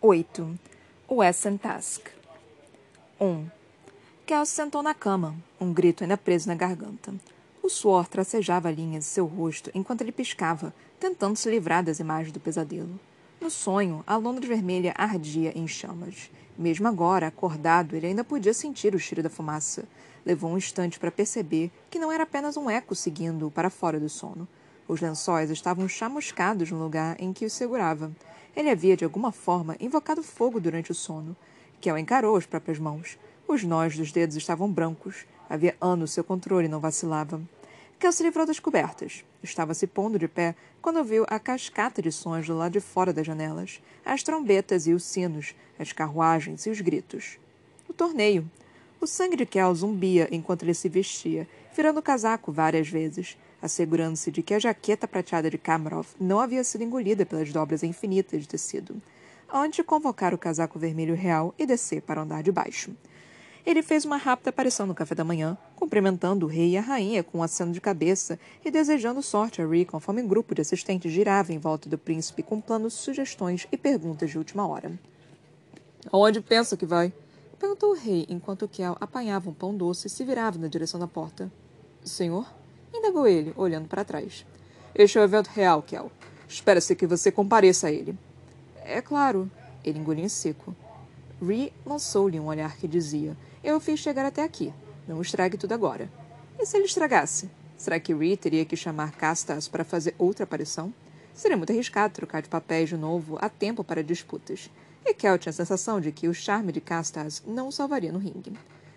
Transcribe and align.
8. 0.00 0.58
O 1.08 1.24
Essen 1.24 1.56
Task 1.56 2.08
1. 3.18 3.46
Kel 4.26 4.44
se 4.44 4.52
sentou 4.52 4.82
na 4.82 4.92
cama, 4.92 5.34
um 5.58 5.72
grito 5.72 6.04
ainda 6.04 6.18
preso 6.18 6.48
na 6.48 6.54
garganta. 6.54 7.14
O 7.62 7.70
suor 7.70 8.06
tracejava 8.06 8.70
linhas 8.70 9.04
de 9.04 9.10
seu 9.10 9.24
rosto 9.24 9.70
enquanto 9.74 10.02
ele 10.02 10.12
piscava, 10.12 10.74
tentando 11.00 11.36
se 11.36 11.48
livrar 11.48 11.82
das 11.82 11.98
imagens 11.98 12.30
do 12.30 12.38
pesadelo. 12.38 13.00
No 13.40 13.50
sonho, 13.50 14.04
a 14.06 14.16
Londres 14.16 14.46
vermelha 14.46 14.92
ardia 14.94 15.50
em 15.58 15.66
chamas. 15.66 16.30
Mesmo 16.58 16.86
agora, 16.86 17.28
acordado, 17.28 17.96
ele 17.96 18.08
ainda 18.08 18.22
podia 18.22 18.52
sentir 18.52 18.94
o 18.94 19.00
cheiro 19.00 19.22
da 19.22 19.30
fumaça. 19.30 19.84
Levou 20.26 20.50
um 20.50 20.58
instante 20.58 21.00
para 21.00 21.10
perceber 21.10 21.70
que 21.90 21.98
não 21.98 22.12
era 22.12 22.24
apenas 22.24 22.58
um 22.58 22.68
eco 22.68 22.94
seguindo-o 22.94 23.50
para 23.50 23.70
fora 23.70 23.98
do 23.98 24.10
sono. 24.10 24.46
Os 24.86 25.00
lençóis 25.00 25.50
estavam 25.50 25.88
chamuscados 25.88 26.70
no 26.70 26.82
lugar 26.82 27.16
em 27.18 27.32
que 27.32 27.46
o 27.46 27.50
segurava. 27.50 28.12
Ele 28.56 28.70
havia, 28.70 28.96
de 28.96 29.04
alguma 29.04 29.30
forma, 29.30 29.76
invocado 29.78 30.22
fogo 30.22 30.58
durante 30.58 30.90
o 30.90 30.94
sono. 30.94 31.36
Kel 31.78 31.98
encarou 31.98 32.34
as 32.36 32.46
próprias 32.46 32.78
mãos. 32.78 33.18
Os 33.46 33.62
nós 33.62 33.94
dos 33.94 34.10
dedos 34.10 34.34
estavam 34.34 34.72
brancos. 34.72 35.26
Havia 35.48 35.76
anos 35.78 36.12
seu 36.12 36.24
controle 36.24 36.66
não 36.66 36.80
vacilava. 36.80 37.38
Kel 37.98 38.10
se 38.12 38.22
livrou 38.22 38.46
das 38.46 38.58
cobertas. 38.58 39.26
Estava 39.42 39.74
se 39.74 39.86
pondo 39.86 40.18
de 40.18 40.26
pé 40.26 40.54
quando 40.80 41.04
viu 41.04 41.26
a 41.28 41.38
cascata 41.38 42.00
de 42.00 42.10
sons 42.10 42.46
do 42.46 42.56
lado 42.56 42.72
de 42.72 42.80
fora 42.80 43.12
das 43.12 43.26
janelas, 43.26 43.82
as 44.04 44.22
trombetas 44.22 44.86
e 44.86 44.94
os 44.94 45.04
sinos, 45.04 45.54
as 45.78 45.92
carruagens 45.92 46.64
e 46.64 46.70
os 46.70 46.80
gritos. 46.80 47.38
O 47.86 47.92
torneio. 47.92 48.50
O 48.98 49.06
sangue 49.06 49.36
de 49.36 49.44
Kel 49.44 49.74
zumbia 49.74 50.28
enquanto 50.32 50.62
ele 50.62 50.72
se 50.72 50.88
vestia, 50.88 51.46
virando 51.74 52.00
o 52.00 52.02
casaco 52.02 52.50
várias 52.50 52.88
vezes 52.88 53.36
assegurando-se 53.60 54.30
de 54.30 54.42
que 54.42 54.54
a 54.54 54.58
jaqueta 54.58 55.08
prateada 55.08 55.50
de 55.50 55.58
Kamarov 55.58 56.06
não 56.20 56.40
havia 56.40 56.62
sido 56.62 56.84
engolida 56.84 57.26
pelas 57.26 57.52
dobras 57.52 57.82
infinitas 57.82 58.42
de 58.42 58.48
tecido, 58.48 59.00
antes 59.52 59.76
de 59.76 59.84
convocar 59.84 60.34
o 60.34 60.38
casaco 60.38 60.78
vermelho 60.78 61.14
real 61.14 61.54
e 61.58 61.66
descer 61.66 62.02
para 62.02 62.20
o 62.20 62.24
andar 62.24 62.42
de 62.42 62.52
baixo. 62.52 62.92
Ele 63.66 63.82
fez 63.82 64.04
uma 64.04 64.16
rápida 64.16 64.50
aparição 64.50 64.86
no 64.86 64.94
café 64.94 65.12
da 65.12 65.24
manhã, 65.24 65.58
cumprimentando 65.74 66.46
o 66.46 66.48
rei 66.48 66.70
e 66.70 66.76
a 66.76 66.80
rainha 66.80 67.24
com 67.24 67.38
um 67.38 67.42
aceno 67.42 67.72
de 67.72 67.80
cabeça 67.80 68.38
e 68.64 68.70
desejando 68.70 69.20
sorte 69.20 69.60
a 69.60 69.66
Ree 69.66 69.84
conforme 69.84 70.22
um 70.22 70.28
grupo 70.28 70.54
de 70.54 70.60
assistentes 70.60 71.12
girava 71.12 71.52
em 71.52 71.58
volta 71.58 71.88
do 71.88 71.98
príncipe 71.98 72.44
com 72.44 72.60
planos, 72.60 72.94
sugestões 72.94 73.66
e 73.72 73.76
perguntas 73.76 74.30
de 74.30 74.38
última 74.38 74.68
hora. 74.68 74.92
Aonde 76.12 76.40
pensa 76.40 76.76
que 76.76 76.86
vai? 76.86 77.12
Perguntou 77.58 77.90
o 77.90 77.96
rei 77.96 78.24
enquanto 78.28 78.68
Kel 78.68 78.96
apanhava 79.00 79.50
um 79.50 79.54
pão 79.54 79.76
doce 79.76 80.06
e 80.06 80.10
se 80.10 80.24
virava 80.24 80.58
na 80.58 80.68
direção 80.68 81.00
da 81.00 81.08
porta. 81.08 81.50
Senhor? 82.04 82.46
Indagou 83.06 83.28
ele, 83.28 83.52
olhando 83.56 83.88
para 83.88 84.04
trás. 84.04 84.44
Este 84.94 85.16
é 85.16 85.20
o 85.20 85.24
evento 85.24 85.48
real, 85.48 85.80
Kel. 85.82 86.10
Espera-se 86.48 86.96
que 86.96 87.06
você 87.06 87.30
compareça 87.30 87.86
a 87.86 87.92
ele. 87.92 88.18
É 88.84 89.00
claro. 89.00 89.50
Ele 89.84 90.00
engoliu 90.00 90.24
em 90.24 90.28
seco. 90.28 90.74
Ree 91.40 91.72
lançou-lhe 91.84 92.40
um 92.40 92.46
olhar 92.46 92.76
que 92.76 92.88
dizia: 92.88 93.36
Eu 93.62 93.78
fiz 93.78 94.00
chegar 94.00 94.26
até 94.26 94.42
aqui. 94.42 94.72
Não 95.06 95.20
estrague 95.20 95.56
tudo 95.56 95.72
agora. 95.72 96.10
E 96.58 96.66
se 96.66 96.76
ele 96.76 96.86
estragasse? 96.86 97.48
Será 97.76 98.00
que 98.00 98.14
Ree 98.14 98.36
teria 98.36 98.64
que 98.64 98.76
chamar 98.76 99.12
Castas 99.12 99.68
para 99.68 99.84
fazer 99.84 100.14
outra 100.18 100.44
aparição? 100.44 100.92
Seria 101.32 101.56
muito 101.56 101.70
arriscado 101.70 102.14
trocar 102.14 102.42
de 102.42 102.48
papéis 102.48 102.88
de 102.88 102.96
novo 102.96 103.38
a 103.40 103.48
tempo 103.48 103.84
para 103.84 104.02
disputas. 104.02 104.70
E 105.04 105.14
Kel 105.14 105.38
tinha 105.38 105.50
a 105.50 105.52
sensação 105.52 106.00
de 106.00 106.10
que 106.10 106.26
o 106.26 106.34
charme 106.34 106.72
de 106.72 106.80
Castas 106.80 107.42
não 107.46 107.68
o 107.68 107.72
salvaria 107.72 108.10
no 108.10 108.18
ringue. 108.18 108.54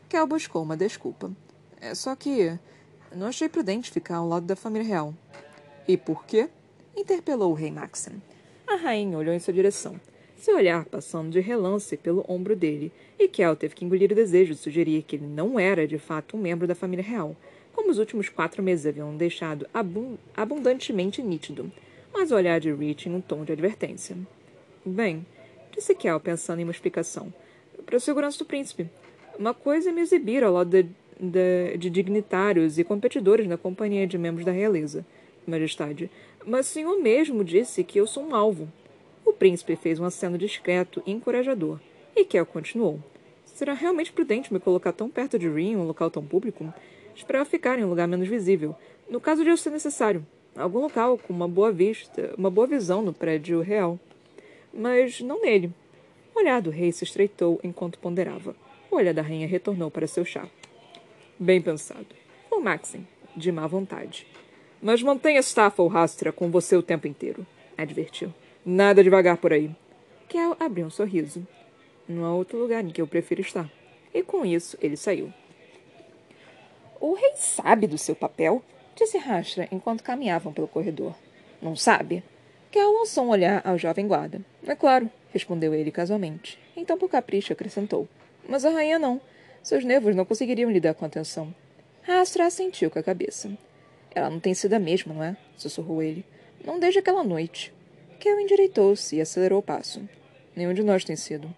Kel 0.08 0.26
buscou 0.26 0.64
uma 0.64 0.78
desculpa. 0.78 1.30
É 1.80 1.94
só 1.94 2.16
que 2.16 2.58
não 3.16 3.28
achei 3.28 3.50
prudente 3.50 3.92
ficar 3.92 4.18
ao 4.18 4.28
lado 4.28 4.46
da 4.46 4.56
família 4.56 4.88
real. 4.88 5.14
E 5.88 5.98
por 5.98 6.26
quê? 6.26 6.50
Interpelou 6.96 7.52
o 7.52 7.56
rei 7.56 7.72
Maxim. 7.72 8.22
A 8.68 8.76
rainha 8.76 9.18
olhou 9.18 9.34
em 9.34 9.40
sua 9.40 9.54
direção, 9.54 10.00
seu 10.38 10.56
olhar 10.56 10.86
passando 10.86 11.32
de 11.32 11.40
relance 11.40 11.98
pelo 11.98 12.24
ombro 12.28 12.56
dele, 12.56 12.92
e 13.18 13.28
Kel 13.28 13.56
teve 13.56 13.76
que 13.76 13.84
engolir 13.84 14.12
o 14.12 14.16
desejo 14.16 14.54
de 14.54 14.60
sugerir 14.60 15.04
que 15.04 15.16
ele 15.16 15.26
não 15.26 15.60
era, 15.60 15.88
de 15.88 15.98
fato, 15.98 16.38
um 16.38 16.40
membro 16.40 16.68
da 16.68 16.76
família 16.76 17.04
real, 17.04 17.36
como 17.74 17.90
os 17.90 17.98
últimos 17.98 18.30
quatro 18.30 18.62
meses 18.62 18.86
haviam 18.86 19.16
deixado 19.18 19.68
abundantemente 20.36 21.22
nítido, 21.24 21.72
mas 22.14 22.32
o 22.32 22.36
olhar 22.36 22.60
de 22.60 22.72
Rich 22.72 23.10
em 23.10 23.16
um 23.16 23.22
tom 23.22 23.44
de 23.44 23.52
advertência. 23.52 24.16
Bem, 24.86 25.26
disse 25.72 25.96
Kel, 25.96 26.20
pensando 26.20 26.60
em 26.60 26.64
uma 26.64 26.72
explicação, 26.72 27.34
para 27.86 27.98
a 27.98 28.00
segurança 28.00 28.38
do 28.38 28.46
príncipe. 28.46 28.88
Uma 29.38 29.54
coisa 29.54 29.90
é 29.90 29.92
me 29.94 30.02
exibir 30.02 30.44
ao 30.44 30.54
lado 30.54 30.70
de 30.70 30.90
de, 31.20 31.78
dignitários 31.90 32.80
e 32.80 32.84
competidores 32.84 33.48
na 33.48 33.58
companhia 33.58 34.08
de 34.08 34.18
membros 34.18 34.46
da 34.46 34.52
realeza, 34.52 35.06
Majestade. 35.46 36.10
Mas 36.46 36.70
o 36.70 36.74
senhor 36.74 37.00
mesmo 37.00 37.44
disse 37.44 37.84
que 37.84 38.00
eu 38.00 38.08
sou 38.08 38.24
um 38.24 38.36
alvo. 38.36 38.68
O 39.26 39.34
príncipe 39.34 39.76
fez 39.76 40.00
um 40.00 40.06
aceno 40.06 40.38
discreto 40.38 41.04
e 41.06 41.12
encorajador, 41.12 41.80
e 42.16 42.24
Kel 42.24 42.46
continuou. 42.46 43.00
Será 43.46 43.74
realmente 43.74 44.14
prudente 44.14 44.54
me 44.54 44.60
colocar 44.60 44.94
tão 44.94 45.10
perto 45.10 45.38
de 45.38 45.50
Rin 45.50 45.76
um 45.76 45.84
local 45.84 46.10
tão 46.10 46.26
público? 46.26 46.74
Esperava 47.16 47.44
ficar 47.44 47.78
em 47.78 47.84
um 47.84 47.90
lugar 47.90 48.08
menos 48.08 48.28
visível, 48.28 48.76
no 49.10 49.20
caso 49.20 49.44
de 49.44 49.50
eu 49.50 49.58
ser 49.58 49.72
necessário. 49.72 50.26
Algum 50.56 50.80
local 50.80 51.18
com 51.18 51.34
uma 51.34 51.48
boa 51.48 51.72
vista, 51.72 52.34
uma 52.38 52.50
boa 52.50 52.66
visão 52.66 53.02
no 53.02 53.14
prédio 53.14 53.62
real. 53.62 54.00
Mas 54.74 55.20
não 55.20 55.42
nele. 55.42 55.74
O 56.34 56.40
olhar 56.40 56.62
do 56.62 56.70
rei 56.70 56.92
se 56.92 57.04
estreitou 57.04 57.60
enquanto 57.64 58.00
ponderava. 58.00 58.56
O 58.90 58.96
olhar 58.96 59.14
da 59.14 59.22
rainha 59.22 59.48
retornou 59.48 59.92
para 59.92 60.08
seu 60.08 60.24
chá. 60.24 60.48
Bem 61.42 61.62
pensado. 61.62 62.08
O 62.52 62.60
Maxim, 62.60 63.08
de 63.34 63.50
má 63.50 63.66
vontade. 63.66 64.28
Mas 64.82 65.02
mantenha 65.02 65.40
Staffel 65.40 65.88
Rastra 65.88 66.34
com 66.34 66.52
você 66.52 66.76
o 66.76 66.84
tempo 66.84 67.08
inteiro, 67.08 67.48
advertiu. 67.78 68.34
Nada 68.66 69.02
devagar 69.02 69.38
por 69.38 69.54
aí. 69.54 69.74
Kel 70.28 70.58
abriu 70.60 70.86
um 70.86 70.90
sorriso. 70.90 71.48
Não 72.10 72.26
há 72.26 72.36
outro 72.36 72.58
lugar 72.58 72.84
em 72.84 72.90
que 72.90 73.02
eu 73.02 73.08
prefiro 73.08 73.40
estar. 73.40 73.72
E 74.14 74.22
com 74.22 74.46
isso 74.46 74.78
ele 74.82 74.98
saiu. 74.98 75.34
O 77.00 77.14
rei 77.14 77.32
sabe 77.36 77.88
do 77.88 77.98
seu 77.98 78.18
papel? 78.18 78.62
Disse 78.94 79.18
Rastra 79.18 79.66
enquanto 79.72 80.04
caminhavam 80.04 80.52
pelo 80.52 80.68
corredor. 80.68 81.16
Não 81.62 81.74
sabe? 81.74 82.22
Kel 82.70 82.92
lançou 82.92 83.24
um 83.24 83.30
olhar 83.30 83.62
ao 83.66 83.78
jovem 83.78 84.06
guarda. 84.10 84.42
É 84.68 84.76
claro, 84.76 85.10
respondeu 85.32 85.74
ele 85.74 85.90
casualmente. 85.90 86.60
Então, 86.76 86.98
por 86.98 87.10
capricho, 87.10 87.54
acrescentou. 87.54 88.10
Mas 88.46 88.66
a 88.66 88.72
rainha 88.72 89.00
não. 89.00 89.22
Seus 89.62 89.84
nervos 89.84 90.16
não 90.16 90.26
conseguiriam 90.26 90.72
lidar 90.72 90.94
com 90.94 91.06
a 91.06 91.10
tensão. 91.10 91.54
Rastra 92.02 92.46
assentiu 92.46 92.90
com 92.90 93.00
a 93.00 93.04
cabeça. 93.04 93.52
Ela 94.16 94.30
não 94.30 94.40
tem 94.40 94.54
sido 94.54 94.74
a 94.74 94.80
mesma, 94.80 95.14
não 95.14 95.24
é? 95.24 95.38
Sussurrou 95.58 96.02
ele. 96.02 96.26
Não 96.66 96.80
desde 96.80 97.00
aquela 97.00 97.24
noite. 97.24 97.74
Kel 98.20 98.40
endireitou-se 98.40 99.16
e 99.16 99.22
acelerou 99.22 99.60
o 99.60 99.64
passo. 99.64 100.02
Nenhum 100.56 100.74
de 100.74 100.84
nós 100.84 101.04
tem 101.04 101.16
sido. 101.16 101.54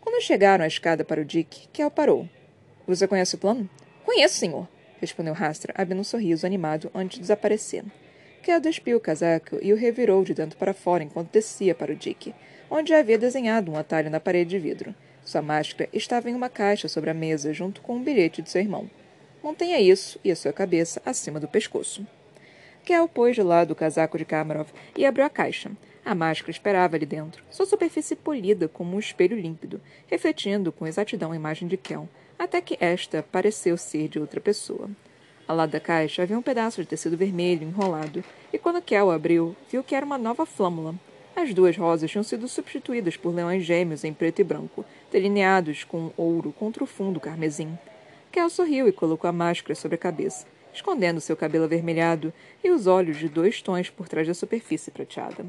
Quando 0.00 0.22
chegaram 0.22 0.64
à 0.64 0.68
escada 0.68 1.04
para 1.04 1.20
o 1.20 1.24
Dick, 1.24 1.68
Kel 1.72 1.90
parou. 1.90 2.28
Você 2.86 3.08
conhece 3.08 3.34
o 3.34 3.38
plano? 3.38 3.68
Conheço, 4.04 4.36
senhor, 4.36 4.68
respondeu 5.00 5.34
Rastra, 5.34 5.74
abrindo 5.76 6.00
um 6.00 6.04
sorriso 6.04 6.46
animado 6.46 6.90
antes 6.94 7.16
de 7.16 7.22
desaparecer. 7.22 7.84
Kel 8.42 8.60
despiu 8.60 8.96
o 8.96 9.00
casaco 9.00 9.58
e 9.60 9.72
o 9.72 9.76
revirou 9.76 10.22
de 10.22 10.32
dentro 10.32 10.56
para 10.56 10.72
fora 10.72 11.02
enquanto 11.02 11.32
descia 11.32 11.74
para 11.74 11.92
o 11.92 11.96
Dick, 11.96 12.32
onde 12.70 12.94
havia 12.94 13.18
desenhado 13.18 13.72
um 13.72 13.76
atalho 13.76 14.08
na 14.08 14.20
parede 14.20 14.50
de 14.50 14.58
vidro. 14.58 14.94
Sua 15.26 15.42
máscara 15.42 15.90
estava 15.92 16.30
em 16.30 16.36
uma 16.36 16.48
caixa 16.48 16.86
sobre 16.86 17.10
a 17.10 17.14
mesa, 17.14 17.52
junto 17.52 17.80
com 17.80 17.96
um 17.96 18.02
bilhete 18.02 18.40
de 18.40 18.48
seu 18.48 18.60
irmão. 18.62 18.88
Mantenha 19.42 19.80
isso 19.80 20.20
e 20.22 20.30
a 20.30 20.36
sua 20.36 20.52
cabeça 20.52 21.02
acima 21.04 21.40
do 21.40 21.48
pescoço. 21.48 22.06
Kel 22.84 23.08
pôs 23.08 23.34
de 23.34 23.42
lado 23.42 23.72
o 23.72 23.74
casaco 23.74 24.16
de 24.16 24.24
Kamarov 24.24 24.68
e 24.96 25.04
abriu 25.04 25.24
a 25.24 25.28
caixa. 25.28 25.72
A 26.04 26.14
máscara 26.14 26.52
esperava 26.52 26.94
ali 26.94 27.04
dentro, 27.04 27.42
sua 27.50 27.66
superfície 27.66 28.14
polida 28.14 28.68
como 28.68 28.94
um 28.94 29.00
espelho 29.00 29.36
límpido, 29.36 29.80
refletindo 30.06 30.70
com 30.70 30.86
exatidão 30.86 31.32
a 31.32 31.36
imagem 31.36 31.66
de 31.66 31.76
Kel, 31.76 32.08
até 32.38 32.60
que 32.60 32.78
esta 32.80 33.24
pareceu 33.24 33.76
ser 33.76 34.06
de 34.06 34.20
outra 34.20 34.40
pessoa. 34.40 34.88
Ao 35.48 35.56
lado 35.56 35.70
da 35.72 35.80
caixa 35.80 36.22
havia 36.22 36.38
um 36.38 36.42
pedaço 36.42 36.80
de 36.80 36.86
tecido 36.86 37.16
vermelho 37.16 37.66
enrolado, 37.66 38.22
e 38.52 38.58
quando 38.58 38.80
Kel 38.80 39.10
abriu, 39.10 39.56
viu 39.68 39.82
que 39.82 39.96
era 39.96 40.06
uma 40.06 40.16
nova 40.16 40.46
flâmula. 40.46 40.94
As 41.36 41.52
duas 41.52 41.76
rosas 41.76 42.10
tinham 42.10 42.24
sido 42.24 42.48
substituídas 42.48 43.14
por 43.14 43.34
leões 43.34 43.62
gêmeos 43.62 44.04
em 44.04 44.14
preto 44.14 44.40
e 44.40 44.44
branco, 44.44 44.86
delineados 45.12 45.84
com 45.84 46.10
ouro 46.16 46.50
contra 46.50 46.82
o 46.82 46.86
fundo 46.86 47.20
carmesim. 47.20 47.78
Kel 48.32 48.48
sorriu 48.48 48.88
e 48.88 48.92
colocou 48.92 49.28
a 49.28 49.32
máscara 49.32 49.74
sobre 49.74 49.96
a 49.96 49.98
cabeça, 49.98 50.46
escondendo 50.72 51.20
seu 51.20 51.36
cabelo 51.36 51.64
avermelhado 51.64 52.32
e 52.64 52.70
os 52.70 52.86
olhos 52.86 53.18
de 53.18 53.28
dois 53.28 53.60
tons 53.60 53.90
por 53.90 54.08
trás 54.08 54.26
da 54.26 54.32
superfície 54.32 54.90
prateada. 54.90 55.44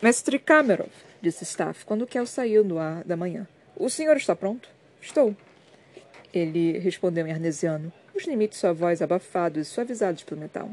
Mestre 0.00 0.38
Kamerov, 0.38 0.90
disse 1.20 1.44
Staff 1.44 1.84
quando 1.84 2.06
Kel 2.06 2.24
saiu 2.24 2.64
no 2.64 2.78
ar 2.78 3.04
da 3.04 3.18
manhã. 3.18 3.46
O 3.76 3.90
senhor 3.90 4.16
está 4.16 4.34
pronto? 4.34 4.66
Estou. 4.98 5.36
Ele 6.32 6.78
respondeu 6.78 7.26
em 7.26 7.32
arnesiano, 7.32 7.92
os 8.14 8.24
limites 8.24 8.56
de 8.56 8.60
sua 8.62 8.72
voz 8.72 9.02
abafados 9.02 9.68
e 9.68 9.70
suavizados 9.70 10.22
pelo 10.22 10.40
metal. 10.40 10.70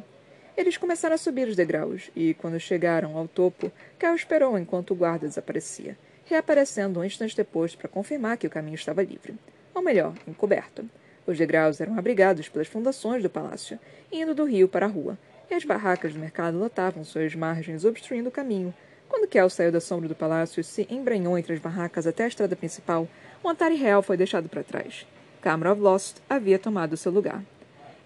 Eles 0.60 0.76
começaram 0.76 1.16
a 1.16 1.18
subir 1.18 1.48
os 1.48 1.56
degraus, 1.56 2.12
e, 2.14 2.34
quando 2.34 2.60
chegaram 2.60 3.16
ao 3.18 3.30
topo, 3.30 3.72
Cal 3.98 4.14
esperou 4.14 4.60
enquanto 4.60 4.92
o 4.92 4.96
guarda 4.96 5.26
desaparecia, 5.26 5.98
reaparecendo 6.26 7.00
um 7.00 7.04
instante 7.06 7.34
depois 7.34 7.76
para 7.76 7.88
confirmar 7.88 8.38
que 8.38 8.46
o 8.46 8.50
caminho 8.50 8.76
estava 8.76 9.02
livre. 9.02 9.36
Ou 9.74 9.82
melhor, 9.82 10.14
encoberto. 10.28 10.84
Os 11.26 11.38
degraus 11.38 11.80
eram 11.80 11.98
abrigados 11.98 12.50
pelas 12.50 12.68
fundações 12.68 13.24
do 13.24 13.30
palácio, 13.30 13.80
indo 14.12 14.36
do 14.36 14.44
rio 14.44 14.68
para 14.68 14.86
a 14.86 14.90
rua, 14.90 15.18
e 15.50 15.54
as 15.54 15.64
barracas 15.64 16.12
do 16.12 16.20
mercado 16.20 16.60
lotavam 16.60 17.06
suas 17.06 17.34
margens, 17.34 17.86
obstruindo 17.86 18.28
o 18.28 18.34
caminho, 18.34 18.74
Quando 19.08 19.30
Kel 19.30 19.50
saiu 19.50 19.72
da 19.72 19.80
sombra 19.80 20.10
do 20.10 20.14
palácio 20.14 20.60
e 20.60 20.64
se 20.64 20.86
embranhou 20.90 21.38
entre 21.38 21.54
as 21.54 21.60
barracas 21.60 22.06
até 22.06 22.26
a 22.26 22.28
estrada 22.28 22.56
principal, 22.56 23.08
o 23.42 23.48
Antari 23.48 23.76
real 23.76 24.04
foi 24.04 24.18
deixado 24.18 24.50
para 24.50 24.62
trás. 24.62 25.08
Cameron 25.42 25.76
Lost 25.76 26.18
havia 26.30 26.60
tomado 26.60 26.98
seu 26.98 27.14
lugar. 27.14 27.42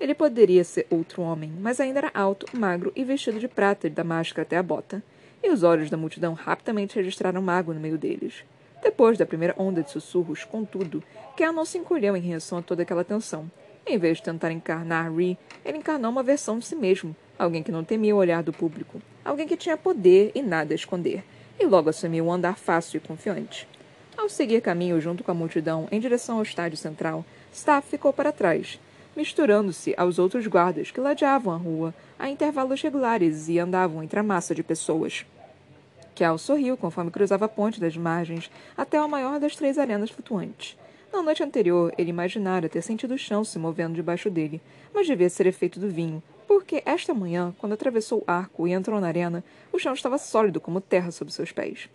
Ele 0.04 0.14
poderia 0.14 0.66
ser 0.66 0.86
outro 0.90 1.22
homem, 1.22 1.50
mas 1.62 1.80
ainda 1.80 2.00
era 2.00 2.12
alto, 2.14 2.46
magro 2.52 2.92
e 2.94 3.06
vestido 3.06 3.40
de 3.40 3.48
prata 3.48 3.90
da 3.90 4.04
máscara 4.04 4.42
até 4.42 4.58
a 4.58 4.62
bota. 4.62 5.02
E 5.42 5.50
os 5.50 5.64
olhos 5.64 5.90
da 5.90 5.96
multidão 5.96 6.34
rapidamente 6.34 6.98
registraram 6.98 7.42
mago 7.42 7.74
no 7.74 7.80
meio 7.80 7.98
deles. 7.98 8.44
Depois 8.84 9.18
da 9.18 9.26
primeira 9.26 9.56
onda 9.58 9.82
de 9.82 9.90
sussurros, 9.90 10.44
contudo, 10.44 11.02
Kel 11.38 11.54
não 11.54 11.64
se 11.64 11.78
encolheu 11.78 12.18
em 12.18 12.20
reação 12.20 12.58
a 12.58 12.62
toda 12.62 12.84
aquela 12.84 13.06
tensão. 13.06 13.50
Em 13.88 13.98
vez 13.98 14.18
de 14.18 14.24
tentar 14.24 14.52
encarnar 14.52 15.10
Ree, 15.10 15.38
ele 15.64 15.78
encarnou 15.78 16.12
uma 16.12 16.22
versão 16.22 16.60
de 16.60 16.66
si 16.66 16.76
mesmo, 16.76 17.16
alguém 17.40 17.64
que 17.64 17.72
não 17.72 17.86
temia 17.86 18.14
o 18.14 18.20
olhar 18.20 18.44
do 18.44 18.52
público, 18.52 19.02
alguém 19.24 19.48
que 19.48 19.56
tinha 19.56 19.78
poder 19.78 20.34
e 20.36 20.42
nada 20.42 20.74
a 20.74 20.76
esconder, 20.76 21.24
e 21.58 21.66
logo 21.66 21.90
assumiu 21.90 22.26
um 22.26 22.34
andar 22.34 22.58
fácil 22.58 22.98
e 22.98 23.08
confiante. 23.08 23.66
Ao 24.18 24.28
seguir 24.28 24.60
caminho 24.60 25.00
junto 25.00 25.24
com 25.24 25.32
a 25.32 25.34
multidão 25.34 25.88
em 25.90 26.00
direção 26.02 26.36
ao 26.36 26.44
estádio 26.44 26.78
central, 26.78 27.24
Staff 27.54 27.88
ficou 27.88 28.12
para 28.12 28.34
trás, 28.34 28.78
misturando-se 29.16 29.94
aos 29.98 30.20
outros 30.20 30.48
guardas 30.48 30.92
que 30.92 31.00
ladeavam 31.00 31.54
a 31.54 31.58
rua 31.58 31.94
a 32.18 32.30
intervalos 32.30 32.82
regulares 32.82 33.48
e 33.50 33.60
andavam 33.60 34.04
entre 34.04 34.20
a 34.20 34.24
massa 34.24 34.56
de 34.56 34.64
pessoas. 34.64 35.26
Kel 36.16 36.38
sorriu 36.38 36.78
conforme 36.78 37.12
cruzava 37.12 37.46
a 37.46 37.50
ponte 37.50 37.80
das 37.80 37.98
margens 37.98 38.50
até 38.78 38.98
a 38.98 39.08
maior 39.08 39.40
das 39.40 39.56
três 39.56 39.78
arenas 39.78 40.10
flutuantes. 40.10 40.78
Na 41.12 41.22
noite 41.22 41.44
anterior, 41.44 41.94
ele 41.98 42.10
imaginara 42.10 42.70
ter 42.70 42.82
sentido 42.82 43.14
o 43.14 43.18
chão 43.18 43.44
se 43.44 43.60
movendo 43.60 43.96
debaixo 43.96 44.30
dele, 44.30 44.62
mas 44.94 45.06
devia 45.06 45.30
ser 45.30 45.46
efeito 45.46 45.80
do 45.80 45.90
vinho, 45.90 46.24
porque 46.48 46.82
esta 46.86 47.14
manhã, 47.14 47.54
quando 47.60 47.74
atravessou 47.74 48.20
o 48.20 48.24
arco 48.26 48.68
e 48.68 48.72
entrou 48.72 49.00
na 49.00 49.08
arena, 49.08 49.44
o 49.72 49.80
chão 49.80 49.94
estava 49.94 50.18
sólido 50.18 50.60
como 50.60 50.82
terra 50.82 51.12
sob 51.12 51.32
seus 51.32 51.52
pés. 51.52 51.90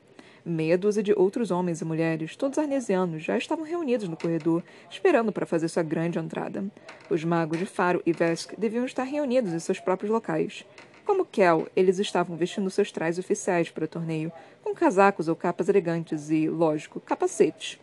Meia 0.45 0.79
dúzia 0.79 1.03
de 1.03 1.13
outros 1.13 1.51
homens 1.51 1.81
e 1.81 1.85
mulheres, 1.85 2.37
todos 2.37 2.59
arnesianos, 2.59 3.23
já 3.23 3.37
estavam 3.37 3.65
reunidos 3.65 4.09
no 4.09 4.17
corredor, 4.17 4.63
esperando 4.91 5.33
para 5.33 5.47
fazer 5.47 5.69
sua 5.69 5.83
grande 5.83 6.19
entrada. 6.19 6.65
Os 7.11 7.25
magos 7.25 7.59
de 7.59 7.67
Faro 7.67 8.03
e 8.07 8.13
Vesk 8.13 8.55
deviam 8.57 8.85
estar 8.85 9.05
reunidos 9.05 9.53
em 9.53 9.59
seus 9.59 9.81
próprios 9.81 10.11
locais. 10.11 10.65
Como 11.05 11.25
Kel, 11.25 11.67
eles 11.75 11.99
estavam 11.99 12.37
vestindo 12.37 12.71
seus 12.71 12.93
trajes 12.93 13.19
oficiais 13.19 13.71
para 13.71 13.85
o 13.85 13.89
torneio, 13.89 14.31
com 14.63 14.75
casacos 14.75 15.27
ou 15.29 15.35
capas 15.35 15.69
elegantes 15.69 16.31
e, 16.31 16.49
lógico, 16.49 17.01
capacetes. 17.01 17.79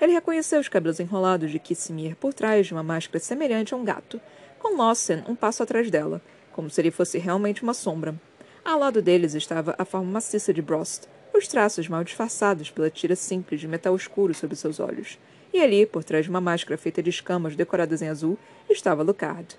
Ele 0.00 0.12
reconheceu 0.12 0.58
os 0.60 0.68
cabelos 0.68 0.98
enrolados 0.98 1.50
de 1.50 1.58
Kissimir 1.58 2.16
por 2.16 2.32
trás 2.32 2.66
de 2.66 2.72
uma 2.72 2.82
máscara 2.82 3.18
semelhante 3.18 3.74
a 3.74 3.76
um 3.76 3.84
gato, 3.84 4.20
com 4.58 4.76
Lawson 4.76 5.22
um 5.28 5.34
passo 5.34 5.62
atrás 5.62 5.90
dela, 5.90 6.22
como 6.52 6.70
se 6.70 6.80
ele 6.80 6.90
fosse 6.90 7.18
realmente 7.18 7.62
uma 7.62 7.74
sombra. 7.74 8.14
Ao 8.64 8.78
lado 8.78 9.02
deles 9.02 9.34
estava 9.34 9.74
a 9.78 9.84
forma 9.84 10.12
maciça 10.12 10.54
de 10.54 10.62
Brost, 10.62 11.04
os 11.34 11.46
traços 11.46 11.88
mal 11.88 12.04
disfarçados 12.04 12.70
pela 12.70 12.90
tira 12.90 13.16
simples 13.16 13.60
de 13.60 13.68
metal 13.68 13.94
escuro 13.94 14.34
sob 14.34 14.54
seus 14.56 14.80
olhos. 14.80 15.18
E 15.52 15.60
ali, 15.60 15.86
por 15.86 16.04
trás 16.04 16.24
de 16.24 16.30
uma 16.30 16.40
máscara 16.40 16.78
feita 16.78 17.02
de 17.02 17.10
escamas 17.10 17.56
decoradas 17.56 18.02
em 18.02 18.08
azul, 18.08 18.38
estava 18.68 19.02
Lucard. 19.02 19.56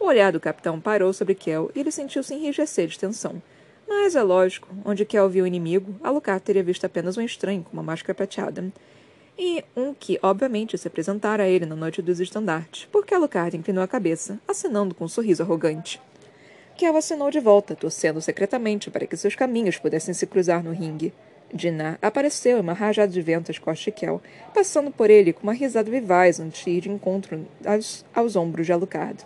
O 0.00 0.06
olhar 0.06 0.32
do 0.32 0.40
capitão 0.40 0.80
parou 0.80 1.12
sobre 1.12 1.34
Kel 1.34 1.70
e 1.74 1.80
ele 1.80 1.90
sentiu-se 1.90 2.34
enrijecer 2.34 2.88
de 2.88 2.98
tensão. 2.98 3.42
Mas 3.86 4.16
é 4.16 4.22
lógico, 4.22 4.68
onde 4.84 5.04
Kel 5.04 5.28
viu 5.28 5.44
o 5.44 5.46
inimigo, 5.46 5.94
Alucard 6.02 6.42
teria 6.42 6.62
visto 6.62 6.84
apenas 6.84 7.16
um 7.16 7.22
estranho 7.22 7.62
com 7.62 7.72
uma 7.72 7.82
máscara 7.82 8.14
prateada 8.14 8.72
e 9.38 9.64
um 9.76 9.92
que, 9.92 10.18
obviamente, 10.22 10.78
se 10.78 10.86
apresentara 10.86 11.42
a 11.42 11.48
ele 11.48 11.66
na 11.66 11.74
noite 11.74 12.00
dos 12.00 12.20
estandartes, 12.20 12.88
porque 12.90 13.14
Alucard 13.14 13.56
inclinou 13.56 13.82
a 13.82 13.88
cabeça, 13.88 14.38
acenando 14.46 14.94
com 14.94 15.04
um 15.04 15.08
sorriso 15.08 15.42
arrogante. 15.42 16.00
Kel 16.76 16.96
assinou 16.96 17.30
de 17.30 17.38
volta, 17.38 17.76
torcendo 17.76 18.20
secretamente 18.20 18.90
para 18.90 19.06
que 19.06 19.16
seus 19.16 19.36
caminhos 19.36 19.78
pudessem 19.78 20.12
se 20.12 20.26
cruzar 20.26 20.62
no 20.62 20.72
ringue. 20.72 21.12
Dinah 21.52 21.98
apareceu 22.02 22.58
em 22.58 22.60
uma 22.60 22.72
rajada 22.72 23.12
de 23.12 23.22
vento 23.22 23.50
às 23.52 23.58
costas 23.58 23.84
de 23.84 23.92
Kel, 23.92 24.20
passando 24.52 24.90
por 24.90 25.08
ele 25.08 25.32
com 25.32 25.44
uma 25.44 25.52
risada 25.52 25.88
vivaz 25.88 26.40
antes 26.40 26.64
de 26.64 26.70
ir 26.70 26.80
de 26.80 26.90
encontro 26.90 27.46
aos, 27.64 28.04
aos 28.12 28.34
ombros 28.34 28.66
de 28.66 28.72
Alucard. 28.72 29.24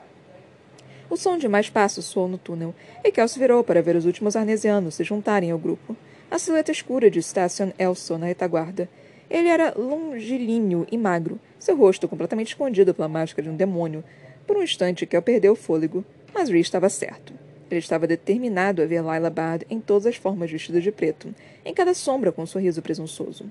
O 1.08 1.16
som 1.16 1.38
de 1.38 1.48
mais 1.48 1.70
passos 1.70 2.04
soou 2.04 2.28
no 2.28 2.36
túnel, 2.36 2.74
e 3.02 3.10
Kel 3.10 3.26
se 3.26 3.38
virou 3.38 3.64
para 3.64 3.80
ver 3.80 3.96
os 3.96 4.04
últimos 4.04 4.36
arnesianos 4.36 4.96
se 4.96 5.04
juntarem 5.04 5.50
ao 5.50 5.58
grupo. 5.58 5.96
A 6.30 6.38
silhueta 6.38 6.70
escura 6.70 7.10
de 7.10 7.22
Station 7.22 7.72
Elso 7.78 8.18
na 8.18 8.26
retaguarda, 8.26 8.90
ele 9.30 9.48
era 9.48 9.72
longilíneo 9.74 10.86
e 10.92 10.98
magro, 10.98 11.40
seu 11.58 11.76
rosto 11.76 12.06
completamente 12.06 12.48
escondido 12.48 12.92
pela 12.92 13.08
máscara 13.08 13.48
de 13.48 13.54
um 13.54 13.56
demônio. 13.56 14.04
Por 14.46 14.58
um 14.58 14.62
instante, 14.62 15.06
Kel 15.06 15.22
perdeu 15.22 15.52
o 15.52 15.56
fôlego, 15.56 16.04
mas 16.34 16.50
Ree 16.50 16.60
estava 16.60 16.90
certo. 16.90 17.37
Ele 17.70 17.80
estava 17.80 18.06
determinado 18.06 18.82
a 18.82 18.86
ver 18.86 19.02
Lila 19.02 19.30
Bard 19.30 19.66
em 19.68 19.80
todas 19.80 20.06
as 20.06 20.16
formas 20.16 20.50
vestida 20.50 20.80
de 20.80 20.90
preto, 20.90 21.34
em 21.64 21.74
cada 21.74 21.92
sombra 21.92 22.32
com 22.32 22.42
um 22.42 22.46
sorriso 22.46 22.80
presunçoso. 22.80 23.44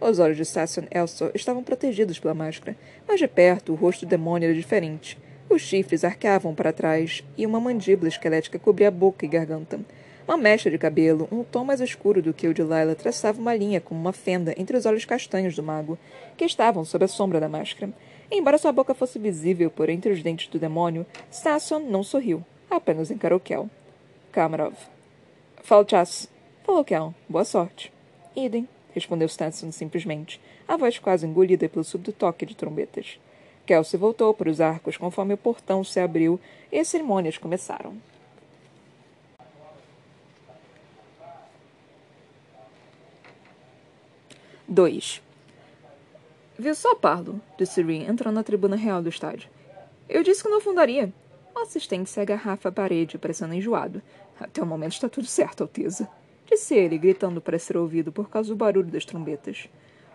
Os 0.00 0.18
olhos 0.18 0.36
de 0.36 0.44
Sasson 0.44 0.84
Elsor 0.90 1.30
estavam 1.34 1.62
protegidos 1.62 2.18
pela 2.18 2.34
máscara, 2.34 2.76
mas 3.08 3.18
de 3.18 3.26
perto 3.26 3.72
o 3.72 3.74
rosto 3.74 4.04
do 4.04 4.10
demônio 4.10 4.46
era 4.46 4.54
diferente. 4.54 5.18
Os 5.48 5.62
chifres 5.62 6.04
arqueavam 6.04 6.54
para 6.54 6.72
trás 6.72 7.24
e 7.36 7.46
uma 7.46 7.60
mandíbula 7.60 8.08
esquelética 8.08 8.58
cobria 8.58 8.88
a 8.88 8.90
boca 8.90 9.24
e 9.24 9.28
garganta. 9.28 9.80
Uma 10.26 10.36
mecha 10.38 10.70
de 10.70 10.78
cabelo, 10.78 11.28
um 11.30 11.44
tom 11.44 11.64
mais 11.64 11.80
escuro 11.80 12.22
do 12.22 12.32
que 12.32 12.48
o 12.48 12.54
de 12.54 12.62
Lila, 12.62 12.94
traçava 12.94 13.38
uma 13.40 13.54
linha 13.54 13.80
como 13.80 14.00
uma 14.00 14.12
fenda 14.12 14.54
entre 14.56 14.76
os 14.76 14.86
olhos 14.86 15.04
castanhos 15.04 15.54
do 15.54 15.62
mago, 15.62 15.98
que 16.36 16.46
estavam 16.46 16.84
sob 16.84 17.04
a 17.04 17.08
sombra 17.08 17.38
da 17.38 17.48
máscara. 17.48 17.92
embora 18.30 18.56
sua 18.56 18.72
boca 18.72 18.94
fosse 18.94 19.18
visível 19.18 19.70
por 19.70 19.90
entre 19.90 20.12
os 20.12 20.22
dentes 20.22 20.48
do 20.48 20.58
demônio, 20.58 21.04
Stasson 21.30 21.80
não 21.80 22.02
sorriu, 22.02 22.42
apenas 22.76 23.10
encarou 23.10 23.40
Kel. 23.40 23.68
Kamarov. 24.32 24.74
Falchas. 25.62 26.28
Falou 26.64 26.84
Kel. 26.84 27.14
Boa 27.28 27.44
sorte. 27.44 27.92
Idem, 28.36 28.68
respondeu 28.92 29.28
Stasson 29.28 29.70
simplesmente, 29.70 30.40
a 30.66 30.76
voz 30.76 30.98
quase 30.98 31.26
engolida 31.26 31.68
pelo 31.68 31.84
súbito 31.84 32.12
toque 32.12 32.44
de 32.46 32.56
trombetas. 32.56 33.18
Kel 33.66 33.84
se 33.84 33.96
voltou 33.96 34.34
para 34.34 34.50
os 34.50 34.60
arcos 34.60 34.96
conforme 34.96 35.34
o 35.34 35.38
portão 35.38 35.82
se 35.82 36.00
abriu 36.00 36.40
e 36.70 36.78
as 36.78 36.88
cerimônias 36.88 37.38
começaram. 37.38 37.96
2. 44.68 45.22
Viu 46.58 46.74
só, 46.74 46.94
Parlo, 46.94 47.40
disse 47.58 47.82
Rin, 47.82 48.06
entrando 48.06 48.34
na 48.34 48.42
tribuna 48.42 48.76
real 48.76 49.02
do 49.02 49.08
estádio. 49.08 49.48
Eu 50.08 50.22
disse 50.22 50.42
que 50.42 50.48
não 50.48 50.60
fundaria. 50.60 51.12
O 51.54 51.60
assistente 51.60 52.10
se 52.10 52.20
agarrafa 52.20 52.68
à 52.68 52.72
parede, 52.72 53.18
parecendo 53.18 53.54
enjoado. 53.54 54.02
Até 54.38 54.62
o 54.62 54.66
momento 54.66 54.92
está 54.92 55.08
tudo 55.08 55.26
certo, 55.26 55.62
Alteza. 55.62 56.08
Disse 56.46 56.74
ele, 56.74 56.98
gritando 56.98 57.40
para 57.40 57.58
ser 57.58 57.76
ouvido 57.76 58.12
por 58.12 58.28
causa 58.28 58.48
do 58.48 58.56
barulho 58.56 58.90
das 58.90 59.04
trombetas. 59.04 59.68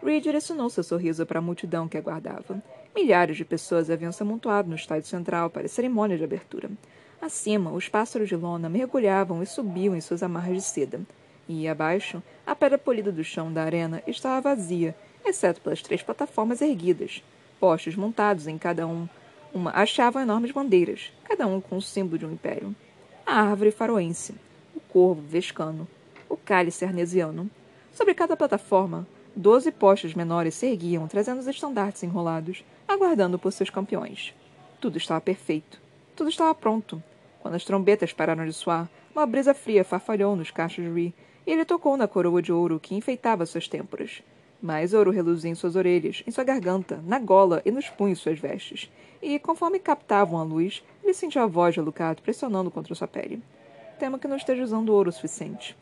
Reed 0.04 0.24
direcionou 0.24 0.70
seu 0.70 0.84
sorriso 0.84 1.26
para 1.26 1.40
a 1.40 1.42
multidão 1.42 1.88
que 1.88 1.98
aguardava. 1.98 2.62
Milhares 2.96 3.38
de 3.38 3.46
pessoas 3.46 3.90
haviam 3.90 4.12
se 4.12 4.22
amontoado 4.24 4.70
no 4.70 4.76
estádio 4.76 5.08
central 5.08 5.50
para 5.50 5.66
a 5.66 5.70
cerimônia 5.70 6.18
de 6.18 6.24
abertura. 6.24 6.70
Acima, 7.22 7.72
os 7.72 7.90
pássaros 7.90 8.30
de 8.30 8.36
lona 8.36 8.70
mergulhavam 8.70 9.44
e 9.44 9.46
subiam 9.46 9.96
em 9.96 10.02
suas 10.02 10.24
amarras 10.24 10.56
de 10.56 10.62
seda 10.64 11.02
e, 11.50 11.68
abaixo, 11.68 12.22
a 12.46 12.56
pedra 12.56 12.78
polida 12.78 13.12
do 13.12 13.24
chão 13.24 13.52
da 13.52 13.64
arena 13.64 14.04
estava 14.06 14.56
vazia, 14.56 14.96
exceto 15.26 15.60
pelas 15.60 15.82
três 15.82 16.04
plataformas 16.04 16.62
erguidas. 16.62 17.24
Postes 17.60 17.96
montados 17.96 18.46
em 18.46 18.58
cada 18.58 18.86
um, 18.86 19.10
uma 19.54 19.72
achavam 19.72 20.22
enormes 20.22 20.52
bandeiras, 20.52 21.12
cada 21.24 21.48
um 21.48 21.60
com 21.60 21.78
o 21.78 21.82
símbolo 21.82 22.18
de 22.18 22.26
um 22.26 22.32
império. 22.32 22.76
A 23.26 23.42
árvore 23.42 23.72
faroense, 23.72 24.36
o 24.76 24.80
corvo 24.80 25.22
vescano, 25.22 25.88
o 26.28 26.38
cálice 26.38 26.86
arnesiano. 26.86 27.50
Sobre 27.94 28.14
cada 28.14 28.38
plataforma, 28.38 29.08
doze 29.36 29.72
postes 29.72 30.14
menores 30.14 30.56
se 30.56 30.68
erguiam, 30.68 31.08
trazendo 31.08 31.40
os 31.40 31.48
estandartes 31.48 32.04
enrolados, 32.04 32.64
aguardando 32.88 33.38
por 33.38 33.52
seus 33.52 33.70
campeões. 33.70 34.34
Tudo 34.80 34.98
estava 34.98 35.22
perfeito. 35.22 35.82
Tudo 36.16 36.30
estava 36.30 36.54
pronto. 36.56 37.02
Quando 37.42 37.56
as 37.56 37.64
trombetas 37.64 38.14
pararam 38.14 38.46
de 38.46 38.54
soar, 38.54 38.90
uma 39.14 39.26
brisa 39.26 39.54
fria 39.54 39.84
farfalhou 39.84 40.36
nos 40.36 40.52
cachos 40.52 40.84
de 40.84 40.92
Ree 40.92 41.14
e 41.46 41.52
ele 41.52 41.66
tocou 41.66 41.98
na 41.98 42.08
coroa 42.08 42.42
de 42.42 42.52
ouro 42.52 42.80
que 42.80 42.96
enfeitava 42.96 43.46
suas 43.46 43.68
têmporas. 43.68 44.22
Mais 44.62 44.94
ouro 44.94 45.10
reluzia 45.10 45.50
em 45.50 45.56
suas 45.56 45.78
orelhas, 45.78 46.22
em 46.28 46.32
sua 46.32 46.44
garganta, 46.44 47.02
na 47.06 47.18
gola 47.18 47.62
e 47.64 47.72
nos 47.72 47.88
punhos 47.88 48.20
suas 48.20 48.38
vestes. 48.38 48.92
E, 49.22 49.40
conforme 49.40 49.80
captavam 49.80 50.38
a 50.38 50.44
luz, 50.44 50.84
ele 51.02 51.14
sentiu 51.14 51.42
a 51.42 51.48
voz 51.48 51.74
de 51.74 51.80
Alucard 51.80 52.22
pressionando 52.22 52.70
contra 52.70 52.94
sua 52.94 53.08
pele. 53.08 53.42
Temo 53.98 54.20
que 54.20 54.28
não 54.28 54.36
esteja 54.36 54.64
usando 54.64 54.90
ouro 54.90 55.10
o 55.10 55.14
suficiente. 55.14 55.78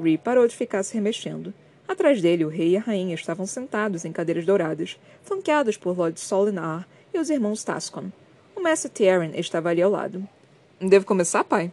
Ree 0.00 0.16
parou 0.16 0.46
de 0.46 0.54
ficar 0.54 0.82
se 0.84 0.94
remexendo. 0.94 1.52
Atrás 1.88 2.22
dele, 2.22 2.44
o 2.44 2.48
rei 2.48 2.70
e 2.70 2.76
a 2.76 2.80
rainha 2.80 3.16
estavam 3.16 3.46
sentados 3.46 4.04
em 4.04 4.12
cadeiras 4.12 4.46
douradas, 4.46 4.98
flanqueados 5.24 5.76
por 5.76 5.96
Lord 5.96 6.20
Solinar 6.20 6.86
e 7.12 7.18
os 7.18 7.30
irmãos 7.30 7.64
Tascon. 7.64 8.12
O 8.54 8.60
mestre 8.60 8.90
Tyrion 8.90 9.32
estava 9.34 9.70
ali 9.70 9.82
ao 9.82 9.90
lado. 9.90 10.26
Devo 10.80 11.04
começar, 11.04 11.42
pai? 11.42 11.72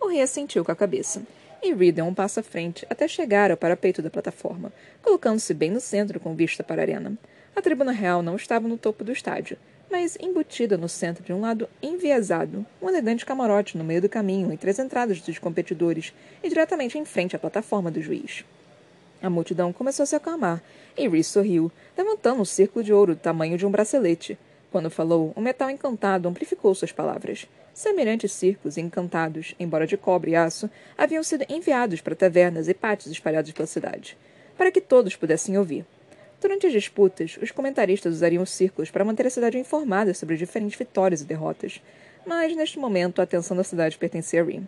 O 0.00 0.06
rei 0.06 0.22
assentiu 0.22 0.64
com 0.64 0.70
a 0.70 0.76
cabeça 0.76 1.22
e 1.62 1.72
Reed 1.72 2.00
um 2.00 2.12
passo 2.12 2.40
à 2.40 2.42
frente 2.42 2.84
até 2.90 3.06
chegar 3.06 3.50
ao 3.50 3.56
parapeito 3.56 4.02
da 4.02 4.10
plataforma, 4.10 4.72
colocando-se 5.00 5.54
bem 5.54 5.70
no 5.70 5.80
centro 5.80 6.18
com 6.18 6.34
vista 6.34 6.64
para 6.64 6.82
a 6.82 6.84
arena. 6.84 7.16
A 7.54 7.62
tribuna 7.62 7.92
real 7.92 8.22
não 8.22 8.34
estava 8.34 8.66
no 8.66 8.76
topo 8.76 9.04
do 9.04 9.12
estádio, 9.12 9.56
mas 9.90 10.16
embutida 10.20 10.76
no 10.76 10.88
centro 10.88 11.22
de 11.22 11.32
um 11.32 11.40
lado 11.40 11.68
enviesado, 11.82 12.66
um 12.80 12.88
elegante 12.88 13.24
camarote 13.24 13.78
no 13.78 13.84
meio 13.84 14.00
do 14.00 14.08
caminho 14.08 14.50
entre 14.50 14.70
as 14.70 14.78
entradas 14.78 15.20
dos 15.20 15.38
competidores 15.38 16.12
e 16.42 16.48
diretamente 16.48 16.98
em 16.98 17.04
frente 17.04 17.36
à 17.36 17.38
plataforma 17.38 17.90
do 17.90 18.02
juiz. 18.02 18.44
A 19.22 19.30
multidão 19.30 19.72
começou 19.72 20.02
a 20.02 20.06
se 20.06 20.16
acalmar 20.16 20.60
e 20.96 21.06
Reese 21.06 21.30
sorriu, 21.30 21.70
levantando 21.96 22.40
um 22.40 22.44
círculo 22.44 22.84
de 22.84 22.92
ouro 22.92 23.14
do 23.14 23.20
tamanho 23.20 23.56
de 23.56 23.64
um 23.64 23.70
bracelete. 23.70 24.36
Quando 24.72 24.90
falou, 24.90 25.32
o 25.36 25.40
metal 25.40 25.70
encantado 25.70 26.28
amplificou 26.28 26.74
suas 26.74 26.90
palavras. 26.90 27.46
Semelhantes 27.74 28.32
círculos 28.32 28.76
encantados, 28.76 29.54
embora 29.58 29.86
de 29.86 29.96
cobre 29.96 30.32
e 30.32 30.36
aço, 30.36 30.68
haviam 30.96 31.22
sido 31.22 31.46
enviados 31.48 32.00
para 32.00 32.14
tavernas 32.14 32.68
e 32.68 32.74
pátios 32.74 33.10
espalhados 33.10 33.52
pela 33.52 33.66
cidade, 33.66 34.16
para 34.58 34.70
que 34.70 34.80
todos 34.80 35.16
pudessem 35.16 35.56
ouvir. 35.56 35.86
Durante 36.38 36.66
as 36.66 36.72
disputas, 36.72 37.38
os 37.40 37.50
comentaristas 37.50 38.14
usariam 38.14 38.42
os 38.42 38.50
círculos 38.50 38.90
para 38.90 39.04
manter 39.04 39.26
a 39.26 39.30
cidade 39.30 39.58
informada 39.58 40.12
sobre 40.12 40.36
diferentes 40.36 40.76
vitórias 40.76 41.22
e 41.22 41.24
derrotas. 41.24 41.80
Mas, 42.26 42.54
neste 42.54 42.78
momento, 42.78 43.20
a 43.20 43.24
atenção 43.24 43.56
da 43.56 43.64
cidade 43.64 43.96
pertencia 43.96 44.42
a 44.42 44.44
Rim. 44.44 44.66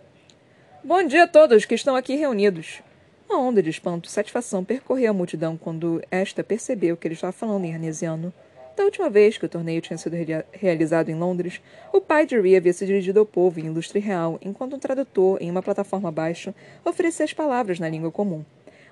Bom 0.82 1.02
dia 1.02 1.24
a 1.24 1.28
todos 1.28 1.64
que 1.64 1.74
estão 1.74 1.96
aqui 1.96 2.14
reunidos. 2.14 2.80
Uma 3.28 3.40
onda 3.40 3.62
de 3.62 3.70
espanto 3.70 4.08
e 4.08 4.12
satisfação 4.12 4.64
percorreu 4.64 5.10
a 5.10 5.14
multidão 5.14 5.56
quando 5.56 6.02
esta 6.10 6.44
percebeu 6.44 6.96
que 6.96 7.06
ele 7.08 7.14
estava 7.14 7.32
falando 7.32 7.64
em 7.64 7.74
arnesiano. 7.74 8.32
Da 8.76 8.82
última 8.82 9.08
vez 9.08 9.38
que 9.38 9.46
o 9.46 9.48
torneio 9.48 9.80
tinha 9.80 9.96
sido 9.96 10.16
realizado 10.52 11.08
em 11.08 11.14
Londres, 11.14 11.60
o 11.92 12.00
pai 12.00 12.26
de 12.26 12.38
Rhea 12.40 12.58
havia 12.58 12.72
se 12.72 12.84
dirigido 12.84 13.20
ao 13.20 13.26
povo 13.26 13.60
em 13.60 13.66
ilustre 13.66 14.00
real, 14.00 14.38
enquanto 14.42 14.74
um 14.74 14.80
tradutor, 14.80 15.38
em 15.40 15.48
uma 15.50 15.62
plataforma 15.62 16.08
abaixo, 16.08 16.52
oferecia 16.84 17.24
as 17.24 17.32
palavras 17.32 17.78
na 17.78 17.88
língua 17.88 18.10
comum. 18.10 18.44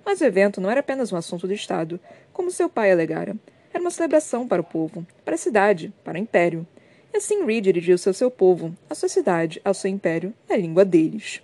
Mas 0.05 0.21
o 0.21 0.25
evento 0.25 0.61
não 0.61 0.71
era 0.71 0.81
apenas 0.81 1.13
um 1.13 1.17
assunto 1.17 1.49
de 1.49 1.55
Estado, 1.55 1.99
como 2.33 2.51
seu 2.51 2.69
pai 2.69 2.93
alegara. 2.93 3.35
Era 3.75 3.81
uma 3.81 3.91
celebração 3.91 4.47
para 4.47 4.61
o 4.61 4.65
povo, 4.65 5.05
para 5.25 5.35
a 5.35 5.39
cidade, 5.39 5.93
para 6.05 6.15
o 6.15 6.21
império. 6.21 6.67
E 7.13 7.17
assim 7.17 7.45
Reed 7.45 7.65
dirigiu-se 7.65 8.09
ao 8.09 8.15
seu 8.15 8.31
povo, 8.31 8.75
à 8.89 8.95
sua 8.95 9.09
cidade, 9.09 9.61
ao 9.65 9.75
seu 9.75 9.91
império, 9.91 10.33
na 10.49 10.57
língua 10.57 10.85
deles. 10.85 11.43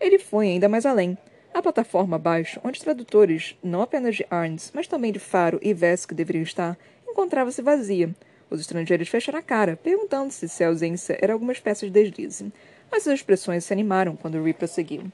Ele 0.00 0.18
foi 0.18 0.48
ainda 0.48 0.68
mais 0.68 0.86
além. 0.86 1.16
A 1.52 1.62
plataforma 1.62 2.16
abaixo, 2.16 2.60
onde 2.62 2.80
tradutores, 2.80 3.56
não 3.62 3.80
apenas 3.80 4.16
de 4.16 4.26
Arns, 4.28 4.70
mas 4.74 4.86
também 4.86 5.10
de 5.10 5.18
Faro 5.18 5.58
e 5.62 5.72
Vesk 5.72 6.12
deveriam 6.12 6.42
estar, 6.42 6.76
encontrava-se 7.16 7.62
vazia. 7.62 8.14
Os 8.50 8.60
estrangeiros 8.60 9.08
fecharam 9.08 9.38
a 9.38 9.42
cara, 9.42 9.78
perguntando-se 9.82 10.46
se 10.48 10.62
a 10.62 10.68
ausência 10.68 11.18
era 11.20 11.32
alguma 11.32 11.52
espécie 11.52 11.86
de 11.86 11.92
deslize. 11.92 12.52
Mas 12.92 13.02
suas 13.02 13.14
expressões 13.14 13.64
se 13.64 13.72
animaram 13.72 14.14
quando 14.14 14.42
Reed 14.42 14.54
prosseguiu. 14.54 15.10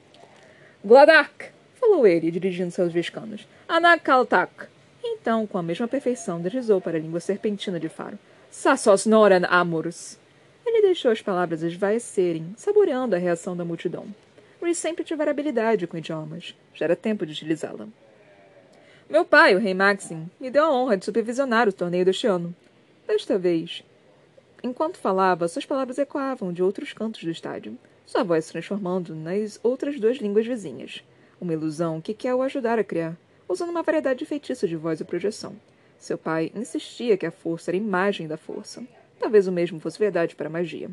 Gladak! 0.83 1.53
falou 1.79 2.05
ele, 2.05 2.29
dirigindo-se 2.29 2.81
aos 2.81 2.91
vescanos. 2.91 3.47
Anakaltak! 3.67 4.67
Então, 5.01 5.47
com 5.47 5.57
a 5.57 5.63
mesma 5.63 5.87
perfeição, 5.87 6.41
deslizou 6.41 6.81
para 6.81 6.97
a 6.97 6.99
língua 6.99 7.21
serpentina 7.21 7.79
de 7.79 7.87
Faro. 7.87 8.19
Sassos 8.51 9.05
noran 9.05 9.45
amors! 9.47 10.19
Ele 10.65 10.81
deixou 10.81 11.11
as 11.11 11.21
palavras 11.21 11.63
esvaecerem, 11.63 12.53
saboreando 12.57 13.15
a 13.15 13.19
reação 13.19 13.55
da 13.55 13.65
multidão. 13.65 14.05
Rhys 14.61 14.77
sempre 14.77 15.03
tivera 15.03 15.31
habilidade 15.31 15.87
com 15.87 15.97
idiomas. 15.97 16.55
Já 16.73 16.85
era 16.85 16.95
tempo 16.95 17.25
de 17.25 17.31
utilizá-la. 17.31 17.87
Meu 19.13 19.23
pai, 19.23 19.55
o 19.55 19.59
rei 19.59 19.75
Maxim, 19.75 20.27
me 20.39 20.49
deu 20.49 20.63
a 20.65 20.71
honra 20.71 20.97
de 20.97 21.05
supervisionar 21.05 21.69
o 21.69 21.71
torneio 21.71 22.03
deste 22.03 22.25
ano. 22.25 22.51
Desta 23.05 23.37
vez, 23.37 23.83
enquanto 24.63 24.97
falava, 24.97 25.47
suas 25.47 25.67
palavras 25.67 25.99
ecoavam 25.99 26.51
de 26.51 26.63
outros 26.63 26.93
cantos 26.93 27.23
do 27.23 27.29
estádio, 27.29 27.77
sua 28.07 28.23
voz 28.23 28.45
se 28.45 28.51
transformando 28.51 29.13
nas 29.13 29.59
outras 29.61 29.99
duas 29.99 30.17
línguas 30.17 30.47
vizinhas. 30.47 31.03
Uma 31.39 31.53
ilusão 31.53 32.01
que 32.01 32.15
quer 32.15 32.33
o 32.33 32.41
ajudar 32.41 32.79
a 32.79 32.83
criar, 32.83 33.15
usando 33.47 33.69
uma 33.69 33.83
variedade 33.83 34.17
de 34.17 34.25
feitiços 34.25 34.67
de 34.67 34.75
voz 34.75 34.99
e 34.99 35.03
projeção. 35.03 35.55
Seu 35.99 36.17
pai 36.17 36.51
insistia 36.55 37.15
que 37.15 37.27
a 37.27 37.31
força 37.31 37.69
era 37.69 37.77
a 37.77 37.79
imagem 37.79 38.27
da 38.27 38.35
força. 38.35 38.83
Talvez 39.19 39.47
o 39.47 39.51
mesmo 39.51 39.79
fosse 39.79 39.99
verdade 39.99 40.35
para 40.35 40.47
a 40.47 40.51
magia. 40.51 40.89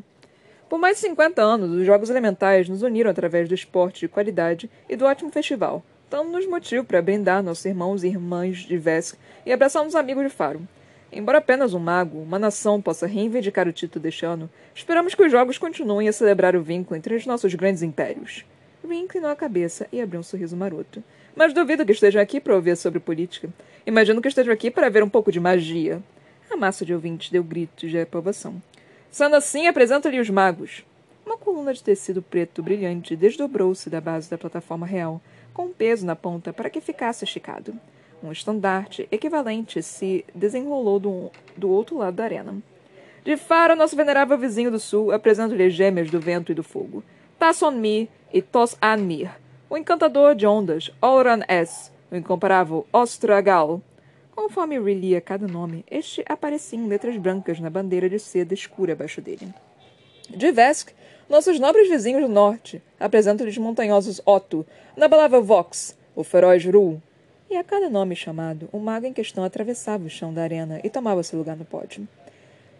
Por 0.69 0.79
mais 0.79 0.99
de 0.99 1.05
50 1.05 1.41
anos, 1.41 1.71
os 1.71 1.87
Jogos 1.87 2.11
Elementais 2.11 2.69
nos 2.69 2.83
uniram 2.83 3.11
através 3.11 3.49
do 3.49 3.55
esporte 3.55 4.01
de 4.01 4.09
qualidade 4.09 4.71
e 4.91 4.95
do 4.95 5.07
ótimo 5.07 5.33
festival, 5.33 5.83
dando-nos 6.11 6.47
motivo 6.47 6.85
para 6.85 7.01
brindar 7.01 7.43
nossos 7.43 7.65
irmãos 7.65 8.03
e 8.03 8.09
irmãs 8.09 8.59
de 8.59 8.77
Vesk 8.77 9.17
e 9.47 9.53
abraçar 9.53 9.83
uns 9.83 9.95
amigos 9.95 10.25
de 10.25 10.31
Faro. 10.31 10.61
Embora 11.13 11.39
apenas 11.39 11.73
um 11.73 11.79
mago, 11.79 12.19
uma 12.19 12.39
nação, 12.39 12.83
possa 12.83 13.07
reivindicar 13.07 13.69
o 13.69 13.73
título 13.73 14.03
deste 14.03 14.27
ano, 14.27 14.51
esperamos 14.75 15.15
que 15.15 15.23
os 15.23 15.31
Jogos 15.31 15.57
continuem 15.57 16.09
a 16.09 16.13
celebrar 16.13 16.57
o 16.57 16.63
vínculo 16.63 16.97
entre 16.97 17.15
os 17.15 17.27
nossos 17.27 17.55
grandes 17.55 17.83
impérios. 17.83 18.45
Rin 18.87 19.03
inclinou 19.05 19.31
a 19.31 19.37
cabeça 19.37 19.87
e 19.93 20.01
abriu 20.01 20.21
um 20.21 20.25
sorriso 20.25 20.57
maroto. 20.57 21.03
Mas 21.35 21.53
duvido 21.53 21.87
que 21.87 21.93
estejam 21.93 22.21
aqui 22.21 22.41
para 22.41 22.55
ouvir 22.55 22.77
sobre 22.77 22.99
política. 22.99 23.49
Imagino 23.87 24.21
que 24.21 24.29
estejam 24.29 24.53
aqui 24.53 24.71
para 24.71 24.89
ver 24.89 25.03
um 25.03 25.09
pouco 25.09 25.31
de 25.31 25.39
magia. 25.39 26.03
A 26.51 26.57
massa 26.57 26.85
de 26.85 26.93
ouvintes 26.93 27.31
deu 27.31 27.45
gritos 27.45 27.91
de 27.91 28.01
aprovação. 28.01 28.61
Sendo 29.11 29.37
assim, 29.37 29.67
apresento-lhe 29.67 30.19
os 30.19 30.31
magos. 30.31 30.85
Uma 31.25 31.37
coluna 31.37 31.73
de 31.73 31.83
tecido 31.83 32.21
preto 32.21 32.63
brilhante 32.63 33.15
desdobrou-se 33.15 33.89
da 33.89 34.01
base 34.01 34.29
da 34.29 34.39
plataforma 34.39 34.87
real, 34.87 35.21
com 35.53 35.67
um 35.67 35.73
peso 35.73 36.07
na 36.07 36.17
ponta 36.17 36.53
para 36.53 36.71
que 36.71 36.81
ficasse 36.81 37.25
esticado. 37.25 37.75
Um 38.23 38.31
estandarte 38.31 39.09
equivalente 39.11 39.83
se 39.83 40.25
desenrolou 40.35 41.01
do, 41.01 41.31
do 41.57 41.71
outro 41.71 41.99
lado 41.99 42.17
da 42.17 42.25
arena. 42.25 42.57
De 43.25 43.37
Faro, 43.37 43.77
nosso 43.77 43.97
venerável 43.97 44.37
vizinho 44.39 44.71
do 44.71 44.79
sul, 44.79 45.13
apresento-lhe 45.13 45.71
gêmeas 45.71 46.11
do 46.11 46.21
vento 46.21 46.53
e 46.53 46.55
do 46.55 46.63
fogo. 46.63 47.03
Tasson-mi 47.39 48.09
e 48.33 48.43
Tos-Anmir, 48.43 49.31
o 49.69 49.77
encantador 49.77 50.35
de 50.35 50.47
ondas, 50.47 50.91
Olran 51.01 51.41
S, 51.49 51.91
o 52.11 52.17
incomparável 52.17 52.87
Ostragal. 52.93 53.81
Conforme 54.35 54.79
relia 54.79 55.21
cada 55.21 55.47
nome, 55.47 55.85
este 55.91 56.25
aparecia 56.29 56.79
em 56.79 56.87
letras 56.87 57.17
brancas 57.17 57.61
na 57.61 57.71
bandeira 57.71 58.09
de 58.09 58.19
seda 58.19 58.55
escura 58.55 58.93
abaixo 58.93 59.21
dele. 59.21 59.53
De 60.29 60.53
Vesk, 60.53 60.91
nossos 61.31 61.61
nobres 61.61 61.89
vizinhos 61.89 62.23
do 62.23 62.29
norte, 62.29 62.83
apresentam-lhes 62.99 63.57
montanhosos 63.57 64.21
Otto, 64.27 64.67
na 64.97 65.09
palavra 65.09 65.41
Vox, 65.41 65.97
o 66.17 66.25
feroz 66.25 66.65
Ru. 66.65 67.01
E 67.49 67.57
a 67.57 67.63
cada 67.63 67.89
nome 67.89 68.17
chamado, 68.17 68.69
o 68.73 68.81
mago 68.81 69.07
em 69.07 69.13
questão 69.13 69.45
atravessava 69.45 70.05
o 70.05 70.11
chão 70.11 70.35
da 70.35 70.43
arena 70.43 70.81
e 70.83 70.91
tomava 70.91 71.23
seu 71.23 71.39
lugar 71.39 71.57
no 71.57 71.65
pódio. 71.65 72.07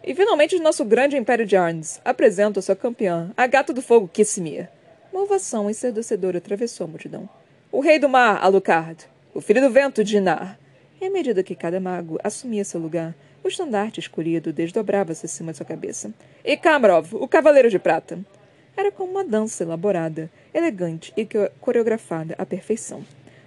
E 0.03 0.13
finalmente 0.13 0.59
nosso 0.59 0.83
grande 0.83 1.15
império 1.15 1.45
de 1.45 1.55
Arns 1.55 2.01
apresenta 2.03 2.61
sua 2.61 2.75
campeã, 2.75 3.31
a 3.37 3.47
gata 3.47 3.71
do 3.71 3.81
fogo 3.81 4.09
Kissimir. 4.09 4.67
Uma 5.13 5.23
ovação 5.23 5.69
ensurdecedora 5.69 6.39
atravessou 6.39 6.83
a 6.83 6.89
multidão. 6.89 7.29
O 7.71 7.79
rei 7.79 7.99
do 7.99 8.09
mar, 8.09 8.43
Alucard. 8.43 9.05
O 9.33 9.39
filho 9.39 9.61
do 9.61 9.69
vento, 9.69 10.03
Dinar. 10.03 10.59
E 10.99 11.05
à 11.05 11.09
medida 11.09 11.41
que 11.41 11.55
cada 11.55 11.79
mago 11.79 12.19
assumia 12.21 12.65
seu 12.65 12.81
lugar, 12.81 13.15
o 13.41 13.47
estandarte 13.47 14.01
escolhido 14.01 14.51
desdobrava-se 14.51 15.25
acima 15.25 15.51
de 15.51 15.57
sua 15.57 15.65
cabeça. 15.65 16.13
E 16.43 16.57
Kamrov, 16.57 17.13
o 17.15 17.29
cavaleiro 17.29 17.69
de 17.69 17.79
prata. 17.79 18.19
Era 18.75 18.91
como 18.91 19.11
uma 19.11 19.23
dança 19.23 19.63
elaborada, 19.63 20.29
elegante 20.53 21.13
e 21.15 21.27
coreografada 21.59 22.35
à 22.37 22.45
perfeição. 22.45 23.03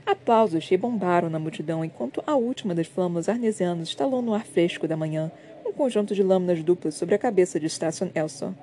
Aplausos 0.06 0.68
rebombaram 0.68 1.30
na 1.30 1.38
multidão 1.38 1.84
enquanto 1.84 2.22
a 2.26 2.36
última 2.36 2.74
das 2.74 2.86
flamas 2.86 3.28
arnesianas 3.28 3.88
estalou 3.88 4.20
no 4.20 4.34
ar 4.34 4.44
fresco 4.44 4.86
da 4.86 4.96
manhã, 4.96 5.32
um 5.64 5.72
conjunto 5.72 6.14
de 6.14 6.22
lâminas 6.22 6.62
duplas 6.62 6.94
sobre 6.94 7.14
a 7.14 7.18
cabeça 7.18 7.58
de 7.58 7.68
Stasson 7.68 8.10
Elsa. 8.14 8.54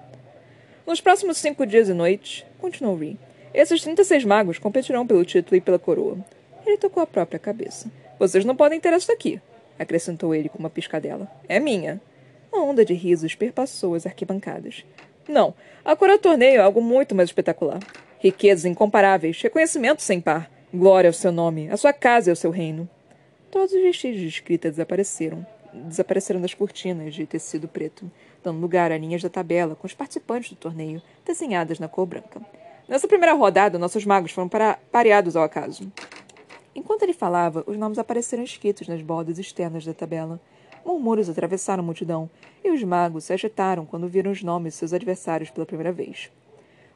Nos 0.85 1.01
próximos 1.01 1.37
cinco 1.37 1.65
dias 1.65 1.89
e 1.89 1.93
noites, 1.93 2.45
continuou 2.59 2.95
Ree, 2.95 3.17
esses 3.53 3.81
36 3.81 4.23
magos 4.23 4.59
competirão 4.59 5.05
pelo 5.05 5.25
título 5.25 5.55
e 5.55 5.61
pela 5.61 5.79
coroa. 5.79 6.17
Ele 6.65 6.77
tocou 6.77 7.01
a 7.01 7.07
própria 7.07 7.39
cabeça. 7.39 7.91
Vocês 8.19 8.45
não 8.45 8.55
podem 8.55 8.79
ter 8.79 8.93
esta 8.93 9.11
aqui, 9.11 9.41
acrescentou 9.79 10.33
ele 10.35 10.47
com 10.47 10.59
uma 10.59 10.69
piscadela. 10.69 11.29
É 11.49 11.59
minha. 11.59 11.99
Uma 12.51 12.63
onda 12.63 12.85
de 12.85 12.93
risos 12.93 13.33
perpassou 13.33 13.95
as 13.95 14.05
arquibancadas. 14.05 14.85
Não, 15.27 15.53
a 15.83 15.93
do 15.93 16.17
torneio 16.17 16.59
é 16.59 16.63
algo 16.63 16.81
muito 16.81 17.15
mais 17.15 17.29
espetacular. 17.29 17.79
Riquezas 18.19 18.65
incomparáveis, 18.65 19.41
reconhecimento 19.41 20.01
sem 20.01 20.21
par, 20.21 20.49
glória 20.73 21.09
ao 21.09 21.13
seu 21.13 21.31
nome, 21.31 21.69
a 21.69 21.77
sua 21.77 21.93
casa 21.93 22.29
e 22.29 22.31
ao 22.31 22.35
seu 22.35 22.51
reino. 22.51 22.89
Todos 23.49 23.73
os 23.73 23.81
vestígios 23.81 24.21
de 24.21 24.27
escrita 24.27 24.69
desapareceram 24.69 25.45
desapareceram 25.73 26.41
das 26.41 26.53
cortinas 26.53 27.13
de 27.13 27.25
tecido 27.25 27.67
preto, 27.67 28.09
dando 28.43 28.59
lugar 28.59 28.91
a 28.91 28.97
linhas 28.97 29.21
da 29.21 29.29
tabela 29.29 29.75
com 29.75 29.87
os 29.87 29.93
participantes 29.93 30.49
do 30.49 30.55
torneio, 30.55 31.01
desenhadas 31.25 31.79
na 31.79 31.87
cor 31.87 32.05
branca. 32.05 32.41
Nessa 32.87 33.07
primeira 33.07 33.33
rodada, 33.33 33.79
nossos 33.79 34.05
magos 34.05 34.31
foram 34.31 34.49
pareados 34.91 35.35
ao 35.35 35.43
acaso. 35.43 35.91
Enquanto 36.75 37.03
ele 37.03 37.13
falava, 37.13 37.63
os 37.67 37.77
nomes 37.77 37.99
apareceram 37.99 38.43
escritos 38.43 38.87
nas 38.87 39.01
bordas 39.01 39.39
externas 39.39 39.85
da 39.85 39.93
tabela. 39.93 40.39
Murmúrios 40.85 41.29
atravessaram 41.29 41.83
a 41.83 41.85
multidão, 41.85 42.29
e 42.63 42.71
os 42.71 42.83
magos 42.83 43.25
se 43.25 43.33
agitaram 43.33 43.85
quando 43.85 44.07
viram 44.07 44.31
os 44.31 44.43
nomes 44.43 44.73
de 44.73 44.79
seus 44.79 44.93
adversários 44.93 45.49
pela 45.49 45.65
primeira 45.65 45.91
vez. 45.91 46.31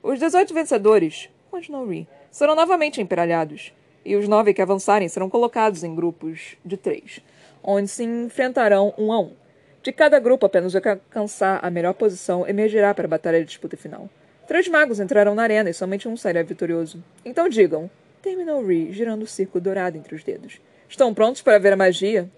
Os 0.02 0.20
dezoito 0.20 0.54
vencedores, 0.54 1.30
continuou 1.50 1.88
Ree, 1.88 2.08
serão 2.32 2.56
novamente 2.56 3.02
emperalhados, 3.02 3.74
e 4.04 4.16
os 4.16 4.28
nove 4.28 4.54
que 4.54 4.62
avançarem 4.62 5.08
serão 5.08 5.30
colocados 5.30 5.84
em 5.84 5.96
grupos 5.96 6.56
de 6.64 6.78
três 6.78 7.22
onde 7.66 7.88
se 7.88 8.04
enfrentarão 8.04 8.94
um 8.98 9.12
a 9.12 9.20
um. 9.20 9.32
De 9.82 9.92
cada 9.92 10.20
grupo, 10.20 10.46
apenas 10.46 10.76
o 10.76 10.82
que 10.82 10.88
alcançar 10.88 11.60
a 11.64 11.70
melhor 11.70 11.94
posição 11.94 12.48
emergirá 12.48 12.94
para 12.94 13.06
a 13.06 13.10
batalha 13.10 13.40
de 13.40 13.46
disputa 13.46 13.76
final. 13.76 14.10
Três 14.48 14.68
magos 14.68 15.00
entrarão 15.00 15.34
na 15.34 15.44
arena 15.44 15.70
e 15.70 15.74
somente 15.74 16.08
um 16.08 16.16
sairá 16.16 16.44
vitorioso. 16.44 17.04
Então 17.24 17.50
digam, 17.50 17.90
terminou 18.22 18.66
Ree, 18.66 18.92
girando 18.92 19.24
o 19.24 19.28
círculo 19.28 19.64
dourado 19.64 19.98
entre 19.98 20.16
os 20.16 20.24
dedos. 20.24 20.60
Estão 20.88 21.14
prontos 21.14 21.42
para 21.42 21.58
ver 21.58 21.74
a 21.74 21.78
magia? 21.78 22.30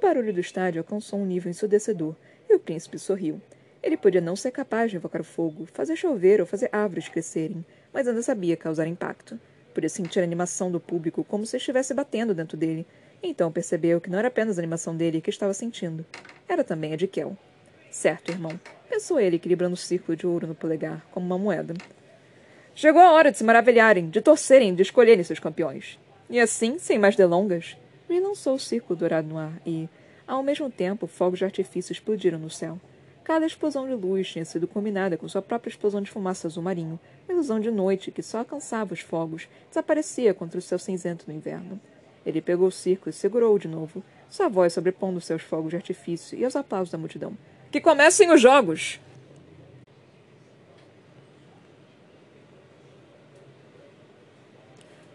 O 0.00 0.02
barulho 0.02 0.32
do 0.32 0.40
estádio 0.40 0.80
alcançou 0.80 1.18
um 1.18 1.26
nível 1.26 1.50
ensurdecedor, 1.50 2.16
E 2.48 2.54
o 2.54 2.58
príncipe 2.58 2.98
sorriu. 2.98 3.38
Ele 3.82 3.98
podia 3.98 4.22
não 4.22 4.34
ser 4.34 4.50
capaz 4.50 4.90
de 4.90 4.96
invocar 4.96 5.20
o 5.20 5.24
fogo, 5.24 5.66
fazer 5.66 5.94
chover 5.94 6.40
ou 6.40 6.46
fazer 6.46 6.70
árvores 6.72 7.06
crescerem, 7.06 7.62
mas 7.92 8.08
ainda 8.08 8.22
sabia 8.22 8.56
causar 8.56 8.86
impacto. 8.86 9.38
Podia 9.74 9.90
sentir 9.90 10.20
a 10.20 10.22
animação 10.22 10.72
do 10.72 10.80
público 10.80 11.22
como 11.22 11.44
se 11.44 11.58
estivesse 11.58 11.92
batendo 11.92 12.34
dentro 12.34 12.56
dele. 12.56 12.86
Então 13.22 13.52
percebeu 13.52 14.00
que 14.00 14.08
não 14.08 14.18
era 14.18 14.28
apenas 14.28 14.58
a 14.58 14.62
animação 14.62 14.96
dele 14.96 15.20
que 15.20 15.28
estava 15.28 15.52
sentindo. 15.52 16.06
Era 16.48 16.64
também 16.64 16.94
a 16.94 16.96
de 16.96 17.06
Kel. 17.06 17.36
Certo, 17.90 18.32
irmão. 18.32 18.58
Pensou 18.88 19.20
ele, 19.20 19.36
equilibrando 19.36 19.74
o 19.74 19.76
círculo 19.76 20.16
de 20.16 20.26
ouro 20.26 20.46
no 20.46 20.54
polegar, 20.54 21.04
como 21.10 21.26
uma 21.26 21.36
moeda. 21.36 21.74
Chegou 22.74 23.02
a 23.02 23.12
hora 23.12 23.30
de 23.30 23.36
se 23.36 23.44
maravilharem, 23.44 24.08
de 24.08 24.22
torcerem, 24.22 24.74
de 24.74 24.80
escolherem 24.80 25.22
seus 25.22 25.38
campeões. 25.38 25.98
E 26.30 26.40
assim, 26.40 26.78
sem 26.78 26.98
mais 26.98 27.16
delongas, 27.16 27.76
Ray 28.10 28.20
lançou 28.20 28.56
o 28.56 28.58
círculo 28.58 28.98
dourado 28.98 29.28
no 29.28 29.38
ar 29.38 29.62
e, 29.64 29.88
ao 30.26 30.42
mesmo 30.42 30.68
tempo, 30.68 31.06
fogos 31.06 31.38
de 31.38 31.44
artifício 31.44 31.92
explodiram 31.92 32.40
no 32.40 32.50
céu. 32.50 32.78
Cada 33.22 33.46
explosão 33.46 33.86
de 33.86 33.94
luz 33.94 34.28
tinha 34.28 34.44
sido 34.44 34.66
combinada 34.66 35.16
com 35.16 35.28
sua 35.28 35.40
própria 35.40 35.70
explosão 35.70 36.02
de 36.02 36.10
fumaça 36.10 36.48
azul 36.48 36.62
marinho, 36.62 36.98
uma 37.28 37.34
ilusão 37.34 37.60
de 37.60 37.70
noite 37.70 38.10
que 38.10 38.22
só 38.22 38.38
alcançava 38.38 38.92
os 38.92 39.00
fogos, 39.00 39.48
desaparecia 39.68 40.34
contra 40.34 40.58
o 40.58 40.62
céu 40.62 40.78
cinzento 40.78 41.24
do 41.24 41.32
inverno. 41.32 41.80
Ele 42.26 42.42
pegou 42.42 42.66
o 42.66 42.72
círculo 42.72 43.10
e 43.10 43.12
segurou-o 43.12 43.58
de 43.58 43.68
novo, 43.68 44.02
sua 44.28 44.48
voz 44.48 44.72
sobrepondo 44.72 45.20
seus 45.20 45.42
fogos 45.42 45.70
de 45.70 45.76
artifício 45.76 46.36
e 46.36 46.44
os 46.44 46.56
aplausos 46.56 46.90
da 46.90 46.98
multidão. 46.98 47.38
Que 47.70 47.80
comecem 47.80 48.32
os 48.32 48.40
jogos! 48.40 48.98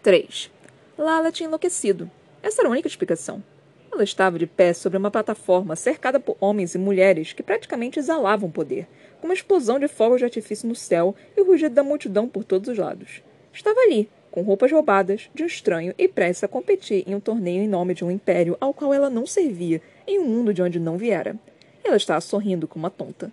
3. 0.02 0.50
Lala 0.96 1.30
tinha 1.32 1.48
enlouquecido. 1.48 2.10
Essa 2.46 2.62
era 2.62 2.68
a 2.68 2.70
única 2.70 2.86
explicação. 2.86 3.42
Ela 3.90 4.04
estava 4.04 4.38
de 4.38 4.46
pé 4.46 4.72
sobre 4.72 4.96
uma 4.96 5.10
plataforma 5.10 5.74
cercada 5.74 6.20
por 6.20 6.36
homens 6.40 6.76
e 6.76 6.78
mulheres 6.78 7.32
que 7.32 7.42
praticamente 7.42 7.98
exalavam 7.98 8.48
poder, 8.48 8.86
com 9.20 9.26
uma 9.26 9.34
explosão 9.34 9.80
de 9.80 9.88
fogos 9.88 10.18
de 10.18 10.26
artifício 10.26 10.68
no 10.68 10.74
céu 10.76 11.12
e 11.36 11.40
o 11.40 11.44
rugido 11.44 11.74
da 11.74 11.82
multidão 11.82 12.28
por 12.28 12.44
todos 12.44 12.68
os 12.68 12.78
lados. 12.78 13.20
Estava 13.52 13.80
ali, 13.80 14.08
com 14.30 14.42
roupas 14.42 14.70
roubadas, 14.70 15.28
de 15.34 15.42
um 15.42 15.46
estranho 15.46 15.92
e 15.98 16.06
prestes 16.06 16.44
a 16.44 16.48
competir 16.48 17.02
em 17.04 17.16
um 17.16 17.20
torneio 17.20 17.64
em 17.64 17.68
nome 17.68 17.94
de 17.94 18.04
um 18.04 18.12
império 18.12 18.56
ao 18.60 18.72
qual 18.72 18.94
ela 18.94 19.10
não 19.10 19.26
servia, 19.26 19.82
em 20.06 20.20
um 20.20 20.26
mundo 20.26 20.54
de 20.54 20.62
onde 20.62 20.78
não 20.78 20.96
viera. 20.96 21.34
Ela 21.82 21.96
estava 21.96 22.20
sorrindo 22.20 22.68
como 22.68 22.84
uma 22.84 22.90
tonta. 22.90 23.32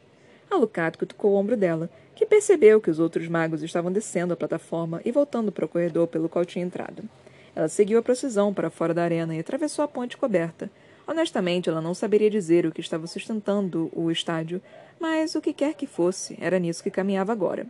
Alucard 0.50 0.98
cutucou 0.98 1.34
o 1.34 1.36
ombro 1.36 1.56
dela, 1.56 1.88
que 2.16 2.26
percebeu 2.26 2.82
que 2.82 2.90
os 2.90 2.98
outros 2.98 3.28
magos 3.28 3.62
estavam 3.62 3.92
descendo 3.92 4.34
a 4.34 4.38
plataforma 4.38 5.02
e 5.06 5.12
voltando 5.12 5.52
para 5.52 5.66
o 5.66 5.70
corredor 5.70 6.08
pelo 6.08 6.28
qual 6.28 6.44
tinha 6.44 6.66
entrado. 6.66 7.08
Ela 7.56 7.68
seguiu 7.68 8.00
a 8.00 8.04
procissão 8.04 8.54
para 8.54 8.70
fora 8.70 8.94
da 8.94 9.04
arena 9.04 9.36
e 9.36 9.40
atravessou 9.40 9.84
a 9.84 9.88
ponte 9.88 10.18
coberta. 10.18 10.70
Honestamente, 11.08 11.70
ela 11.70 11.82
não 11.82 11.94
saberia 11.94 12.30
dizer 12.30 12.66
o 12.66 12.72
que 12.72 12.82
estava 12.82 13.06
sustentando 13.08 13.92
o 13.94 14.10
estádio, 14.10 14.62
mas 15.00 15.36
o 15.36 15.42
que 15.42 15.54
quer 15.54 15.74
que 15.74 15.86
fosse, 15.86 16.38
era 16.40 16.58
nisso 16.58 16.82
que 16.82 16.90
caminhava 16.90 17.32
agora. 17.32 17.68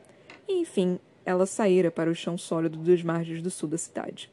E, 0.47 0.59
enfim, 0.59 0.99
ela 1.25 1.45
saíra 1.45 1.89
para 1.89 2.09
o 2.09 2.15
chão 2.15 2.37
sólido 2.37 2.77
dos 2.77 3.01
margens 3.01 3.41
do 3.41 3.49
sul 3.49 3.69
da 3.69 3.77
cidade. 3.77 4.29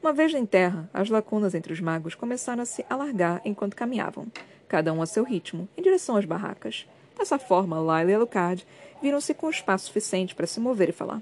Uma 0.00 0.12
vez 0.12 0.32
em 0.32 0.46
terra, 0.46 0.88
as 0.94 1.10
lacunas 1.10 1.54
entre 1.54 1.72
os 1.72 1.80
magos 1.80 2.14
começaram 2.14 2.62
a 2.62 2.66
se 2.66 2.84
alargar 2.88 3.42
enquanto 3.44 3.76
caminhavam, 3.76 4.28
cada 4.68 4.92
um 4.92 5.02
a 5.02 5.06
seu 5.06 5.24
ritmo, 5.24 5.68
em 5.76 5.82
direção 5.82 6.16
às 6.16 6.24
barracas. 6.24 6.86
Dessa 7.18 7.38
forma, 7.38 7.76
Lyle 7.80 8.12
e 8.12 8.14
Alucard 8.14 8.64
viram-se 9.02 9.34
com 9.34 9.50
espaço 9.50 9.86
suficiente 9.86 10.34
para 10.34 10.46
se 10.46 10.60
mover 10.60 10.90
e 10.90 10.92
falar. 10.92 11.20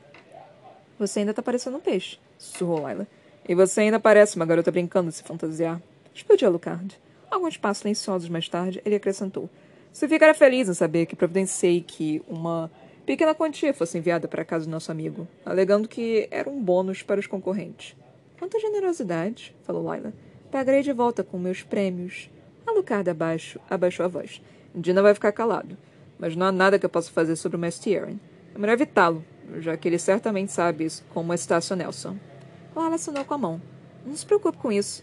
Você 0.98 1.20
ainda 1.20 1.32
está 1.32 1.42
parecendo 1.42 1.78
um 1.78 1.80
peixe, 1.80 2.18
sussurrou 2.38 2.86
Lila. 2.86 3.06
E 3.48 3.54
você 3.54 3.82
ainda 3.82 4.00
parece 4.00 4.36
uma 4.36 4.46
garota 4.46 4.70
brincando 4.70 5.10
de 5.10 5.16
se 5.16 5.22
fantasiar. 5.22 5.80
Explodiu 6.14 6.48
Alucard. 6.48 6.98
Alguns 7.30 7.56
passos 7.56 7.82
silenciosos 7.82 8.28
mais 8.28 8.48
tarde, 8.48 8.80
ele 8.84 8.96
acrescentou. 8.96 9.48
Você 9.92 10.08
ficará 10.08 10.34
feliz 10.34 10.68
em 10.68 10.74
saber 10.74 11.06
que 11.06 11.16
providenciei 11.16 11.80
que 11.80 12.22
uma 12.28 12.70
pequena 13.04 13.34
quantia 13.34 13.72
fosse 13.72 13.98
enviada 13.98 14.26
para 14.26 14.42
a 14.42 14.44
casa 14.44 14.64
do 14.64 14.70
nosso 14.70 14.90
amigo, 14.90 15.26
alegando 15.44 15.88
que 15.88 16.28
era 16.30 16.48
um 16.48 16.60
bônus 16.60 17.02
para 17.02 17.20
os 17.20 17.26
concorrentes. 17.26 17.96
Quanta 18.38 18.60
generosidade, 18.60 19.54
falou 19.62 19.94
Lila. 19.94 20.12
Pagarei 20.50 20.82
de 20.82 20.92
volta 20.92 21.22
com 21.22 21.38
meus 21.38 21.62
prêmios. 21.62 22.30
Alucard 22.66 23.08
abaixo, 23.08 23.60
abaixou 23.70 24.04
a 24.04 24.08
voz. 24.08 24.42
Dina 24.74 25.02
vai 25.02 25.14
ficar 25.14 25.32
calado 25.32 25.76
mas 26.18 26.34
não 26.34 26.46
há 26.46 26.52
nada 26.52 26.78
que 26.78 26.86
eu 26.86 26.90
possa 26.90 27.10
fazer 27.10 27.36
sobre 27.36 27.56
o 27.56 27.60
Mestre 27.60 27.96
Aaron. 27.96 28.16
É 28.54 28.58
melhor 28.58 28.74
evitá-lo, 28.74 29.24
já 29.58 29.76
que 29.76 29.88
ele 29.88 29.98
certamente 29.98 30.52
sabe 30.52 30.88
como 31.10 31.32
está 31.34 31.60
seu 31.60 31.76
Nelson. 31.76 32.16
Lara 32.76 32.96
assinou 32.96 33.24
com 33.24 33.34
a 33.34 33.38
mão. 33.38 33.62
Não 34.04 34.14
se 34.14 34.26
preocupe 34.26 34.58
com 34.58 34.70
isso. 34.70 35.02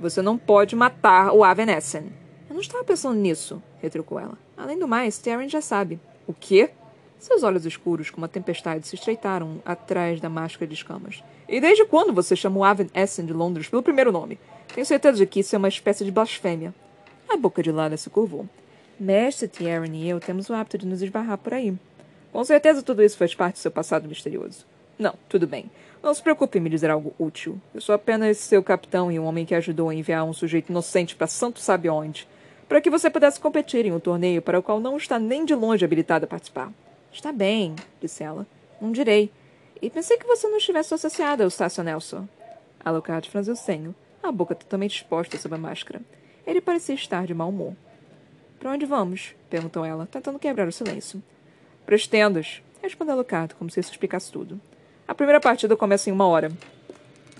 Você 0.00 0.20
não 0.20 0.36
pode 0.36 0.74
matar 0.74 1.32
o 1.32 1.44
Avenessen. 1.44 2.12
Eu 2.48 2.54
não 2.54 2.60
estava 2.60 2.82
pensando 2.82 3.18
nisso, 3.18 3.62
retrucou 3.80 4.18
ela. 4.18 4.36
Além 4.56 4.78
do 4.78 4.88
mais, 4.88 5.18
Taryn 5.18 5.48
já 5.48 5.60
sabe. 5.60 6.00
O 6.26 6.34
quê? 6.34 6.70
Seus 7.18 7.42
olhos 7.42 7.64
escuros, 7.64 8.10
como 8.10 8.22
uma 8.22 8.28
tempestade, 8.28 8.86
se 8.86 8.96
estreitaram 8.96 9.62
atrás 9.64 10.20
da 10.20 10.28
máscara 10.28 10.66
de 10.66 10.74
escamas. 10.74 11.22
E 11.48 11.60
desde 11.60 11.84
quando 11.86 12.12
você 12.12 12.34
chamou 12.34 12.64
Aven 12.64 12.90
Essen 12.92 13.24
de 13.24 13.32
Londres 13.32 13.68
pelo 13.68 13.82
primeiro 13.82 14.12
nome? 14.12 14.38
Tenho 14.74 14.84
certeza 14.84 15.18
de 15.18 15.26
que 15.26 15.40
isso 15.40 15.54
é 15.54 15.58
uma 15.58 15.68
espécie 15.68 16.04
de 16.04 16.10
blasfêmia. 16.10 16.74
A 17.28 17.36
boca 17.36 17.62
de 17.62 17.70
Lara 17.70 17.96
se 17.96 18.10
curvou. 18.10 18.48
Mestre 18.98 19.48
Tieran 19.48 19.94
e 19.94 20.08
eu 20.08 20.20
temos 20.20 20.50
o 20.50 20.54
hábito 20.54 20.78
de 20.78 20.86
nos 20.86 21.00
esbarrar 21.00 21.38
por 21.38 21.54
aí. 21.54 21.74
Com 22.32 22.44
certeza 22.44 22.82
tudo 22.82 23.02
isso 23.02 23.16
faz 23.16 23.34
parte 23.34 23.54
do 23.54 23.58
seu 23.60 23.70
passado 23.70 24.08
misterioso. 24.08 24.66
Não, 24.98 25.14
tudo 25.28 25.46
bem. 25.46 25.70
Não 26.02 26.12
se 26.12 26.22
preocupe 26.22 26.58
em 26.58 26.60
me 26.60 26.70
dizer 26.70 26.90
algo 26.90 27.14
útil. 27.18 27.60
Eu 27.74 27.80
sou 27.80 27.94
apenas 27.94 28.36
seu 28.36 28.62
capitão 28.62 29.10
e 29.10 29.18
um 29.18 29.24
homem 29.24 29.46
que 29.46 29.54
ajudou 29.54 29.88
a 29.88 29.94
enviar 29.94 30.24
um 30.24 30.32
sujeito 30.32 30.70
inocente 30.70 31.16
para 31.16 31.26
santo 31.26 31.60
sabe 31.60 31.88
onde, 31.88 32.28
para 32.68 32.80
que 32.80 32.90
você 32.90 33.08
pudesse 33.08 33.40
competir 33.40 33.86
em 33.86 33.92
um 33.92 34.00
torneio 34.00 34.42
para 34.42 34.58
o 34.58 34.62
qual 34.62 34.80
não 34.80 34.96
está 34.96 35.18
nem 35.18 35.44
de 35.44 35.54
longe 35.54 35.84
habilitado 35.84 36.24
a 36.24 36.28
participar. 36.28 36.70
Está 37.12 37.32
bem, 37.32 37.74
disse 38.00 38.22
ela. 38.22 38.46
Não 38.80 38.92
direi. 38.92 39.30
E 39.80 39.88
pensei 39.88 40.18
que 40.18 40.26
você 40.26 40.46
não 40.48 40.58
estivesse 40.58 40.92
associada 40.92 41.42
ao 41.42 41.50
Stasio 41.50 41.82
Nelson. 41.82 42.28
Alucard 42.84 43.30
franziu 43.30 43.54
o 43.54 43.56
senho, 43.56 43.94
a 44.22 44.30
boca 44.30 44.54
totalmente 44.54 44.96
exposta 44.96 45.38
sob 45.38 45.54
a 45.54 45.58
máscara. 45.58 46.02
Ele 46.46 46.60
parecia 46.60 46.94
estar 46.94 47.26
de 47.26 47.32
mau 47.32 47.48
humor. 47.48 47.74
Para 48.58 48.72
onde 48.72 48.84
vamos? 48.84 49.34
perguntou 49.48 49.84
ela, 49.84 50.06
tentando 50.06 50.38
quebrar 50.38 50.68
o 50.68 50.72
silêncio. 50.72 51.22
Para 51.86 51.94
as 51.94 52.06
tendas, 52.06 52.62
respondeu 52.82 53.14
Alucard, 53.14 53.54
como 53.54 53.70
se 53.70 53.80
isso 53.80 53.90
explicasse 53.90 54.30
tudo. 54.30 54.60
A 55.06 55.14
primeira 55.14 55.38
partida 55.38 55.76
começa 55.76 56.08
em 56.08 56.12
uma 56.14 56.26
hora. 56.26 56.50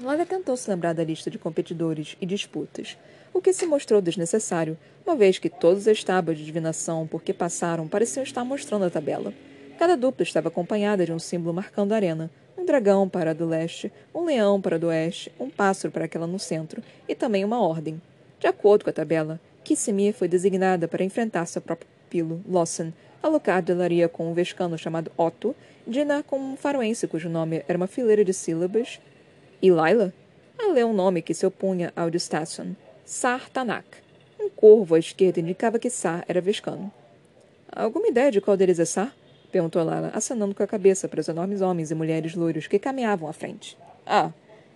Lada 0.02 0.26
tentou 0.26 0.54
se 0.54 0.68
lembrar 0.68 0.92
da 0.92 1.02
lista 1.02 1.30
de 1.30 1.38
competidores 1.38 2.14
e 2.20 2.26
disputas, 2.26 2.98
o 3.32 3.40
que 3.40 3.54
se 3.54 3.64
mostrou 3.64 4.02
desnecessário, 4.02 4.76
uma 5.06 5.16
vez 5.16 5.38
que 5.38 5.48
todas 5.48 5.88
as 5.88 6.04
tábuas 6.04 6.36
de 6.36 6.44
divinação 6.44 7.06
por 7.06 7.22
que 7.22 7.32
passaram 7.32 7.88
pareciam 7.88 8.22
estar 8.22 8.44
mostrando 8.44 8.84
a 8.84 8.90
tabela. 8.90 9.32
Cada 9.78 9.96
dupla 9.96 10.24
estava 10.24 10.48
acompanhada 10.48 11.06
de 11.06 11.12
um 11.12 11.18
símbolo 11.18 11.54
marcando 11.54 11.92
a 11.92 11.96
arena, 11.96 12.30
um 12.56 12.66
dragão 12.66 13.08
para 13.08 13.30
a 13.30 13.34
do 13.34 13.46
leste, 13.46 13.90
um 14.14 14.24
leão 14.24 14.60
para 14.60 14.76
a 14.76 14.78
do 14.78 14.88
oeste, 14.88 15.32
um 15.40 15.48
pássaro 15.48 15.90
para 15.90 16.04
aquela 16.04 16.26
no 16.26 16.38
centro, 16.38 16.82
e 17.08 17.14
também 17.14 17.46
uma 17.46 17.60
ordem. 17.60 18.00
De 18.38 18.46
acordo 18.46 18.84
com 18.84 18.90
a 18.90 18.92
tabela, 18.92 19.40
Kissimir 19.64 20.12
foi 20.12 20.28
designada 20.28 20.86
para 20.86 21.02
enfrentar 21.02 21.46
seu 21.46 21.62
próprio 21.62 21.88
pilo, 22.10 22.42
Lawson. 22.46 22.92
Alucard 23.24 23.64
delaria 23.64 24.06
com 24.06 24.30
um 24.30 24.34
vescano 24.34 24.76
chamado 24.76 25.10
Otto, 25.16 25.56
Dina 25.86 26.22
com 26.22 26.38
um 26.38 26.56
faroense 26.58 27.08
cujo 27.08 27.26
nome 27.30 27.64
era 27.66 27.78
uma 27.78 27.86
fileira 27.86 28.22
de 28.22 28.34
sílabas, 28.34 29.00
e 29.62 29.70
Laila? 29.70 30.12
Ela 30.58 30.74
leu 30.74 30.88
um 30.88 30.92
nome 30.92 31.22
que 31.22 31.32
se 31.32 31.46
opunha 31.46 31.90
ao 31.96 32.10
de 32.10 32.20
Stasson, 32.20 32.76
Sar 33.02 33.48
Tanak. 33.48 33.88
Um 34.38 34.50
corvo 34.50 34.94
à 34.94 34.98
esquerda 34.98 35.40
indicava 35.40 35.78
que 35.78 35.88
Sar 35.88 36.22
era 36.28 36.38
vescano. 36.38 36.92
Alguma 37.72 38.08
ideia 38.08 38.30
de 38.30 38.42
qual 38.42 38.58
deles 38.58 38.78
é 38.78 38.84
Sar? 38.84 39.16
perguntou 39.50 39.82
Lala, 39.82 40.10
acenando 40.12 40.54
com 40.54 40.62
a 40.62 40.66
cabeça 40.66 41.08
para 41.08 41.20
os 41.20 41.28
enormes 41.28 41.62
homens 41.62 41.90
e 41.90 41.94
mulheres 41.94 42.34
loiros 42.34 42.66
que 42.66 42.78
caminhavam 42.78 43.26
à 43.26 43.32
frente. 43.32 43.74
Ah, 44.06 44.32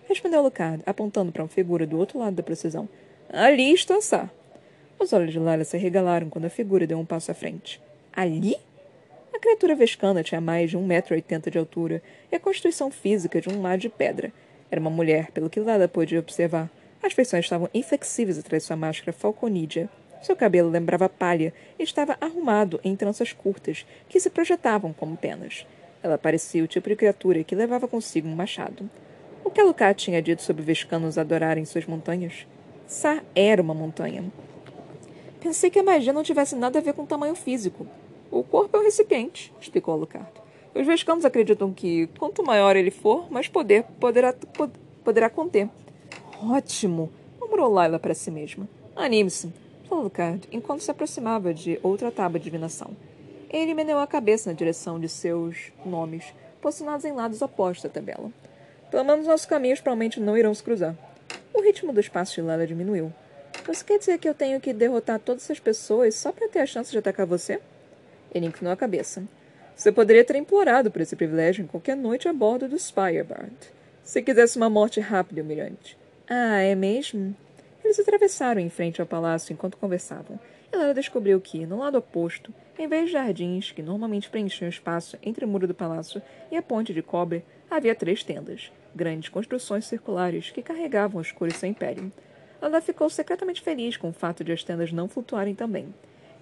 respondeu 0.07 0.39
Alucard, 0.39 0.81
apontando 0.87 1.31
para 1.31 1.43
uma 1.43 1.49
figura 1.49 1.85
do 1.85 1.99
outro 1.99 2.17
lado 2.17 2.33
da 2.33 2.41
precisão. 2.41 2.89
Ali 3.31 3.71
está 3.73 4.01
Sar. 4.01 4.33
Os 4.97 5.13
olhos 5.13 5.31
de 5.31 5.37
Lara 5.37 5.63
se 5.63 5.77
regalaram 5.77 6.31
quando 6.31 6.45
a 6.45 6.49
figura 6.49 6.87
deu 6.87 6.97
um 6.97 7.05
passo 7.05 7.29
à 7.29 7.35
frente. 7.35 7.79
Ali? 8.13 8.55
A 9.33 9.39
criatura 9.39 9.75
vescana 9.75 10.23
tinha 10.23 10.41
mais 10.41 10.69
de 10.69 10.77
um 10.77 10.85
metro 10.85 11.13
e 11.13 11.17
oitenta 11.17 11.49
de 11.49 11.57
altura 11.57 12.01
e 12.31 12.35
a 12.35 12.39
constituição 12.39 12.91
física 12.91 13.39
de 13.39 13.49
um 13.49 13.59
mar 13.59 13.77
de 13.77 13.87
pedra. 13.87 14.33
Era 14.69 14.81
uma 14.81 14.89
mulher, 14.89 15.31
pelo 15.31 15.49
que 15.49 15.59
Lara 15.59 15.87
pôde 15.87 16.17
observar. 16.17 16.69
As 17.01 17.13
feições 17.13 17.45
estavam 17.45 17.69
inflexíveis 17.73 18.37
atrás 18.37 18.63
de 18.63 18.67
sua 18.67 18.75
máscara 18.75 19.13
falconídea. 19.13 19.89
Seu 20.21 20.35
cabelo 20.35 20.69
lembrava 20.69 21.07
palha 21.07 21.53
e 21.77 21.83
estava 21.83 22.17
arrumado 22.19 22.79
em 22.83 22.95
tranças 22.95 23.31
curtas 23.31 23.85
que 24.09 24.19
se 24.19 24.29
projetavam 24.29 24.91
como 24.91 25.15
penas. 25.15 25.65
Ela 26.03 26.17
parecia 26.17 26.63
o 26.63 26.67
tipo 26.67 26.89
de 26.89 26.95
criatura 26.95 27.43
que 27.43 27.55
levava 27.55 27.87
consigo 27.87 28.27
um 28.27 28.35
machado. 28.35 28.89
O 29.43 29.49
que 29.49 29.61
Alucard 29.61 29.97
tinha 29.97 30.21
dito 30.21 30.41
sobre 30.41 30.61
vescanos 30.61 31.17
adorarem 31.17 31.63
suas 31.65 31.85
montanhas? 31.85 32.45
Sá 32.85 33.23
era 33.33 33.61
uma 33.61 33.73
montanha. 33.73 34.25
Pensei 35.39 35.69
que 35.69 35.79
a 35.79 35.83
magia 35.83 36.11
não 36.11 36.23
tivesse 36.23 36.55
nada 36.55 36.79
a 36.79 36.81
ver 36.81 36.93
com 36.93 37.03
o 37.03 37.07
tamanho 37.07 37.35
físico. 37.35 37.87
O 38.29 38.43
corpo 38.43 38.75
é 38.75 38.79
um 38.79 38.83
recipiente, 38.83 39.53
explicou 39.59 39.93
Alucard. 39.93 40.29
Os 40.75 40.85
vescanos 40.85 41.25
acreditam 41.25 41.73
que, 41.73 42.07
quanto 42.19 42.43
maior 42.43 42.75
ele 42.75 42.91
for, 42.91 43.31
mais 43.31 43.47
poder 43.47 43.83
poderá, 43.99 44.35
poderá 45.03 45.29
conter. 45.29 45.69
Ótimo! 46.43 47.11
murmurou 47.39 47.73
Laila 47.73 47.99
para 47.99 48.13
si 48.13 48.29
mesma. 48.29 48.67
Anime-se. 48.95 49.51
falou 49.87 50.03
Lucard, 50.03 50.47
enquanto 50.51 50.81
se 50.81 50.91
aproximava 50.91 51.53
de 51.53 51.79
outra 51.81 52.11
tábua 52.11 52.39
de 52.39 52.45
divinação. 52.45 52.91
Ele 53.49 53.73
meneou 53.73 53.99
a 53.99 54.07
cabeça 54.07 54.49
na 54.49 54.55
direção 54.55 54.99
de 54.99 55.09
seus 55.09 55.71
nomes, 55.83 56.33
posicionados 56.61 57.05
em 57.05 57.11
lados 57.11 57.41
opostos 57.41 57.83
da 57.83 57.89
tabela. 57.89 58.29
Pelo 58.91 59.03
menos 59.03 59.25
nossos 59.25 59.47
caminhos 59.47 59.81
provavelmente 59.81 60.19
não 60.19 60.37
irão 60.37 60.53
se 60.53 60.63
cruzar. 60.63 60.95
O 61.53 61.61
ritmo 61.61 61.91
dos 61.91 62.07
passos 62.07 62.35
de 62.35 62.41
Lela 62.41 62.67
diminuiu. 62.67 63.11
Você 63.69 63.85
quer 63.85 63.99
dizer 63.99 64.17
que 64.17 64.27
eu 64.27 64.33
tenho 64.33 64.59
que 64.59 64.73
derrotar 64.73 65.19
todas 65.19 65.43
essas 65.43 65.59
pessoas 65.59 66.15
só 66.15 66.31
para 66.31 66.47
ter 66.47 66.57
a 66.57 66.65
chance 66.65 66.91
de 66.91 66.97
atacar 66.97 67.27
você? 67.27 67.59
Ele 68.33 68.47
inclinou 68.47 68.73
a 68.73 68.75
cabeça. 68.75 69.23
Você 69.75 69.91
poderia 69.91 70.25
ter 70.25 70.35
implorado 70.37 70.89
por 70.89 70.99
esse 71.01 71.15
privilégio 71.15 71.63
em 71.63 71.67
qualquer 71.67 71.95
noite 71.95 72.27
a 72.27 72.33
bordo 72.33 72.67
do 72.67 72.79
Spirebird. 72.79 73.53
Se 74.03 74.23
quisesse 74.23 74.57
uma 74.57 74.71
morte 74.71 74.99
rápida 74.99 75.39
e 75.39 75.43
humilhante. 75.43 75.95
Ah, 76.27 76.61
é 76.61 76.73
mesmo? 76.73 77.35
Eles 77.85 77.99
atravessaram 77.99 78.59
em 78.59 78.71
frente 78.71 79.01
ao 79.01 79.05
palácio 79.05 79.53
enquanto 79.53 79.77
conversavam. 79.77 80.39
Lela 80.73 80.95
descobriu 80.95 81.39
que, 81.39 81.67
no 81.67 81.77
lado 81.77 81.99
oposto, 81.99 82.51
em 82.75 82.87
vez 82.87 83.05
de 83.05 83.11
jardins 83.11 83.71
que 83.71 83.83
normalmente 83.83 84.31
preenchiam 84.31 84.65
o 84.65 84.73
espaço 84.73 85.15
entre 85.21 85.45
o 85.45 85.47
muro 85.47 85.67
do 85.67 85.75
palácio 85.75 86.23
e 86.51 86.57
a 86.57 86.61
ponte 86.63 86.91
de 86.91 87.03
cobre, 87.03 87.45
havia 87.69 87.93
três 87.93 88.23
tendas, 88.23 88.71
grandes 88.95 89.29
construções 89.29 89.85
circulares 89.85 90.49
que 90.49 90.63
carregavam 90.63 91.21
os 91.21 91.31
cores 91.31 91.53
do 91.53 91.59
seu 91.59 91.69
império. 91.69 92.11
Ela 92.61 92.81
ficou 92.81 93.09
secretamente 93.09 93.61
feliz 93.61 93.95
com 93.95 94.09
o 94.09 94.13
fato 94.13 94.43
de 94.43 94.51
as 94.51 94.63
tendas 94.63 94.91
não 94.91 95.07
flutuarem 95.07 95.55
também. 95.55 95.93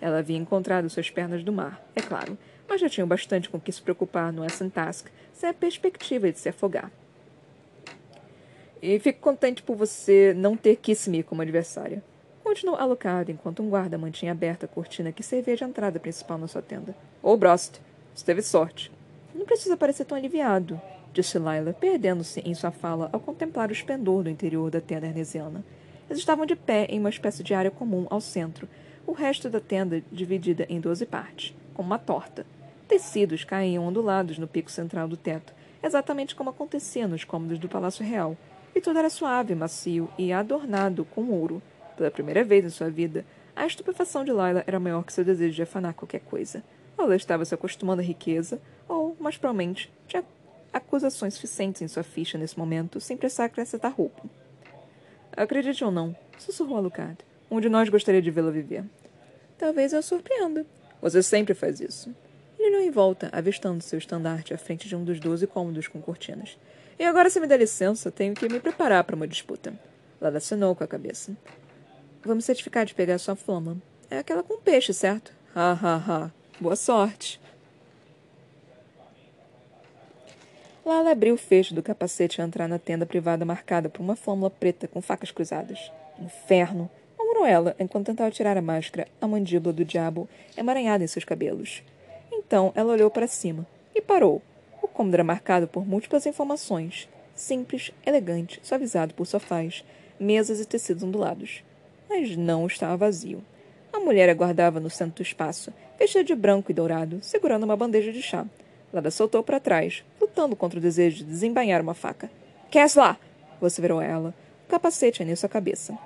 Ela 0.02 0.20
havia 0.20 0.38
encontrado 0.38 0.90
suas 0.90 1.10
pernas 1.10 1.44
do 1.44 1.52
mar, 1.54 1.82
é 1.96 2.02
claro, 2.02 2.38
mas 2.68 2.82
já 2.82 2.90
tinha 2.90 3.06
bastante 3.06 3.50
com 3.50 3.60
que 3.60 3.72
se 3.72 3.82
preocupar 3.82 4.32
no 4.32 4.46
Essen 4.46 4.70
Task 4.70 5.08
sem 5.34 5.50
a 5.50 5.54
perspectiva 5.54 6.32
de 6.32 6.40
se 6.40 6.50
afogar. 6.50 6.92
E 8.82 9.00
fico 9.00 9.20
contente 9.20 9.64
por 9.64 9.76
você 9.76 10.34
não 10.36 10.56
ter 10.56 10.76
Kiss-Me 10.76 11.24
como 11.24 11.42
adversária. 11.42 12.04
Continuou 12.44 12.78
alocado 12.78 13.32
enquanto 13.32 13.62
um 13.62 13.70
guarda 13.70 13.98
mantinha 13.98 14.32
aberta 14.32 14.66
a 14.66 14.70
cortina 14.70 15.12
que 15.12 15.24
servia 15.24 15.56
de 15.56 15.64
entrada 15.64 16.00
principal 16.00 16.38
na 16.38 16.48
sua 16.48 16.62
tenda. 16.62 16.96
Ô, 17.22 17.32
oh, 17.32 17.38
Brost, 17.38 17.80
você 18.14 18.24
teve 18.24 18.42
sorte. 18.42 18.92
Não 19.34 19.46
precisa 19.46 19.76
parecer 19.76 20.06
tão 20.06 20.18
aliviado, 20.18 20.80
disse 21.12 21.38
Lila, 21.38 21.74
perdendo-se 21.74 22.40
em 22.42 22.54
sua 22.54 22.72
fala 22.72 23.10
ao 23.12 23.20
contemplar 23.20 23.70
o 23.70 23.74
esplendor 23.74 24.24
do 24.24 24.30
interior 24.30 24.70
da 24.70 24.80
tenda 24.80 25.08
arnesiana. 25.08 25.64
Eles 26.10 26.20
estavam 26.20 26.46
de 26.46 26.56
pé 26.56 26.86
em 26.90 27.00
uma 27.00 27.10
espécie 27.10 27.44
de 27.44 27.54
área 27.54 27.70
comum 27.70 28.08
ao 28.10 28.22
centro, 28.22 28.68
o 29.06 29.12
resto 29.12 29.50
da 29.50 29.60
tenda 29.60 30.02
dividida 30.12 30.66
em 30.70 30.80
doze 30.80 31.06
partes, 31.06 31.56
como 31.74 31.88
uma 31.88 32.00
torta. 32.00 32.46
Tecidos 32.88 33.44
caíam 33.44 33.86
ondulados 33.86 34.38
no 34.38 34.48
pico 34.48 34.72
central 34.72 35.08
do 35.08 35.18
teto, 35.18 35.54
exatamente 35.84 36.36
como 36.36 36.50
acontecia 36.50 37.08
nos 37.08 37.24
cômodos 37.24 37.60
do 37.60 37.68
Palácio 37.68 38.06
Real, 38.06 38.38
e 38.74 38.80
tudo 38.80 39.00
era 39.00 39.10
suave, 39.10 39.56
macio 39.56 40.10
e 40.18 40.32
adornado 40.32 41.04
com 41.04 41.30
ouro. 41.30 41.62
Pela 41.98 42.12
primeira 42.12 42.44
vez 42.44 42.64
em 42.64 42.70
sua 42.70 42.90
vida, 42.90 43.26
a 43.56 43.66
estupefação 43.66 44.24
de 44.24 44.32
Lila 44.32 44.64
era 44.68 44.80
maior 44.80 45.04
que 45.04 45.12
seu 45.12 45.26
desejo 45.26 45.56
de 45.56 45.64
afanar 45.64 45.94
qualquer 45.94 46.22
coisa. 46.22 46.64
Ou 46.98 47.06
ela 47.06 47.16
estava 47.16 47.44
se 47.44 47.54
acostumando 47.54 48.02
à 48.02 48.06
riqueza, 48.06 48.62
ou, 48.88 49.18
mais 49.20 49.36
provavelmente, 49.36 49.92
tinha 50.08 50.24
acusações 50.72 51.34
suficientes 51.34 51.82
em 51.82 51.88
sua 51.88 52.04
ficha 52.04 52.38
nesse 52.38 52.58
momento, 52.58 53.00
sem 53.00 53.18
precisar 53.18 53.46
acrescentar 53.46 53.92
roupa. 53.92 54.24
Acredite 55.38 55.84
ou 55.84 55.92
não, 55.92 56.16
sussurrou 56.40 56.78
Alucard. 56.78 57.20
Um 57.50 57.62
de 57.62 57.70
nós 57.70 57.88
gostaria 57.90 58.24
de 58.24 58.32
vê-la 58.32 58.50
viver. 58.50 58.84
Talvez 59.56 59.94
eu 59.94 60.02
surpreenda. 60.02 60.66
Você 61.00 61.22
sempre 61.22 61.54
faz 61.54 61.80
isso. 61.80 62.14
Ele 62.58 62.70
olhou 62.70 62.82
em 62.82 62.90
volta, 62.90 63.30
avistando 63.32 63.84
seu 63.84 64.00
estandarte 64.00 64.52
à 64.52 64.58
frente 64.58 64.88
de 64.88 64.96
um 64.96 65.04
dos 65.04 65.20
doze 65.20 65.46
cômodos 65.46 65.88
com 65.88 66.02
cortinas. 66.02 66.58
E 66.98 67.06
agora, 67.06 67.30
se 67.30 67.40
me 67.40 67.46
der 67.46 67.60
licença, 67.60 68.10
tenho 68.10 68.34
que 68.34 68.50
me 68.50 68.60
preparar 68.60 69.04
para 69.04 69.16
uma 69.16 69.28
disputa. 69.28 69.72
Lada 70.20 70.40
assinou 70.40 70.76
com 70.76 70.84
a 70.84 70.88
cabeça. 70.88 71.38
Vamos 72.24 72.44
certificar 72.44 72.84
de 72.84 72.96
pegar 72.96 73.20
sua 73.20 73.36
flama. 73.36 73.78
É 74.10 74.18
aquela 74.18 74.42
com 74.42 74.60
peixe, 74.60 74.92
certo? 74.92 75.32
Ha, 75.56 75.72
ha, 75.74 75.96
ha. 76.08 76.32
Boa 76.60 76.76
sorte. 76.76 77.40
Lala 80.88 81.12
abriu 81.12 81.34
o 81.34 81.38
fecho 81.38 81.76
do 81.76 81.84
capacete 81.84 82.40
ao 82.40 82.48
entrar 82.48 82.66
na 82.66 82.80
tenda 82.80 83.06
privada 83.06 83.44
marcada 83.44 83.90
por 83.90 84.02
uma 84.02 84.16
flâmula 84.16 84.50
preta 84.50 84.88
com 84.88 85.02
facas 85.02 85.32
cruzadas. 85.32 85.92
Inferno! 86.18 86.90
murmurou 87.20 87.46
ela, 87.46 87.76
enquanto 87.78 88.06
tentava 88.06 88.32
tirar 88.32 88.56
a 88.56 88.62
máscara, 88.62 89.06
a 89.20 89.28
mandíbula 89.28 89.74
do 89.74 89.84
diabo 89.84 90.30
emaranhada 90.56 91.04
em 91.04 91.08
seus 91.08 91.26
cabelos. 91.26 91.84
Então 92.32 92.72
ela 92.74 92.94
olhou 92.94 93.12
para 93.12 93.28
cima 93.28 93.68
e 93.94 94.00
parou. 94.00 94.42
O 94.82 94.88
cômodo 94.88 95.18
era 95.18 95.26
marcado 95.26 95.68
por 95.68 95.86
múltiplas 95.86 96.26
informações. 96.26 97.10
Simples, 97.36 97.92
elegante, 98.06 98.62
suavizado 98.64 99.14
por 99.14 99.26
sofás, 99.26 99.84
mesas 100.18 100.62
e 100.62 100.66
tecidos 100.66 101.04
ondulados. 101.04 101.66
Mas 102.08 102.38
não 102.38 102.66
estava 102.66 102.96
vazio. 102.96 103.44
A 103.92 104.00
mulher 104.00 104.30
aguardava 104.30 104.80
no 104.80 104.90
centro 104.90 105.16
do 105.16 105.28
espaço, 105.28 105.74
vestida 106.00 106.24
de 106.24 106.34
branco 106.34 106.72
e 106.72 106.74
dourado, 106.74 107.20
segurando 107.22 107.64
uma 107.64 107.76
bandeja 107.76 108.14
de 108.14 108.22
chá. 108.22 108.46
Lada 108.94 109.12
soltou 109.12 109.44
para 109.44 109.60
trás, 109.60 110.04
lutando 110.38 110.56
contra 110.56 110.78
o 110.78 110.82
desejo 110.82 111.18
de 111.18 111.24
desembainhar 111.24 111.82
uma 111.82 111.96
faca. 111.96 112.30
Quer 112.70 112.88
lá! 112.96 113.18
vociferou 113.60 114.00
ela, 114.00 114.36
o 114.68 114.70
capacete 114.70 115.24
em 115.24 115.36
sua 115.36 115.50
cabeça. 115.50 115.98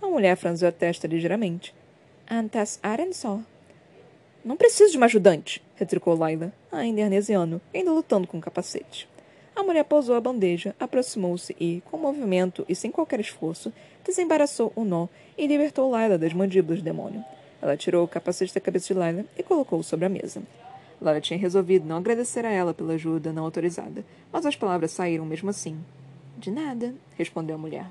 A 0.00 0.06
mulher 0.06 0.36
franziu 0.36 0.68
a 0.68 0.72
testa 0.72 1.08
ligeiramente. 1.08 1.74
Antas 2.30 2.78
Arensó. 2.84 3.40
Não 4.44 4.56
preciso 4.56 4.92
de 4.92 4.96
uma 4.96 5.06
ajudante, 5.06 5.60
retrucou 5.74 6.16
Laila, 6.16 6.52
ainda 6.70 7.02
arnesiano, 7.02 7.60
ainda 7.74 7.92
lutando 7.92 8.28
com 8.28 8.38
o 8.38 8.40
capacete. 8.40 9.08
A 9.56 9.64
mulher 9.64 9.82
pousou 9.82 10.14
a 10.14 10.20
bandeja, 10.20 10.72
aproximou-se 10.78 11.56
e, 11.58 11.82
com 11.90 11.98
movimento 11.98 12.64
e 12.68 12.76
sem 12.76 12.92
qualquer 12.92 13.18
esforço, 13.18 13.72
desembaraçou 14.04 14.72
o 14.76 14.84
nó 14.84 15.08
e 15.36 15.48
libertou 15.48 15.90
Laila 15.90 16.16
das 16.16 16.32
mandíbulas 16.32 16.78
do 16.78 16.84
demônio. 16.84 17.24
Ela 17.60 17.76
tirou 17.76 18.04
o 18.04 18.08
capacete 18.08 18.54
da 18.54 18.60
cabeça 18.60 18.86
de 18.86 18.94
Laila 18.94 19.24
e 19.36 19.42
colocou-o 19.42 19.82
sobre 19.82 20.06
a 20.06 20.08
mesa. 20.08 20.40
Lara 21.00 21.20
tinha 21.20 21.38
resolvido 21.38 21.88
não 21.88 21.96
agradecer 21.96 22.44
a 22.44 22.50
ela 22.50 22.74
pela 22.74 22.94
ajuda 22.94 23.32
não 23.32 23.44
autorizada, 23.44 24.04
mas 24.30 24.44
as 24.44 24.54
palavras 24.54 24.90
saíram 24.90 25.24
mesmo 25.24 25.48
assim. 25.50 25.78
De 26.36 26.50
nada, 26.50 26.94
respondeu 27.16 27.56
a 27.56 27.58
mulher. 27.58 27.86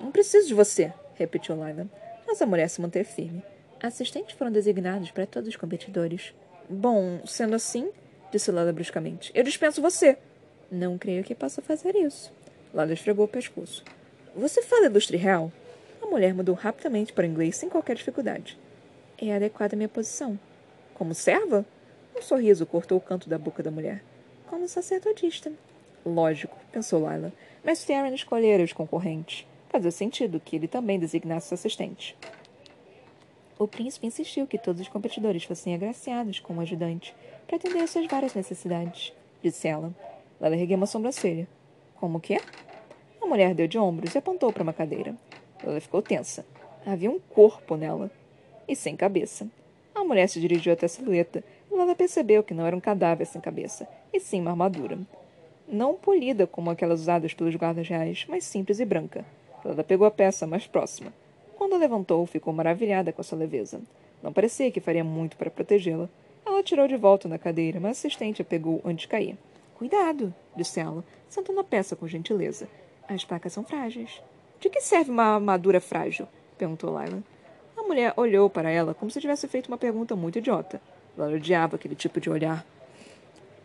Não 0.00 0.10
preciso 0.10 0.48
de 0.48 0.54
você, 0.54 0.92
repetiu 1.14 1.56
Laila. 1.56 1.86
Mas 2.26 2.42
a 2.42 2.46
mulher 2.46 2.68
se 2.68 2.80
manteve 2.80 3.08
firme. 3.08 3.42
Assistentes 3.82 4.36
foram 4.36 4.50
designados 4.50 5.10
para 5.10 5.26
todos 5.26 5.48
os 5.48 5.56
competidores. 5.56 6.34
Bom, 6.68 7.20
sendo 7.24 7.54
assim, 7.54 7.90
disse 8.32 8.50
Lala 8.50 8.72
bruscamente, 8.72 9.30
eu 9.34 9.42
dispenso 9.42 9.80
você. 9.80 10.18
Não 10.70 10.98
creio 10.98 11.24
que 11.24 11.34
possa 11.34 11.62
fazer 11.62 11.94
isso. 11.94 12.32
Lala 12.74 12.92
esfregou 12.92 13.24
o 13.24 13.28
pescoço. 13.28 13.84
Você 14.36 14.62
fala 14.62 14.86
ilustre 14.86 15.16
real? 15.16 15.50
A 16.02 16.06
mulher 16.06 16.34
mudou 16.34 16.54
rapidamente 16.54 17.12
para 17.12 17.24
o 17.24 17.26
inglês 17.26 17.56
sem 17.56 17.68
qualquer 17.68 17.96
dificuldade. 17.96 18.58
É 19.16 19.34
adequada 19.34 19.74
a 19.74 19.76
minha 19.76 19.88
posição. 19.88 20.38
Como 20.94 21.14
serva? 21.14 21.64
Um 22.18 22.22
sorriso 22.22 22.66
cortou 22.66 22.98
o 22.98 23.00
canto 23.00 23.28
da 23.28 23.38
boca 23.38 23.62
da 23.62 23.70
mulher. 23.70 24.02
Como 24.48 24.66
sacerdotista. 24.66 25.52
Lógico, 26.04 26.56
pensou 26.72 27.08
Lila. 27.08 27.32
Mas 27.62 27.84
Theron 27.84 28.12
escolhera 28.12 28.64
os 28.64 28.72
concorrentes. 28.72 29.46
Fazia 29.68 29.92
sentido 29.92 30.40
que 30.40 30.56
ele 30.56 30.66
também 30.66 30.98
designasse 30.98 31.46
os 31.46 31.52
assistente. 31.52 32.16
O 33.56 33.68
príncipe 33.68 34.08
insistiu 34.08 34.48
que 34.48 34.58
todos 34.58 34.80
os 34.80 34.88
competidores 34.88 35.44
fossem 35.44 35.76
agraciados 35.76 36.40
com 36.40 36.54
um 36.54 36.60
ajudante 36.60 37.14
para 37.46 37.54
atender 37.54 37.84
às 37.84 37.90
suas 37.90 38.08
várias 38.08 38.34
necessidades, 38.34 39.12
disse 39.40 39.68
ela. 39.68 39.94
Lila 40.40 40.56
ergueu 40.56 40.76
uma 40.76 40.86
sobrancelha. 40.86 41.46
Como 42.00 42.18
que? 42.18 42.40
A 43.22 43.26
mulher 43.26 43.54
deu 43.54 43.68
de 43.68 43.78
ombros 43.78 44.12
e 44.16 44.18
apontou 44.18 44.52
para 44.52 44.64
uma 44.64 44.72
cadeira. 44.72 45.14
Ela 45.62 45.80
ficou 45.80 46.02
tensa. 46.02 46.44
Havia 46.84 47.12
um 47.12 47.20
corpo 47.20 47.76
nela. 47.76 48.10
E 48.66 48.74
sem 48.74 48.96
cabeça. 48.96 49.48
A 49.94 50.02
mulher 50.02 50.28
se 50.28 50.40
dirigiu 50.40 50.72
até 50.72 50.86
a 50.86 50.88
silhueta 50.88 51.44
Lana 51.88 51.96
percebeu 51.96 52.42
que 52.42 52.52
não 52.52 52.66
era 52.66 52.76
um 52.76 52.80
cadáver 52.80 53.26
sem 53.26 53.40
cabeça, 53.40 53.88
e 54.12 54.20
sim 54.20 54.42
uma 54.42 54.50
armadura. 54.50 54.98
Não 55.66 55.94
polida 55.94 56.46
como 56.46 56.68
aquelas 56.68 57.00
usadas 57.00 57.32
pelos 57.32 57.56
guardas 57.56 57.88
reais, 57.88 58.26
mas 58.28 58.44
simples 58.44 58.78
e 58.78 58.84
branca. 58.84 59.24
Lana 59.64 59.82
pegou 59.82 60.06
a 60.06 60.10
peça 60.10 60.46
mais 60.46 60.66
próxima. 60.66 61.10
Quando 61.56 61.74
a 61.74 61.78
levantou, 61.78 62.26
ficou 62.26 62.52
maravilhada 62.52 63.10
com 63.10 63.22
a 63.22 63.24
sua 63.24 63.38
leveza. 63.38 63.80
Não 64.22 64.34
parecia 64.34 64.70
que 64.70 64.82
faria 64.82 65.02
muito 65.02 65.38
para 65.38 65.50
protegê-la. 65.50 66.10
Ela 66.44 66.62
tirou 66.62 66.86
de 66.86 66.94
volta 66.94 67.26
na 67.26 67.38
cadeira, 67.38 67.80
mas 67.80 67.88
a 67.88 67.92
assistente 67.92 68.42
a 68.42 68.44
pegou 68.44 68.82
antes 68.84 69.02
de 69.04 69.08
cair. 69.08 69.38
Cuidado, 69.74 70.34
disse 70.54 70.80
ela, 70.80 71.02
sentando 71.26 71.60
a 71.60 71.64
peça 71.64 71.96
com 71.96 72.06
gentileza. 72.06 72.68
As 73.08 73.24
placas 73.24 73.54
são 73.54 73.64
frágeis. 73.64 74.22
De 74.60 74.68
que 74.68 74.82
serve 74.82 75.10
uma 75.10 75.36
armadura 75.36 75.80
frágil? 75.80 76.28
perguntou 76.58 77.02
Lila. 77.02 77.22
A 77.78 77.82
mulher 77.82 78.12
olhou 78.14 78.50
para 78.50 78.70
ela 78.70 78.92
como 78.92 79.10
se 79.10 79.22
tivesse 79.22 79.48
feito 79.48 79.68
uma 79.68 79.78
pergunta 79.78 80.14
muito 80.14 80.38
idiota. 80.38 80.82
Ela 81.18 81.34
odiava 81.34 81.74
aquele 81.74 81.96
tipo 81.96 82.20
de 82.20 82.30
olhar. 82.30 82.64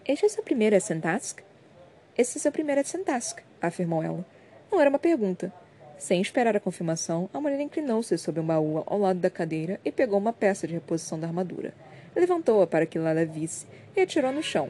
Este 0.08 0.26
é 0.26 0.30
seu 0.30 0.44
primeiro 0.44 0.76
Essentask? 0.76 1.40
Esse 2.18 2.40
é 2.40 2.42
seu 2.42 2.52
primeiro 2.52 2.82
Essentask, 2.82 3.42
afirmou 3.62 4.02
ela. 4.02 4.26
Não 4.72 4.82
era 4.82 4.90
uma 4.90 4.98
pergunta. 4.98 5.54
Sem 6.00 6.20
esperar 6.20 6.56
a 6.58 6.60
confirmação, 6.60 7.30
a 7.32 7.40
mulher 7.40 7.60
inclinou-se 7.60 8.18
sobre 8.18 8.42
um 8.42 8.46
baú 8.46 8.84
ao 8.88 8.98
lado 8.98 9.20
da 9.20 9.30
cadeira 9.30 9.80
e 9.86 9.92
pegou 9.92 10.18
uma 10.18 10.34
peça 10.34 10.68
de 10.68 10.74
reposição 10.74 11.20
da 11.20 11.28
armadura. 11.28 11.76
Levantou-a 12.16 12.66
para 12.66 12.88
que 12.88 12.98
Lala 12.98 13.24
visse 13.24 13.68
e 13.96 14.02
atirou 14.02 14.32
no 14.32 14.42
chão. 14.42 14.70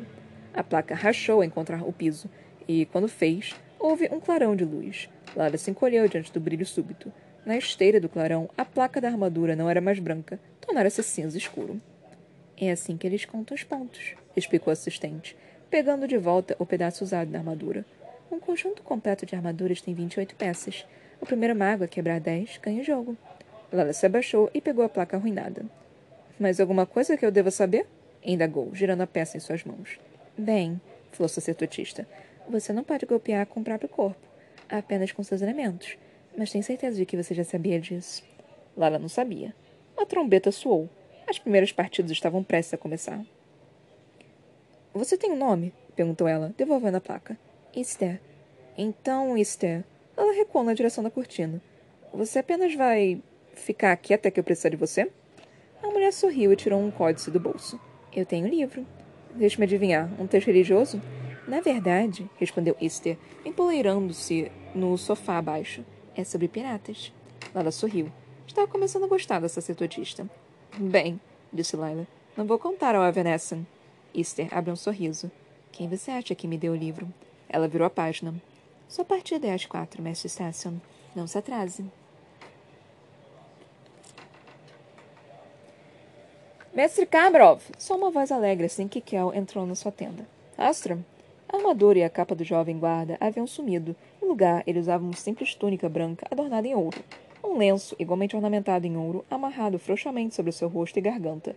A 0.53 0.61
placa 0.61 0.93
rachou 0.93 1.37
ao 1.37 1.43
encontrar 1.43 1.81
o 1.87 1.93
piso, 1.93 2.29
e, 2.67 2.85
quando 2.87 3.07
fez, 3.07 3.55
houve 3.79 4.09
um 4.11 4.19
clarão 4.19 4.55
de 4.55 4.65
luz. 4.65 5.09
Lara 5.35 5.57
se 5.57 5.71
encolheu 5.71 6.07
diante 6.07 6.31
do 6.31 6.39
brilho 6.39 6.65
súbito. 6.65 7.11
Na 7.45 7.57
esteira 7.57 7.99
do 7.99 8.09
clarão, 8.09 8.49
a 8.57 8.63
placa 8.63 9.01
da 9.01 9.07
armadura 9.07 9.55
não 9.55 9.69
era 9.69 9.81
mais 9.81 9.99
branca, 9.99 10.39
tornara-se 10.61 11.01
cinza 11.01 11.37
escuro. 11.37 11.81
É 12.65 12.71
assim 12.71 12.95
que 12.95 13.05
eles 13.05 13.25
contam 13.25 13.55
os 13.55 13.63
pontos, 13.63 14.15
explicou 14.37 14.71
o 14.71 14.73
assistente, 14.73 15.35
pegando 15.69 16.07
de 16.07 16.17
volta 16.17 16.55
o 16.57 16.65
pedaço 16.65 17.03
usado 17.03 17.29
da 17.29 17.39
armadura. 17.39 17.85
Um 18.31 18.39
conjunto 18.39 18.81
completo 18.81 19.25
de 19.25 19.35
armaduras 19.35 19.81
tem 19.81 19.93
28 19.93 20.33
peças. 20.35 20.85
O 21.19 21.25
primeiro 21.25 21.55
mago 21.55 21.83
a 21.83 21.87
quebrar 21.87 22.21
10 22.21 22.59
ganha 22.61 22.81
o 22.81 22.85
jogo. 22.85 23.17
Lala 23.71 23.91
se 23.91 24.05
abaixou 24.05 24.49
e 24.53 24.61
pegou 24.61 24.85
a 24.85 24.89
placa 24.89 25.17
arruinada. 25.17 25.65
Mais 26.39 26.59
alguma 26.59 26.85
coisa 26.85 27.17
que 27.17 27.25
eu 27.25 27.31
deva 27.31 27.51
saber? 27.51 27.85
indagou, 28.23 28.73
girando 28.73 29.01
a 29.01 29.07
peça 29.07 29.35
em 29.35 29.41
suas 29.41 29.65
mãos. 29.65 29.99
Bem, 30.37 30.79
falou 31.11 31.25
o 31.25 31.29
sacerdotista, 31.29 32.07
você 32.49 32.71
não 32.71 32.83
pode 32.83 33.05
golpear 33.05 33.45
com 33.45 33.59
o 33.59 33.63
próprio 33.63 33.89
corpo, 33.89 34.25
apenas 34.69 35.11
com 35.11 35.21
seus 35.21 35.41
elementos. 35.41 35.97
Mas 36.37 36.51
tenho 36.51 36.63
certeza 36.63 36.95
de 36.97 37.05
que 37.05 37.17
você 37.17 37.33
já 37.33 37.43
sabia 37.43 37.79
disso. 37.79 38.23
Lala 38.77 38.97
não 38.97 39.09
sabia. 39.09 39.53
A 39.97 40.05
trombeta 40.05 40.51
soou. 40.51 40.89
As 41.27 41.39
primeiras 41.39 41.71
partidas 41.71 42.11
estavam 42.11 42.43
prestes 42.43 42.73
a 42.73 42.77
começar. 42.77 43.23
Você 44.93 45.17
tem 45.17 45.31
um 45.31 45.37
nome? 45.37 45.73
perguntou 45.95 46.27
ela, 46.27 46.53
devolvendo 46.57 46.97
a 46.97 47.01
placa. 47.01 47.37
Esther. 47.75 48.19
Então, 48.77 49.37
Esther. 49.37 49.83
Ela 50.15 50.33
recuou 50.33 50.63
na 50.63 50.73
direção 50.73 51.03
da 51.03 51.09
cortina. 51.09 51.61
Você 52.13 52.39
apenas 52.39 52.75
vai 52.75 53.21
ficar 53.55 53.91
aqui 53.91 54.13
até 54.13 54.29
que 54.29 54.39
eu 54.39 54.43
precisar 54.43 54.69
de 54.69 54.75
você? 54.75 55.11
A 55.81 55.87
mulher 55.87 56.13
sorriu 56.13 56.53
e 56.53 56.55
tirou 56.55 56.79
um 56.79 56.91
códice 56.91 57.31
do 57.31 57.39
bolso. 57.39 57.79
Eu 58.15 58.25
tenho 58.25 58.45
um 58.45 58.49
livro. 58.49 58.85
Deixe-me 59.33 59.65
adivinhar. 59.65 60.09
Um 60.19 60.27
texto 60.27 60.47
religioso? 60.47 61.01
Na 61.47 61.59
verdade, 61.59 62.29
respondeu 62.37 62.75
Esther, 62.79 63.17
empoleirando-se 63.43 64.51
no 64.75 64.97
sofá 64.97 65.39
abaixo. 65.39 65.83
É 66.15 66.23
sobre 66.23 66.47
piratas. 66.47 67.11
Lala 67.53 67.71
sorriu. 67.71 68.11
Estava 68.45 68.67
começando 68.67 69.05
a 69.05 69.07
gostar 69.07 69.39
da 69.39 69.49
sacerdotista. 69.49 70.29
Bem, 70.75 71.21
disse 71.51 71.75
Lila, 71.75 72.07
não 72.35 72.47
vou 72.47 72.57
contar 72.57 72.95
ao 72.95 73.05
Evanescent. 73.05 73.63
Esther 74.11 74.47
abriu 74.51 74.73
um 74.73 74.75
sorriso. 74.75 75.29
Quem 75.71 75.87
você 75.87 76.09
acha 76.09 76.33
que 76.33 76.47
me 76.47 76.57
deu 76.57 76.73
o 76.73 76.75
livro? 76.75 77.07
Ela 77.47 77.67
virou 77.67 77.85
a 77.85 77.91
página. 77.91 78.33
Sua 78.89 79.05
partida 79.05 79.45
é 79.45 79.53
às 79.53 79.67
quatro, 79.67 80.01
mestre 80.01 80.29
Stasson. 80.29 80.79
Não 81.15 81.27
se 81.27 81.37
atrase. 81.37 81.85
Mestre 86.73 87.05
Kabrov! 87.05 87.61
Só 87.77 87.95
uma 87.95 88.09
voz 88.09 88.31
alegre 88.31 88.65
assim 88.65 88.87
que 88.87 88.99
Kel 88.99 89.31
entrou 89.35 89.67
na 89.67 89.75
sua 89.75 89.91
tenda. 89.91 90.27
Astra? 90.57 90.97
A 91.47 91.57
armadura 91.57 91.99
e 91.99 92.03
a 92.03 92.09
capa 92.09 92.33
do 92.33 92.43
jovem 92.43 92.79
guarda 92.79 93.15
haviam 93.19 93.45
sumido. 93.45 93.95
Em 94.19 94.25
lugar, 94.25 94.63
ele 94.65 94.79
usava 94.79 95.03
uma 95.03 95.13
simples 95.13 95.53
túnica 95.53 95.87
branca 95.87 96.25
adornada 96.31 96.67
em 96.67 96.73
ouro. 96.73 97.03
Um 97.43 97.57
lenço, 97.57 97.95
igualmente 97.99 98.35
ornamentado 98.35 98.87
em 98.87 98.95
ouro, 98.95 99.25
amarrado 99.29 99.77
frouxamente 99.77 100.33
sobre 100.33 100.49
o 100.49 100.53
seu 100.53 100.69
rosto 100.69 100.97
e 100.97 101.01
garganta. 101.01 101.55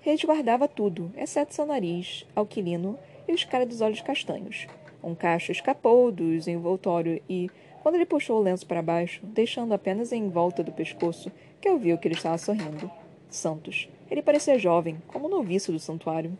Resguardava 0.00 0.66
tudo, 0.66 1.12
exceto 1.16 1.54
seu 1.54 1.64
nariz, 1.64 2.26
alquilino 2.34 2.98
e 3.26 3.32
os 3.32 3.44
cálidos 3.44 3.80
olhos 3.80 4.00
castanhos. 4.00 4.66
Um 5.02 5.14
cacho 5.14 5.52
escapou 5.52 6.10
dos 6.10 6.48
envoltório 6.48 7.22
e, 7.28 7.48
quando 7.82 7.94
ele 7.94 8.04
puxou 8.04 8.40
o 8.40 8.42
lenço 8.42 8.66
para 8.66 8.82
baixo, 8.82 9.24
deixando 9.24 9.72
apenas 9.72 10.12
em 10.12 10.28
volta 10.28 10.62
do 10.62 10.72
pescoço, 10.72 11.30
que 11.60 11.72
viu 11.76 11.96
que 11.98 12.08
ele 12.08 12.16
estava 12.16 12.36
sorrindo. 12.36 12.90
Santos. 13.30 13.88
Ele 14.10 14.22
parecia 14.22 14.58
jovem, 14.58 15.00
como 15.06 15.28
noviço 15.28 15.70
do 15.70 15.78
santuário. 15.78 16.36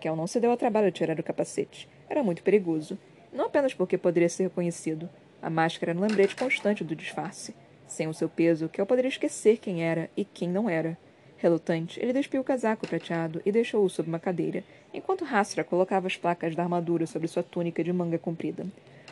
Kel 0.00 0.16
não 0.16 0.26
se 0.26 0.40
deu 0.40 0.50
ao 0.50 0.56
trabalho 0.56 0.90
de 0.90 0.96
tirar 0.96 1.18
o 1.18 1.22
capacete. 1.22 1.88
Era 2.08 2.22
muito 2.22 2.42
perigoso. 2.42 2.96
Não 3.32 3.46
apenas 3.46 3.74
porque 3.74 3.98
poderia 3.98 4.28
ser 4.28 4.44
reconhecido. 4.44 5.08
A 5.42 5.50
máscara 5.50 5.92
era 5.92 5.98
um 5.98 6.02
lembrete 6.02 6.34
constante 6.34 6.82
do 6.82 6.96
disfarce. 6.96 7.54
Sem 7.98 8.06
o 8.06 8.14
seu 8.14 8.28
peso, 8.28 8.68
Kel 8.68 8.86
poderia 8.86 9.08
esquecer 9.08 9.58
quem 9.58 9.82
era 9.82 10.08
e 10.16 10.24
quem 10.24 10.48
não 10.48 10.70
era. 10.70 10.96
Relutante, 11.36 11.98
ele 12.00 12.12
despiu 12.12 12.40
o 12.40 12.44
casaco 12.44 12.86
prateado 12.86 13.42
e 13.44 13.50
deixou-o 13.50 13.90
sob 13.90 14.08
uma 14.08 14.20
cadeira, 14.20 14.62
enquanto 14.94 15.24
Rastra 15.24 15.64
colocava 15.64 16.06
as 16.06 16.16
placas 16.16 16.54
da 16.54 16.62
armadura 16.62 17.08
sobre 17.08 17.26
sua 17.26 17.42
túnica 17.42 17.82
de 17.82 17.92
manga 17.92 18.16
comprida. 18.16 18.64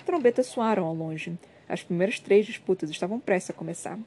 Trombetas 0.04 0.46
soaram 0.46 0.84
ao 0.84 0.94
longe. 0.94 1.36
As 1.68 1.82
primeiras 1.82 2.20
três 2.20 2.46
disputas 2.46 2.88
estavam 2.88 3.18
prestes 3.18 3.50
a 3.50 3.58
começar. 3.58 3.98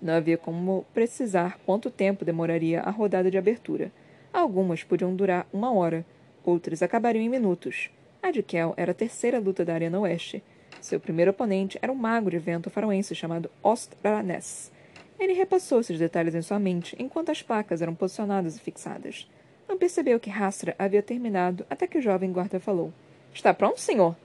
Não 0.00 0.14
havia 0.14 0.38
como 0.38 0.86
precisar 0.94 1.58
quanto 1.66 1.90
tempo 1.90 2.24
demoraria 2.24 2.80
a 2.82 2.90
rodada 2.90 3.32
de 3.32 3.38
abertura. 3.38 3.90
Algumas 4.32 4.84
podiam 4.84 5.16
durar 5.16 5.48
uma 5.52 5.72
hora, 5.72 6.06
outras 6.44 6.80
acabariam 6.80 7.24
em 7.24 7.28
minutos. 7.28 7.90
A 8.22 8.30
de 8.30 8.44
Kel 8.44 8.72
era 8.76 8.92
a 8.92 8.94
terceira 8.94 9.40
luta 9.40 9.64
da 9.64 9.74
Arena 9.74 9.98
Oeste. 9.98 10.44
Seu 10.80 11.00
primeiro 11.00 11.32
oponente 11.32 11.78
era 11.82 11.92
um 11.92 11.96
mago 11.96 12.30
de 12.30 12.38
vento 12.38 12.70
faroense 12.70 13.14
chamado 13.14 13.50
Ostranes. 13.62 14.70
Ele 15.18 15.32
repassou 15.32 15.80
esses 15.80 15.98
detalhes 15.98 16.34
em 16.34 16.42
sua 16.42 16.58
mente 16.58 16.94
enquanto 16.98 17.30
as 17.30 17.42
placas 17.42 17.82
eram 17.82 17.94
posicionadas 17.94 18.56
e 18.56 18.60
fixadas. 18.60 19.28
Não 19.68 19.76
percebeu 19.76 20.20
que 20.20 20.30
Rastra 20.30 20.74
havia 20.78 21.02
terminado 21.02 21.66
até 21.68 21.86
que 21.86 21.98
o 21.98 22.02
jovem 22.02 22.32
guarda 22.32 22.60
falou: 22.60 22.92
Está 23.34 23.52
pronto, 23.52 23.80
senhor? 23.80 24.16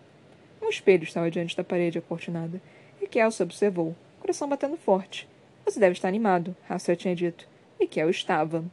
Um 0.62 0.70
espelho 0.70 1.04
estava 1.04 1.30
diante 1.30 1.58
da 1.58 1.63
parede 1.63 1.98
acortinada, 1.98 2.62
e 3.02 3.08
Kel 3.08 3.32
se 3.32 3.44
observou, 3.44 3.96
coração 4.20 4.48
batendo 4.48 4.78
forte. 4.78 5.28
Você 5.66 5.80
deve 5.80 5.94
estar 5.94 6.08
animado, 6.08 6.56
Hasser 6.70 6.96
tinha 6.96 7.16
dito. 7.16 7.48
E 7.80 7.88
Kel 7.88 8.10
estava. 8.10 8.63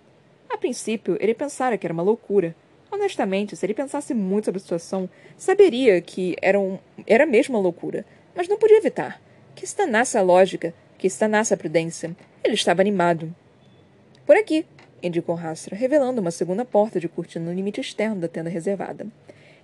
A 0.49 0.57
princípio, 0.57 1.17
ele 1.21 1.35
pensara 1.35 1.77
que 1.77 1.87
era 1.87 1.95
uma 1.95 2.03
loucura. 2.03 2.55
Honestamente, 2.91 3.57
se 3.57 3.65
ele 3.65 3.75
pensasse 3.75 4.13
muito 4.13 4.47
sobre 4.47 4.59
a 4.59 4.61
situação, 4.61 5.09
saberia 5.37 6.01
que 6.01 6.37
era, 6.43 6.59
um, 6.59 6.79
era 7.07 7.25
mesmo 7.25 7.57
uma 7.57 7.63
loucura. 7.63 8.05
Mas 8.35 8.49
não 8.49 8.59
podia 8.59 8.79
evitar. 8.79 9.21
Que 9.55 9.65
estanasse 9.65 10.19
a 10.19 10.23
lógica, 10.23 10.75
que 10.99 11.07
estanasse 11.07 11.55
a 11.55 11.57
prudência. 11.57 12.15
Ele 12.43 12.55
estava 12.55 12.81
animado. 12.81 13.35
Por 14.27 14.37
aqui, 14.37 14.67
indicou 15.03 15.35
Rastra, 15.35 15.77
revelando 15.77 16.21
uma 16.21 16.31
segunda 16.31 16.65
porta 16.65 16.99
de 16.99 17.09
cortina 17.09 17.47
no 17.47 17.55
limite 17.55 17.81
externo 17.81 18.21
da 18.21 18.29
tenda 18.29 18.51
reservada. 18.51 19.07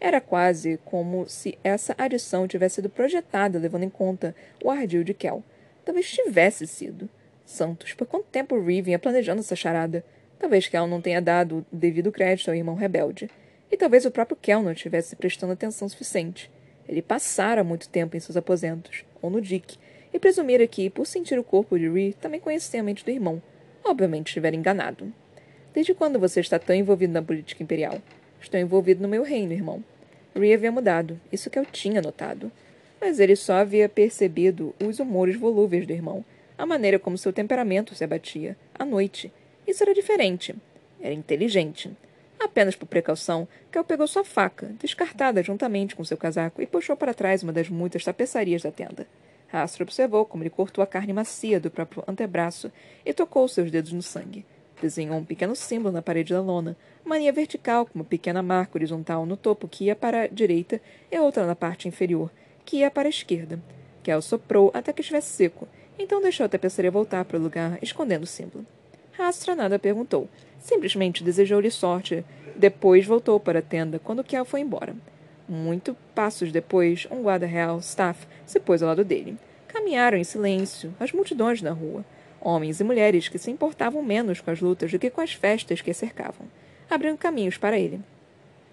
Era 0.01 0.21
quase 0.21 0.79
como 0.85 1.29
se 1.29 1.59
essa 1.65 1.95
adição 1.97 2.47
tivesse 2.47 2.77
sido 2.77 2.91
projetada 2.91 3.59
levando 3.59 3.85
em 3.85 3.91
conta 3.91 4.35
o 4.63 4.71
ardil 4.71 5.03
de 5.03 5.15
Kel. 5.15 5.43
Talvez 5.85 6.11
tivesse 6.11 6.67
sido. 6.67 7.09
Santos, 7.45 7.93
por 7.95 8.07
quanto 8.07 8.27
tempo 8.27 8.61
Ree 8.61 8.83
vinha 8.83 8.99
planejando 8.99 9.41
essa 9.41 9.57
charada? 9.57 10.05
Talvez 10.39 10.69
Kel 10.69 10.87
não 10.87 11.01
tenha 11.01 11.21
dado 11.21 11.67
o 11.73 11.77
devido 11.77 12.13
crédito 12.13 12.49
ao 12.49 12.55
irmão 12.55 12.75
rebelde. 12.75 13.31
E 13.71 13.77
talvez 13.77 14.05
o 14.05 14.11
próprio 14.11 14.37
Kel 14.37 14.63
não 14.63 14.73
estivesse 14.73 15.17
prestando 15.17 15.53
atenção 15.53 15.89
suficiente. 15.89 16.51
Ele 16.89 17.03
passara 17.03 17.65
muito 17.65 17.89
tempo 17.89 18.17
em 18.17 18.21
seus 18.21 18.37
aposentos, 18.37 19.05
ou 19.21 19.29
no 19.29 19.41
Dick, 19.41 19.77
e 20.13 20.19
presumira 20.19 20.67
que, 20.67 20.89
por 20.89 21.07
sentir 21.07 21.39
o 21.39 21.45
corpo 21.45 21.79
de 21.79 21.89
Ree, 21.89 22.15
também 22.15 22.39
conhecia 22.39 22.81
a 22.81 22.83
mente 22.83 23.05
do 23.05 23.11
irmão. 23.11 23.43
Obviamente 23.85 24.29
estivera 24.29 24.55
enganado. 24.55 25.13
Desde 25.75 25.95
quando 25.95 26.19
você 26.19 26.41
está 26.41 26.59
tão 26.59 26.77
envolvido 26.77 27.13
na 27.13 27.23
política 27.23 27.63
imperial? 27.63 28.01
Estou 28.41 28.61
envolvido 28.61 29.03
no 29.03 29.09
meu 29.09 29.23
reino, 29.23 29.53
irmão. 29.53 29.83
Ree 30.35 30.55
havia 30.55 30.71
mudado, 30.71 31.21
isso 31.33 31.51
que 31.51 31.59
eu 31.59 31.65
tinha 31.65 32.01
notado 32.01 32.53
mas 33.01 33.21
ele 33.21 33.37
só 33.37 33.55
havia 33.55 33.89
percebido 33.89 34.75
os 34.83 34.99
humores 34.99 35.37
volúveis 35.37 35.87
do 35.87 35.93
irmão, 35.93 36.25
a 36.57 36.65
maneira 36.65 36.99
como 36.99 37.19
seu 37.19 37.33
temperamento 37.33 37.95
se 37.95 38.03
abatia, 38.03 38.57
à 38.75 38.85
noite. 38.85 39.33
Isso 39.67 39.83
era 39.83 39.95
diferente. 39.95 40.55
Era 41.01 41.13
inteligente. 41.15 41.91
Apenas 42.39 42.77
por 42.77 42.87
precaução, 42.87 43.49
Kel 43.73 43.83
pegou 43.83 44.07
sua 44.07 44.25
faca, 44.25 44.73
descartada 44.79 45.43
juntamente 45.43 45.97
com 45.97 46.05
seu 46.05 46.17
casaco, 46.17 46.63
e 46.63 46.67
puxou 46.67 46.97
para 46.97 47.15
trás 47.15 47.43
uma 47.43 47.53
das 47.53 47.69
muitas 47.69 48.05
tapeçarias 48.05 48.63
da 48.63 48.71
tenda. 48.71 49.07
Rastro 49.49 49.85
observou 49.85 50.25
como 50.25 50.43
ele 50.43 50.51
cortou 50.51 50.83
a 50.83 50.87
carne 50.87 51.13
macia 51.13 51.59
do 51.59 51.71
próprio 51.71 52.05
antebraço 52.07 52.71
e 53.05 53.13
tocou 53.13 53.47
seus 53.49 53.71
dedos 53.71 53.93
no 53.93 54.03
sangue. 54.03 54.45
Desenhou 54.81 55.17
um 55.17 55.25
pequeno 55.25 55.57
símbolo 55.57 55.93
na 55.93 56.03
parede 56.03 56.35
da 56.35 56.41
lona, 56.41 56.77
uma 57.05 57.17
linha 57.17 57.33
vertical 57.33 57.87
com 57.87 57.99
uma 57.99 58.05
pequena 58.05 58.43
marca 58.43 58.77
horizontal 58.77 59.25
no 59.25 59.37
topo 59.37 59.69
que 59.69 59.85
ia 59.85 59.97
para 59.97 60.23
a 60.23 60.27
direita 60.27 60.81
e 61.11 61.19
outra 61.19 61.47
na 61.47 61.57
parte 61.57 61.89
inferior, 61.89 62.31
que 62.65 62.79
ia 62.79 62.91
para 62.91 63.09
a 63.09 63.11
esquerda. 63.11 63.59
Kel 64.03 64.21
soprou 64.21 64.71
até 64.75 64.93
que 64.93 65.01
estivesse 65.01 65.31
seco, 65.31 65.67
então 65.99 66.21
deixou 66.21 66.45
a 66.45 66.49
tapeçaria 66.49 66.91
voltar 66.91 67.25
para 67.25 67.39
o 67.39 67.43
lugar, 67.43 67.79
escondendo 67.81 68.25
o 68.25 68.27
símbolo. 68.27 68.67
Rastra 69.17 69.55
nada 69.55 69.79
perguntou. 69.79 70.29
Simplesmente 70.59 71.25
desejou-lhe 71.25 71.71
sorte. 71.71 72.25
Depois 72.55 73.07
voltou 73.07 73.41
para 73.41 73.61
a 73.61 73.63
tenda 73.63 73.99
quando 73.99 74.25
Kel 74.25 74.45
foi 74.45 74.61
embora. 74.61 74.95
Muito 75.49 75.97
passos 76.15 76.51
depois, 76.51 77.07
um 77.11 77.23
guarda 77.23 77.47
real, 77.47 77.79
Staff, 77.79 78.27
se 78.45 78.59
pôs 78.59 78.83
ao 78.83 78.89
lado 78.89 79.05
dele. 79.05 79.37
Caminharam 79.69 80.19
em 80.19 80.25
silêncio, 80.25 80.95
as 80.99 81.13
multidões 81.13 81.63
na 81.63 81.71
rua. 81.71 82.05
Homens 82.41 82.81
e 82.81 82.85
mulheres 82.85 83.29
que 83.29 83.39
se 83.39 83.51
importavam 83.51 84.03
menos 84.03 84.41
com 84.41 84.51
as 84.51 84.61
lutas 84.61 84.91
do 84.91 84.99
que 84.99 85.11
com 85.11 85.21
as 85.21 85.33
festas 85.33 85.81
que 85.81 85.91
a 85.91 85.95
cercavam. 85.95 86.47
Abriam 86.91 87.17
caminhos 87.17 87.57
para 87.57 87.79
ele. 87.79 88.01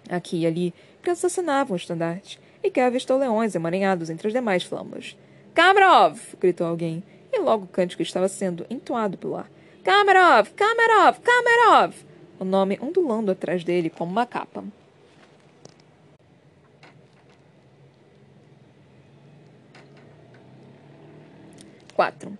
Aqui 0.08 0.40
e 0.40 0.46
ali, 0.46 0.74
crianças 1.00 1.32
assinavam 1.32 1.74
o 1.74 1.76
estandarte, 1.76 2.38
e 2.62 2.70
que 2.70 2.80
avistou 2.80 3.18
leões 3.18 3.54
emaranhados 3.54 4.10
entre 4.10 4.26
as 4.26 4.32
demais 4.32 4.62
flâmulas. 4.62 5.16
Kamarov! 5.54 6.18
gritou 6.40 6.66
alguém, 6.66 7.02
e 7.32 7.38
logo 7.38 7.64
o 7.64 7.68
cântico 7.68 8.02
estava 8.02 8.28
sendo 8.28 8.66
entoado 8.70 9.16
pelo 9.18 9.36
ar. 9.36 9.50
Kamarov! 9.84 10.48
Kamarov! 10.56 11.20
Kamarov! 11.20 11.94
O 12.40 12.44
nome 12.44 12.78
ondulando 12.80 13.30
atrás 13.30 13.62
dele 13.62 13.90
como 13.90 14.10
uma 14.10 14.24
capa. 14.24 14.64
Quatro. 21.94 22.32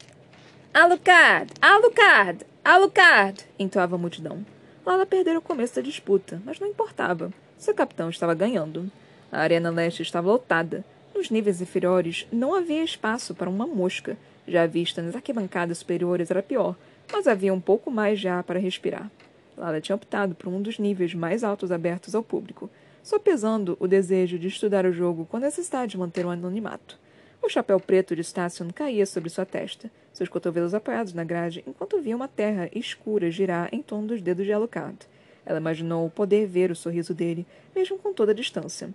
Alucard! 0.73 1.53
Alucard! 1.61 2.47
Alucard! 2.65 3.45
entoava 3.59 3.97
a 3.97 3.99
multidão. 3.99 4.45
Lala 4.87 5.05
perdera 5.05 5.39
o 5.39 5.43
começo 5.43 5.75
da 5.75 5.83
disputa, 5.83 6.41
mas 6.47 6.59
não 6.59 6.67
importava. 6.67 7.31
Seu 7.59 7.75
capitão 7.75 8.09
estava 8.09 8.33
ganhando. 8.33 8.91
A 9.31 9.41
arena 9.41 9.69
leste 9.69 10.01
estava 10.01 10.29
lotada. 10.31 10.83
Nos 11.15 11.29
níveis 11.29 11.61
inferiores 11.61 12.27
não 12.33 12.55
havia 12.55 12.83
espaço 12.83 13.35
para 13.35 13.51
uma 13.51 13.67
mosca. 13.67 14.17
Já 14.49 14.63
a 14.63 14.67
vista 14.67 15.03
nas 15.03 15.15
arquibancadas 15.15 15.79
superiores 15.79 16.31
era 16.31 16.43
pior, 16.43 16.75
mas 17.13 17.27
havia 17.27 17.53
um 17.53 17.61
pouco 17.61 17.91
mais 17.91 18.21
de 18.21 18.29
ar 18.29 18.43
para 18.43 18.59
respirar. 18.59 19.11
Lala 19.57 19.81
tinha 19.81 19.97
optado 19.97 20.35
por 20.35 20.49
um 20.49 20.61
dos 20.61 20.79
níveis 20.79 21.15
mais 21.15 21.45
altos 21.45 21.71
abertos 21.71 22.15
ao 22.15 22.23
público, 22.23 22.69
só 23.03 23.19
pesando 23.19 23.77
o 23.79 23.87
desejo 23.87 24.39
de 24.39 24.49
estudar 24.49 24.87
o 24.87 24.93
jogo 24.93 25.27
com 25.27 25.37
a 25.37 25.41
necessidade 25.41 25.93
de 25.93 25.99
manter 25.99 26.25
o 26.25 26.29
um 26.29 26.33
anonimato. 26.33 26.99
O 27.43 27.49
chapéu 27.49 27.79
preto 27.79 28.17
de 28.17 28.25
Station 28.25 28.71
caía 28.75 29.05
sobre 29.05 29.29
sua 29.29 29.45
testa, 29.45 29.91
seus 30.15 30.31
cotovelos 30.31 30.73
apoiados 30.73 31.13
na 31.13 31.25
grade, 31.25 31.63
enquanto 31.67 32.01
via 32.01 32.17
uma 32.17 32.27
terra 32.27 32.71
escura 32.75 33.31
girar 33.31 33.69
em 33.71 33.83
torno 33.83 34.09
dos 34.09 34.23
dedos 34.23 34.47
de 34.47 34.53
Alucard. 34.53 34.97
Ela 35.45 35.59
imaginou 35.59 36.09
poder 36.09 36.47
ver 36.47 36.71
o 36.71 36.77
sorriso 36.77 37.13
dele, 37.13 37.47
mesmo 37.77 37.99
com 37.99 38.15
toda 38.15 38.33
a 38.33 38.35
distância. 38.35 38.89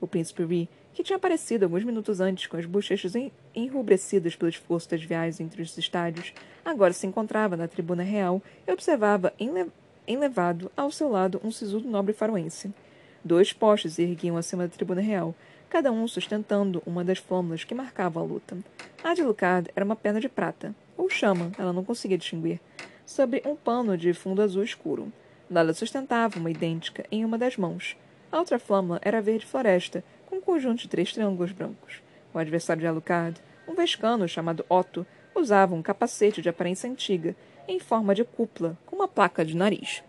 O 0.00 0.06
príncipe 0.06 0.44
Ree, 0.44 0.68
que 0.96 1.02
tinha 1.02 1.18
aparecido 1.18 1.66
alguns 1.66 1.84
minutos 1.84 2.20
antes 2.20 2.46
com 2.46 2.56
as 2.56 2.64
bochechas 2.64 3.12
enrubrecidas 3.54 4.34
pelo 4.34 4.48
esforço 4.48 4.88
das 4.88 5.02
viagens 5.02 5.40
entre 5.40 5.60
os 5.60 5.76
estádios, 5.76 6.32
agora 6.64 6.94
se 6.94 7.06
encontrava 7.06 7.54
na 7.54 7.68
tribuna 7.68 8.02
real 8.02 8.42
e 8.66 8.72
observava 8.72 9.30
enle 9.38 9.70
enlevado 10.08 10.72
ao 10.74 10.90
seu 10.90 11.10
lado 11.10 11.38
um 11.44 11.50
sisudo 11.50 11.86
nobre 11.86 12.14
faroense. 12.14 12.72
Dois 13.22 13.52
postes 13.52 13.94
se 13.94 14.02
erguiam 14.04 14.38
acima 14.38 14.62
da 14.62 14.72
tribuna 14.72 15.02
real, 15.02 15.34
cada 15.68 15.92
um 15.92 16.08
sustentando 16.08 16.82
uma 16.86 17.04
das 17.04 17.18
flâmulas 17.18 17.62
que 17.62 17.74
marcavam 17.74 18.22
a 18.22 18.26
luta. 18.26 18.56
A 19.04 19.12
de 19.12 19.22
Lucard 19.22 19.68
era 19.76 19.84
uma 19.84 19.96
pena 19.96 20.18
de 20.18 20.30
prata, 20.30 20.74
ou 20.96 21.10
chama, 21.10 21.52
ela 21.58 21.74
não 21.74 21.84
conseguia 21.84 22.16
distinguir, 22.16 22.58
sobre 23.04 23.42
um 23.44 23.54
pano 23.54 23.98
de 23.98 24.14
fundo 24.14 24.40
azul 24.40 24.62
escuro. 24.62 25.12
Lala 25.50 25.74
sustentava 25.74 26.38
uma 26.38 26.50
idêntica 26.50 27.04
em 27.10 27.22
uma 27.22 27.36
das 27.36 27.58
mãos. 27.58 27.96
A 28.32 28.38
outra 28.38 28.58
flâmula 28.58 28.98
era 29.02 29.20
verde 29.20 29.46
floresta, 29.46 30.02
com 30.26 30.36
um 30.36 30.40
conjunto 30.40 30.82
de 30.82 30.88
três 30.88 31.12
triângulos 31.12 31.52
brancos. 31.52 32.02
O 32.34 32.38
adversário 32.38 32.80
de 32.80 32.86
Alucard, 32.86 33.40
um 33.66 33.74
vescano 33.74 34.28
chamado 34.28 34.66
Otto, 34.68 35.06
usava 35.34 35.74
um 35.74 35.82
capacete 35.82 36.42
de 36.42 36.48
aparência 36.48 36.88
antiga, 36.90 37.34
em 37.68 37.78
forma 37.78 38.14
de 38.14 38.24
cúpula, 38.24 38.76
com 38.86 38.96
uma 38.96 39.08
placa 39.08 39.44
de 39.44 39.56
nariz. 39.56 40.02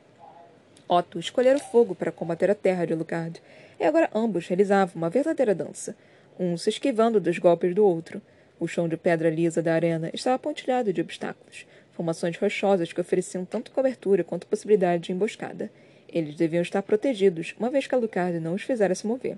Otto 0.88 1.19
escolhera 1.19 1.58
o 1.58 1.62
fogo 1.62 1.95
para 1.95 2.12
combater 2.12 2.49
a 2.49 2.56
terra 2.56 2.86
de 2.86 2.93
Alucard, 2.93 3.41
e 3.80 3.84
agora 3.84 4.10
ambos 4.13 4.47
realizavam 4.47 4.95
uma 4.95 5.10
verdadeira 5.10 5.53
dança, 5.53 5.95
um 6.39 6.58
se 6.58 6.69
esquivando 6.69 7.19
dos 7.19 7.38
golpes 7.38 7.73
do 7.73 7.86
outro. 7.86 8.21
O 8.60 8.67
chão 8.67 8.88
de 8.88 8.97
pedra 8.97 9.30
lisa 9.30 9.62
da 9.62 9.73
arena 9.73 10.10
estava 10.13 10.39
pontilhado 10.39 10.91
de 10.93 11.01
obstáculos, 11.01 11.65
formações 11.93 12.38
rochosas 12.38 12.93
que 12.93 13.01
ofereciam 13.01 13.43
tanto 13.43 13.71
cobertura 13.71 14.23
quanto 14.23 14.47
possibilidade 14.47 15.03
de 15.03 15.12
emboscada. 15.12 15.69
Eles 16.08 16.36
deviam 16.36 16.62
estar 16.62 16.82
protegidos, 16.82 17.53
uma 17.60 17.69
vez 17.69 17.86
que 17.86 17.93
Alucard 17.93 18.39
não 18.39 18.53
os 18.53 18.62
fizera 18.62 18.95
se 18.95 19.06
mover. 19.06 19.38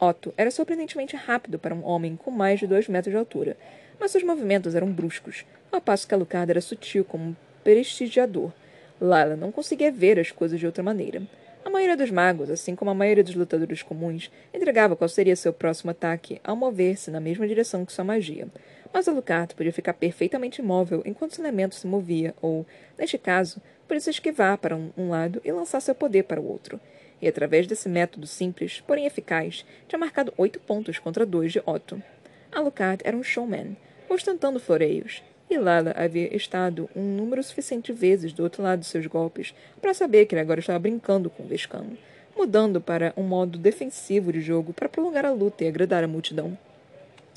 Otto 0.00 0.32
era 0.36 0.50
surpreendentemente 0.50 1.16
rápido 1.16 1.58
para 1.58 1.74
um 1.74 1.84
homem 1.84 2.16
com 2.16 2.30
mais 2.30 2.60
de 2.60 2.66
dois 2.66 2.88
metros 2.88 3.12
de 3.12 3.18
altura, 3.18 3.56
mas 3.98 4.10
seus 4.10 4.22
movimentos 4.22 4.74
eram 4.74 4.92
bruscos, 4.92 5.44
ao 5.72 5.80
passo 5.80 6.06
que 6.06 6.14
Alucard 6.14 6.50
era 6.50 6.60
sutil 6.60 7.04
como 7.04 7.24
um 7.24 7.36
prestigiador. 7.64 8.52
Lila 9.00 9.36
não 9.36 9.52
conseguia 9.52 9.92
ver 9.92 10.18
as 10.18 10.30
coisas 10.30 10.58
de 10.58 10.66
outra 10.66 10.82
maneira. 10.82 11.22
A 11.64 11.70
maioria 11.70 11.96
dos 11.96 12.10
magos, 12.10 12.48
assim 12.48 12.74
como 12.74 12.90
a 12.90 12.94
maioria 12.94 13.22
dos 13.22 13.34
lutadores 13.34 13.82
comuns, 13.82 14.30
entregava 14.54 14.96
qual 14.96 15.08
seria 15.08 15.36
seu 15.36 15.52
próximo 15.52 15.90
ataque 15.90 16.40
ao 16.42 16.56
mover-se 16.56 17.10
na 17.10 17.20
mesma 17.20 17.46
direção 17.46 17.84
que 17.84 17.92
sua 17.92 18.04
magia. 18.04 18.48
Mas 18.92 19.06
Alucard 19.06 19.54
podia 19.54 19.72
ficar 19.72 19.92
perfeitamente 19.92 20.62
imóvel 20.62 21.02
enquanto 21.04 21.34
seu 21.34 21.44
elemento 21.44 21.74
se 21.74 21.86
movia, 21.86 22.34
ou, 22.40 22.64
neste 22.96 23.18
caso, 23.18 23.60
podia 23.86 24.00
se 24.00 24.10
esquivar 24.10 24.56
para 24.58 24.74
um, 24.74 24.90
um 24.96 25.10
lado 25.10 25.40
e 25.44 25.52
lançar 25.52 25.80
seu 25.80 25.94
poder 25.94 26.24
para 26.24 26.40
o 26.40 26.48
outro. 26.48 26.80
E 27.20 27.28
através 27.28 27.66
desse 27.66 27.88
método 27.88 28.26
simples, 28.26 28.80
porém 28.86 29.06
eficaz, 29.06 29.64
tinha 29.88 29.98
marcado 29.98 30.32
oito 30.36 30.60
pontos 30.60 30.98
contra 30.98 31.26
dois 31.26 31.52
de 31.52 31.62
Otto. 31.66 32.02
Alucard 32.52 33.02
era 33.04 33.16
um 33.16 33.22
showman, 33.22 33.76
ostentando 34.08 34.60
floreios, 34.60 35.22
e 35.50 35.56
Lala 35.58 35.92
havia 35.96 36.34
estado 36.36 36.88
um 36.94 37.02
número 37.02 37.42
suficiente 37.42 37.92
de 37.92 37.98
vezes 37.98 38.32
do 38.32 38.42
outro 38.42 38.62
lado 38.62 38.80
de 38.80 38.86
seus 38.86 39.06
golpes 39.06 39.54
para 39.80 39.94
saber 39.94 40.26
que 40.26 40.34
ele 40.34 40.42
agora 40.42 40.60
estava 40.60 40.78
brincando 40.78 41.30
com 41.30 41.42
o 41.42 41.46
Vescano, 41.46 41.96
mudando 42.36 42.80
para 42.80 43.12
um 43.16 43.22
modo 43.22 43.58
defensivo 43.58 44.32
de 44.32 44.40
jogo 44.40 44.72
para 44.72 44.88
prolongar 44.88 45.24
a 45.24 45.32
luta 45.32 45.64
e 45.64 45.68
agradar 45.68 46.04
a 46.04 46.08
multidão. 46.08 46.56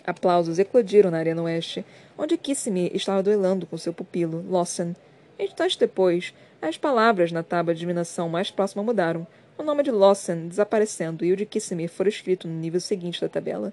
Aplausos 0.05 0.59
eclodiram 0.59 1.11
na 1.11 1.19
arena 1.19 1.43
oeste, 1.43 1.85
onde 2.17 2.37
Kissimmee 2.37 2.91
estava 2.93 3.23
duelando 3.23 3.65
com 3.65 3.77
seu 3.77 3.93
pupilo, 3.93 4.43
Lawson. 4.49 4.93
Instantes 5.39 5.75
depois, 5.75 6.33
as 6.61 6.77
palavras 6.77 7.31
na 7.31 7.43
tábua 7.43 7.73
de 7.73 7.79
eliminação 7.79 8.27
mais 8.27 8.51
próxima 8.51 8.83
mudaram, 8.83 9.25
o 9.61 9.63
nome 9.63 9.83
de 9.83 9.91
Lawson 9.91 10.47
desaparecendo 10.47 11.23
e 11.23 11.31
o 11.31 11.37
de 11.37 11.45
Kissimmee 11.45 11.87
foi 11.87 12.07
escrito 12.07 12.47
no 12.47 12.53
nível 12.55 12.81
seguinte 12.81 13.21
da 13.21 13.29
tabela. 13.29 13.71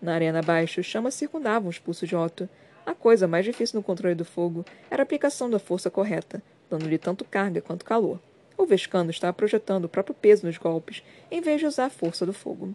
Na 0.00 0.12
arena 0.12 0.40
abaixo, 0.40 0.82
chamas 0.82 1.14
circundavam 1.14 1.70
os 1.70 1.78
pulsos 1.78 2.06
de 2.06 2.14
Otto, 2.14 2.46
a 2.84 2.94
coisa 2.94 3.26
mais 3.26 3.44
difícil 3.44 3.78
no 3.78 3.82
controle 3.82 4.14
do 4.14 4.24
fogo 4.24 4.66
era 4.90 5.02
a 5.02 5.04
aplicação 5.04 5.48
da 5.48 5.58
força 5.58 5.90
correta, 5.90 6.42
dando-lhe 6.68 6.98
tanto 6.98 7.24
carga 7.24 7.62
quanto 7.62 7.86
calor. 7.86 8.20
O 8.56 8.66
Vescano 8.66 9.10
estava 9.10 9.32
projetando 9.32 9.86
o 9.86 9.88
próprio 9.88 10.14
peso 10.14 10.46
nos 10.46 10.58
golpes, 10.58 11.02
em 11.30 11.40
vez 11.40 11.58
de 11.58 11.66
usar 11.66 11.86
a 11.86 11.90
força 11.90 12.26
do 12.26 12.34
fogo. 12.34 12.74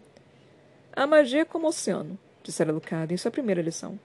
A 0.92 1.06
magia 1.06 1.42
é 1.42 1.44
como 1.44 1.66
o 1.66 1.68
oceano, 1.68 2.18
dissera 2.42 2.72
Lucado 2.72 3.14
em 3.14 3.16
sua 3.16 3.30
primeira 3.30 3.62
lição. 3.62 3.96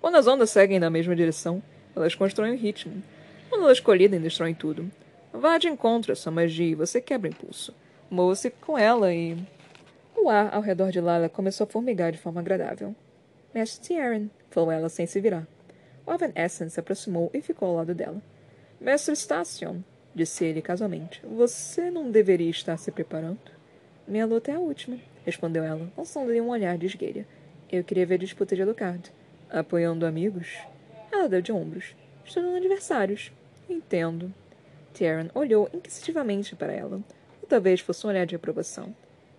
Quando 0.00 0.16
as 0.16 0.26
ondas 0.26 0.48
seguem 0.48 0.78
na 0.78 0.88
mesma 0.88 1.14
direção, 1.14 1.62
elas 1.94 2.14
constroem 2.14 2.54
o 2.54 2.58
ritmo. 2.58 3.02
Quando 3.50 3.64
elas 3.64 3.80
colidem, 3.80 4.20
destroem 4.20 4.54
tudo. 4.54 4.90
Vá 5.32 5.58
de 5.58 5.68
encontro 5.68 6.12
à 6.12 6.16
sua 6.16 6.32
magia 6.32 6.70
e 6.70 6.74
você 6.74 6.98
quebra 7.00 7.28
o 7.28 7.32
impulso. 7.32 7.74
Mova-se 8.10 8.50
com 8.50 8.78
ela 8.78 9.12
e... 9.12 9.36
O 10.16 10.30
ar 10.30 10.54
ao 10.54 10.60
redor 10.60 10.90
de 10.90 11.00
Lala 11.00 11.28
começou 11.28 11.64
a 11.64 11.68
formigar 11.68 12.12
de 12.12 12.18
forma 12.18 12.40
agradável. 12.40 12.94
Mestre 13.54 13.86
Tieran, 13.86 14.28
falou 14.50 14.70
ela 14.70 14.88
sem 14.88 15.06
se 15.06 15.20
virar. 15.20 15.46
Owen 16.06 16.32
Essen 16.34 16.68
se 16.68 16.78
aproximou 16.78 17.30
e 17.34 17.40
ficou 17.40 17.68
ao 17.68 17.74
lado 17.76 17.94
dela. 17.94 18.20
Mestre 18.80 19.16
Station, 19.16 19.82
disse 20.14 20.44
ele 20.44 20.62
casualmente, 20.62 21.20
você 21.26 21.90
não 21.90 22.10
deveria 22.10 22.50
estar 22.50 22.76
se 22.76 22.90
preparando? 22.90 23.38
Minha 24.06 24.26
luta 24.26 24.52
é 24.52 24.54
a 24.54 24.60
última, 24.60 24.98
respondeu 25.24 25.64
ela, 25.64 25.90
lançando-lhe 25.96 26.40
um 26.40 26.48
olhar 26.48 26.78
de 26.78 26.86
esgueira. 26.86 27.26
Eu 27.70 27.82
queria 27.82 28.06
ver 28.06 28.14
a 28.14 28.18
disputa 28.18 28.54
de 28.54 28.62
Alucard. 28.62 29.12
Apoiando 29.50 30.06
amigos? 30.06 30.56
Ela 31.10 31.28
deu 31.28 31.42
de 31.42 31.50
ombros. 31.50 31.96
Estudando 32.24 32.56
adversários. 32.56 33.32
Entendo. 33.68 34.32
Tyrion 34.92 35.28
olhou 35.34 35.68
inquisitivamente 35.72 36.54
para 36.54 36.72
ela. 36.72 37.00
Talvez 37.48 37.80
fosse 37.80 38.04
um 38.06 38.10
olhar 38.10 38.26
de 38.26 38.34
aprovação. 38.34 38.94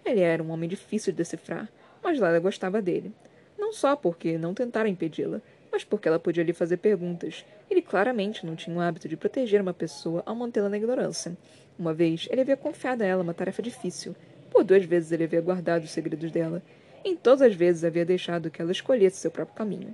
Ele 0.06 0.22
era 0.22 0.42
um 0.42 0.52
homem 0.52 0.70
difícil 0.70 1.12
de 1.12 1.18
decifrar, 1.18 1.70
mas 2.02 2.18
Lila 2.18 2.40
gostava 2.40 2.82
dele. 2.82 3.12
Não 3.58 3.74
só 3.74 3.96
porque 3.96 4.38
não 4.38 4.54
tentara 4.54 4.88
impedi-la, 4.88 5.42
mas 5.72 5.84
porque 5.84 6.08
ela 6.08 6.18
podia 6.18 6.44
lhe 6.44 6.54
fazer 6.54 6.78
perguntas. 6.78 7.46
Ele 7.70 7.82
claramente 7.82 8.46
não 8.46 8.56
tinha 8.56 8.76
o 8.76 8.80
hábito 8.80 9.10
de 9.10 9.18
proteger 9.18 9.62
uma 9.62 9.74
pessoa 9.74 10.24
ao 10.26 10.36
mantê-la 10.36 10.70
na 10.70 10.78
ignorância. 10.78 11.36
Uma 11.78 11.94
vez, 11.94 12.28
ele 12.32 12.42
havia 12.42 12.56
confiado 12.56 13.02
a 13.02 13.06
ela 13.06 13.24
uma 13.24 13.34
tarefa 13.34 13.62
difícil. 13.62 14.16
Por 14.50 14.64
duas 14.64 14.86
vezes 14.86 15.12
ele 15.12 15.26
havia 15.26 15.42
guardado 15.42 15.84
os 15.84 15.92
segredos 15.92 16.32
dela. 16.32 16.64
Em 17.04 17.16
todas 17.16 17.42
as 17.42 17.54
vezes 17.54 17.84
havia 17.84 18.06
deixado 18.06 18.50
que 18.50 18.62
ela 18.62 18.72
escolhesse 18.72 19.18
seu 19.18 19.30
próprio 19.30 19.58
caminho. 19.58 19.94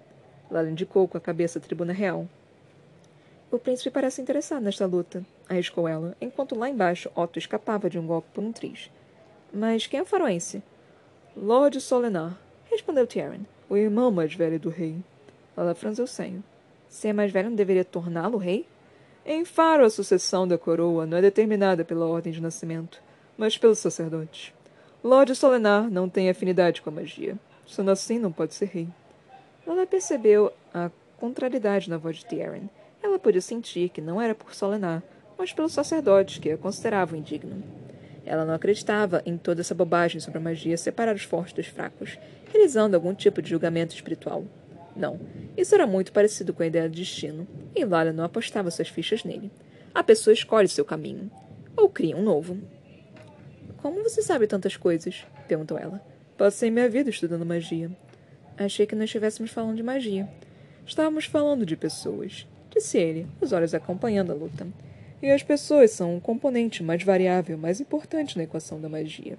Lala 0.52 0.70
indicou 0.70 1.08
com 1.08 1.18
a 1.18 1.22
cabeça 1.22 1.58
a 1.58 1.62
tribuna 1.62 1.94
real. 1.94 2.28
O 3.52 3.58
príncipe 3.58 3.90
parece 3.90 4.22
interessado 4.22 4.64
nesta 4.64 4.86
luta, 4.86 5.26
arriscou 5.54 5.88
ela, 5.88 6.16
enquanto 6.20 6.58
lá 6.58 6.70
embaixo 6.70 7.10
Otto 7.16 7.40
escapava 7.40 7.90
de 7.90 7.98
um 7.98 8.06
golpe 8.06 8.28
por 8.34 8.44
um 8.44 8.52
triz. 8.52 8.92
Mas 9.54 9.88
quem 9.88 10.00
é 10.00 10.04
o 10.04 10.06
faroense? 10.06 10.62
Lord 11.36 11.80
Solenar, 11.80 12.38
respondeu 12.70 13.08
Tyrion 13.08 13.42
o 13.70 13.78
irmão 13.78 14.12
mais 14.12 14.36
velho 14.36 14.60
do 14.60 14.70
rei. 14.70 14.98
Ela 15.58 15.74
franziu 15.74 16.06
o 16.06 16.08
senho. 16.08 16.44
Ser 16.88 17.12
mais 17.12 17.32
velho 17.32 17.50
não 17.50 17.56
deveria 17.56 17.84
torná-lo 17.84 18.38
rei? 18.38 18.68
Em 19.26 19.46
Faro, 19.46 19.86
a 19.86 19.90
sucessão 19.90 20.48
da 20.48 20.58
coroa 20.58 21.06
não 21.06 21.18
é 21.18 21.22
determinada 21.22 21.84
pela 21.84 22.06
ordem 22.06 22.32
de 22.32 22.42
nascimento, 22.42 23.02
mas 23.38 23.58
pelos 23.58 23.80
sacerdotes. 23.80 24.54
Lord 25.04 25.34
Solenar 25.36 25.90
não 25.90 26.08
tem 26.08 26.30
afinidade 26.30 26.82
com 26.82 26.90
a 26.90 26.94
magia. 26.94 27.36
Sendo 27.66 27.90
assim, 27.90 28.20
não 28.20 28.32
pode 28.32 28.54
ser 28.54 28.66
rei. 28.66 28.88
Ela 29.66 29.88
percebeu 29.88 30.52
a 30.74 30.92
contrariedade 31.18 31.90
na 31.90 31.98
voz 31.98 32.18
de 32.18 32.26
Tyrion. 32.26 32.68
Ela 33.02 33.18
podia 33.18 33.42
sentir 33.42 33.90
que 33.90 34.02
não 34.02 34.22
era 34.22 34.36
por 34.36 34.54
Solenar, 34.54 35.02
mas 35.38 35.54
pelos 35.54 35.74
sacerdotes 35.74 36.38
que 36.38 36.52
a 36.52 36.58
consideravam 36.58 37.18
indigno. 37.18 37.64
Ela 38.26 38.46
não 38.46 38.54
acreditava 38.54 39.22
em 39.26 39.38
toda 39.38 39.62
essa 39.62 39.76
bobagem 39.76 40.22
sobre 40.22 40.38
a 40.38 40.42
magia 40.42 40.78
separar 40.78 41.16
os 41.16 41.24
fortes 41.24 41.54
dos 41.54 41.68
fracos, 41.68 42.18
realizando 42.52 42.96
algum 42.96 43.14
tipo 43.14 43.42
de 43.42 43.50
julgamento 43.50 43.94
espiritual. 43.94 44.46
Não, 44.96 45.20
isso 45.58 45.74
era 45.74 45.88
muito 45.88 46.12
parecido 46.12 46.54
com 46.54 46.64
a 46.64 46.68
ideia 46.68 46.90
de 46.90 47.02
destino, 47.02 47.48
e 47.76 47.84
Lara 47.84 48.14
não 48.14 48.24
apostava 48.24 48.72
suas 48.72 48.88
fichas 48.88 49.24
nele. 49.24 49.52
A 49.94 50.04
pessoa 50.04 50.34
escolhe 50.34 50.68
seu 50.68 50.86
caminho, 50.86 51.30
ou 51.76 51.90
cria 51.90 52.16
um 52.16 52.24
novo. 52.24 52.58
Como 53.78 54.04
você 54.04 54.22
sabe 54.22 54.48
tantas 54.48 54.78
coisas? 54.78 55.26
perguntou 55.48 55.78
ela. 55.78 56.02
Passei 56.38 56.72
minha 56.72 56.90
vida 56.90 57.10
estudando 57.10 57.46
magia. 57.46 57.92
Achei 58.58 58.86
que 58.86 58.96
não 58.96 59.04
estivéssemos 59.04 59.52
falando 59.52 59.76
de 59.76 59.84
magia. 59.84 60.28
Estávamos 60.86 61.26
falando 61.26 61.66
de 61.66 61.76
pessoas. 61.76 62.48
disse 62.74 62.98
ele, 62.98 63.28
os 63.42 63.52
olhos 63.52 63.74
acompanhando 63.74 64.32
a 64.32 64.36
luta. 64.36 64.68
E 65.24 65.32
as 65.32 65.42
pessoas 65.42 65.92
são 65.92 66.18
um 66.18 66.20
componente 66.20 66.84
mais 66.84 67.02
variável, 67.02 67.58
mais 67.58 67.80
importante 67.80 68.36
na 68.36 68.44
equação 68.44 68.82
da 68.82 68.90
magia. 68.90 69.38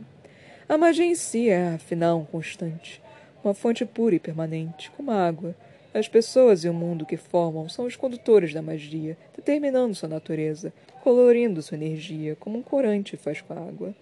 A 0.66 0.78
magia 0.78 1.04
em 1.04 1.14
si 1.14 1.50
é, 1.50 1.74
afinal, 1.74 2.26
constante, 2.32 3.02
uma 3.44 3.52
fonte 3.52 3.84
pura 3.84 4.14
e 4.14 4.18
permanente, 4.18 4.90
como 4.92 5.10
a 5.10 5.26
água. 5.26 5.54
As 5.92 6.08
pessoas 6.08 6.64
e 6.64 6.70
o 6.70 6.72
mundo 6.72 7.04
que 7.04 7.18
formam 7.18 7.68
são 7.68 7.84
os 7.84 7.96
condutores 7.96 8.54
da 8.54 8.62
magia, 8.62 9.14
determinando 9.36 9.94
sua 9.94 10.08
natureza, 10.08 10.72
colorindo 11.02 11.60
sua 11.60 11.76
energia, 11.76 12.34
como 12.40 12.56
um 12.56 12.62
corante 12.62 13.18
faz 13.18 13.42
com 13.42 13.52
a 13.52 13.58
água. 13.58 13.94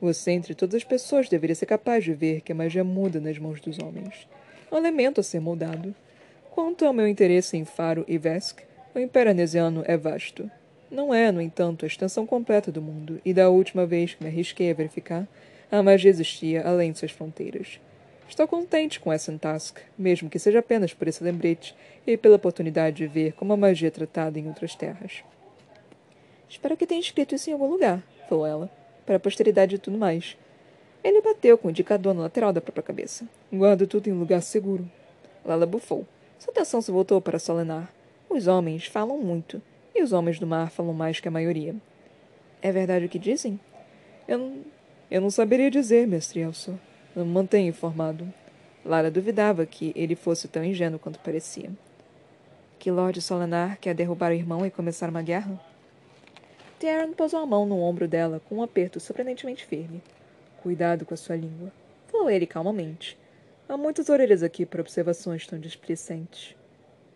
Você, 0.00 0.32
entre 0.32 0.56
todas 0.56 0.74
as 0.74 0.84
pessoas, 0.84 1.28
deveria 1.28 1.54
ser 1.54 1.66
capaz 1.66 2.02
de 2.02 2.14
ver 2.14 2.40
que 2.40 2.50
a 2.50 2.56
magia 2.56 2.82
muda 2.82 3.20
nas 3.20 3.38
mãos 3.38 3.60
dos 3.60 3.78
homens. 3.78 4.26
É 4.68 4.74
um 4.74 4.78
elemento 4.78 5.20
a 5.20 5.22
ser 5.22 5.38
moldado. 5.38 5.94
Quanto 6.50 6.84
ao 6.84 6.92
meu 6.92 7.06
interesse 7.06 7.56
em 7.56 7.64
Faro 7.64 8.04
e 8.08 8.18
Vesk, 8.18 8.58
o 8.92 8.98
Império 8.98 9.30
Anesiano 9.30 9.84
é 9.86 9.96
vasto. 9.96 10.50
Não 10.90 11.12
é, 11.12 11.30
no 11.30 11.40
entanto, 11.40 11.84
a 11.84 11.88
extensão 11.88 12.26
completa 12.26 12.72
do 12.72 12.80
mundo, 12.80 13.20
e 13.24 13.34
da 13.34 13.50
última 13.50 13.84
vez 13.84 14.14
que 14.14 14.22
me 14.22 14.30
arrisquei 14.30 14.70
a 14.70 14.74
verificar, 14.74 15.28
a 15.70 15.82
magia 15.82 16.10
existia 16.10 16.66
além 16.66 16.92
de 16.92 16.98
suas 16.98 17.10
fronteiras. 17.10 17.78
Estou 18.28 18.48
contente 18.48 18.98
com 18.98 19.12
essa 19.12 19.36
task, 19.38 19.78
mesmo 19.96 20.30
que 20.30 20.38
seja 20.38 20.60
apenas 20.60 20.94
por 20.94 21.08
esse 21.08 21.22
lembrete 21.22 21.74
e 22.06 22.16
pela 22.16 22.36
oportunidade 22.36 22.96
de 22.96 23.06
ver 23.06 23.32
como 23.32 23.52
a 23.52 23.56
magia 23.56 23.88
é 23.88 23.90
tratada 23.90 24.38
em 24.38 24.48
outras 24.48 24.74
terras. 24.74 25.22
Espero 26.48 26.76
que 26.76 26.86
tenha 26.86 27.00
escrito 27.00 27.34
isso 27.34 27.50
em 27.50 27.52
algum 27.52 27.66
lugar, 27.66 28.02
falou 28.28 28.46
ela, 28.46 28.70
para 29.04 29.16
a 29.16 29.20
posteridade 29.20 29.74
e 29.74 29.78
tudo 29.78 29.98
mais. 29.98 30.36
Ele 31.04 31.20
bateu 31.20 31.56
com 31.56 31.68
o 31.68 31.70
indicador 31.70 32.14
na 32.14 32.22
lateral 32.22 32.52
da 32.52 32.60
própria 32.60 32.82
cabeça. 32.82 33.26
Guardo 33.52 33.86
tudo 33.86 34.08
em 34.08 34.12
lugar 34.12 34.40
seguro. 34.42 34.90
Lala 35.44 35.66
bufou. 35.66 36.06
Sua 36.38 36.52
atenção 36.52 36.80
se 36.80 36.90
voltou 36.90 37.20
para 37.20 37.38
Solenar. 37.38 37.92
Os 38.28 38.46
homens 38.46 38.86
falam 38.86 39.18
muito, 39.18 39.62
e 39.98 40.02
os 40.02 40.12
homens 40.12 40.38
do 40.38 40.46
mar 40.46 40.70
falam 40.70 40.94
mais 40.94 41.18
que 41.18 41.28
a 41.28 41.30
maioria. 41.30 41.74
É 42.62 42.70
verdade 42.70 43.06
o 43.06 43.08
que 43.08 43.18
dizem? 43.18 43.58
Eu 44.26 44.38
não, 44.38 44.64
eu 45.10 45.20
não 45.20 45.30
saberia 45.30 45.70
dizer, 45.70 46.06
mestre 46.06 46.40
Elso. 46.40 46.78
Não 47.14 47.26
me 47.26 47.32
mantenho 47.32 47.68
informado. 47.68 48.32
Lara 48.84 49.10
duvidava 49.10 49.66
que 49.66 49.92
ele 49.96 50.14
fosse 50.14 50.46
tão 50.46 50.64
ingênuo 50.64 50.98
quanto 50.98 51.18
parecia. 51.18 51.70
Que 52.78 52.90
Lord 52.90 53.20
Solenar 53.20 53.78
quer 53.80 53.94
derrubar 53.94 54.30
o 54.30 54.34
irmão 54.34 54.64
e 54.64 54.70
começar 54.70 55.08
uma 55.10 55.22
guerra? 55.22 55.60
Taryn 56.78 57.12
pousou 57.12 57.40
a 57.40 57.46
mão 57.46 57.66
no 57.66 57.80
ombro 57.80 58.06
dela 58.06 58.40
com 58.48 58.56
um 58.56 58.62
aperto 58.62 59.00
surpreendentemente 59.00 59.66
firme. 59.66 60.00
Cuidado 60.62 61.04
com 61.04 61.12
a 61.12 61.16
sua 61.16 61.34
língua, 61.34 61.72
falou 62.06 62.30
ele 62.30 62.46
calmamente. 62.46 63.18
Há 63.68 63.76
muitas 63.76 64.08
orelhas 64.08 64.44
aqui 64.44 64.64
para 64.64 64.80
observações 64.80 65.44
tão 65.46 65.58
displicentes. 65.58 66.54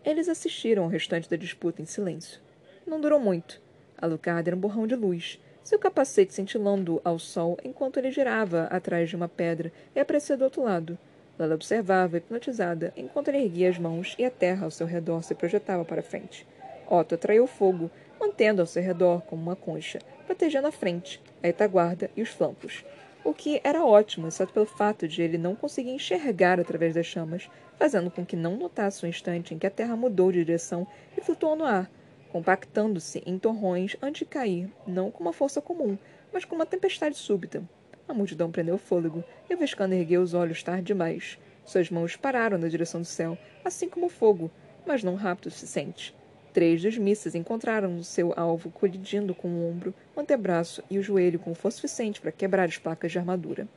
Eles 0.03 0.27
assistiram 0.27 0.83
ao 0.83 0.89
restante 0.89 1.29
da 1.29 1.37
disputa 1.37 1.81
em 1.81 1.85
silêncio. 1.85 2.41
Não 2.85 2.99
durou 2.99 3.19
muito. 3.19 3.61
Alucard 3.97 4.49
era 4.49 4.55
um 4.55 4.59
borrão 4.59 4.85
de 4.85 4.95
luz, 4.95 5.39
seu 5.63 5.79
capacete 5.79 6.33
cintilando 6.33 7.01
ao 7.05 7.17
sol 7.17 7.57
enquanto 7.63 7.97
ele 7.97 8.11
girava 8.11 8.63
atrás 8.65 9.09
de 9.09 9.15
uma 9.15 9.29
pedra 9.29 9.71
e 9.95 9.99
aparecia 9.99 10.35
do 10.35 10.43
outro 10.43 10.63
lado. 10.63 10.97
Ela 11.39 11.55
observava, 11.55 12.17
hipnotizada, 12.17 12.93
enquanto 12.95 13.29
ele 13.29 13.43
erguia 13.43 13.69
as 13.69 13.79
mãos 13.79 14.15
e 14.19 14.25
a 14.25 14.29
terra 14.29 14.65
ao 14.65 14.71
seu 14.71 14.85
redor 14.85 15.23
se 15.23 15.33
projetava 15.33 15.83
para 15.83 16.03
frente. 16.03 16.45
Otto 16.89 17.15
atraiu 17.15 17.47
fogo, 17.47 17.89
mantendo 18.19 18.61
ao 18.61 18.67
seu 18.67 18.83
redor 18.83 19.21
como 19.21 19.41
uma 19.41 19.55
concha, 19.55 19.99
protegendo 20.25 20.67
a 20.67 20.71
frente, 20.71 21.21
a 21.41 21.47
retaguarda 21.47 22.11
e 22.15 22.21
os 22.21 22.29
flancos. 22.29 22.85
O 23.23 23.33
que 23.33 23.61
era 23.63 23.85
ótimo, 23.85 24.27
exceto 24.27 24.51
pelo 24.51 24.65
fato 24.65 25.07
de 25.07 25.21
ele 25.21 25.37
não 25.37 25.55
conseguir 25.55 25.91
enxergar 25.91 26.59
através 26.59 26.93
das 26.93 27.05
chamas, 27.05 27.49
fazendo 27.77 28.11
com 28.11 28.25
que 28.25 28.35
não 28.35 28.57
notasse 28.57 29.03
o 29.03 29.07
instante 29.07 29.53
em 29.53 29.57
que 29.57 29.65
a 29.65 29.71
terra 29.71 29.95
mudou 29.95 30.31
de 30.31 30.43
direção 30.43 30.85
e 31.17 31.21
flutuou 31.21 31.55
no 31.55 31.63
ar, 31.63 31.89
compactando-se 32.33 33.21
em 33.27 33.37
torrões 33.37 33.95
antes 34.01 34.19
de 34.19 34.25
cair, 34.25 34.67
não 34.87 35.11
com 35.11 35.21
uma 35.21 35.31
força 35.31 35.61
comum, 35.61 35.95
mas 36.33 36.43
com 36.43 36.55
uma 36.55 36.65
tempestade 36.65 37.15
súbita. 37.15 37.63
A 38.07 38.13
multidão 38.13 38.51
prendeu 38.51 38.73
o 38.73 38.79
fôlego, 38.79 39.23
e 39.47 39.55
Vescano 39.55 39.93
ergueu 39.93 40.23
os 40.23 40.33
olhos 40.33 40.63
tarde 40.63 40.81
demais. 40.81 41.37
Suas 41.63 41.91
mãos 41.91 42.15
pararam 42.15 42.57
na 42.57 42.67
direção 42.67 43.01
do 43.01 43.05
céu, 43.05 43.37
assim 43.63 43.87
como 43.87 44.07
o 44.07 44.09
fogo, 44.09 44.49
mas 44.83 45.03
não 45.03 45.13
rápido 45.13 45.45
o 45.45 45.51
suficiente. 45.51 46.15
Três 46.51 46.81
dos 46.81 46.97
mísseis 46.97 47.35
encontraram 47.35 47.97
o 47.97 48.03
seu 48.03 48.33
alvo 48.35 48.71
colidindo 48.71 49.35
com 49.35 49.47
o 49.49 49.69
ombro, 49.69 49.93
o 50.15 50.19
antebraço 50.19 50.83
e 50.89 50.97
o 50.97 51.03
joelho 51.03 51.37
com 51.37 51.53
força 51.53 51.77
suficiente 51.77 52.19
para 52.19 52.31
quebrar 52.31 52.67
as 52.67 52.79
placas 52.79 53.11
de 53.11 53.19
armadura. 53.19 53.67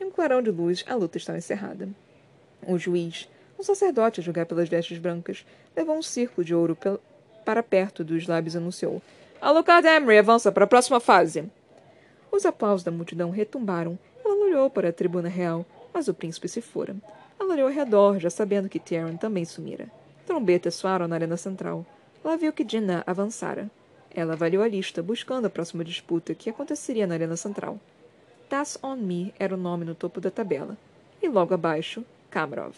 Em 0.00 0.04
um 0.04 0.12
clarão 0.12 0.40
de 0.40 0.52
luz, 0.52 0.84
a 0.86 0.94
luta 0.94 1.18
estava 1.18 1.38
encerrada. 1.38 1.88
O 2.64 2.78
juiz, 2.78 3.28
um 3.58 3.64
sacerdote 3.64 4.20
a 4.20 4.22
julgar 4.22 4.46
pelas 4.46 4.68
vestes 4.68 4.98
brancas, 4.98 5.44
levou 5.76 5.96
um 5.96 6.02
círculo 6.02 6.44
de 6.44 6.54
ouro 6.54 6.76
para 7.46 7.62
perto 7.62 8.02
dos 8.02 8.26
lábios 8.26 8.56
anunciou: 8.56 9.00
Alucard 9.40 9.86
Emery 9.86 10.18
avança 10.18 10.50
para 10.50 10.64
a 10.64 10.66
próxima 10.66 10.98
fase. 10.98 11.44
Os 12.32 12.44
aplausos 12.44 12.82
da 12.82 12.90
multidão 12.90 13.30
retumbaram. 13.30 13.96
Ela 14.22 14.44
olhou 14.44 14.68
para 14.68 14.88
a 14.88 14.92
tribuna 14.92 15.28
real, 15.28 15.64
mas 15.94 16.08
o 16.08 16.14
príncipe 16.14 16.48
se 16.48 16.60
fora. 16.60 16.96
Ela 17.38 17.54
olhou 17.54 17.68
ao 17.68 17.72
redor, 17.72 18.18
já 18.18 18.28
sabendo 18.28 18.68
que 18.68 18.80
Tyrion 18.80 19.16
também 19.16 19.44
sumira. 19.44 19.86
Trombetas 20.26 20.74
soaram 20.74 21.06
na 21.06 21.14
arena 21.14 21.36
central. 21.36 21.86
Ela 22.24 22.36
viu 22.36 22.52
que 22.52 22.64
Dina 22.64 23.04
avançara. 23.06 23.70
Ela 24.12 24.32
avaliou 24.32 24.64
a 24.64 24.68
lista, 24.68 25.02
buscando 25.02 25.46
a 25.46 25.50
próxima 25.50 25.84
disputa, 25.84 26.34
que 26.34 26.50
aconteceria 26.50 27.06
na 27.06 27.14
arena 27.14 27.36
central. 27.36 27.78
Tas 28.48 28.76
on 28.82 28.96
Me 28.96 29.32
era 29.38 29.54
o 29.54 29.58
nome 29.58 29.84
no 29.84 29.94
topo 29.94 30.20
da 30.20 30.30
tabela. 30.30 30.76
E 31.22 31.28
logo 31.28 31.54
abaixo, 31.54 32.04
Kamarov. 32.30 32.74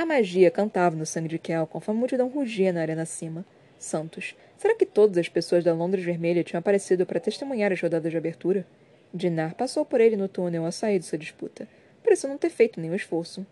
A 0.00 0.06
magia 0.06 0.50
cantava 0.50 0.96
no 0.96 1.04
sangue 1.04 1.28
de 1.28 1.38
Kel 1.38 1.66
conforme 1.66 1.98
a 1.98 2.00
multidão 2.00 2.26
rugia 2.26 2.72
na 2.72 2.80
arena 2.80 3.02
acima. 3.02 3.44
Santos. 3.78 4.34
Será 4.56 4.74
que 4.74 4.86
todas 4.86 5.18
as 5.18 5.28
pessoas 5.28 5.62
da 5.62 5.74
Londres 5.74 6.02
Vermelha 6.02 6.42
tinham 6.42 6.58
aparecido 6.58 7.04
para 7.04 7.20
testemunhar 7.20 7.70
as 7.70 7.82
rodadas 7.82 8.10
de 8.10 8.16
abertura? 8.16 8.66
Dinar 9.12 9.52
passou 9.52 9.84
por 9.84 10.00
ele 10.00 10.16
no 10.16 10.26
túnel 10.26 10.64
a 10.64 10.72
sair 10.72 10.98
de 10.98 11.04
sua 11.04 11.18
disputa. 11.18 11.68
Pareceu 12.02 12.30
não 12.30 12.38
ter 12.38 12.48
feito 12.48 12.80
nenhum 12.80 12.94
esforço. 12.94 13.46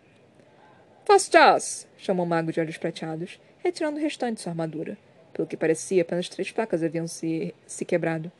Fastas! 1.05 1.87
chamou 1.99 2.25
o 2.25 2.29
mago 2.29 2.51
de 2.51 2.61
olhos 2.61 2.79
prateados, 2.79 3.39
retirando 3.59 3.99
o 3.99 4.03
restante 4.03 4.37
de 4.37 4.41
sua 4.41 4.53
armadura. 4.53 4.97
Pelo 5.35 5.47
que 5.47 5.55
parecia, 5.55 6.01
apenas 6.01 6.31
três 6.31 6.51
placas 6.51 6.83
haviam 6.83 7.07
se, 7.07 7.55
se 7.67 7.85
quebrado. 7.85 8.33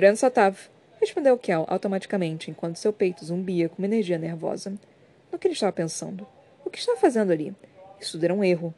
Rensatav, 0.00 0.56
respondeu 0.98 1.36
Kel 1.36 1.66
automaticamente, 1.68 2.50
enquanto 2.50 2.76
seu 2.76 2.90
peito 2.90 3.22
zumbia 3.22 3.68
com 3.68 3.82
uma 3.82 3.86
energia 3.86 4.16
nervosa. 4.16 4.72
No 5.30 5.38
que 5.38 5.46
ele 5.46 5.52
estava 5.52 5.72
pensando? 5.72 6.26
O 6.68 6.70
que 6.70 6.78
estava 6.78 7.00
fazendo 7.00 7.32
ali? 7.32 7.54
Isso 7.98 8.22
era 8.22 8.34
um 8.34 8.44
erro. 8.44 8.74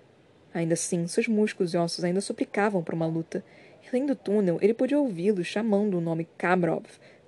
Ainda 0.55 0.74
assim, 0.74 1.09
seus 1.09 1.26
músculos 1.26 1.74
e 1.74 1.76
ossos 1.76 2.05
ainda 2.05 2.20
suplicavam 2.20 2.84
para 2.84 2.95
uma 2.95 3.05
luta. 3.05 3.45
E 3.82 3.88
além 3.88 4.07
do 4.07 4.14
túnel, 4.14 4.59
ele 4.62 4.72
podia 4.72 4.97
ouvi-lo 4.97 5.43
chamando 5.43 5.99
o 5.99 6.01
nome 6.01 6.28
Kamarov. 6.38 6.84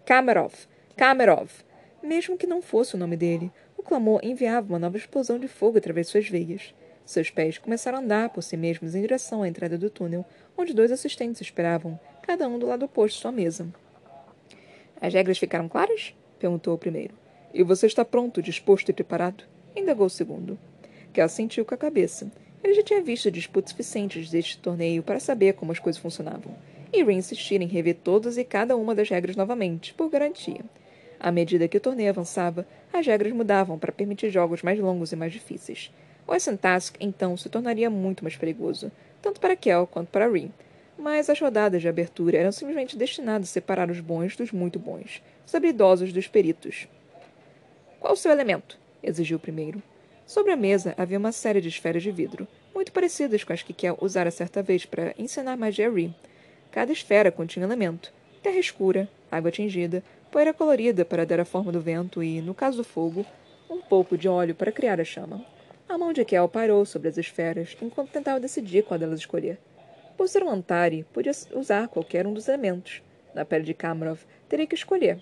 Kamarov! 0.07 0.55
Kamarov! 0.97 1.51
Mesmo 2.01 2.39
que 2.39 2.47
não 2.47 2.63
fosse 2.63 2.95
o 2.95 2.99
nome 2.99 3.17
dele, 3.17 3.51
o 3.77 3.83
clamor 3.83 4.21
enviava 4.23 4.69
uma 4.69 4.79
nova 4.79 4.97
explosão 4.97 5.37
de 5.37 5.49
fogo 5.49 5.79
através 5.79 6.07
de 6.07 6.13
suas 6.13 6.29
veias. 6.29 6.73
Seus 7.05 7.29
pés 7.29 7.59
começaram 7.59 7.99
a 7.99 8.01
andar 8.01 8.29
por 8.29 8.45
si 8.45 8.57
mesmos 8.57 8.95
em 8.95 9.01
direção 9.01 9.43
à 9.43 9.49
entrada 9.49 9.77
do 9.77 9.91
túnel, 9.91 10.25
onde 10.57 10.73
dois 10.73 10.93
assistentes 10.93 11.41
esperavam, 11.41 11.99
cada 12.23 12.47
um 12.47 12.57
do 12.57 12.69
lado 12.69 12.85
oposto 12.85 13.17
de 13.17 13.23
sua 13.23 13.33
mesa. 13.33 13.67
As 15.01 15.13
regras 15.13 15.39
ficaram 15.39 15.69
claras? 15.69 16.15
perguntou 16.39 16.73
o 16.73 16.79
primeiro. 16.79 17.15
E 17.53 17.65
você 17.65 17.87
está 17.87 18.05
pronto, 18.05 18.41
disposto 18.41 18.91
e 18.91 18.93
preparado? 18.93 19.51
Indagou 19.75 20.07
o 20.07 20.11
segundo. 20.11 20.59
Kel 21.13 21.29
sentiu 21.29 21.65
com 21.65 21.75
a 21.75 21.79
cabeça. 21.79 22.31
Ele 22.63 22.75
já 22.75 22.83
tinha 22.83 23.03
visto 23.03 23.31
disputas 23.31 23.71
suficientes 23.71 24.31
deste 24.31 24.59
torneio 24.59 25.03
para 25.03 25.19
saber 25.19 25.55
como 25.55 25.73
as 25.73 25.79
coisas 25.79 26.01
funcionavam, 26.01 26.55
e 26.93 27.01
iria 27.01 27.13
insistir 27.13 27.61
em 27.61 27.67
rever 27.67 27.97
todas 28.05 28.39
e 28.39 28.45
cada 28.45 28.77
uma 28.77 28.95
das 28.95 29.09
regras 29.09 29.37
novamente, 29.37 29.93
por 29.95 30.09
garantia. 30.09 30.61
À 31.19 31.31
medida 31.31 31.69
que 31.69 31.77
o 31.77 31.81
torneio 31.81 32.11
avançava, 32.11 32.67
as 32.93 33.07
regras 33.07 33.33
mudavam 33.33 33.79
para 33.79 33.93
permitir 33.93 34.31
jogos 34.31 34.63
mais 34.63 34.79
longos 34.79 35.13
e 35.13 35.17
mais 35.17 35.33
difíceis. 35.33 35.93
O 36.27 36.35
Essen 36.35 36.57
Task, 36.57 36.97
então, 37.01 37.37
se 37.37 37.49
tornaria 37.49 37.91
muito 37.91 38.23
mais 38.23 38.37
perigoso, 38.37 38.91
tanto 39.21 39.41
para 39.41 39.57
Kel 39.57 39.87
quanto 39.87 40.09
para 40.09 40.29
Rin. 40.29 40.53
Mas 40.99 41.31
as 41.31 41.41
rodadas 41.41 41.81
de 41.81 41.89
abertura 41.89 42.39
eram 42.39 42.53
simplesmente 42.53 42.97
destinadas 42.97 43.49
a 43.49 43.53
separar 43.53 43.91
os 43.91 44.01
bons 44.01 44.37
dos 44.37 44.53
muito 44.53 44.79
bons, 44.79 45.23
os 45.47 45.55
habilidosos 45.55 46.13
dos 46.13 46.29
peritos. 46.29 46.87
Qual 47.99 48.15
o 48.15 48.17
seu 48.17 48.31
elemento? 48.31 48.82
Exigiu 49.03 49.37
o 49.37 49.41
primeiro. 49.41 49.83
Sobre 50.27 50.53
a 50.53 50.57
mesa 50.57 50.95
havia 50.97 51.19
uma 51.19 51.33
série 51.33 51.61
de 51.61 51.69
esferas 51.69 52.03
de 52.03 52.11
vidro, 52.11 52.47
muito 52.75 52.93
parecidas 52.93 53.45
com 53.45 53.53
as 53.53 53.63
que 53.63 53.73
Kel 53.73 53.99
usara 54.01 54.31
certa 54.31 54.63
vez 54.63 54.85
para 54.87 55.15
ensinar 55.19 55.57
magia 55.57 55.89
a 55.89 55.91
Ri. 55.91 56.15
Cada 56.71 56.93
esfera 56.93 57.31
continha 57.31 57.67
elemento: 57.67 58.13
terra 58.43 58.59
escura, 58.59 59.09
água 59.31 59.51
tingida, 59.51 60.03
poeira 60.31 60.55
colorida 60.55 61.05
para 61.05 61.27
dar 61.27 61.41
a 61.41 61.45
forma 61.45 61.71
do 61.71 61.81
vento 61.81 62.23
e, 62.23 62.41
no 62.41 62.55
caso 62.55 62.79
do 62.79 62.85
fogo, 62.85 63.27
um 63.69 63.81
pouco 63.81 64.17
de 64.17 64.29
óleo 64.29 64.55
para 64.55 64.73
criar 64.73 65.01
a 65.01 65.05
chama. 65.05 65.45
A 65.89 65.99
mão 65.99 66.13
de 66.13 66.25
Kel 66.25 66.49
parou 66.49 66.87
sobre 66.87 67.09
as 67.09 67.19
esferas 67.19 67.77
enquanto 67.83 68.11
tentava 68.11 68.41
decidir 68.41 68.83
qual 68.83 68.99
delas 68.99 69.21
escolher. 69.21 69.59
Por 70.17 70.29
ser 70.29 70.43
um 70.43 70.51
Antari, 70.51 71.05
podia 71.13 71.33
usar 71.55 71.89
qualquer 71.89 72.27
um 72.27 72.33
dos 72.33 72.49
elementos. 72.49 73.03
Na 73.35 73.45
pele 73.45 73.65
de 73.65 73.75
Kamarov, 73.75 74.21
teria 74.49 74.67
que 74.67 74.75
escolher. 74.75 75.21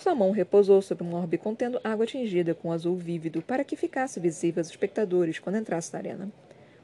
Sua 0.00 0.14
mão 0.14 0.30
repousou 0.30 0.80
sobre 0.80 1.04
um 1.04 1.14
orbe 1.14 1.36
contendo 1.36 1.78
água 1.84 2.06
tingida 2.06 2.54
com 2.54 2.72
azul 2.72 2.96
vívido 2.96 3.42
para 3.42 3.62
que 3.62 3.76
ficasse 3.76 4.18
visível 4.18 4.62
aos 4.62 4.70
espectadores 4.70 5.38
quando 5.38 5.58
entrasse 5.58 5.92
na 5.92 5.98
arena. 5.98 6.32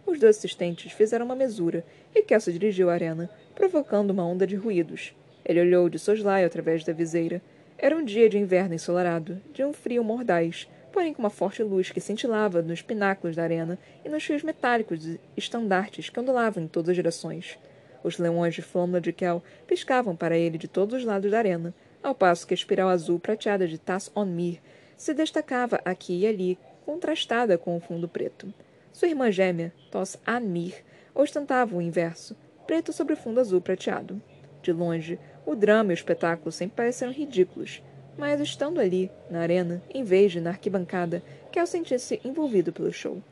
Os 0.04 0.20
dois 0.20 0.36
assistentes 0.36 0.92
fizeram 0.92 1.24
uma 1.24 1.34
mesura 1.34 1.82
e 2.14 2.22
Kel 2.22 2.38
se 2.38 2.52
dirigiu 2.52 2.90
à 2.90 2.92
arena, 2.92 3.30
provocando 3.54 4.10
uma 4.10 4.22
onda 4.22 4.46
de 4.46 4.54
ruídos. 4.54 5.14
Ele 5.46 5.62
olhou 5.62 5.88
de 5.88 5.98
soslaio 5.98 6.46
através 6.46 6.84
da 6.84 6.92
viseira. 6.92 7.40
Era 7.78 7.96
um 7.96 8.04
dia 8.04 8.28
de 8.28 8.36
inverno 8.36 8.74
ensolarado, 8.74 9.40
de 9.50 9.64
um 9.64 9.72
frio 9.72 10.04
mordaz, 10.04 10.68
porém 10.92 11.14
com 11.14 11.22
uma 11.22 11.30
forte 11.30 11.62
luz 11.62 11.90
que 11.90 12.02
cintilava 12.02 12.60
nos 12.60 12.82
pináculos 12.82 13.34
da 13.34 13.44
arena 13.44 13.78
e 14.04 14.10
nos 14.10 14.24
fios 14.24 14.42
metálicos 14.42 15.00
de 15.00 15.18
estandartes 15.34 16.10
que 16.10 16.20
ondulavam 16.20 16.64
em 16.64 16.68
todas 16.68 16.90
as 16.90 16.96
direções. 16.96 17.58
Os 18.04 18.18
leões 18.18 18.54
de 18.54 18.60
flâmula 18.60 19.00
de 19.00 19.10
Kel 19.10 19.42
piscavam 19.66 20.14
para 20.14 20.36
ele 20.36 20.58
de 20.58 20.68
todos 20.68 20.98
os 20.98 21.04
lados 21.04 21.30
da 21.30 21.38
arena, 21.38 21.74
ao 22.03 22.14
passo 22.14 22.47
que 22.47 22.55
a 22.55 22.57
espiral 22.57 22.88
azul 22.88 23.18
prateada 23.18 23.66
de 23.66 23.78
Tas 23.78 24.11
Onmir 24.14 24.61
se 24.97 25.12
destacava 25.12 25.80
aqui 25.84 26.20
e 26.20 26.26
ali, 26.26 26.59
contrastada 26.84 27.59
com 27.59 27.76
o 27.76 27.80
fundo 27.80 28.09
preto. 28.09 28.53
Sua 28.92 29.09
irmã 29.09 29.30
gêmea, 29.30 29.72
Tos 29.90 30.16
Anmir, 30.26 30.84
ostentava 31.14 31.76
o 31.76 31.82
inverso, 31.82 32.36
preto 32.66 32.92
sobre 32.92 33.16
fundo 33.16 33.40
azul 33.40 33.61
prateado. 33.61 34.20
De 34.62 34.72
longe, 34.72 35.18
o 35.44 35.55
drama 35.55 35.92
e 35.92 35.94
o 35.94 35.94
espetáculo 35.94 36.51
sempre 36.51 36.76
pareceram 36.76 37.12
ridículos, 37.12 37.82
mas 38.16 38.40
estando 38.40 38.80
ali, 38.80 39.11
na 39.30 39.40
arena, 39.40 39.82
em 39.92 40.03
vez 40.03 40.32
de 40.32 40.40
na 40.40 40.51
arquibancada, 40.51 41.22
Kel 41.53 41.66
sentia-se 41.66 42.20
envolvido 42.24 42.72
pelo 42.72 42.92
show. 42.92 43.22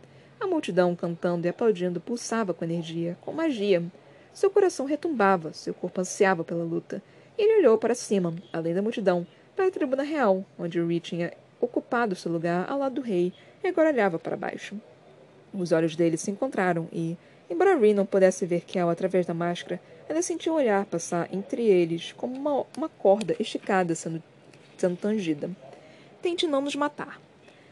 A 0.40 0.46
multidão 0.46 0.94
cantando 0.94 1.46
e 1.46 1.50
aplaudindo 1.50 2.00
pulsava 2.00 2.52
com 2.52 2.64
energia, 2.64 3.16
com 3.22 3.32
magia. 3.32 3.82
Seu 4.32 4.50
coração 4.50 4.84
retumbava, 4.84 5.52
seu 5.52 5.72
corpo 5.72 6.00
ansiava 6.00 6.44
pela 6.44 6.64
luta, 6.64 7.02
ele 7.36 7.58
olhou 7.58 7.76
para 7.78 7.94
cima, 7.94 8.34
além 8.52 8.74
da 8.74 8.82
multidão, 8.82 9.26
para 9.56 9.66
a 9.66 9.70
tribuna 9.70 10.02
real, 10.02 10.44
onde 10.58 10.80
Ree 10.80 11.00
tinha 11.00 11.32
ocupado 11.60 12.14
seu 12.14 12.30
lugar 12.30 12.68
ao 12.68 12.78
lado 12.78 12.96
do 12.96 13.00
rei 13.00 13.32
e 13.62 13.68
agora 13.68 13.90
olhava 13.90 14.18
para 14.18 14.36
baixo. 14.36 14.76
Os 15.52 15.72
olhos 15.72 15.96
dele 15.96 16.16
se 16.16 16.30
encontraram 16.30 16.88
e, 16.92 17.16
embora 17.48 17.76
Ree 17.76 17.94
não 17.94 18.06
pudesse 18.06 18.44
ver 18.44 18.62
Kel 18.62 18.88
através 18.88 19.26
da 19.26 19.34
máscara, 19.34 19.80
ela 20.08 20.22
sentiu 20.22 20.52
um 20.52 20.56
olhar 20.56 20.84
passar 20.84 21.28
entre 21.32 21.62
eles 21.62 22.12
como 22.12 22.36
uma, 22.36 22.66
uma 22.76 22.88
corda 22.88 23.34
esticada 23.38 23.94
sendo, 23.94 24.22
sendo 24.76 24.96
tangida. 24.96 25.50
Tente 26.20 26.46
não 26.46 26.60
nos 26.60 26.76
matar. 26.76 27.20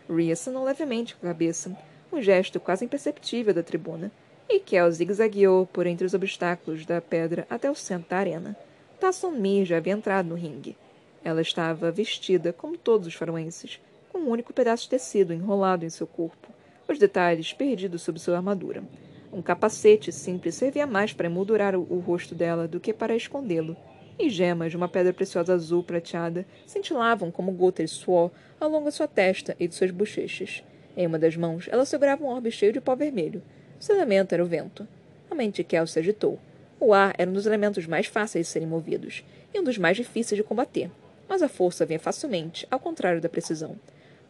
Ree 0.09 0.33
acenou 0.33 0.65
levemente 0.65 1.15
com 1.17 1.27
a 1.27 1.31
cabeça, 1.31 1.77
um 2.13 2.21
gesto 2.21 2.59
quase 2.59 2.85
imperceptível 2.85 3.55
da 3.55 3.63
tribuna, 3.63 4.11
e 4.49 4.61
Kel 4.61 4.91
zigue-zagueou 4.91 5.67
por 5.67 5.87
entre 5.87 6.07
os 6.07 6.15
obstáculos 6.15 6.85
da 6.85 7.01
pedra 7.01 7.47
até 7.49 7.71
o 7.71 7.75
centro 7.75 8.11
da 8.11 8.19
arena. 8.19 8.57
Tassomir 9.03 9.65
já 9.65 9.79
havia 9.79 9.95
entrado 9.95 10.29
no 10.29 10.37
ringue. 10.37 10.77
Ela 11.25 11.41
estava 11.41 11.91
vestida, 11.91 12.53
como 12.53 12.79
todos 12.79 13.09
os 13.09 13.15
faroenses, 13.15 13.81
com 14.13 14.19
um 14.21 14.29
único 14.29 14.53
pedaço 14.53 14.85
de 14.85 14.91
tecido 14.91 15.35
enrolado 15.35 15.85
em 15.85 15.91
seu 15.91 16.07
corpo, 16.07 16.47
os 16.87 17.01
detalhes 17.01 17.53
perdidos 17.53 18.03
sob 18.03 18.21
sua 18.21 18.37
armadura. 18.37 18.85
Um 19.33 19.43
capacete 19.43 20.13
simples 20.13 20.55
servia 20.55 20.87
mais 20.87 21.13
para 21.13 21.27
emoldurar 21.27 21.75
o, 21.75 21.81
o 21.91 21.99
rosto 21.99 22.33
dela 22.33 22.69
do 22.69 22.79
que 22.79 22.93
para 22.93 23.17
escondê-lo, 23.17 23.77
e 24.17 24.31
gemas 24.31 24.71
de 24.71 24.77
uma 24.77 24.89
pedra 24.89 25.13
preciosa 25.13 25.53
azul 25.53 25.83
prateada 25.83 26.47
cintilavam 26.65 27.33
como 27.33 27.51
gotas 27.51 27.91
de 27.91 27.97
suor 27.97 28.31
ao 28.61 28.71
longo 28.71 28.89
de 28.89 28.95
sua 28.95 29.09
testa 29.09 29.57
e 29.59 29.67
de 29.67 29.75
suas 29.75 29.91
bochechas. 29.91 30.63
Em 30.97 31.09
uma 31.09 31.19
das 31.19 31.37
mãos, 31.37 31.67
ela 31.73 31.85
segurava 31.85 32.23
um 32.23 32.29
orbe 32.29 32.53
cheio 32.53 32.73
de 32.73 32.81
pó 32.81 32.95
vermelho. 32.95 33.43
Seu 33.81 33.97
elemento 33.97 34.33
era 34.33 34.45
o 34.45 34.47
vento. 34.47 34.87
A 35.29 35.35
mente 35.35 35.57
de 35.57 35.65
Kel 35.65 35.89
se 35.89 35.99
agitou. 35.99 36.39
O 36.85 36.93
ar 36.93 37.15
era 37.17 37.31
um 37.31 37.33
dos 37.33 37.47
elementos 37.47 37.87
mais 37.87 38.09
fáceis 38.09 38.47
de 38.47 38.53
serem 38.53 38.67
movidos 38.67 39.25
e 39.55 39.61
um 39.61 39.63
dos 39.63 39.79
mais 39.79 39.97
difíceis 39.97 40.37
de 40.37 40.43
combater, 40.43 40.91
mas 41.29 41.41
a 41.41 41.49
força 41.49 41.87
vinha 41.87 42.01
facilmente, 42.01 42.67
ao 42.69 42.81
contrário 42.81 43.21
da 43.21 43.29
precisão. 43.29 43.77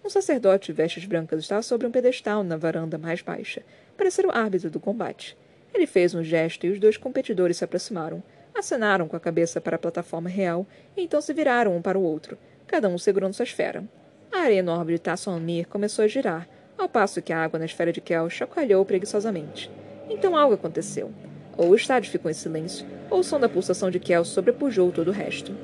Um 0.04 0.10
sacerdote 0.10 0.66
de 0.66 0.74
vestes 0.74 1.06
brancas 1.06 1.40
estava 1.40 1.62
sobre 1.62 1.86
um 1.86 1.90
pedestal 1.90 2.44
na 2.44 2.58
varanda 2.58 2.98
mais 2.98 3.22
baixa, 3.22 3.62
para 3.96 4.10
ser 4.10 4.26
o 4.26 4.30
árbitro 4.30 4.68
do 4.68 4.78
combate. 4.78 5.34
Ele 5.72 5.86
fez 5.86 6.14
um 6.14 6.22
gesto 6.22 6.66
e 6.66 6.70
os 6.70 6.78
dois 6.78 6.98
competidores 6.98 7.56
se 7.56 7.64
aproximaram, 7.64 8.22
acenaram 8.54 9.08
com 9.08 9.16
a 9.16 9.20
cabeça 9.20 9.58
para 9.58 9.76
a 9.76 9.78
plataforma 9.78 10.28
real 10.28 10.66
e 10.94 11.04
então 11.04 11.22
se 11.22 11.32
viraram 11.32 11.74
um 11.74 11.80
para 11.80 11.98
o 11.98 12.02
outro, 12.02 12.36
cada 12.66 12.86
um 12.86 12.98
segurando 12.98 13.32
sua 13.32 13.44
esfera. 13.44 13.82
A 14.30 14.40
areia 14.40 14.58
enorme 14.58 14.92
de 14.92 14.98
Tasson-Mir 14.98 15.68
começou 15.68 16.04
a 16.04 16.08
girar, 16.08 16.46
ao 16.76 16.86
passo 16.86 17.22
que 17.22 17.32
a 17.32 17.42
água 17.42 17.58
na 17.58 17.64
esfera 17.64 17.94
de 17.94 18.02
Kel 18.02 18.28
chacoalhou 18.28 18.84
preguiçosamente. 18.84 19.70
Então 20.10 20.36
algo 20.36 20.52
aconteceu. 20.52 21.10
Ou 21.56 21.70
o 21.70 21.74
estádio 21.74 22.10
ficou 22.10 22.30
em 22.30 22.34
silêncio, 22.34 22.86
ou 23.10 23.20
o 23.20 23.24
som 23.24 23.38
da 23.38 23.48
pulsação 23.48 23.90
de 23.90 23.98
Kel 23.98 24.24
sobrepujou 24.24 24.90
todo 24.90 25.08
o 25.08 25.12
resto. 25.12 25.54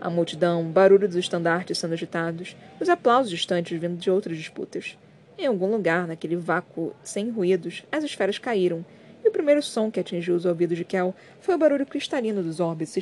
A 0.00 0.10
multidão, 0.10 0.62
o 0.62 0.68
barulho 0.68 1.08
dos 1.08 1.16
estandartes 1.16 1.78
sendo 1.78 1.94
agitados, 1.94 2.56
os 2.78 2.88
aplausos 2.88 3.30
distantes 3.30 3.78
vindo 3.80 3.96
de 3.96 4.10
outras 4.10 4.36
disputas. 4.36 4.96
Em 5.36 5.46
algum 5.46 5.70
lugar, 5.70 6.06
naquele 6.06 6.36
vácuo 6.36 6.92
sem 7.02 7.30
ruídos, 7.30 7.84
as 7.90 8.04
esferas 8.04 8.38
caíram, 8.38 8.84
e 9.24 9.28
o 9.28 9.32
primeiro 9.32 9.62
som 9.62 9.90
que 9.90 9.98
atingiu 9.98 10.34
os 10.34 10.44
ouvidos 10.44 10.76
de 10.76 10.84
Kel 10.84 11.14
foi 11.40 11.54
o 11.54 11.58
barulho 11.58 11.86
cristalino 11.86 12.42
dos 12.42 12.60
orbes 12.60 12.96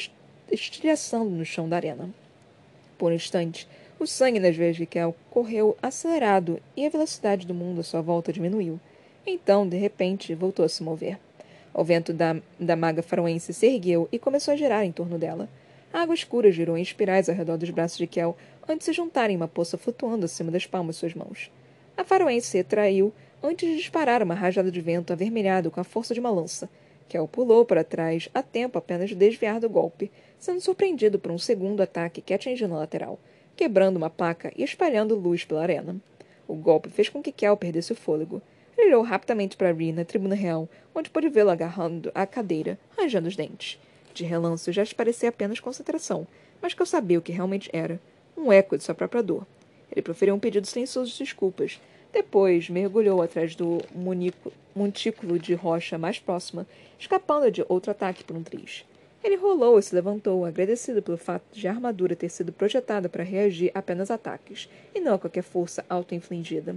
estilhaçando 0.51 1.31
no 1.31 1.45
chão 1.45 1.69
da 1.69 1.77
arena. 1.77 2.09
Por 2.97 3.13
um 3.13 3.15
instante, 3.15 3.69
o 3.99 4.07
sangue 4.07 4.41
nas 4.41 4.57
veias 4.57 4.77
de 4.77 4.87
Kel 4.87 5.15
correu 5.31 5.77
acelerado 5.83 6.61
e 6.77 6.87
a 6.87 6.91
velocidade 6.91 7.47
do 7.47 7.55
mundo 7.55 7.81
à 7.81 7.85
sua 7.85 8.01
volta 8.01 8.33
diminuiu. 8.33 8.81
Então, 9.27 9.69
de 9.69 9.77
repente, 9.77 10.35
voltou 10.35 10.65
a 10.65 10.69
se 10.69 10.83
mover. 10.83 11.19
O 11.79 11.85
vento 11.85 12.15
da, 12.15 12.35
da 12.59 12.75
maga 12.75 13.03
faroense 13.03 13.53
se 13.53 13.67
ergueu 13.67 14.09
e 14.11 14.19
começou 14.19 14.55
a 14.55 14.57
girar 14.57 14.83
em 14.83 14.91
torno 14.91 15.19
dela. 15.19 15.47
A 15.93 16.01
água 16.01 16.15
escura 16.15 16.51
girou 16.51 16.79
em 16.79 16.81
espirais 16.81 17.29
ao 17.29 17.35
redor 17.35 17.59
dos 17.59 17.69
braços 17.69 17.99
de 17.99 18.07
Kel 18.07 18.35
antes 18.67 18.79
de 18.79 18.85
se 18.87 18.93
juntar 18.95 19.29
em 19.29 19.37
uma 19.37 19.47
poça 19.47 19.77
flutuando 19.77 20.25
acima 20.25 20.51
das 20.51 20.65
palmas 20.65 20.97
de 20.97 21.01
suas 21.01 21.15
mãos. 21.15 21.51
A 21.95 22.03
faroense 22.03 22.47
se 22.47 22.57
retraiu 22.57 23.13
antes 23.43 23.69
de 23.69 23.77
disparar 23.77 24.23
uma 24.23 24.35
rajada 24.35 24.71
de 24.71 24.81
vento 24.81 25.13
avermelhado 25.13 25.71
com 25.71 25.79
a 25.79 25.85
força 25.85 26.15
de 26.15 26.21
uma 26.21 26.31
lança. 26.31 26.67
Kel 27.11 27.29
pulou 27.29 27.63
para 27.63 27.85
trás 27.85 28.27
a 28.33 28.43
tempo 28.43 28.79
apenas 28.79 29.11
de 29.11 29.15
desviar 29.15 29.61
do 29.61 29.69
golpe, 29.69 30.11
sendo 30.39 30.63
surpreendido 30.63 31.19
por 31.19 31.31
um 31.31 31.39
segundo 31.39 31.83
ataque 31.83 32.23
que 32.23 32.33
atingiu 32.33 32.69
na 32.69 32.79
lateral, 32.79 33.19
quebrando 33.55 33.99
uma 33.99 34.09
placa 34.09 34.51
e 34.57 34.65
espalhando 34.65 35.15
luz 35.15 35.45
pela 35.45 35.61
arena. 35.61 35.95
O 36.49 36.55
golpe 36.55 36.89
fez 36.89 37.11
com 37.11 37.23
que 37.23 37.31
Kel 37.31 37.55
perdesse 37.55 37.93
o 37.93 37.97
fôlego. 37.97 38.41
Olhou 38.79 39.03
rapidamente 39.03 39.57
para 39.57 39.73
Ree 39.73 39.91
na 39.91 40.05
tribuna 40.05 40.35
real, 40.35 40.69
onde 40.95 41.09
pôde 41.09 41.31
vê-lo 41.31 41.51
agarrando 41.51 42.13
a 42.15 42.27
cadeira, 42.27 42.79
arranjando 42.97 43.27
os 43.27 43.35
dentes. 43.35 43.81
De 44.13 44.23
relance, 44.23 44.71
gesto 44.71 44.95
parecia 44.95 45.31
apenas 45.31 45.61
concentração, 45.61 46.27
mas 46.61 46.75
que 46.75 46.83
eu 46.83 46.87
sabia 46.87 47.19
o 47.19 47.23
que 47.23 47.33
realmente 47.33 47.71
era. 47.73 47.99
Um 48.37 48.53
eco 48.53 48.77
de 48.77 48.85
sua 48.85 48.95
própria 48.95 49.23
dor. 49.23 49.47
Ele 49.91 50.03
proferiu 50.03 50.35
um 50.35 50.39
pedido 50.39 50.67
silencioso 50.67 51.11
de 51.11 51.19
desculpas. 51.19 51.81
Depois, 52.13 52.69
mergulhou 52.69 53.23
atrás 53.23 53.55
do 53.55 53.79
montículo 54.75 55.39
de 55.39 55.55
rocha 55.55 55.97
mais 55.97 56.19
próxima, 56.19 56.67
escapando 56.99 57.51
de 57.51 57.65
outro 57.69 57.91
ataque 57.91 58.25
por 58.25 58.37
um 58.37 58.43
triz. 58.43 58.85
Ele 59.25 59.37
rolou 59.37 59.79
e 59.79 59.83
se 59.83 59.95
levantou, 59.95 60.45
agradecido 60.45 61.03
pelo 61.03 61.17
fato 61.17 61.45
de 61.53 61.67
a 61.67 61.73
armadura 61.73 62.15
ter 62.15 62.29
sido 62.29 62.53
projetada 62.53 63.09
para 63.09 63.25
reagir 63.25 63.71
a 63.75 63.79
apenas 63.79 64.11
ataques, 64.11 64.69
e 64.95 65.01
não 65.01 65.15
a 65.15 65.19
qualquer 65.19 65.43
força 65.43 65.85
auto-infligida. 65.89 66.77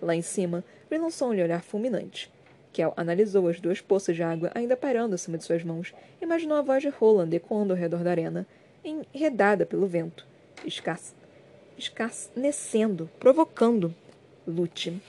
Lá 0.00 0.14
em 0.14 0.22
cima, 0.22 0.64
Ray 0.90 1.00
lançou 1.00 1.28
um 1.28 1.30
olhar 1.30 1.62
fulminante. 1.62 2.30
Kel 2.72 2.92
analisou 2.96 3.48
as 3.48 3.60
duas 3.60 3.80
poças 3.80 4.14
de 4.14 4.22
água 4.22 4.50
ainda 4.54 4.76
pairando 4.76 5.14
acima 5.14 5.36
de 5.38 5.44
suas 5.44 5.64
mãos. 5.64 5.92
Imaginou 6.20 6.56
a 6.56 6.62
voz 6.62 6.82
de 6.82 6.88
Roland 6.88 7.34
ecoando 7.34 7.72
ao 7.72 7.78
redor 7.78 8.04
da 8.04 8.10
arena, 8.10 8.46
enredada 8.84 9.66
pelo 9.66 9.86
vento, 9.86 10.26
escarnecendo, 11.76 13.10
provocando. 13.18 13.94
Lute. 14.46 15.00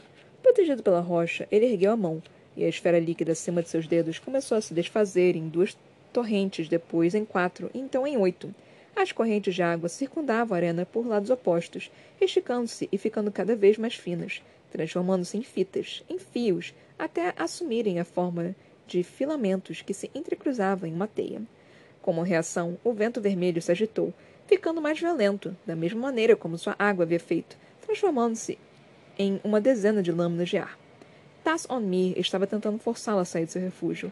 Protegido 0.42 0.84
pela 0.84 1.00
rocha, 1.00 1.48
ele 1.52 1.66
ergueu 1.66 1.92
a 1.92 1.98
mão, 1.98 2.22
e 2.58 2.64
a 2.66 2.68
esfera 2.68 3.00
líquida 3.00 3.32
acima 3.32 3.62
de 3.62 3.70
seus 3.70 3.88
dedos 3.88 4.20
começou 4.20 4.58
a 4.58 4.62
se 4.62 4.74
desfazer 4.74 5.36
em 5.36 5.48
duas 5.48 5.78
torrentes, 6.12 6.68
depois 6.68 7.16
em 7.16 7.24
quatro, 7.24 7.70
e 7.74 7.80
então 7.80 8.06
em 8.06 8.18
oito. 8.18 8.54
As 8.96 9.12
correntes 9.14 9.56
de 9.56 9.62
água 9.62 9.88
circundavam 9.88 10.56
a 10.56 10.58
arena 10.58 10.86
por 10.86 11.08
lados 11.08 11.30
opostos, 11.30 11.90
esticando-se 12.20 12.90
e 12.92 12.98
ficando 12.98 13.32
cada 13.32 13.56
vez 13.56 13.78
mais 13.78 13.96
finas, 13.96 14.42
transformando-se 14.72 15.38
em 15.38 15.44
fitas, 15.44 16.04
em 16.10 16.18
fios, 16.18 16.74
até 16.98 17.34
assumirem 17.38 18.00
a 18.00 18.06
forma 18.06 18.56
de 18.86 19.04
filamentos 19.04 19.82
que 19.82 19.94
se 19.94 20.10
entrecruzavam 20.14 20.90
em 20.90 20.94
uma 20.94 21.08
teia. 21.08 21.42
Como 22.02 22.22
reação, 22.22 22.78
o 22.84 22.94
vento 22.94 23.22
vermelho 23.22 23.62
se 23.62 23.72
agitou, 23.72 24.14
ficando 24.48 24.82
mais 24.82 25.00
violento, 25.00 25.56
da 25.66 25.76
mesma 25.76 26.02
maneira 26.02 26.36
como 26.36 26.58
sua 26.58 26.76
água 26.80 27.04
havia 27.04 27.20
feito, 27.20 27.58
transformando-se 27.82 28.58
em 29.18 29.40
uma 29.44 29.62
dezena 29.62 30.02
de 30.02 30.12
lâminas 30.12 30.50
de 30.50 30.58
ar. 30.58 30.78
Tas 31.44 31.68
Onmir 31.70 32.18
estava 32.18 32.48
tentando 32.48 32.80
forçá-la 32.80 33.22
a 33.22 33.26
sair 33.26 33.46
de 33.46 33.52
seu 33.52 33.62
refúgio. 33.62 34.12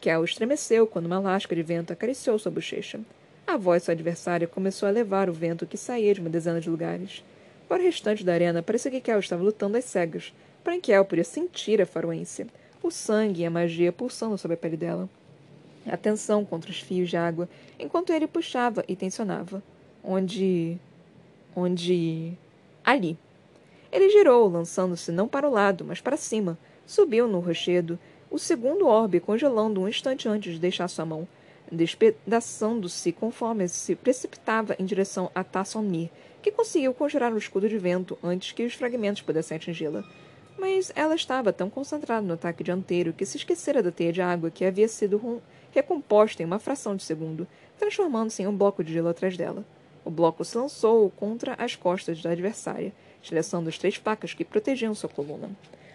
Kel 0.00 0.24
estremeceu 0.24 0.86
quando 0.86 1.06
uma 1.06 1.18
lasca 1.18 1.54
de 1.54 1.62
vento 1.62 1.92
acariciou 1.92 2.38
sua 2.38 2.50
bochecha. 2.50 3.00
A 3.46 3.56
voz 3.56 3.82
de 3.82 3.86
sua 3.86 3.92
adversária 3.92 4.48
começou 4.48 4.88
a 4.88 4.92
levar 4.92 5.30
o 5.30 5.32
vento 5.32 5.66
que 5.66 5.76
saía 5.76 6.12
de 6.12 6.20
uma 6.20 6.28
dezena 6.28 6.60
de 6.60 6.68
lugares. 6.68 7.22
Para 7.68 7.82
o 7.82 7.84
restante 7.84 8.24
da 8.24 8.32
arena, 8.32 8.62
parecia 8.62 8.90
que 8.90 9.00
Kel 9.00 9.18
estava 9.18 9.42
lutando 9.42 9.76
às 9.76 9.84
cegas. 9.84 10.32
Porém, 10.62 10.80
Kel 10.80 11.04
podia 11.04 11.24
sentir 11.24 11.82
a 11.82 11.86
faroência, 11.86 12.46
o 12.82 12.90
sangue 12.90 13.42
e 13.42 13.46
a 13.46 13.50
magia 13.50 13.92
pulsando 13.92 14.38
sobre 14.38 14.54
a 14.54 14.58
pele 14.58 14.76
dela. 14.76 15.08
A 15.86 15.96
tensão 15.96 16.44
contra 16.44 16.70
os 16.70 16.80
fios 16.80 17.08
de 17.08 17.16
água, 17.16 17.48
enquanto 17.78 18.12
ele 18.12 18.26
puxava 18.26 18.84
e 18.86 18.94
tensionava. 18.94 19.62
Onde. 20.02 20.78
Onde. 21.54 22.32
Ali. 22.84 23.18
Ele 23.90 24.10
girou, 24.10 24.48
lançando-se 24.48 25.10
não 25.10 25.26
para 25.26 25.48
o 25.48 25.52
lado, 25.52 25.84
mas 25.84 26.00
para 26.00 26.16
cima. 26.16 26.58
Subiu 26.86 27.26
no 27.26 27.40
rochedo, 27.40 27.98
o 28.30 28.38
segundo 28.38 28.86
orbe 28.86 29.18
congelando 29.18 29.80
um 29.80 29.88
instante 29.88 30.28
antes 30.28 30.54
de 30.54 30.60
deixar 30.60 30.86
sua 30.88 31.04
mão, 31.04 31.26
despedaçando-se 31.70 33.10
conforme 33.12 33.68
se 33.68 33.96
precipitava 33.96 34.76
em 34.78 34.84
direção 34.84 35.30
a 35.34 35.42
Tassonmir, 35.42 36.10
que 36.46 36.52
conseguiu 36.52 36.94
conjurar 36.94 37.32
um 37.32 37.38
escudo 37.38 37.68
de 37.68 37.76
vento 37.76 38.16
antes 38.22 38.52
que 38.52 38.64
os 38.64 38.72
fragmentos 38.72 39.20
pudessem 39.20 39.56
atingi-la. 39.56 40.04
Mas 40.56 40.92
ela 40.94 41.16
estava 41.16 41.52
tão 41.52 41.68
concentrada 41.68 42.24
no 42.24 42.34
ataque 42.34 42.62
dianteiro 42.62 43.12
que 43.12 43.26
se 43.26 43.36
esquecera 43.36 43.82
da 43.82 43.90
teia 43.90 44.12
de 44.12 44.22
água 44.22 44.48
que 44.48 44.64
havia 44.64 44.86
sido 44.86 45.42
recomposta 45.72 46.44
em 46.44 46.46
uma 46.46 46.60
fração 46.60 46.94
de 46.94 47.02
segundo, 47.02 47.48
transformando-se 47.76 48.44
em 48.44 48.46
um 48.46 48.56
bloco 48.56 48.84
de 48.84 48.92
gelo 48.92 49.08
atrás 49.08 49.36
dela. 49.36 49.64
O 50.04 50.10
bloco 50.10 50.44
se 50.44 50.56
lançou 50.56 51.10
contra 51.10 51.54
as 51.54 51.74
costas 51.74 52.22
da 52.22 52.30
adversária, 52.30 52.92
estilhaçando 53.20 53.68
as 53.68 53.76
três 53.76 53.96
facas 53.96 54.32
que 54.32 54.44
protegiam 54.44 54.94
sua 54.94 55.10
coluna. 55.10 55.50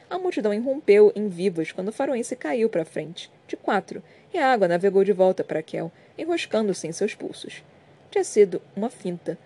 A 0.09 0.19
multidão 0.19 0.53
irrompeu 0.53 1.13
em 1.15 1.29
vivas 1.29 1.71
quando 1.71 1.87
o 1.87 1.93
faroense 1.93 2.35
caiu 2.35 2.67
para 2.67 2.83
frente, 2.83 3.31
de 3.47 3.55
quatro, 3.55 4.03
e 4.33 4.37
a 4.37 4.51
água 4.51 4.67
navegou 4.67 5.05
de 5.05 5.13
volta 5.13 5.45
para 5.45 5.63
Kel, 5.63 5.89
enroscando-se 6.17 6.87
em 6.87 6.91
seus 6.91 7.15
pulsos. 7.15 7.63
Tinha 8.11 8.25
sido 8.25 8.61
uma 8.75 8.89
finta, 8.89 9.37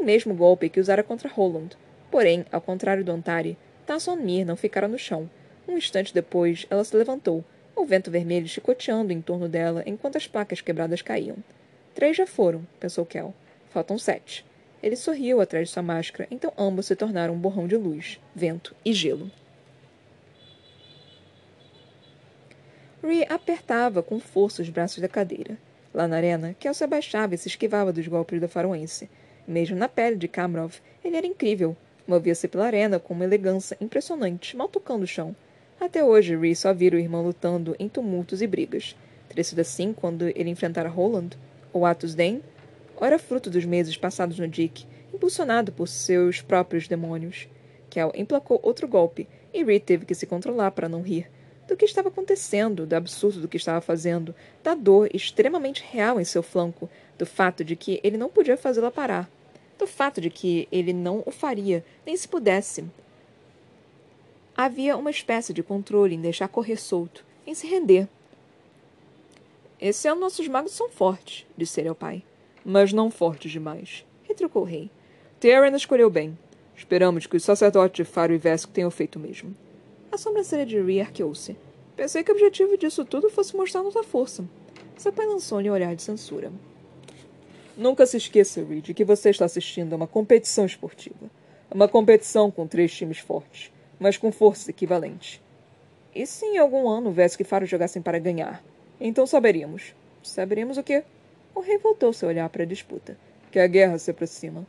o 0.00 0.04
mesmo 0.04 0.34
golpe 0.34 0.68
que 0.68 0.80
usara 0.80 1.02
contra 1.02 1.28
Roland. 1.28 1.76
Porém, 2.10 2.44
ao 2.52 2.60
contrário 2.60 3.04
do 3.04 3.12
Antari, 3.12 3.56
Mir 4.20 4.44
não 4.44 4.56
ficara 4.56 4.88
no 4.88 4.98
chão. 4.98 5.28
Um 5.66 5.76
instante 5.76 6.14
depois, 6.14 6.66
ela 6.70 6.84
se 6.84 6.96
levantou, 6.96 7.44
o 7.76 7.84
vento 7.84 8.10
vermelho 8.10 8.46
chicoteando 8.46 9.12
em 9.12 9.20
torno 9.20 9.48
dela 9.48 9.82
enquanto 9.86 10.16
as 10.16 10.26
placas 10.26 10.60
quebradas 10.60 11.02
caíam. 11.02 11.36
Três 11.94 12.16
já 12.16 12.26
foram, 12.26 12.66
pensou 12.78 13.04
Kel. 13.04 13.34
Faltam 13.70 13.98
sete. 13.98 14.44
Ele 14.82 14.96
sorriu 14.96 15.40
atrás 15.40 15.68
de 15.68 15.74
sua 15.74 15.82
máscara, 15.82 16.28
então 16.30 16.52
ambos 16.56 16.86
se 16.86 16.94
tornaram 16.94 17.34
um 17.34 17.38
borrão 17.38 17.66
de 17.66 17.76
luz, 17.76 18.20
vento 18.34 18.74
e 18.84 18.92
gelo. 18.92 19.30
Rhea 23.02 23.26
apertava 23.28 24.02
com 24.02 24.18
força 24.18 24.62
os 24.62 24.68
braços 24.68 25.00
da 25.00 25.08
cadeira. 25.08 25.58
Lá 25.92 26.08
na 26.08 26.16
arena, 26.16 26.54
Kel 26.58 26.74
se 26.74 26.84
abaixava 26.84 27.34
e 27.34 27.38
se 27.38 27.48
esquivava 27.48 27.92
dos 27.92 28.06
golpes 28.08 28.40
do 28.40 28.48
faroense. 28.48 29.08
Mesmo 29.46 29.76
na 29.76 29.88
pele 29.88 30.16
de 30.16 30.26
Kamrov, 30.26 30.74
ele 31.04 31.16
era 31.16 31.26
incrível. 31.26 31.76
Movia-se 32.06 32.48
pela 32.48 32.66
arena 32.66 32.98
com 32.98 33.14
uma 33.14 33.24
elegância 33.24 33.76
impressionante, 33.80 34.56
mal 34.56 34.68
tocando 34.68 35.02
o 35.02 35.06
chão. 35.06 35.34
Até 35.80 36.02
hoje, 36.02 36.36
Rhea 36.36 36.54
só 36.54 36.72
vira 36.72 36.96
o 36.96 36.98
irmão 36.98 37.22
lutando 37.22 37.76
em 37.78 37.88
tumultos 37.88 38.40
e 38.40 38.46
brigas. 38.46 38.96
Teria 39.28 39.44
assim 39.60 39.92
quando 39.92 40.28
ele 40.28 40.50
enfrentara 40.50 40.88
Roland? 40.88 41.30
Ou 41.72 41.84
Atos 41.84 42.14
Dane? 42.14 42.42
Ora 42.96 43.18
fruto 43.18 43.50
dos 43.50 43.64
meses 43.64 43.96
passados 43.96 44.38
no 44.38 44.48
Dick, 44.48 44.86
impulsionado 45.12 45.72
por 45.72 45.88
seus 45.88 46.40
próprios 46.40 46.88
demônios. 46.88 47.48
Kel 47.90 48.12
emplacou 48.14 48.60
outro 48.62 48.88
golpe, 48.88 49.28
e 49.52 49.62
Rhea 49.62 49.80
teve 49.80 50.06
que 50.06 50.14
se 50.14 50.26
controlar 50.26 50.70
para 50.70 50.88
não 50.88 51.02
rir 51.02 51.28
do 51.66 51.76
que 51.76 51.84
estava 51.84 52.08
acontecendo, 52.08 52.86
do 52.86 52.94
absurdo 52.94 53.40
do 53.40 53.48
que 53.48 53.56
estava 53.56 53.80
fazendo, 53.80 54.34
da 54.62 54.74
dor 54.74 55.08
extremamente 55.12 55.84
real 55.90 56.20
em 56.20 56.24
seu 56.24 56.42
flanco, 56.42 56.88
do 57.18 57.26
fato 57.26 57.64
de 57.64 57.76
que 57.76 58.00
ele 58.02 58.16
não 58.16 58.28
podia 58.28 58.56
fazê-la 58.56 58.90
parar, 58.90 59.30
do 59.78 59.86
fato 59.86 60.20
de 60.20 60.30
que 60.30 60.68
ele 60.70 60.92
não 60.92 61.22
o 61.26 61.30
faria, 61.30 61.84
nem 62.04 62.16
se 62.16 62.28
pudesse. 62.28 62.84
Havia 64.56 64.96
uma 64.96 65.10
espécie 65.10 65.52
de 65.52 65.62
controle 65.62 66.14
em 66.14 66.20
deixar 66.20 66.48
correr 66.48 66.76
solto, 66.76 67.24
em 67.46 67.54
se 67.54 67.66
render. 67.66 68.08
Esse 69.80 70.08
ano 70.08 70.20
nossos 70.20 70.46
magos 70.48 70.72
são 70.72 70.88
fortes, 70.88 71.44
disse 71.56 71.80
ele 71.80 71.88
ao 71.88 71.94
pai. 71.94 72.22
Mas 72.64 72.92
não 72.92 73.10
fortes 73.10 73.50
demais, 73.50 74.06
retrucou 74.22 74.62
o 74.62 74.66
rei. 74.66 74.90
Tyrion 75.40 75.74
escolheu 75.76 76.08
bem. 76.08 76.38
Esperamos 76.76 77.26
que 77.26 77.36
os 77.36 77.44
sacerdotes 77.44 77.96
de 77.96 78.04
Faro 78.04 78.32
e 78.32 78.38
Vesco 78.38 78.72
tenham 78.72 78.90
feito 78.90 79.16
o 79.16 79.20
mesmo. 79.20 79.54
A 80.10 80.16
sobrancelha 80.16 80.64
de 80.64 80.80
Rhea 80.80 81.02
arqueou-se. 81.02 81.56
Pensei 81.96 82.24
que 82.24 82.30
o 82.30 82.34
objetivo 82.34 82.78
disso 82.78 83.04
tudo 83.04 83.28
fosse 83.28 83.56
mostrar-nos 83.56 83.96
a 83.96 84.02
força. 84.02 84.44
Seu 84.96 85.12
pai 85.12 85.26
lançou-lhe 85.26 85.68
um 85.68 85.72
olhar 85.72 85.94
de 85.94 86.02
censura. 86.02 86.52
Nunca 87.76 88.06
se 88.06 88.16
esqueça, 88.16 88.64
Reed, 88.64 88.92
que 88.94 89.04
você 89.04 89.30
está 89.30 89.44
assistindo 89.44 89.92
a 89.92 89.96
uma 89.96 90.06
competição 90.06 90.64
esportiva. 90.64 91.28
Uma 91.68 91.88
competição 91.88 92.48
com 92.48 92.68
três 92.68 92.94
times 92.94 93.18
fortes, 93.18 93.72
mas 93.98 94.16
com 94.16 94.30
força 94.30 94.70
equivalente. 94.70 95.42
E 96.14 96.24
se 96.24 96.46
em 96.46 96.58
algum 96.58 96.88
ano 96.88 97.10
Vesk 97.10 97.40
e 97.40 97.44
Faro 97.44 97.66
jogassem 97.66 98.00
para 98.00 98.20
ganhar? 98.20 98.62
Então 99.00 99.26
saberíamos. 99.26 99.92
Saberíamos 100.22 100.78
o 100.78 100.84
quê? 100.84 101.02
O 101.52 101.58
rei 101.60 101.76
voltou 101.78 102.12
seu 102.12 102.28
olhar 102.28 102.48
para 102.48 102.62
a 102.62 102.66
disputa. 102.66 103.18
Que 103.50 103.58
a 103.58 103.66
guerra 103.66 103.98
se 103.98 104.12
aproxima. 104.12 104.64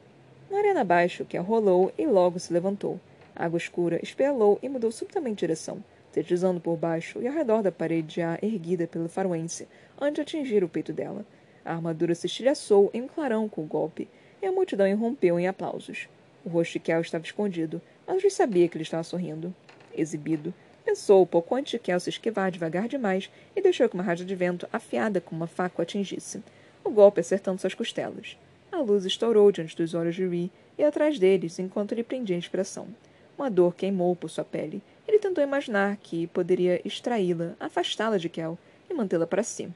Na 0.49 0.57
arena 0.57 0.81
abaixo, 0.81 1.25
que 1.25 1.37
rolou 1.37 1.93
e 1.95 2.07
logo 2.07 2.39
se 2.39 2.51
levantou. 2.51 2.99
A 3.35 3.45
água 3.45 3.57
escura 3.57 3.99
espelou 4.01 4.57
e 4.63 4.69
mudou 4.69 4.91
subitamente 4.91 5.35
de 5.35 5.39
direção, 5.41 5.83
deslizando 6.11 6.59
por 6.59 6.75
baixo 6.75 7.21
e 7.21 7.27
ao 7.27 7.33
redor 7.33 7.61
da 7.61 7.71
parede 7.71 8.15
já 8.15 8.39
erguida 8.41 8.87
pelo 8.87 9.09
faroense, 9.09 9.67
antes 10.01 10.15
de 10.15 10.21
atingir 10.21 10.63
o 10.63 10.69
peito 10.69 10.91
dela. 10.91 11.23
A 11.65 11.73
armadura 11.73 12.13
se 12.13 12.27
estilhaçou 12.27 12.91
em 12.93 13.01
um 13.01 13.07
clarão 13.07 13.49
com 13.49 13.63
o 13.63 13.67
golpe, 13.67 14.07
e 14.41 14.45
a 14.45 14.51
multidão 14.51 14.87
irrompeu 14.87 15.39
em 15.39 15.47
aplausos. 15.47 16.07
O 16.45 16.49
rosto 16.49 16.73
de 16.73 16.79
Kel 16.79 17.01
estava 17.01 17.25
escondido, 17.25 17.81
mas 18.05 18.21
já 18.21 18.29
sabia 18.29 18.67
que 18.67 18.77
ele 18.77 18.83
estava 18.83 19.01
sorrindo. 19.03 19.51
Exibido, 19.97 20.53
pensou 20.85 21.25
pouco 21.25 21.55
antes 21.55 21.71
de 21.71 21.79
Kel 21.79 21.99
se 21.99 22.11
esquivar 22.11 22.51
devagar 22.51 22.87
demais 22.87 23.31
e 23.55 23.61
deixou 23.61 23.89
que 23.89 23.95
uma 23.95 24.03
rádio 24.03 24.25
de 24.25 24.35
vento 24.35 24.67
afiada 24.71 25.19
como 25.19 25.41
uma 25.41 25.47
faca 25.47 25.79
o 25.79 25.81
atingisse, 25.81 26.43
o 26.83 26.91
golpe 26.91 27.19
acertando 27.19 27.59
suas 27.59 27.73
costelas. 27.73 28.37
A 28.71 28.77
luz 28.77 29.03
estourou 29.05 29.51
diante 29.51 29.75
dos 29.75 29.95
olhos 29.95 30.13
de 30.13 30.27
Ree 30.27 30.51
e 30.77 30.83
atrás 30.83 31.17
deles 31.17 31.57
enquanto 31.57 31.95
lhe 31.95 32.03
prendia 32.03 32.35
a 32.35 32.39
inspiração. 32.39 32.87
Uma 33.35 33.49
dor 33.49 33.73
queimou 33.73 34.15
por 34.15 34.29
sua 34.29 34.43
pele. 34.43 34.83
Ele 35.07 35.17
tentou 35.17 35.43
imaginar 35.43 35.97
que 35.97 36.27
poderia 36.27 36.79
extraí-la, 36.85 37.55
afastá-la 37.59 38.17
de 38.17 38.29
Kel 38.29 38.57
e 38.89 38.93
mantê-la 38.93 39.25
para 39.25 39.43
si. 39.43 39.67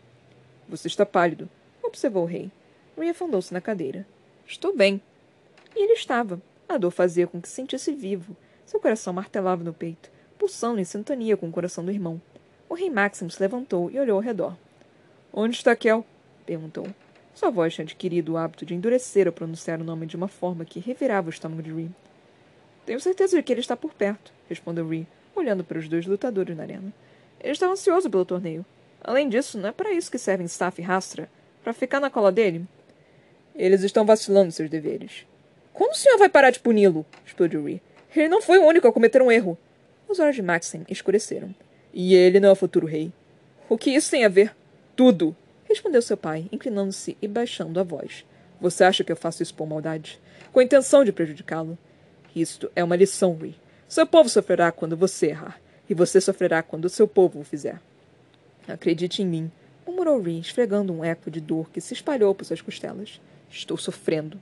Você 0.68 0.88
está 0.88 1.06
pálido, 1.06 1.50
observou 1.90 2.24
o 2.24 2.28
rei. 2.28 2.50
Ray 2.98 3.10
afundou-se 3.10 3.54
na 3.54 3.62
cadeira. 3.62 4.08
Estou 4.48 4.76
bem. 4.76 5.02
E 5.76 5.84
ele 5.84 5.94
estava. 5.94 6.42
A 6.68 6.78
dor 6.78 6.92
fazia 6.92 7.28
com 7.28 7.42
que 7.42 7.50
se 7.50 7.56
sentisse 7.56 7.94
vivo. 7.94 8.36
Seu 8.66 8.80
coração 8.80 9.12
martelava 9.12 9.64
no 9.64 9.74
peito, 9.74 10.10
pulsando 10.38 10.80
em 10.80 10.84
sintonia 10.84 11.36
com 11.36 11.50
o 11.50 11.52
coração 11.52 11.84
do 11.84 11.92
irmão. 11.92 12.22
O 12.70 12.76
rei 12.76 12.90
Maxim 12.90 13.30
se 13.30 13.42
levantou 13.42 13.90
e 13.90 14.00
olhou 14.00 14.18
ao 14.18 14.24
redor. 14.24 14.56
Onde 15.34 15.56
está 15.56 15.76
Kel? 15.76 16.06
perguntou. 16.46 16.88
Sua 17.34 17.50
voz 17.50 17.74
tinha 17.74 17.84
adquirido 17.84 18.34
o 18.34 18.38
hábito 18.38 18.66
de 18.66 18.76
endurecer 18.76 19.28
ao 19.28 19.34
pronunciar 19.34 19.80
o 19.80 19.84
nome 19.84 20.06
de 20.06 20.16
uma 20.16 20.28
forma 20.28 20.66
que 20.66 20.80
revirava 20.80 21.28
o 21.28 21.30
estômago 21.30 21.64
de 21.64 21.74
Ree. 21.74 21.90
Tenho 22.86 23.00
certeza 23.00 23.38
de 23.38 23.44
que 23.44 23.54
ele 23.54 23.62
está 23.62 23.78
por 23.78 23.94
perto, 23.94 24.34
respondeu 24.48 24.88
Ree, 24.88 25.08
olhando 25.36 25.64
para 25.64 25.80
os 25.80 25.88
dois 25.88 26.06
lutadores 26.06 26.56
na 26.58 26.64
arena. 26.64 26.94
Ele 27.40 27.54
está 27.54 27.68
ansioso 27.68 28.10
pelo 28.10 28.26
torneio. 28.26 28.66
Além 29.02 29.30
disso, 29.30 29.58
não 29.58 29.70
é 29.70 29.72
para 29.72 29.94
isso 29.94 30.12
que 30.12 30.18
servem 30.18 30.46
Staff 30.46 30.82
e 30.82 30.84
Rastra? 30.84 31.30
Para 31.64 31.74
ficar 31.74 32.00
na 32.00 32.10
cola 32.10 32.32
dele? 32.32 32.66
Eles 33.56 33.84
estão 33.84 34.06
vacilando 34.06 34.52
seus 34.52 34.70
deveres. 34.70 35.26
Como 35.74 35.92
o 35.92 35.96
senhor 35.96 36.18
vai 36.18 36.30
parar 36.30 36.52
de 36.52 36.60
puni-lo? 36.60 37.06
explodiu 37.26 37.64
Ree. 37.66 37.82
Ele 38.16 38.28
não 38.28 38.42
foi 38.42 38.58
o 38.58 38.66
único 38.66 38.88
a 38.88 38.94
cometer 38.94 39.22
um 39.22 39.32
erro. 39.32 39.58
Os 40.08 40.20
olhos 40.20 40.36
de 40.36 40.42
Maxim 40.42 40.84
escureceram. 40.90 41.54
E 41.94 42.16
ele 42.16 42.40
não 42.40 42.50
é 42.50 42.52
o 42.52 42.56
futuro 42.56 42.88
rei. 42.88 43.12
O 43.68 43.78
que 43.78 43.92
isso 43.92 44.10
tem 44.10 44.26
a 44.26 44.30
ver? 44.30 44.56
Tudo! 44.96 45.36
respondeu 45.66 46.02
seu 46.02 46.18
pai, 46.18 46.48
inclinando-se 46.52 47.16
e 47.22 47.28
baixando 47.28 47.80
a 47.80 47.84
voz. 47.84 48.26
Você 48.60 48.84
acha 48.84 49.04
que 49.04 49.12
eu 49.12 49.16
faço 49.16 49.44
isso 49.44 49.54
por 49.54 49.68
maldade? 49.68 50.20
Com 50.52 50.60
a 50.60 50.64
intenção 50.64 51.04
de 51.04 51.12
prejudicá-lo? 51.12 51.78
Isto 52.36 52.72
é 52.76 52.84
uma 52.84 52.96
lição, 52.96 53.38
Ree. 53.38 53.56
Seu 53.88 54.06
povo 54.06 54.28
sofrerá 54.30 54.72
quando 54.72 54.98
você 54.98 55.28
errar, 55.28 55.60
e 55.90 55.94
você 55.94 56.20
sofrerá 56.20 56.64
quando 56.64 56.90
seu 56.90 57.08
povo 57.08 57.40
o 57.40 57.44
fizer. 57.44 57.80
Acredite 58.68 59.22
em 59.22 59.28
mim, 59.28 59.52
murmurou 59.90 60.22
Ree, 60.22 60.40
esfregando 60.40 60.94
um 60.94 61.04
eco 61.04 61.30
de 61.30 61.42
dor 61.42 61.70
que 61.70 61.82
se 61.82 61.94
espalhou 61.94 62.34
por 62.34 62.46
suas 62.46 62.62
costelas. 62.62 63.20
Estou 63.50 63.78
sofrendo. 63.78 64.40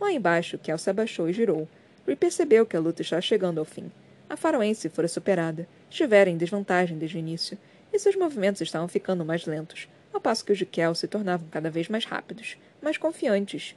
Lá 0.00 0.12
embaixo, 0.12 0.58
Kel 0.58 0.78
se 0.78 0.90
abaixou 0.90 1.28
e 1.28 1.32
girou. 1.32 1.68
Ree 2.06 2.16
percebeu 2.16 2.64
que 2.64 2.76
a 2.76 2.80
luta 2.80 3.02
estava 3.02 3.22
chegando 3.22 3.58
ao 3.58 3.64
fim. 3.64 3.90
A 4.28 4.36
faroense 4.36 4.88
fora 4.88 5.08
superada. 5.08 5.68
Estivera 5.90 6.30
em 6.30 6.36
desvantagem 6.36 6.98
desde 6.98 7.16
o 7.16 7.20
início, 7.20 7.58
e 7.92 7.98
seus 7.98 8.16
movimentos 8.16 8.60
estavam 8.60 8.88
ficando 8.88 9.24
mais 9.24 9.46
lentos, 9.46 9.88
ao 10.12 10.20
passo 10.20 10.44
que 10.44 10.52
os 10.52 10.58
de 10.58 10.66
Kel 10.66 10.94
se 10.94 11.08
tornavam 11.08 11.48
cada 11.50 11.70
vez 11.70 11.88
mais 11.88 12.04
rápidos, 12.04 12.58
mais 12.82 12.98
confiantes, 12.98 13.74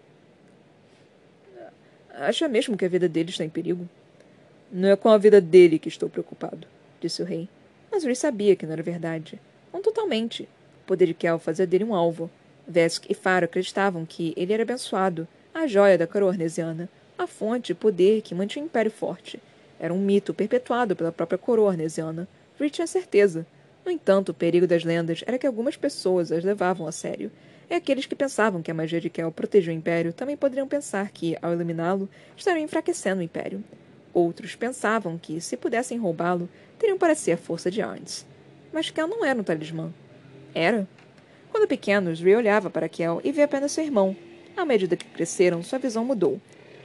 Acha 2.14 2.48
mesmo 2.48 2.78
que 2.78 2.86
a 2.86 2.90
vida 2.90 3.08
dele 3.08 3.30
está 3.30 3.44
em 3.44 3.50
perigo? 3.50 3.88
Não 4.72 4.90
é 4.90 4.96
com 4.96 5.10
a 5.10 5.18
vida 5.18 5.40
dele 5.40 5.80
que 5.80 5.88
estou 5.88 6.10
preocupado, 6.10 6.68
disse 7.00 7.22
o 7.22 7.26
rei. 7.26 7.48
Mas 7.90 8.04
Rhys 8.04 8.20
sabia 8.20 8.56
que 8.56 8.66
não 8.66 8.74
era 8.74 8.84
verdade. 8.84 9.40
Não 9.74 9.82
totalmente. 9.82 10.48
Poder 10.92 11.06
de 11.06 11.14
Kel 11.14 11.40
fazia 11.40 11.66
dele 11.66 11.86
um 11.86 11.96
alvo. 11.96 12.30
Vesk 12.68 13.06
e 13.10 13.14
Faro 13.14 13.46
acreditavam 13.46 14.06
que 14.06 14.34
ele 14.36 14.52
era 14.52 14.64
abençoado, 14.64 15.26
a 15.54 15.66
joia 15.66 15.98
da 15.98 16.06
coroa 16.06 16.32
arnesiana, 16.32 16.90
a 17.18 17.26
fonte 17.26 17.72
e 17.72 17.74
poder 17.74 18.22
que 18.22 18.36
mantinha 18.36 18.66
o 18.66 18.68
império 18.68 18.92
forte. 18.92 19.42
Era 19.80 19.94
um 19.94 19.98
mito 19.98 20.34
perpetuado 20.34 20.94
pela 20.94 21.10
própria 21.10 21.38
coroa 21.38 21.72
arnesiana. 21.72 22.28
Rhys 22.60 22.74
tinha 22.74 22.86
certeza. 22.86 23.48
No 23.86 23.90
entanto, 23.90 24.34
o 24.34 24.34
perigo 24.34 24.68
das 24.68 24.84
lendas 24.84 25.24
era 25.26 25.38
que 25.38 25.48
algumas 25.48 25.78
pessoas 25.78 26.30
as 26.30 26.44
levavam 26.44 26.86
a 26.86 26.92
sério. 26.92 27.32
E 27.70 27.74
aqueles 27.74 28.06
que 28.06 28.14
pensavam 28.14 28.62
que 28.62 28.70
a 28.70 28.74
magia 28.74 29.00
de 29.00 29.10
Kel 29.10 29.32
protegia 29.32 29.72
o 29.72 29.78
Império 29.78 30.12
também 30.12 30.36
poderiam 30.36 30.68
pensar 30.68 31.10
que, 31.12 31.38
ao 31.42 31.54
eliminá-lo, 31.54 32.10
estariam 32.36 32.66
enfraquecendo 32.66 33.22
o 33.22 33.24
Império. 33.24 33.64
Outros 34.14 34.58
pensavam 34.58 35.18
que, 35.18 35.40
se 35.40 35.56
pudessem 35.56 35.98
roubá-lo, 35.98 36.50
teriam 36.78 36.98
para 36.98 37.16
si 37.16 37.32
a 37.32 37.38
força 37.38 37.72
de 37.72 37.82
Arns. 37.82 38.26
Mas 38.74 38.92
Kel 38.92 39.08
não 39.08 39.24
era 39.24 39.40
um 39.40 39.44
talismã. 39.44 39.90
Era. 40.54 40.88
Quando 41.52 41.68
pequenos, 41.68 42.22
Ree 42.22 42.36
olhava 42.36 42.70
para 42.70 42.90
Kel 42.90 43.22
e 43.24 43.32
via 43.32 43.46
apenas 43.46 43.72
seu 43.72 43.84
irmão. 43.84 44.16
À 44.56 44.66
medida 44.66 44.98
que 44.98 45.06
cresceram, 45.06 45.64
sua 45.64 45.80
visão 45.80 46.06
mudou. 46.06 46.40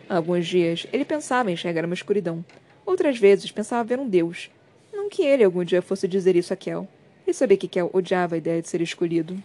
Alguns 0.09 0.47
dias, 0.47 0.87
ele 0.93 1.05
pensava 1.05 1.51
em 1.51 1.55
enxergar 1.55 1.85
uma 1.85 1.95
escuridão. 1.95 2.45
Outras 2.85 3.19
vezes, 3.19 3.51
pensava 3.51 3.83
ver 3.83 3.99
um 3.99 4.09
deus. 4.09 4.51
Não 4.93 5.09
que 5.09 5.23
ele 5.23 5.45
algum 5.45 5.65
dia 5.65 5.83
fosse 5.83 6.07
dizer 6.07 6.37
isso 6.37 6.53
a 6.53 6.57
Kel. 6.57 6.87
Ele 7.27 7.35
sabia 7.35 7.57
que 7.57 7.69
Kel 7.69 7.91
odiava 7.93 8.37
a 8.37 8.39
ideia 8.39 8.63
de 8.63 8.69
ser 8.69 8.81
escolhido. 8.81 9.37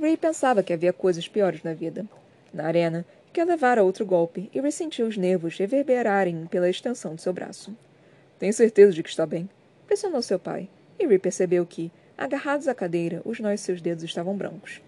Ray 0.00 0.16
pensava 0.16 0.62
que 0.62 0.72
havia 0.72 0.92
coisas 0.92 1.28
piores 1.28 1.62
na 1.62 1.74
vida. 1.74 2.06
Na 2.52 2.64
arena, 2.66 3.04
Kel 3.32 3.46
levara 3.46 3.82
outro 3.82 4.06
golpe 4.06 4.50
e 4.54 4.60
Ray 4.60 4.72
sentiu 4.72 5.06
os 5.06 5.16
nervos 5.16 5.56
reverberarem 5.56 6.46
pela 6.46 6.68
extensão 6.68 7.14
de 7.14 7.22
seu 7.22 7.32
braço. 7.32 7.76
Tem 8.38 8.50
certeza 8.52 8.92
de 8.92 9.02
que 9.02 9.08
está 9.08 9.26
bem? 9.26 9.48
Pressionou 9.86 10.22
seu 10.22 10.38
pai, 10.38 10.68
e 10.98 11.06
Ray 11.06 11.18
percebeu 11.18 11.64
que, 11.64 11.90
agarrados 12.16 12.68
à 12.68 12.74
cadeira, 12.74 13.20
os 13.24 13.40
nós 13.40 13.60
de 13.60 13.66
seus 13.66 13.80
dedos 13.80 14.04
estavam 14.04 14.36
brancos. 14.36 14.80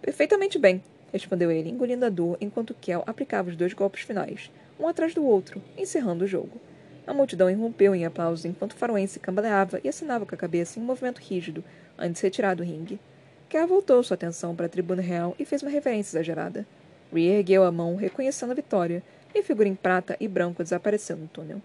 Perfeitamente 0.00 0.58
bem, 0.58 0.82
respondeu 1.12 1.50
ele, 1.50 1.68
engolindo 1.68 2.04
a 2.04 2.08
dor 2.08 2.36
enquanto 2.40 2.74
Kel 2.74 3.02
aplicava 3.06 3.50
os 3.50 3.56
dois 3.56 3.72
golpes 3.72 4.02
finais, 4.02 4.50
um 4.78 4.86
atrás 4.86 5.14
do 5.14 5.24
outro, 5.24 5.62
encerrando 5.76 6.24
o 6.24 6.28
jogo. 6.28 6.60
A 7.06 7.14
multidão 7.14 7.50
irrompeu 7.50 7.94
em 7.94 8.04
aplausos 8.04 8.44
enquanto 8.44 8.72
o 8.72 8.76
faroense 8.76 9.18
cambaleava 9.18 9.80
e 9.82 9.88
assinava 9.88 10.26
com 10.26 10.34
a 10.34 10.38
cabeça 10.38 10.78
em 10.78 10.82
um 10.82 10.84
movimento 10.84 11.18
rígido, 11.18 11.64
antes 11.98 12.20
de 12.20 12.26
retirar 12.26 12.54
do 12.54 12.62
ringue. 12.62 13.00
Kel 13.48 13.66
voltou 13.66 14.02
sua 14.02 14.14
atenção 14.14 14.54
para 14.54 14.66
a 14.66 14.68
tribuna 14.68 15.00
real 15.00 15.34
e 15.38 15.44
fez 15.44 15.62
uma 15.62 15.70
reverência 15.70 16.10
exagerada. 16.10 16.66
Rhea 17.10 17.38
ergueu 17.38 17.64
a 17.64 17.72
mão, 17.72 17.96
reconhecendo 17.96 18.50
a 18.50 18.54
vitória, 18.54 19.02
e 19.34 19.38
a 19.38 19.42
figura 19.42 19.68
em 19.68 19.74
prata 19.74 20.16
e 20.20 20.28
branco 20.28 20.62
desapareceu 20.62 21.16
no 21.16 21.28
túnel. 21.28 21.62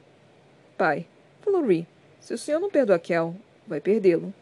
Pai, 0.77 1.05
falou 1.41 1.65
Rhea, 1.65 1.85
se 2.21 2.33
o 2.33 2.37
senhor 2.37 2.61
não 2.61 2.69
perdoa 2.69 2.97
Kel, 2.97 3.35
vai 3.67 3.81
perdê-lo. 3.81 4.33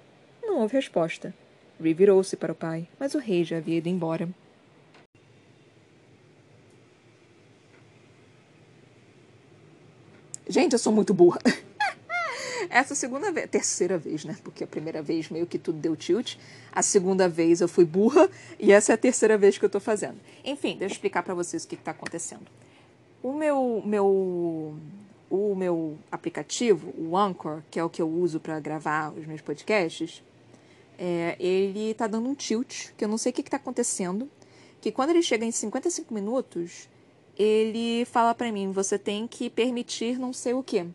Não 0.51 0.59
houve 0.59 0.75
resposta. 0.75 1.33
Rhea 1.79 1.95
virou-se 1.95 2.35
para 2.35 2.51
o 2.51 2.55
pai, 2.55 2.85
mas 2.99 3.15
o 3.15 3.19
rei 3.19 3.45
já 3.45 3.55
havia 3.55 3.77
ido 3.77 3.87
embora. 3.87 4.27
Gente, 10.45 10.73
eu 10.73 10.79
sou 10.79 10.91
muito 10.91 11.13
burra. 11.13 11.39
Essa 12.69 12.93
segunda 12.95 13.31
vez, 13.31 13.49
terceira 13.49 13.97
vez, 13.97 14.25
né? 14.25 14.35
Porque 14.43 14.65
a 14.65 14.67
primeira 14.67 15.01
vez 15.01 15.29
meio 15.29 15.47
que 15.47 15.57
tudo 15.57 15.79
deu 15.79 15.95
tilt. 15.95 16.35
A 16.69 16.83
segunda 16.83 17.29
vez 17.29 17.61
eu 17.61 17.69
fui 17.69 17.85
burra 17.85 18.29
e 18.59 18.73
essa 18.73 18.91
é 18.91 18.95
a 18.95 18.97
terceira 18.97 19.37
vez 19.37 19.57
que 19.57 19.63
eu 19.63 19.69
tô 19.69 19.79
fazendo. 19.79 20.19
Enfim, 20.43 20.75
deixa 20.77 20.93
eu 20.93 20.97
explicar 20.97 21.23
para 21.23 21.33
vocês 21.33 21.63
o 21.63 21.67
que, 21.67 21.77
que 21.77 21.83
tá 21.83 21.91
acontecendo. 21.91 22.45
O 23.23 23.31
meu, 23.31 23.81
meu, 23.85 24.77
o 25.29 25.55
meu 25.55 25.97
aplicativo, 26.11 26.93
o 26.97 27.17
Anchor, 27.17 27.61
que 27.71 27.79
é 27.79 27.83
o 27.83 27.89
que 27.89 28.01
eu 28.01 28.09
uso 28.09 28.37
para 28.37 28.59
gravar 28.59 29.13
os 29.13 29.25
meus 29.25 29.39
podcasts, 29.39 30.21
é, 31.03 31.35
ele 31.39 31.95
tá 31.95 32.05
dando 32.05 32.29
um 32.29 32.35
tilt, 32.35 32.91
que 32.95 33.03
eu 33.03 33.09
não 33.09 33.17
sei 33.17 33.31
o 33.31 33.33
que, 33.33 33.41
que 33.41 33.49
tá 33.49 33.57
acontecendo. 33.57 34.29
Que 34.79 34.91
quando 34.91 35.09
ele 35.09 35.23
chega 35.23 35.43
em 35.43 35.51
55 35.51 36.13
minutos, 36.13 36.87
ele 37.35 38.05
fala 38.05 38.35
para 38.35 38.51
mim, 38.51 38.71
você 38.71 38.99
tem 38.99 39.27
que 39.27 39.49
permitir 39.49 40.19
não 40.19 40.31
sei 40.31 40.53
o 40.53 40.61
quê. 40.61 40.85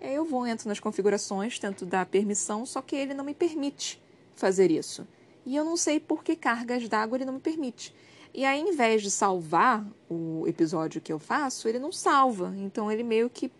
Eu 0.00 0.24
vou, 0.24 0.46
entro 0.46 0.70
nas 0.70 0.80
configurações, 0.80 1.58
tento 1.58 1.84
dar 1.84 2.06
permissão, 2.06 2.64
só 2.64 2.80
que 2.80 2.96
ele 2.96 3.12
não 3.12 3.26
me 3.26 3.34
permite 3.34 4.00
fazer 4.34 4.70
isso. 4.70 5.06
E 5.44 5.54
eu 5.54 5.66
não 5.66 5.76
sei 5.76 6.00
por 6.00 6.24
que 6.24 6.34
cargas 6.34 6.88
d'água 6.88 7.18
ele 7.18 7.26
não 7.26 7.34
me 7.34 7.40
permite. 7.40 7.94
E 8.32 8.46
aí, 8.46 8.58
em 8.58 8.74
vez 8.74 9.02
de 9.02 9.10
salvar 9.10 9.86
o 10.08 10.44
episódio 10.48 11.02
que 11.02 11.12
eu 11.12 11.18
faço, 11.18 11.68
ele 11.68 11.78
não 11.78 11.92
salva. 11.92 12.54
Então, 12.56 12.90
ele 12.90 13.02
meio 13.02 13.28
que 13.28 13.52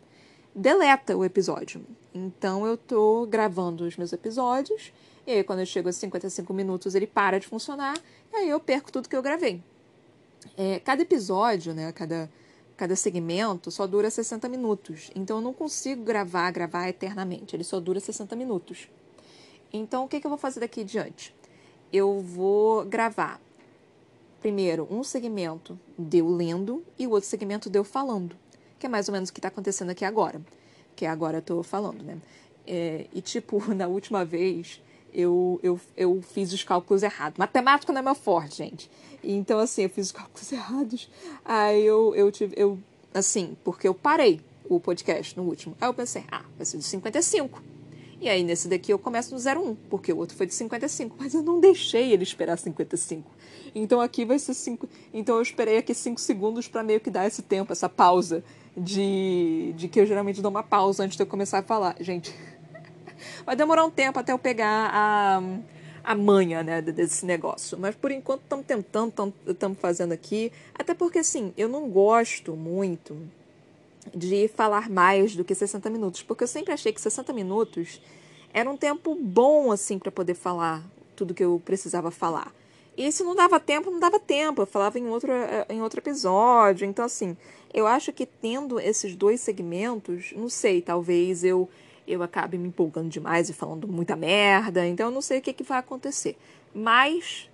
deleta 0.54 1.16
o 1.16 1.24
episódio. 1.24 1.84
Então, 2.14 2.66
eu 2.66 2.76
tô 2.76 3.26
gravando 3.26 3.84
os 3.84 3.96
meus 3.96 4.12
episódios, 4.12 4.92
e 5.26 5.32
aí, 5.32 5.44
quando 5.44 5.60
eu 5.60 5.66
chego 5.66 5.88
a 5.88 5.92
55 5.92 6.52
minutos, 6.52 6.94
ele 6.94 7.06
para 7.06 7.38
de 7.38 7.46
funcionar, 7.46 7.96
e 8.32 8.36
aí 8.36 8.48
eu 8.48 8.58
perco 8.58 8.90
tudo 8.90 9.08
que 9.08 9.16
eu 9.16 9.22
gravei. 9.22 9.62
É, 10.56 10.80
cada 10.80 11.02
episódio, 11.02 11.72
né, 11.72 11.92
cada, 11.92 12.30
cada 12.76 12.96
segmento 12.96 13.70
só 13.70 13.86
dura 13.86 14.10
60 14.10 14.48
minutos. 14.48 15.10
Então 15.14 15.38
eu 15.38 15.42
não 15.42 15.52
consigo 15.52 16.02
gravar, 16.02 16.50
gravar 16.50 16.88
eternamente. 16.88 17.54
Ele 17.54 17.64
só 17.64 17.78
dura 17.78 18.00
60 18.00 18.34
minutos. 18.36 18.88
Então 19.72 20.04
o 20.04 20.08
que, 20.08 20.20
que 20.20 20.26
eu 20.26 20.30
vou 20.30 20.38
fazer 20.38 20.60
daqui 20.60 20.84
diante? 20.84 21.34
Eu 21.92 22.20
vou 22.20 22.84
gravar 22.84 23.40
primeiro 24.40 24.88
um 24.90 25.04
segmento 25.04 25.78
deu 25.96 26.28
lendo 26.28 26.84
e 26.98 27.06
o 27.06 27.10
outro 27.10 27.28
segmento 27.28 27.70
deu 27.70 27.84
falando, 27.84 28.36
que 28.82 28.86
é 28.86 28.88
mais 28.88 29.08
ou 29.08 29.12
menos 29.12 29.28
o 29.28 29.32
que 29.32 29.38
está 29.38 29.46
acontecendo 29.46 29.90
aqui 29.90 30.04
agora, 30.04 30.42
que 30.96 31.06
agora 31.06 31.36
eu 31.36 31.40
estou 31.40 31.62
falando, 31.62 32.02
né? 32.02 32.18
É, 32.66 33.06
e 33.14 33.20
tipo, 33.20 33.62
na 33.72 33.86
última 33.86 34.24
vez 34.24 34.82
eu, 35.14 35.60
eu, 35.62 35.80
eu 35.96 36.20
fiz 36.20 36.52
os 36.52 36.64
cálculos 36.64 37.04
errados. 37.04 37.38
Matemática 37.38 37.92
não 37.92 38.00
é 38.00 38.02
meu 38.02 38.16
forte, 38.16 38.56
gente. 38.56 38.90
Então, 39.22 39.60
assim, 39.60 39.82
eu 39.82 39.88
fiz 39.88 40.06
os 40.06 40.12
cálculos 40.12 40.50
errados. 40.50 41.08
Aí 41.44 41.86
eu, 41.86 42.12
eu 42.16 42.32
tive. 42.32 42.54
Eu, 42.58 42.76
assim, 43.14 43.56
porque 43.62 43.86
eu 43.86 43.94
parei 43.94 44.40
o 44.68 44.80
podcast 44.80 45.36
no 45.36 45.44
último. 45.44 45.76
Aí 45.80 45.88
eu 45.88 45.94
pensei, 45.94 46.24
ah, 46.32 46.44
vai 46.56 46.66
ser 46.66 46.78
de 46.78 46.84
55. 46.84 47.62
E 48.20 48.28
aí 48.28 48.42
nesse 48.42 48.68
daqui 48.68 48.92
eu 48.92 48.98
começo 48.98 49.32
no 49.32 49.40
01, 49.40 49.76
porque 49.90 50.12
o 50.12 50.16
outro 50.16 50.36
foi 50.36 50.46
de 50.46 50.54
55, 50.54 51.16
mas 51.18 51.34
eu 51.34 51.42
não 51.42 51.60
deixei 51.60 52.12
ele 52.12 52.22
esperar 52.22 52.56
55. 52.56 53.30
Então 53.74 54.00
aqui 54.00 54.24
vai 54.24 54.38
ser 54.38 54.54
5. 54.54 54.88
Então 55.12 55.36
eu 55.36 55.42
esperei 55.42 55.76
aqui 55.76 55.92
5 55.92 56.20
segundos 56.20 56.68
para 56.68 56.82
meio 56.82 57.00
que 57.00 57.10
dar 57.10 57.26
esse 57.26 57.42
tempo, 57.42 57.72
essa 57.72 57.88
pausa 57.88 58.44
de, 58.76 59.72
de 59.76 59.88
que 59.88 60.00
eu 60.00 60.06
geralmente 60.06 60.40
dou 60.40 60.50
uma 60.50 60.62
pausa 60.62 61.04
antes 61.04 61.16
de 61.16 61.22
eu 61.22 61.26
começar 61.26 61.58
a 61.58 61.62
falar. 61.62 61.96
Gente, 62.00 62.34
Vai 63.44 63.56
demorar 63.56 63.84
um 63.84 63.90
tempo 63.90 64.18
até 64.18 64.32
eu 64.32 64.38
pegar 64.38 64.90
a, 64.92 65.42
a 66.04 66.14
manha 66.14 66.62
né, 66.62 66.82
desse 66.82 67.24
negócio. 67.24 67.78
Mas 67.78 67.94
por 67.94 68.10
enquanto 68.10 68.42
estamos 68.42 68.66
tentando, 68.66 69.34
estamos 69.46 69.78
fazendo 69.78 70.12
aqui. 70.12 70.52
Até 70.74 70.94
porque, 70.94 71.18
assim, 71.18 71.52
eu 71.56 71.68
não 71.68 71.88
gosto 71.88 72.54
muito 72.54 73.16
de 74.14 74.48
falar 74.48 74.90
mais 74.90 75.36
do 75.36 75.44
que 75.44 75.54
60 75.54 75.88
minutos. 75.90 76.22
Porque 76.22 76.44
eu 76.44 76.48
sempre 76.48 76.72
achei 76.72 76.92
que 76.92 77.00
60 77.00 77.32
minutos 77.32 78.00
era 78.52 78.68
um 78.68 78.76
tempo 78.76 79.14
bom, 79.14 79.72
assim, 79.72 79.98
para 79.98 80.10
poder 80.10 80.34
falar 80.34 80.84
tudo 81.16 81.34
que 81.34 81.44
eu 81.44 81.60
precisava 81.64 82.10
falar. 82.10 82.52
E 82.96 83.10
se 83.10 83.22
não 83.22 83.34
dava 83.34 83.58
tempo, 83.58 83.90
não 83.90 83.98
dava 83.98 84.20
tempo. 84.20 84.62
Eu 84.62 84.66
falava 84.66 84.98
em 84.98 85.08
outro, 85.08 85.32
em 85.68 85.80
outro 85.80 86.00
episódio. 86.00 86.86
Então, 86.86 87.04
assim, 87.04 87.36
eu 87.72 87.86
acho 87.86 88.12
que 88.12 88.26
tendo 88.26 88.78
esses 88.78 89.16
dois 89.16 89.40
segmentos, 89.40 90.32
não 90.36 90.48
sei, 90.48 90.82
talvez 90.82 91.42
eu 91.44 91.68
eu 92.06 92.22
acabe 92.22 92.58
me 92.58 92.68
empolgando 92.68 93.08
demais 93.08 93.48
e 93.48 93.52
falando 93.52 93.86
muita 93.86 94.16
merda. 94.16 94.86
Então 94.86 95.06
eu 95.06 95.12
não 95.12 95.22
sei 95.22 95.38
o 95.38 95.42
que, 95.42 95.52
que 95.52 95.62
vai 95.62 95.78
acontecer. 95.78 96.36
Mas 96.74 97.48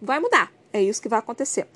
vai 0.00 0.20
mudar. 0.20 0.52
É 0.72 0.82
isso 0.82 1.02
que 1.02 1.08
vai 1.08 1.18
acontecer. 1.18 1.66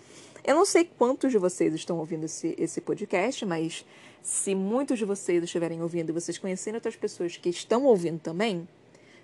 Eu 0.45 0.55
não 0.55 0.65
sei 0.65 0.85
quantos 0.85 1.31
de 1.31 1.39
vocês 1.39 1.75
estão 1.75 1.99
ouvindo 1.99 2.25
esse, 2.25 2.55
esse 2.59 2.81
podcast, 2.81 3.45
mas 3.45 3.85
se 4.23 4.55
muitos 4.55 4.99
de 4.99 5.05
vocês 5.05 5.43
estiverem 5.43 5.83
ouvindo 5.83 6.11
e 6.11 6.13
vocês 6.13 6.39
conhecerem 6.39 6.77
outras 6.77 6.97
pessoas 6.97 7.37
que 7.37 7.49
estão 7.49 7.85
ouvindo 7.85 8.21
também, 8.21 8.67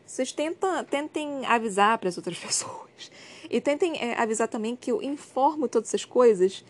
vocês 0.07 0.33
tenta, 0.33 0.85
tentem 0.85 1.45
avisar 1.47 1.99
para 1.99 2.09
as 2.09 2.17
outras 2.17 2.39
pessoas. 2.39 3.11
E 3.51 3.61
tentem 3.61 3.97
é, 3.99 4.21
avisar 4.21 4.49
também 4.49 4.77
que 4.77 4.91
eu 4.91 5.03
informo 5.03 5.69
todas 5.69 5.89
essas 5.89 6.05
coisas 6.05 6.65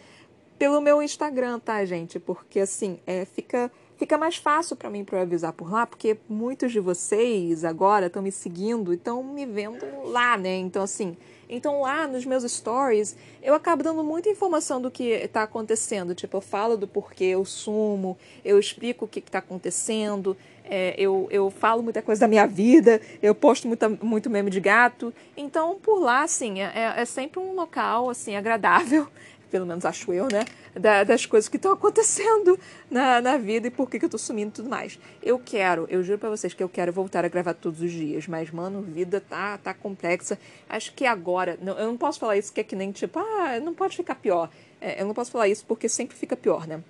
pelo 0.58 0.80
meu 0.80 1.02
Instagram, 1.02 1.58
tá, 1.58 1.84
gente? 1.84 2.18
Porque 2.18 2.60
assim, 2.60 2.98
é, 3.06 3.24
fica 3.24 3.70
fica 3.96 4.16
mais 4.16 4.36
fácil 4.36 4.76
para 4.76 4.88
mim 4.88 5.04
para 5.04 5.22
avisar 5.22 5.52
por 5.52 5.70
lá, 5.70 5.84
porque 5.84 6.16
muitos 6.28 6.70
de 6.70 6.78
vocês 6.78 7.64
agora 7.64 8.06
estão 8.06 8.22
me 8.22 8.30
seguindo 8.30 8.92
e 8.92 8.96
estão 8.96 9.24
me 9.24 9.44
vendo 9.44 9.84
lá, 10.04 10.38
né? 10.38 10.56
Então, 10.56 10.84
assim, 10.84 11.16
então 11.48 11.80
lá 11.80 12.06
nos 12.06 12.24
meus 12.24 12.44
stories 12.44 13.16
eu 13.42 13.54
acabo 13.54 13.82
dando 13.82 14.04
muita 14.04 14.28
informação 14.28 14.80
do 14.80 14.90
que 14.90 15.04
está 15.04 15.42
acontecendo. 15.42 16.14
Tipo, 16.14 16.36
eu 16.36 16.40
falo 16.40 16.76
do 16.76 16.86
porquê 16.86 17.24
eu 17.24 17.44
sumo, 17.44 18.18
eu 18.44 18.58
explico 18.58 19.04
o 19.04 19.08
que 19.08 19.20
está 19.20 19.38
acontecendo, 19.38 20.36
é, 20.64 20.94
eu, 20.98 21.26
eu 21.30 21.50
falo 21.50 21.82
muita 21.82 22.02
coisa 22.02 22.20
da 22.20 22.28
minha 22.28 22.46
vida, 22.46 23.00
eu 23.22 23.34
posto 23.34 23.66
muita, 23.66 23.88
muito 23.88 24.28
meme 24.28 24.50
de 24.50 24.60
gato. 24.60 25.12
Então, 25.36 25.78
por 25.82 25.98
lá, 25.98 26.22
assim, 26.22 26.60
é, 26.60 26.94
é 26.96 27.04
sempre 27.04 27.40
um 27.40 27.54
local, 27.54 28.10
assim, 28.10 28.36
agradável 28.36 29.08
pelo 29.48 29.66
menos 29.66 29.84
acho 29.84 30.12
eu, 30.12 30.28
né? 30.30 30.44
Da, 30.74 31.04
das 31.04 31.26
coisas 31.26 31.48
que 31.48 31.56
estão 31.56 31.72
acontecendo 31.72 32.58
na, 32.90 33.20
na 33.20 33.36
vida 33.36 33.66
e 33.66 33.70
por 33.70 33.90
que, 33.90 33.98
que 33.98 34.04
eu 34.04 34.08
tô 34.08 34.18
sumindo 34.18 34.50
e 34.50 34.52
tudo 34.52 34.68
mais. 34.68 34.98
Eu 35.22 35.38
quero, 35.38 35.86
eu 35.90 36.02
juro 36.02 36.18
para 36.18 36.30
vocês 36.30 36.54
que 36.54 36.62
eu 36.62 36.68
quero 36.68 36.92
voltar 36.92 37.24
a 37.24 37.28
gravar 37.28 37.54
todos 37.54 37.80
os 37.80 37.90
dias, 37.90 38.26
mas, 38.26 38.50
mano, 38.50 38.82
vida 38.82 39.20
tá, 39.20 39.58
tá 39.58 39.74
complexa. 39.74 40.38
Acho 40.68 40.92
que 40.92 41.04
agora, 41.04 41.58
não, 41.62 41.78
eu 41.78 41.86
não 41.86 41.96
posso 41.96 42.18
falar 42.20 42.36
isso 42.36 42.52
que 42.52 42.60
é 42.60 42.64
que 42.64 42.76
nem 42.76 42.92
tipo, 42.92 43.18
ah, 43.18 43.58
não 43.60 43.74
pode 43.74 43.96
ficar 43.96 44.14
pior. 44.14 44.50
É, 44.80 45.00
eu 45.00 45.06
não 45.06 45.14
posso 45.14 45.30
falar 45.30 45.48
isso 45.48 45.64
porque 45.66 45.88
sempre 45.88 46.16
fica 46.16 46.36
pior, 46.36 46.66
né? 46.66 46.82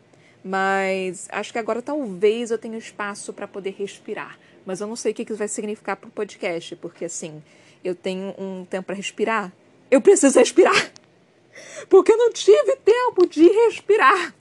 Mas 0.45 1.29
acho 1.31 1.53
que 1.53 1.59
agora 1.59 1.83
talvez 1.83 2.51
eu 2.51 2.59
tenha 2.59 2.79
espaço 2.79 3.33
para 3.33 3.49
poder 3.49 3.75
respirar 3.77 4.39
mas 4.69 4.83
eu 4.83 4.87
não 4.87 4.97
sei 4.97 5.13
o 5.13 5.15
que 5.15 5.23
isso 5.23 5.35
vai 5.35 5.49
significar 5.49 5.97
pro 5.97 6.11
podcast, 6.11 6.77
porque 6.77 7.07
assim, 7.07 7.43
eu 7.83 7.95
tenho 7.95 8.35
um 8.39 8.67
tempo 8.67 8.89
para 8.89 8.97
respirar. 8.97 9.51
Eu 9.91 9.99
preciso 9.99 10.39
respirar! 10.39 10.98
Porque 11.89 12.13
eu 12.13 12.17
não 12.17 12.33
tive 12.33 12.77
tempo 12.77 13.27
de 13.27 13.49
respirar. 13.49 14.35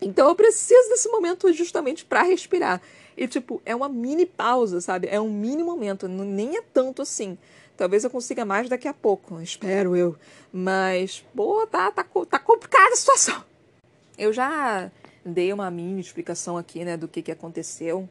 Então 0.00 0.28
eu 0.28 0.34
preciso 0.34 0.88
desse 0.90 1.08
momento 1.08 1.52
justamente 1.52 2.04
para 2.04 2.22
respirar. 2.22 2.80
E, 3.16 3.26
tipo, 3.26 3.60
é 3.66 3.74
uma 3.74 3.88
mini 3.88 4.24
pausa, 4.24 4.80
sabe? 4.80 5.08
É 5.10 5.20
um 5.20 5.30
mini 5.30 5.62
momento, 5.62 6.06
nem 6.06 6.56
é 6.56 6.62
tanto 6.62 7.02
assim. 7.02 7.36
Talvez 7.76 8.04
eu 8.04 8.10
consiga 8.10 8.44
mais 8.44 8.68
daqui 8.68 8.86
a 8.86 8.94
pouco, 8.94 9.40
espero 9.40 9.96
eu. 9.96 10.16
Mas, 10.52 11.24
pô, 11.34 11.66
tá, 11.66 11.90
tá, 11.90 12.04
tá 12.04 12.38
complicada 12.38 12.92
a 12.92 12.96
situação. 12.96 13.44
Eu 14.16 14.32
já 14.32 14.90
dei 15.24 15.52
uma 15.52 15.70
mini 15.70 16.00
explicação 16.00 16.56
aqui, 16.56 16.84
né, 16.84 16.96
do 16.96 17.08
que, 17.08 17.22
que 17.22 17.32
aconteceu, 17.32 18.08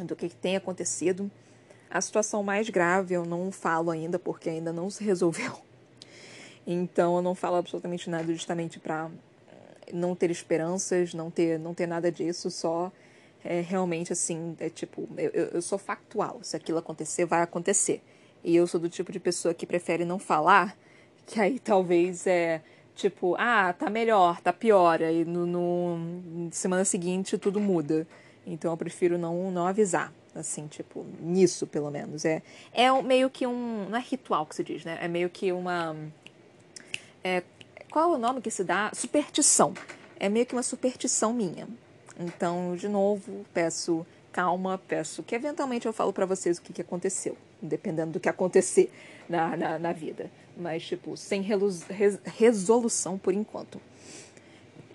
do 0.00 0.16
que, 0.16 0.28
que 0.28 0.36
tem 0.36 0.56
acontecido. 0.56 1.30
A 1.88 2.00
situação 2.00 2.42
mais 2.42 2.68
grave 2.68 3.14
eu 3.14 3.24
não 3.24 3.52
falo 3.52 3.90
ainda, 3.90 4.18
porque 4.18 4.50
ainda 4.50 4.72
não 4.72 4.90
se 4.90 5.04
resolveu. 5.04 5.63
Então 6.66 7.16
eu 7.16 7.22
não 7.22 7.34
falo 7.34 7.56
absolutamente 7.56 8.08
nada 8.08 8.32
justamente 8.32 8.78
para 8.78 9.10
não 9.92 10.14
ter 10.14 10.30
esperanças, 10.30 11.12
não 11.12 11.30
ter, 11.30 11.58
não 11.58 11.74
ter 11.74 11.86
nada 11.86 12.10
disso, 12.10 12.50
só 12.50 12.90
é 13.44 13.60
realmente 13.60 14.12
assim, 14.12 14.56
é 14.58 14.70
tipo, 14.70 15.06
eu, 15.18 15.30
eu 15.30 15.62
sou 15.62 15.78
factual. 15.78 16.40
Se 16.42 16.56
aquilo 16.56 16.78
acontecer, 16.78 17.26
vai 17.26 17.42
acontecer. 17.42 18.02
E 18.42 18.56
eu 18.56 18.66
sou 18.66 18.80
do 18.80 18.88
tipo 18.88 19.12
de 19.12 19.20
pessoa 19.20 19.52
que 19.52 19.66
prefere 19.66 20.04
não 20.04 20.18
falar, 20.18 20.76
que 21.26 21.40
aí 21.40 21.58
talvez 21.58 22.26
é 22.26 22.62
tipo, 22.94 23.34
ah, 23.38 23.72
tá 23.72 23.90
melhor, 23.90 24.40
tá 24.40 24.52
pior, 24.52 25.02
aí 25.02 25.24
no, 25.24 25.46
no 25.46 26.48
semana 26.50 26.84
seguinte 26.84 27.36
tudo 27.36 27.60
muda. 27.60 28.06
Então 28.46 28.70
eu 28.70 28.76
prefiro 28.76 29.18
não, 29.18 29.50
não 29.50 29.66
avisar, 29.66 30.12
assim, 30.34 30.66
tipo, 30.66 31.04
nisso 31.20 31.66
pelo 31.66 31.90
menos. 31.90 32.24
É, 32.24 32.42
é 32.72 32.90
meio 33.02 33.28
que 33.28 33.46
um. 33.46 33.88
Não 33.88 33.98
é 33.98 34.02
ritual 34.02 34.46
que 34.46 34.54
se 34.54 34.64
diz, 34.64 34.84
né? 34.84 34.98
É 35.00 35.08
meio 35.08 35.28
que 35.28 35.52
uma. 35.52 35.96
É, 37.24 37.42
qual 37.90 38.12
é 38.12 38.16
o 38.16 38.18
nome 38.18 38.42
que 38.42 38.50
se 38.50 38.62
dá? 38.62 38.90
Superstição. 38.92 39.72
É 40.20 40.28
meio 40.28 40.44
que 40.44 40.52
uma 40.52 40.62
superstição 40.62 41.32
minha. 41.32 41.66
Então, 42.20 42.76
de 42.76 42.86
novo, 42.86 43.46
peço 43.54 44.06
calma, 44.30 44.78
peço 44.86 45.22
que 45.22 45.34
eventualmente 45.34 45.86
eu 45.86 45.92
falo 45.92 46.12
para 46.12 46.26
vocês 46.26 46.58
o 46.58 46.62
que, 46.62 46.72
que 46.72 46.82
aconteceu, 46.82 47.36
dependendo 47.62 48.12
do 48.12 48.20
que 48.20 48.28
acontecer 48.28 48.92
na, 49.28 49.56
na, 49.56 49.78
na 49.78 49.92
vida. 49.92 50.30
Mas, 50.56 50.84
tipo, 50.84 51.16
sem 51.16 51.42
resolução 52.24 53.16
por 53.16 53.32
enquanto. 53.32 53.80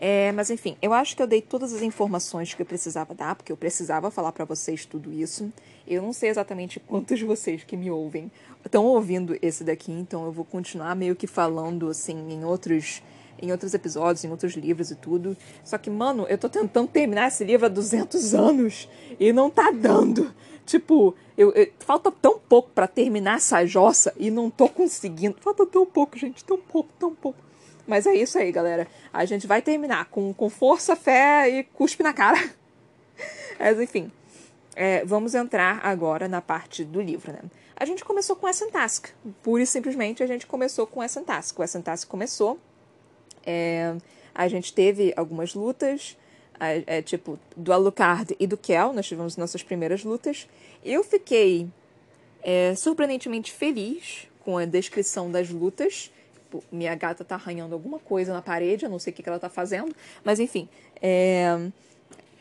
É, 0.02 0.32
mas 0.32 0.50
enfim, 0.50 0.78
eu 0.82 0.94
acho 0.94 1.14
que 1.14 1.22
eu 1.22 1.28
dei 1.28 1.42
todas 1.42 1.74
as 1.74 1.82
informações 1.82 2.54
que 2.54 2.62
eu 2.62 2.66
precisava 2.66 3.14
dar, 3.14 3.36
porque 3.36 3.52
eu 3.52 3.58
precisava 3.58 4.10
falar 4.10 4.32
para 4.32 4.46
vocês 4.46 4.86
tudo 4.86 5.12
isso. 5.12 5.52
Eu 5.86 6.02
não 6.02 6.14
sei 6.14 6.30
exatamente 6.30 6.80
quantos 6.80 7.20
de 7.20 7.26
vocês 7.26 7.66
que 7.66 7.76
me 7.76 7.92
ouvem 7.92 8.32
estão 8.66 8.86
ouvindo 8.86 9.38
esse 9.42 9.64
daqui, 9.64 9.92
então 9.92 10.26
eu 10.26 10.32
vou 10.32 10.46
continuar 10.46 10.96
meio 10.96 11.16
que 11.16 11.28
falando 11.28 11.90
assim 11.90 12.32
em 12.32 12.44
outros 12.44 13.02
em 13.42 13.52
outros 13.52 13.74
episódios, 13.74 14.24
em 14.24 14.30
outros 14.30 14.54
livros 14.54 14.92
e 14.92 14.96
tudo. 14.96 15.36
Só 15.64 15.78
que, 15.78 15.90
mano, 15.90 16.26
eu 16.28 16.38
tô 16.38 16.50
tentando 16.50 16.90
terminar 16.90 17.30
esse 17.30 17.44
livro 17.44 17.66
há 17.66 17.70
200 17.70 18.34
anos 18.36 18.90
e 19.20 19.32
não 19.32 19.50
tá 19.50 19.72
dando. 19.72 20.34
Tipo, 20.66 21.16
eu, 21.38 21.52
eu 21.54 21.72
falta 21.80 22.12
tão 22.12 22.38
pouco 22.38 22.70
para 22.70 22.88
terminar 22.88 23.38
essa 23.38 23.66
jossa 23.66 24.14
e 24.18 24.30
não 24.30 24.50
tô 24.50 24.68
conseguindo. 24.68 25.38
Falta 25.40 25.66
tão 25.66 25.86
pouco, 25.86 26.18
gente, 26.18 26.44
tão 26.44 26.58
pouco, 26.58 26.90
tão 27.00 27.16
pouco. 27.16 27.40
Mas 27.88 28.06
é 28.06 28.14
isso 28.14 28.38
aí, 28.38 28.52
galera. 28.52 28.88
A 29.12 29.26
gente 29.26 29.48
vai 29.48 29.62
terminar 29.62 30.06
com, 30.06 30.32
com 30.32 30.50
força, 30.50 30.96
fé 30.96 31.50
e 31.50 31.64
cuspe 31.64 32.04
na 32.04 32.14
cara. 32.14 32.38
Mas 33.58 33.80
enfim, 33.80 34.12
é, 34.76 35.04
vamos 35.06 35.36
entrar 35.36 35.80
agora 35.84 36.28
na 36.28 36.42
parte 36.42 36.84
do 36.84 37.02
livro, 37.02 37.32
né? 37.32 37.42
A 37.76 37.86
gente 37.86 38.04
começou 38.04 38.36
com 38.36 38.48
essa 38.48 38.70
task. 38.70 39.08
Pura 39.42 39.64
e 39.64 39.66
simplesmente 39.66 40.22
a 40.22 40.28
gente 40.28 40.46
começou 40.46 40.86
com 40.86 41.02
essa 41.02 41.22
task. 41.22 41.58
O 41.60 41.64
essa 41.64 41.82
task 41.82 42.08
começou 42.08 42.60
é, 43.46 43.96
a 44.34 44.48
gente 44.48 44.74
teve 44.74 45.14
algumas 45.16 45.54
lutas, 45.54 46.18
é, 46.60 47.02
tipo, 47.02 47.40
do 47.56 47.72
Alucard 47.72 48.36
e 48.40 48.46
do 48.46 48.58
Kel, 48.58 48.94
nós 48.94 49.08
tivemos 49.08 49.38
nossas 49.38 49.64
primeiras 49.64 50.04
lutas. 50.04 50.48
Eu 50.84 51.04
fiquei 51.04 51.68
é, 52.44 52.76
surpreendentemente 52.76 53.52
feliz 53.52 54.28
com 54.44 54.58
a 54.58 54.66
descrição 54.66 55.32
das 55.32 55.50
lutas. 55.50 56.12
Tipo, 56.34 56.64
minha 56.72 56.94
gata 56.96 57.24
tá 57.24 57.36
arranhando 57.36 57.74
alguma 57.74 58.00
coisa 58.00 58.34
na 58.34 58.42
parede, 58.42 58.86
eu 58.86 58.90
não 58.90 59.00
sei 59.00 59.12
o 59.12 59.16
que, 59.16 59.24
que 59.24 59.30
ela 59.30 59.40
tá 59.40 59.50
fazendo, 59.50 59.96
mas 60.24 60.40
enfim. 60.40 60.68
É, 61.02 61.58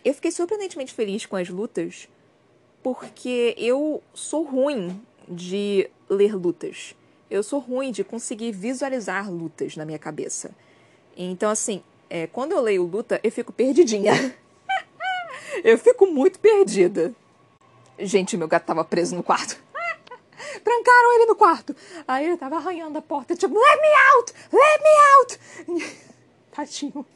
eu 0.04 0.14
fiquei 0.14 0.30
surpreendentemente 0.30 0.92
feliz 0.92 1.26
com 1.26 1.36
as 1.36 1.48
lutas, 1.48 2.08
porque 2.82 3.54
eu 3.58 4.02
sou 4.14 4.42
ruim 4.44 5.00
de 5.28 5.88
ler 6.08 6.34
lutas. 6.34 6.94
Eu 7.30 7.42
sou 7.42 7.58
ruim 7.58 7.90
de 7.90 8.02
conseguir 8.02 8.52
visualizar 8.52 9.30
lutas 9.30 9.76
na 9.76 9.84
minha 9.84 9.98
cabeça. 9.98 10.50
Então, 11.16 11.50
assim, 11.50 11.82
é, 12.08 12.26
quando 12.26 12.52
eu 12.52 12.60
leio 12.60 12.84
luta, 12.84 13.20
eu 13.22 13.30
fico 13.30 13.52
perdidinha. 13.52 14.12
eu 15.62 15.76
fico 15.76 16.06
muito 16.06 16.38
perdida. 16.38 17.14
Gente, 17.98 18.36
meu 18.36 18.48
gato 18.48 18.64
tava 18.64 18.84
preso 18.84 19.14
no 19.14 19.22
quarto. 19.22 19.60
Trancaram 20.64 21.14
ele 21.16 21.26
no 21.26 21.36
quarto. 21.36 21.74
Aí 22.06 22.24
ele 22.24 22.36
tava 22.36 22.56
arranhando 22.56 22.98
a 22.98 23.02
porta, 23.02 23.34
tipo, 23.34 23.54
let 23.54 23.80
me 23.80 23.88
out! 24.14 24.32
Let 24.52 24.82
me 24.82 25.74
out! 25.76 25.96
Tadinho. 26.52 27.06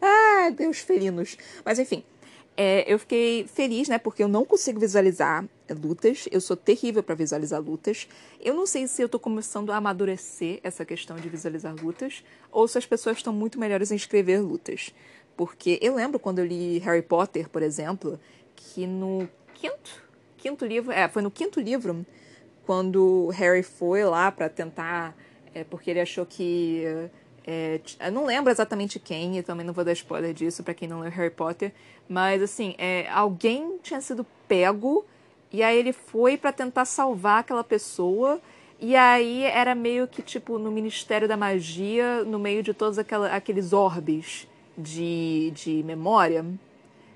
ah, 0.00 0.50
Deus 0.50 0.78
felinos. 0.78 1.36
Mas 1.64 1.78
enfim, 1.78 2.04
é, 2.56 2.84
eu 2.92 2.98
fiquei 2.98 3.46
feliz, 3.46 3.88
né? 3.88 3.98
Porque 3.98 4.22
eu 4.22 4.28
não 4.28 4.44
consigo 4.44 4.78
visualizar 4.78 5.44
lutas. 5.70 6.28
Eu 6.30 6.40
sou 6.40 6.56
terrível 6.56 7.02
para 7.02 7.14
visualizar 7.14 7.60
lutas. 7.60 8.06
Eu 8.40 8.54
não 8.54 8.66
sei 8.66 8.86
se 8.86 9.00
eu 9.00 9.08
tô 9.08 9.18
começando 9.18 9.72
a 9.72 9.76
amadurecer 9.76 10.60
essa 10.62 10.84
questão 10.84 11.16
de 11.16 11.28
visualizar 11.28 11.74
lutas 11.74 12.22
ou 12.50 12.68
se 12.68 12.76
as 12.76 12.84
pessoas 12.84 13.16
estão 13.16 13.32
muito 13.32 13.58
melhores 13.58 13.90
em 13.90 13.96
escrever 13.96 14.40
lutas. 14.40 14.92
Porque 15.36 15.78
eu 15.80 15.94
lembro 15.94 16.18
quando 16.18 16.40
eu 16.40 16.46
li 16.46 16.78
Harry 16.78 17.00
Potter, 17.00 17.48
por 17.48 17.62
exemplo, 17.62 18.20
que 18.54 18.86
no 18.86 19.26
quinto, 19.54 20.02
quinto 20.36 20.66
livro, 20.66 20.92
é, 20.92 21.08
foi 21.08 21.22
no 21.22 21.30
quinto 21.30 21.58
livro, 21.58 22.04
quando 22.66 23.28
Harry 23.28 23.62
foi 23.62 24.04
lá 24.04 24.30
para 24.30 24.50
tentar, 24.50 25.16
é, 25.54 25.64
porque 25.64 25.90
ele 25.90 26.00
achou 26.00 26.26
que 26.26 26.84
é, 27.46 27.80
eu 28.00 28.12
não 28.12 28.24
lembro 28.24 28.50
exatamente 28.50 28.98
quem, 28.98 29.38
e 29.38 29.42
também 29.42 29.66
não 29.66 29.74
vou 29.74 29.84
dar 29.84 29.92
spoiler 29.92 30.32
disso 30.32 30.62
para 30.62 30.74
quem 30.74 30.88
não 30.88 31.00
leu 31.00 31.10
Harry 31.10 31.30
Potter, 31.30 31.72
mas 32.08 32.42
assim, 32.42 32.74
é, 32.78 33.08
alguém 33.10 33.78
tinha 33.82 34.00
sido 34.00 34.24
pego 34.46 35.04
e 35.52 35.62
aí 35.62 35.76
ele 35.78 35.92
foi 35.92 36.36
para 36.36 36.52
tentar 36.52 36.84
salvar 36.84 37.40
aquela 37.40 37.62
pessoa. 37.62 38.40
E 38.80 38.96
aí 38.96 39.44
era 39.44 39.74
meio 39.74 40.08
que 40.08 40.22
tipo 40.22 40.58
no 40.58 40.70
Ministério 40.70 41.28
da 41.28 41.36
Magia, 41.36 42.24
no 42.24 42.38
meio 42.38 42.62
de 42.62 42.72
todos 42.72 42.98
aquela, 42.98 43.28
aqueles 43.28 43.72
orbes 43.72 44.48
de, 44.76 45.52
de 45.54 45.82
memória. 45.84 46.44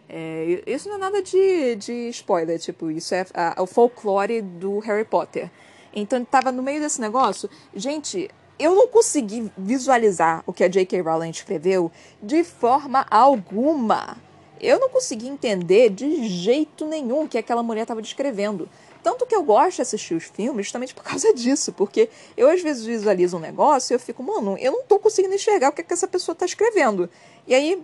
É, 0.08 0.62
isso 0.66 0.88
não 0.88 0.96
é 0.96 0.98
nada 0.98 1.22
de, 1.22 1.74
de 1.76 2.08
spoiler, 2.10 2.60
tipo, 2.60 2.90
isso 2.90 3.14
é 3.14 3.26
a, 3.34 3.60
o 3.60 3.66
folclore 3.66 4.40
do 4.40 4.78
Harry 4.80 5.04
Potter. 5.04 5.50
Então 5.92 6.18
ele 6.18 6.26
tava 6.26 6.52
no 6.52 6.62
meio 6.62 6.80
desse 6.80 7.00
negócio. 7.00 7.48
Gente, 7.74 8.30
eu 8.58 8.74
não 8.74 8.88
consegui 8.88 9.50
visualizar 9.56 10.42
o 10.46 10.52
que 10.52 10.64
a 10.64 10.68
J.K. 10.68 11.00
Rowling 11.00 11.30
escreveu 11.30 11.90
de 12.22 12.42
forma 12.42 13.06
alguma. 13.10 14.16
Eu 14.58 14.80
não 14.80 14.88
consegui 14.88 15.28
entender 15.28 15.90
de 15.90 16.26
jeito 16.26 16.86
nenhum 16.86 17.24
o 17.24 17.28
que 17.28 17.36
aquela 17.36 17.62
mulher 17.62 17.82
estava 17.82 18.00
descrevendo. 18.00 18.68
Tanto 19.02 19.26
que 19.26 19.34
eu 19.36 19.42
gosto 19.42 19.76
de 19.76 19.82
assistir 19.82 20.14
os 20.14 20.24
filmes 20.24 20.66
justamente 20.66 20.94
por 20.94 21.04
causa 21.04 21.32
disso, 21.34 21.72
porque 21.72 22.08
eu 22.36 22.48
às 22.48 22.62
vezes 22.62 22.84
visualizo 22.84 23.36
um 23.36 23.40
negócio 23.40 23.92
e 23.92 23.94
eu 23.94 24.00
fico, 24.00 24.22
mano, 24.22 24.56
eu 24.58 24.72
não 24.72 24.82
tô 24.82 24.98
conseguindo 24.98 25.34
enxergar 25.34 25.68
o 25.68 25.72
que, 25.72 25.82
é 25.82 25.84
que 25.84 25.92
essa 25.92 26.08
pessoa 26.08 26.32
está 26.32 26.46
escrevendo. 26.46 27.08
E 27.46 27.54
aí 27.54 27.82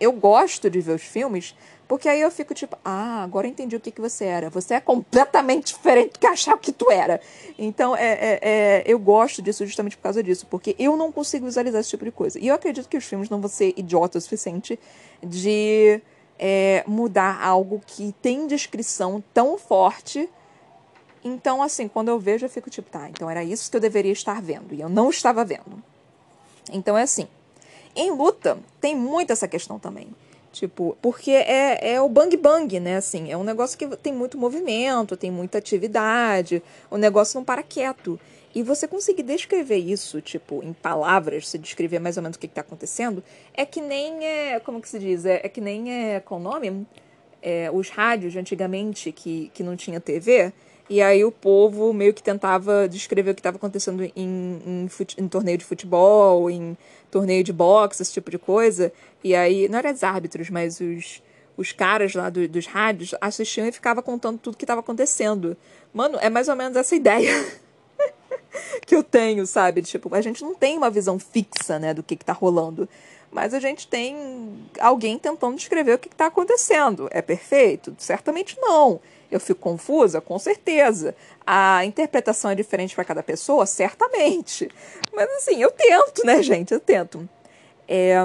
eu 0.00 0.12
gosto 0.12 0.70
de 0.70 0.80
ver 0.80 0.94
os 0.94 1.02
filmes 1.02 1.54
porque 1.92 2.08
aí 2.08 2.22
eu 2.22 2.30
fico 2.30 2.54
tipo, 2.54 2.74
ah, 2.82 3.22
agora 3.22 3.46
entendi 3.46 3.76
o 3.76 3.80
que, 3.80 3.90
que 3.90 4.00
você 4.00 4.24
era. 4.24 4.48
Você 4.48 4.72
é 4.72 4.80
completamente 4.80 5.74
diferente 5.74 6.14
do 6.14 6.18
que 6.18 6.26
achava 6.26 6.56
que 6.56 6.72
tu 6.72 6.90
era. 6.90 7.20
Então, 7.58 7.94
é, 7.94 8.12
é, 8.12 8.38
é, 8.40 8.82
eu 8.86 8.98
gosto 8.98 9.42
disso 9.42 9.66
justamente 9.66 9.98
por 9.98 10.04
causa 10.04 10.22
disso, 10.22 10.46
porque 10.48 10.74
eu 10.78 10.96
não 10.96 11.12
consigo 11.12 11.44
visualizar 11.44 11.82
esse 11.82 11.90
tipo 11.90 12.06
de 12.06 12.10
coisa. 12.10 12.38
E 12.38 12.48
eu 12.48 12.54
acredito 12.54 12.88
que 12.88 12.96
os 12.96 13.04
filmes 13.04 13.28
não 13.28 13.42
vão 13.42 13.50
ser 13.50 13.74
idiotas 13.76 14.22
o 14.22 14.24
suficiente 14.24 14.80
de 15.22 16.00
é, 16.38 16.82
mudar 16.86 17.38
algo 17.44 17.82
que 17.86 18.14
tem 18.22 18.46
descrição 18.46 19.22
tão 19.34 19.58
forte. 19.58 20.26
Então, 21.22 21.62
assim, 21.62 21.88
quando 21.88 22.08
eu 22.08 22.18
vejo, 22.18 22.46
eu 22.46 22.50
fico 22.50 22.70
tipo, 22.70 22.90
tá, 22.90 23.06
então 23.10 23.28
era 23.28 23.44
isso 23.44 23.70
que 23.70 23.76
eu 23.76 23.80
deveria 23.82 24.12
estar 24.12 24.40
vendo. 24.40 24.74
E 24.74 24.80
eu 24.80 24.88
não 24.88 25.10
estava 25.10 25.44
vendo. 25.44 25.82
Então 26.72 26.96
é 26.96 27.02
assim. 27.02 27.28
Em 27.94 28.10
luta, 28.10 28.58
tem 28.80 28.96
muito 28.96 29.30
essa 29.30 29.46
questão 29.46 29.78
também. 29.78 30.08
Tipo, 30.52 30.96
porque 31.00 31.30
é, 31.30 31.94
é 31.94 32.00
o 32.00 32.08
bang 32.08 32.36
bang, 32.36 32.78
né? 32.78 32.96
Assim, 32.96 33.32
é 33.32 33.36
um 33.36 33.44
negócio 33.44 33.78
que 33.78 33.86
tem 33.96 34.12
muito 34.12 34.36
movimento, 34.36 35.16
tem 35.16 35.30
muita 35.30 35.58
atividade, 35.58 36.62
o 36.90 36.98
negócio 36.98 37.38
não 37.38 37.44
para 37.44 37.62
quieto. 37.62 38.20
E 38.54 38.62
você 38.62 38.86
conseguir 38.86 39.22
descrever 39.22 39.78
isso, 39.78 40.20
tipo, 40.20 40.62
em 40.62 40.74
palavras, 40.74 41.48
se 41.48 41.58
descrever 41.58 41.98
mais 41.98 42.18
ou 42.18 42.22
menos 42.22 42.36
o 42.36 42.38
que 42.38 42.46
está 42.46 42.60
acontecendo, 42.60 43.24
é 43.54 43.64
que 43.64 43.80
nem 43.80 44.26
é. 44.26 44.60
Como 44.60 44.80
que 44.80 44.88
se 44.88 44.98
diz? 44.98 45.24
É, 45.24 45.40
é 45.42 45.48
que 45.48 45.60
nem 45.60 45.90
é. 45.90 46.20
Qual 46.20 46.38
o 46.38 46.42
nome? 46.42 46.86
é, 47.42 47.68
os 47.72 47.90
rádios 47.90 48.36
antigamente 48.36 49.10
que, 49.10 49.50
que 49.52 49.62
não 49.62 49.76
tinha 49.76 50.00
TV, 50.00 50.52
e 50.88 51.02
aí 51.02 51.24
o 51.24 51.32
povo 51.32 51.92
meio 51.92 52.14
que 52.14 52.22
tentava 52.22 52.88
descrever 52.88 53.32
o 53.32 53.34
que 53.34 53.40
estava 53.40 53.56
acontecendo 53.56 54.04
em, 54.04 54.12
em, 54.16 54.88
em, 55.18 55.28
torneio 55.28 55.58
de 55.58 55.64
futebol, 55.64 56.48
em 56.48 56.76
torneio 57.12 57.44
de 57.44 57.52
boxe, 57.52 58.02
esse 58.02 58.12
tipo 58.12 58.30
de 58.30 58.38
coisa. 58.38 58.92
E 59.22 59.36
aí, 59.36 59.68
não 59.68 59.78
eram 59.78 59.92
os 59.92 60.02
árbitros, 60.02 60.50
mas 60.50 60.80
os, 60.80 61.22
os 61.56 61.70
caras 61.70 62.14
lá 62.14 62.28
do, 62.30 62.48
dos 62.48 62.66
rádios 62.66 63.14
assistiam 63.20 63.68
e 63.68 63.70
ficavam 63.70 64.02
contando 64.02 64.38
tudo 64.38 64.56
que 64.56 64.64
estava 64.64 64.80
acontecendo. 64.80 65.56
Mano, 65.92 66.18
é 66.20 66.30
mais 66.30 66.48
ou 66.48 66.56
menos 66.56 66.76
essa 66.76 66.96
ideia 66.96 67.30
que 68.86 68.96
eu 68.96 69.04
tenho, 69.04 69.46
sabe? 69.46 69.82
Tipo, 69.82 70.12
a 70.14 70.22
gente 70.22 70.42
não 70.42 70.54
tem 70.54 70.76
uma 70.76 70.90
visão 70.90 71.18
fixa, 71.18 71.78
né, 71.78 71.92
do 71.92 72.02
que, 72.02 72.16
que 72.16 72.24
tá 72.24 72.32
rolando 72.32 72.88
mas 73.32 73.54
a 73.54 73.58
gente 73.58 73.86
tem 73.86 74.14
alguém 74.78 75.18
tentando 75.18 75.56
descrever 75.56 75.94
o 75.94 75.98
que 75.98 76.08
está 76.08 76.26
acontecendo. 76.26 77.08
É 77.10 77.22
perfeito? 77.22 77.94
Certamente 77.96 78.58
não. 78.60 79.00
Eu 79.32 79.40
fico 79.40 79.60
confusa? 79.60 80.20
Com 80.20 80.38
certeza. 80.38 81.14
A 81.46 81.84
interpretação 81.86 82.50
é 82.50 82.54
diferente 82.54 82.94
para 82.94 83.04
cada 83.04 83.22
pessoa? 83.22 83.64
Certamente. 83.64 84.70
Mas 85.12 85.28
assim, 85.38 85.60
eu 85.60 85.70
tento, 85.70 86.24
né, 86.24 86.42
gente? 86.42 86.72
Eu 86.72 86.78
tento. 86.78 87.26
É... 87.88 88.16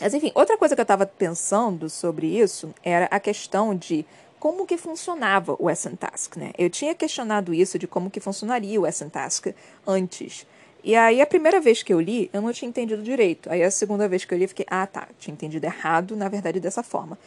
Mas 0.00 0.14
enfim, 0.14 0.32
outra 0.34 0.56
coisa 0.56 0.74
que 0.74 0.80
eu 0.80 0.84
estava 0.84 1.06
pensando 1.06 1.88
sobre 1.90 2.26
isso 2.26 2.74
era 2.82 3.06
a 3.10 3.20
questão 3.20 3.74
de 3.74 4.06
como 4.38 4.66
que 4.66 4.76
funcionava 4.76 5.56
o 5.58 5.70
SN 5.70 5.96
Task, 5.96 6.36
né? 6.36 6.52
Eu 6.56 6.70
tinha 6.70 6.94
questionado 6.94 7.52
isso 7.52 7.78
de 7.78 7.86
como 7.86 8.10
que 8.10 8.20
funcionaria 8.20 8.80
o 8.80 8.86
SN 8.86 9.08
Task 9.10 9.48
antes. 9.86 10.46
E 10.84 10.94
aí, 10.94 11.20
a 11.20 11.26
primeira 11.26 11.60
vez 11.60 11.82
que 11.82 11.92
eu 11.92 12.00
li, 12.00 12.30
eu 12.32 12.40
não 12.40 12.52
tinha 12.52 12.68
entendido 12.68 13.02
direito. 13.02 13.50
Aí, 13.50 13.62
a 13.62 13.70
segunda 13.70 14.08
vez 14.08 14.24
que 14.24 14.32
eu 14.32 14.38
li, 14.38 14.44
eu 14.44 14.48
fiquei, 14.48 14.66
ah, 14.68 14.86
tá, 14.86 15.08
tinha 15.18 15.34
entendido 15.34 15.66
errado, 15.66 16.14
na 16.14 16.28
verdade, 16.28 16.60
dessa 16.60 16.82
forma. 16.82 17.18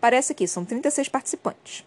Parece 0.00 0.32
que 0.34 0.46
são 0.46 0.64
36 0.64 1.08
participantes. 1.08 1.84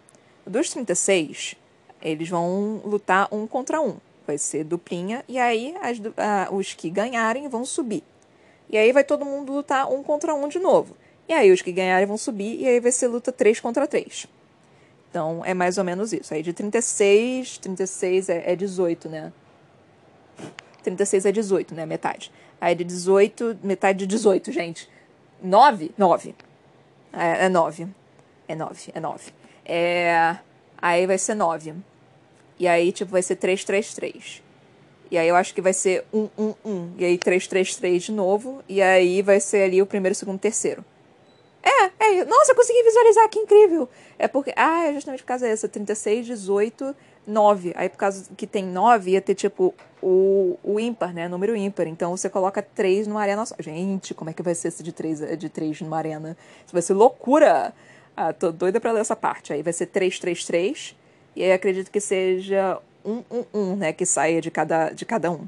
Dos 0.52 0.70
36, 0.70 1.56
eles 2.02 2.28
vão 2.28 2.82
lutar 2.84 3.30
um 3.32 3.48
contra 3.48 3.80
um. 3.80 3.96
Vai 4.28 4.38
ser 4.38 4.66
duplinha, 4.66 5.24
e 5.28 5.40
aí 5.40 5.74
as, 5.82 5.98
os 6.52 6.74
que 6.74 6.90
ganharem 6.90 7.48
vão 7.48 7.64
subir. 7.64 8.04
E 8.70 8.78
aí 8.78 8.92
vai 8.92 9.04
todo 9.04 9.24
mundo 9.24 9.54
lutar 9.54 9.90
um 9.90 10.04
contra 10.04 10.36
um 10.36 10.50
de 10.50 10.60
novo. 10.60 10.96
E 11.28 11.34
aí 11.34 11.52
os 11.54 11.62
que 11.62 11.72
ganharem 11.72 12.06
vão 12.06 12.18
subir, 12.18 12.60
e 12.60 12.68
aí 12.68 12.82
vai 12.82 12.92
ser 12.92 13.08
luta 13.08 13.32
3 13.32 13.62
contra 13.62 13.88
3. 13.88 14.28
Então 15.10 15.42
é 15.46 15.54
mais 15.54 15.78
ou 15.78 15.86
menos 15.86 16.12
isso. 16.12 16.34
Aí 16.34 16.44
de 16.44 16.52
36, 16.52 17.58
36 17.58 18.28
é, 18.28 18.52
é 18.52 18.56
18, 18.56 19.08
né? 19.08 19.32
36 20.84 21.26
é 21.26 21.32
18, 21.32 21.74
né? 21.76 21.86
Metade. 21.86 22.30
Aí 22.60 22.76
de 22.76 22.84
18, 22.84 23.60
metade 23.64 24.00
de 24.00 24.08
18, 24.08 24.52
gente. 24.52 24.90
9? 25.42 25.92
9. 25.98 26.36
É, 27.14 27.46
é 27.46 27.50
9. 27.50 27.88
É 28.50 28.56
9, 28.56 28.92
é 28.94 29.00
9. 29.00 29.41
É, 29.66 30.38
aí 30.78 31.06
vai 31.06 31.18
ser 31.18 31.36
9. 31.36 31.76
E 32.60 32.68
aí, 32.68 32.92
tipo, 32.92 33.12
vai 33.12 33.24
ser 33.24 33.36
3, 33.36 33.64
3, 33.64 33.94
3. 33.94 34.44
E 35.12 35.18
aí 35.18 35.28
eu 35.28 35.36
acho 35.36 35.54
que 35.54 35.62
vai 35.62 35.74
ser 35.74 36.06
1, 36.14 36.30
1, 36.38 36.54
1. 36.64 36.94
E 36.98 37.06
aí 37.06 37.18
3, 37.18 37.46
3, 37.46 37.76
3 37.76 38.04
de 38.04 38.12
novo. 38.14 38.64
E 38.70 38.82
aí 38.82 39.22
vai 39.22 39.42
ser 39.42 39.64
ali 39.64 39.82
o 39.82 39.86
primeiro, 39.86 40.16
segundo, 40.16 40.40
terceiro. 40.40 40.86
É, 41.62 41.92
é. 42.00 42.26
Nossa, 42.26 42.54
eu 42.54 42.56
consegui 42.56 42.82
visualizar, 42.84 43.28
que 43.30 43.40
incrível. 43.40 43.90
É 44.18 44.28
porque. 44.28 44.54
Ah, 44.56 44.88
é 44.88 44.94
justamente 44.94 45.22
por 45.22 45.28
causa 45.28 45.46
dessa. 45.46 45.68
36, 45.68 46.26
18, 46.26 46.96
9. 47.28 47.74
Aí 47.76 47.90
por 47.90 47.98
causa 47.98 48.30
que 48.38 48.48
tem 48.48 48.64
9, 48.64 49.12
ia 49.12 49.22
ter 49.22 49.36
tipo 49.36 49.74
o, 50.02 50.58
o 50.64 50.80
ímpar, 50.80 51.14
né? 51.14 51.28
Número 51.28 51.56
ímpar. 51.56 51.88
Então 51.88 52.16
você 52.16 52.30
coloca 52.30 52.62
3 52.62 53.06
numa 53.06 53.22
arena 53.22 53.46
só. 53.46 53.56
Gente, 53.60 54.14
como 54.14 54.30
é 54.30 54.34
que 54.34 54.42
vai 54.42 54.56
ser 54.56 54.70
esse 54.70 54.82
de 54.82 54.94
3, 54.94 55.38
de 55.38 55.50
3 55.50 55.82
numa 55.82 55.98
arena? 55.98 56.38
Isso 56.66 56.74
vai 56.74 56.82
ser 56.82 56.94
loucura! 56.94 57.74
Ah, 58.16 58.34
tô 58.34 58.52
doida 58.52 58.80
pra 58.80 58.92
ler 58.92 59.02
essa 59.02 59.16
parte. 59.16 59.54
Aí 59.54 59.62
vai 59.62 59.74
ser 59.74 59.88
3, 59.88 60.20
3, 60.20 60.46
3. 60.46 60.96
E 61.36 61.44
aí 61.44 61.52
acredito 61.52 61.90
que 61.90 62.00
seja 62.00 62.78
1, 63.06 63.24
1, 63.32 63.46
1, 63.54 63.76
né? 63.76 63.94
Que 63.94 64.06
saia 64.06 64.42
de 64.42 64.52
cada, 64.52 64.90
de 64.90 65.06
cada 65.06 65.32
um. 65.32 65.48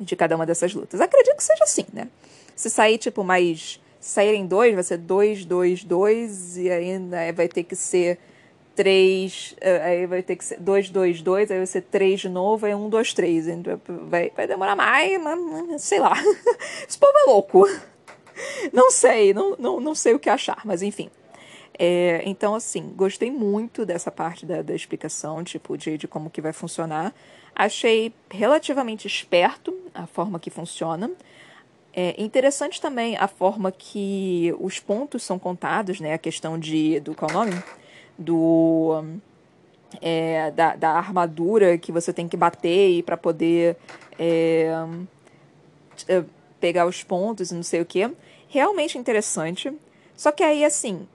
De 0.00 0.16
cada 0.16 0.36
uma 0.36 0.46
dessas 0.46 0.74
lutas. 0.74 1.00
Acredito 1.00 1.36
que 1.36 1.44
seja 1.44 1.64
assim, 1.64 1.86
né? 1.92 2.08
Se 2.54 2.70
sair, 2.70 2.98
tipo, 2.98 3.22
mais. 3.22 3.80
Se 4.00 4.10
saírem 4.10 4.46
dois, 4.46 4.74
vai 4.74 4.84
ser 4.84 4.98
2, 4.98 5.44
2, 5.44 5.84
2. 5.84 6.56
E 6.58 6.70
aí 6.70 6.98
né, 6.98 7.32
vai 7.32 7.48
ter 7.48 7.64
que 7.64 7.74
ser 7.74 8.18
3, 8.76 9.56
eh, 9.60 9.82
aí 9.82 10.06
vai 10.06 10.22
ter 10.22 10.36
que 10.36 10.44
ser 10.44 10.60
2, 10.60 10.90
2, 10.90 11.22
2, 11.22 11.50
aí 11.50 11.56
vai 11.56 11.66
ser 11.66 11.80
3 11.80 12.20
de 12.20 12.28
novo, 12.28 12.66
aí 12.66 12.74
1, 12.74 12.88
2, 12.88 13.14
3. 13.14 13.46
Vai, 14.08 14.30
vai 14.36 14.46
demorar 14.46 14.76
mais, 14.76 15.20
mas 15.20 15.82
sei 15.82 15.98
lá. 15.98 16.12
Esse 16.86 16.98
povo 16.98 17.12
é 17.16 17.30
louco. 17.30 17.66
Não 18.72 18.90
sei, 18.90 19.32
não, 19.32 19.56
não, 19.58 19.80
não 19.80 19.94
sei 19.94 20.14
o 20.14 20.18
que 20.18 20.28
achar, 20.28 20.60
mas 20.64 20.82
enfim. 20.82 21.10
É, 21.78 22.22
então, 22.24 22.54
assim, 22.54 22.92
gostei 22.96 23.30
muito 23.30 23.84
dessa 23.84 24.10
parte 24.10 24.46
da, 24.46 24.62
da 24.62 24.74
explicação, 24.74 25.44
tipo, 25.44 25.76
de, 25.76 25.98
de 25.98 26.08
como 26.08 26.30
que 26.30 26.40
vai 26.40 26.52
funcionar. 26.52 27.14
Achei 27.54 28.12
relativamente 28.30 29.06
esperto 29.06 29.76
a 29.94 30.06
forma 30.06 30.38
que 30.38 30.50
funciona. 30.50 31.10
É 31.92 32.14
interessante 32.20 32.80
também 32.80 33.16
a 33.16 33.26
forma 33.26 33.72
que 33.72 34.54
os 34.60 34.78
pontos 34.78 35.22
são 35.22 35.38
contados, 35.38 36.00
né? 36.00 36.12
A 36.14 36.18
questão 36.18 36.58
de. 36.58 37.00
do 37.00 37.14
qual 37.14 37.30
nome? 37.30 37.52
do 38.18 39.02
é, 40.00 40.50
da, 40.50 40.74
da, 40.76 40.90
armadura 40.92 41.78
que 41.78 41.92
você 41.92 42.12
tem 42.12 42.28
que 42.28 42.36
bater 42.36 43.02
para 43.02 43.16
poder 43.16 43.76
é, 44.18 44.70
é, 46.08 46.24
pegar 46.60 46.86
os 46.86 47.02
pontos 47.02 47.50
e 47.50 47.54
não 47.54 47.62
sei 47.62 47.80
o 47.80 47.86
que. 47.86 48.10
Realmente 48.48 48.98
interessante. 48.98 49.72
Só 50.16 50.32
que 50.32 50.42
aí, 50.42 50.64
assim, 50.64 51.06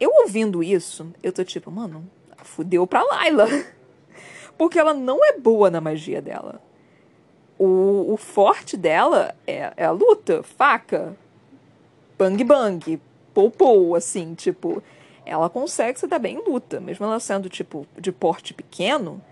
eu 0.00 0.10
ouvindo 0.22 0.62
isso, 0.62 1.12
eu 1.22 1.32
tô 1.32 1.44
tipo, 1.44 1.70
mano, 1.70 2.08
fudeu 2.42 2.86
pra 2.86 3.02
Layla. 3.02 3.46
Porque 4.56 4.78
ela 4.78 4.92
não 4.92 5.24
é 5.24 5.38
boa 5.38 5.70
na 5.70 5.80
magia 5.80 6.20
dela. 6.20 6.60
O, 7.58 8.12
o 8.12 8.16
forte 8.16 8.76
dela 8.76 9.34
é, 9.46 9.72
é 9.76 9.84
a 9.84 9.90
luta, 9.90 10.42
faca, 10.42 11.16
bang 12.18 12.42
bang, 12.42 13.00
pou 13.34 13.50
pou, 13.50 13.94
assim, 13.94 14.34
tipo 14.34 14.82
ela 15.30 15.48
consegue 15.48 16.00
se 16.00 16.06
dar 16.08 16.18
bem 16.18 16.36
em 16.36 16.44
luta. 16.44 16.80
Mesmo 16.80 17.06
ela 17.06 17.20
sendo, 17.20 17.48
tipo, 17.48 17.86
de 17.96 18.10
porte 18.10 18.52
pequeno, 18.52 19.22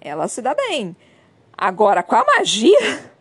ela 0.00 0.26
se 0.26 0.40
dá 0.40 0.54
bem. 0.54 0.96
Agora, 1.56 2.02
com 2.02 2.16
a 2.16 2.24
magia. 2.24 2.80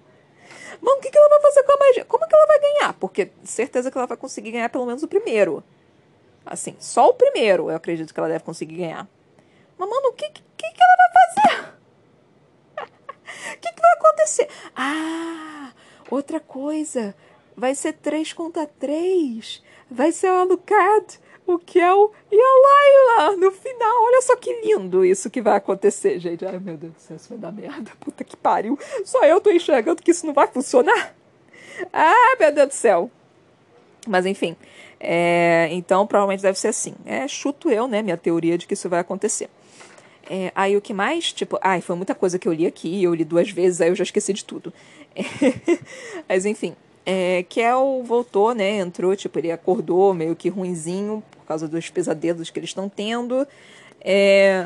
Mano, 0.82 0.97
o 0.97 1.02
que, 1.02 1.12
que 1.12 1.18
ela 1.18 1.30
vai 1.30 1.41
fazer 1.41 1.64
com 1.64 1.72
a 1.74 1.78
magia? 1.78 2.06
Como 2.06 2.28
que 2.28 2.34
ela 2.34 2.47
vai 2.47 2.60
ganhar? 2.60 2.93
Porque 2.93 3.32
certeza 3.43 3.91
que 3.91 3.97
ela 3.97 4.08
vai 4.08 4.18
conseguir 4.18 4.52
ganhar 4.52 4.70
pelo 4.70 4.86
menos 4.86 5.04
o 5.04 5.08
primeiro. 5.08 5.64
Assim, 6.46 6.76
só 6.80 7.10
o 7.10 7.14
primeiro 7.14 7.70
eu 7.70 7.76
acredito 7.76 8.14
que 8.14 8.20
ela 8.20 8.30
deve 8.30 8.44
conseguir 8.44 8.76
ganhar. 8.76 9.08
Mas, 9.78 9.89
mano, 9.89 10.10
o 10.10 10.14
que, 10.14 10.30
que, 10.30 10.72
que 10.72 10.84
ela 10.84 10.98
vai 10.98 11.12
fazer? 11.14 11.72
O 13.54 13.58
que, 13.58 13.74
que 13.74 13.82
vai 13.82 13.92
acontecer? 13.94 14.48
Ah, 14.76 15.72
outra 16.10 16.39
coisa. 16.39 17.16
Vai 17.56 17.74
ser 17.74 17.94
3 17.94 18.34
contra 18.34 18.68
3. 18.68 19.64
Vai 19.89 20.12
ser 20.12 20.28
o 20.28 20.39
Alucard 20.39 21.20
o 21.54 21.60
Kel 21.60 22.12
e 22.32 22.39
a 22.39 23.20
Laila 23.20 23.38
no 23.38 23.52
final. 23.52 24.04
Olha 24.04 24.22
só 24.22 24.36
que 24.36 24.54
lindo 24.62 25.04
isso 25.04 25.30
que 25.30 25.42
vai 25.42 25.58
acontecer, 25.58 26.20
gente. 26.20 26.46
Ai, 26.46 26.60
meu 26.60 26.78
Deus 26.78 26.94
do 26.94 27.00
céu, 27.00 27.18
isso 27.18 27.30
vai 27.30 27.38
dar 27.38 27.52
merda. 27.52 27.92
Puta 28.00 28.24
que 28.24 28.38
pariu. 28.38 28.78
Só 29.04 29.24
eu 29.26 29.42
tô 29.42 29.52
enxergando 29.52 30.02
que 30.02 30.12
isso 30.12 30.26
não 30.26 30.34
vai 30.34 30.48
funcionar. 30.48 31.16
Ah, 31.92 32.36
meu 32.39 32.54
Deus 32.54 32.70
do 32.70 32.74
céu. 32.74 33.12
Mas 34.08 34.26
enfim. 34.26 34.56
É, 35.04 35.68
então, 35.72 36.06
provavelmente 36.06 36.43
deve 36.43 36.60
ser 36.60 36.68
assim. 36.68 36.93
É, 37.06 37.28
chuto 37.28 37.72
eu, 37.72 37.88
né? 37.88 38.04
Minha 38.04 38.18
teoria 38.18 38.56
de 38.56 38.68
que 38.68 38.76
isso 38.76 38.88
vai 38.88 38.99
acontecer. 38.99 39.49
É, 40.30 40.52
aí 40.54 40.78
o 40.78 40.82
que 40.82 40.93
mais? 40.93 41.34
Tipo, 41.34 41.58
ai, 41.60 41.82
foi 41.82 41.95
muita 41.95 42.14
coisa 42.14 42.38
que 42.38 42.47
eu 42.47 42.54
li 42.54 42.68
aqui, 42.68 43.04
eu 43.04 43.14
li 43.14 43.26
duas 43.26 43.49
vezes, 43.49 43.82
aí 43.82 43.89
eu 43.89 43.95
já 43.95 44.04
esqueci 44.04 44.32
de 44.32 44.45
tudo. 44.45 44.72
É, 45.16 45.24
mas 46.30 46.45
enfim, 46.45 46.76
é, 47.04 47.43
Kel 47.49 48.04
voltou, 48.06 48.54
né? 48.54 48.78
Entrou, 48.78 49.16
tipo, 49.16 49.39
ele 49.39 49.52
acordou 49.52 50.14
meio 50.14 50.36
que 50.36 50.49
ruinzinho 50.49 51.24
por 51.32 51.45
causa 51.45 51.68
dos 51.68 51.89
pesadelos 51.89 52.52
que 52.52 52.60
eles 52.60 52.70
estão 52.70 52.88
tendo. 52.88 53.47
É, 53.99 54.64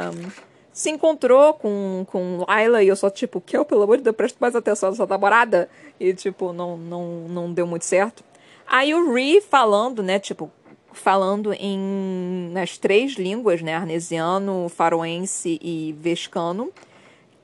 se 0.73 0.89
encontrou 0.89 1.53
com, 1.53 2.05
com 2.11 2.43
Layla 2.45 2.83
e 2.83 2.89
eu 2.89 2.95
só, 2.97 3.09
tipo, 3.09 3.39
Kel, 3.39 3.63
pelo 3.63 3.83
amor 3.83 3.97
de 3.97 4.03
Deus, 4.03 4.15
presta 4.15 4.37
mais 4.41 4.53
atenção 4.53 4.93
sua 4.93 5.07
namorada. 5.07 5.69
E, 5.97 6.13
tipo, 6.13 6.51
não, 6.51 6.77
não, 6.77 7.05
não 7.29 7.53
deu 7.53 7.65
muito 7.65 7.85
certo. 7.85 8.21
Aí 8.67 8.93
o 8.93 9.13
Ree 9.13 9.41
falando, 9.41 10.01
né? 10.01 10.19
Tipo, 10.19 10.51
falando 10.91 11.53
em 11.53 12.49
nas 12.51 12.77
três 12.77 13.13
línguas, 13.13 13.61
né? 13.61 13.75
Arnesiano, 13.75 14.69
faroense 14.69 15.59
e 15.61 15.95
vescano 15.99 16.71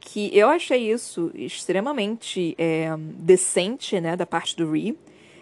que 0.02 0.36
eu 0.36 0.50
achei 0.50 0.92
isso 0.92 1.32
extremamente 1.36 2.56
é, 2.58 2.90
decente, 2.98 4.02
né, 4.02 4.18
da 4.18 4.26
parte 4.26 4.58
do 4.58 4.70
Ree. 4.70 4.98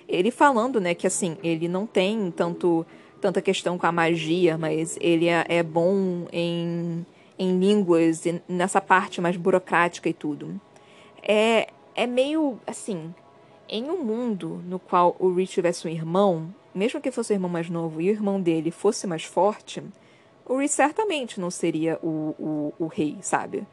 Ele 0.07 0.29
falando, 0.29 0.81
né, 0.81 0.93
que 0.93 1.07
assim, 1.07 1.37
ele 1.41 1.67
não 1.67 1.87
tem 1.87 2.29
tanto 2.29 2.85
tanta 3.21 3.41
questão 3.41 3.77
com 3.77 3.85
a 3.85 3.91
magia, 3.91 4.57
mas 4.57 4.97
ele 5.01 5.27
é, 5.27 5.43
é 5.49 5.61
bom 5.61 6.25
em, 6.31 7.05
em 7.37 7.59
línguas, 7.59 8.25
e 8.25 8.41
nessa 8.47 8.79
parte 8.79 9.19
mais 9.19 9.35
burocrática 9.35 10.07
e 10.07 10.13
tudo. 10.13 10.59
É, 11.21 11.67
é 11.95 12.07
meio, 12.07 12.57
assim, 12.65 13.13
em 13.69 13.89
um 13.89 14.03
mundo 14.03 14.61
no 14.65 14.79
qual 14.79 15.15
o 15.19 15.31
Ree 15.33 15.47
tivesse 15.47 15.87
um 15.87 15.91
irmão, 15.91 16.53
mesmo 16.73 16.99
que 16.99 17.11
fosse 17.11 17.31
o 17.31 17.35
irmão 17.35 17.49
mais 17.49 17.69
novo 17.69 18.01
e 18.01 18.09
o 18.09 18.11
irmão 18.11 18.41
dele 18.41 18.71
fosse 18.71 19.05
mais 19.05 19.23
forte, 19.23 19.83
o 20.45 20.57
Ree 20.57 20.67
certamente 20.67 21.39
não 21.39 21.51
seria 21.51 21.99
o, 22.01 22.35
o, 22.39 22.73
o 22.79 22.87
rei, 22.87 23.17
sabe? 23.21 23.67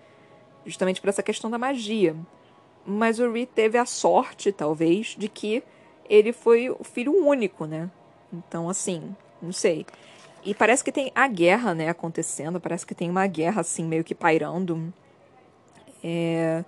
Justamente 0.65 1.01
por 1.01 1.09
essa 1.09 1.23
questão 1.23 1.51
da 1.51 1.59
magia. 1.59 2.15
Mas 2.85 3.19
o 3.19 3.33
Ree 3.33 3.47
teve 3.47 3.79
a 3.79 3.87
sorte, 3.87 4.53
talvez, 4.53 5.17
de 5.19 5.29
que 5.29 5.63
ele 6.09 6.33
foi 6.33 6.71
o 6.71 6.85
filho 6.85 7.13
único, 7.13 7.65
né? 7.65 7.91
Então, 8.33 8.69
assim, 8.69 9.15
não 9.41 9.53
sei. 9.53 9.87
E 10.45 10.55
parece 10.55 10.85
que 10.85 10.93
tem 10.93 11.11
a 11.15 11.27
guerra, 11.27 11.75
né, 11.75 11.89
acontecendo. 11.89 12.61
Parece 12.61 12.87
que 12.87 12.95
tem 12.95 13.11
uma 13.11 13.27
guerra, 13.27 13.63
assim, 13.63 13.85
meio 13.85 14.05
que 14.05 14.15
pairando. 14.15 14.93
É... 16.05 16.65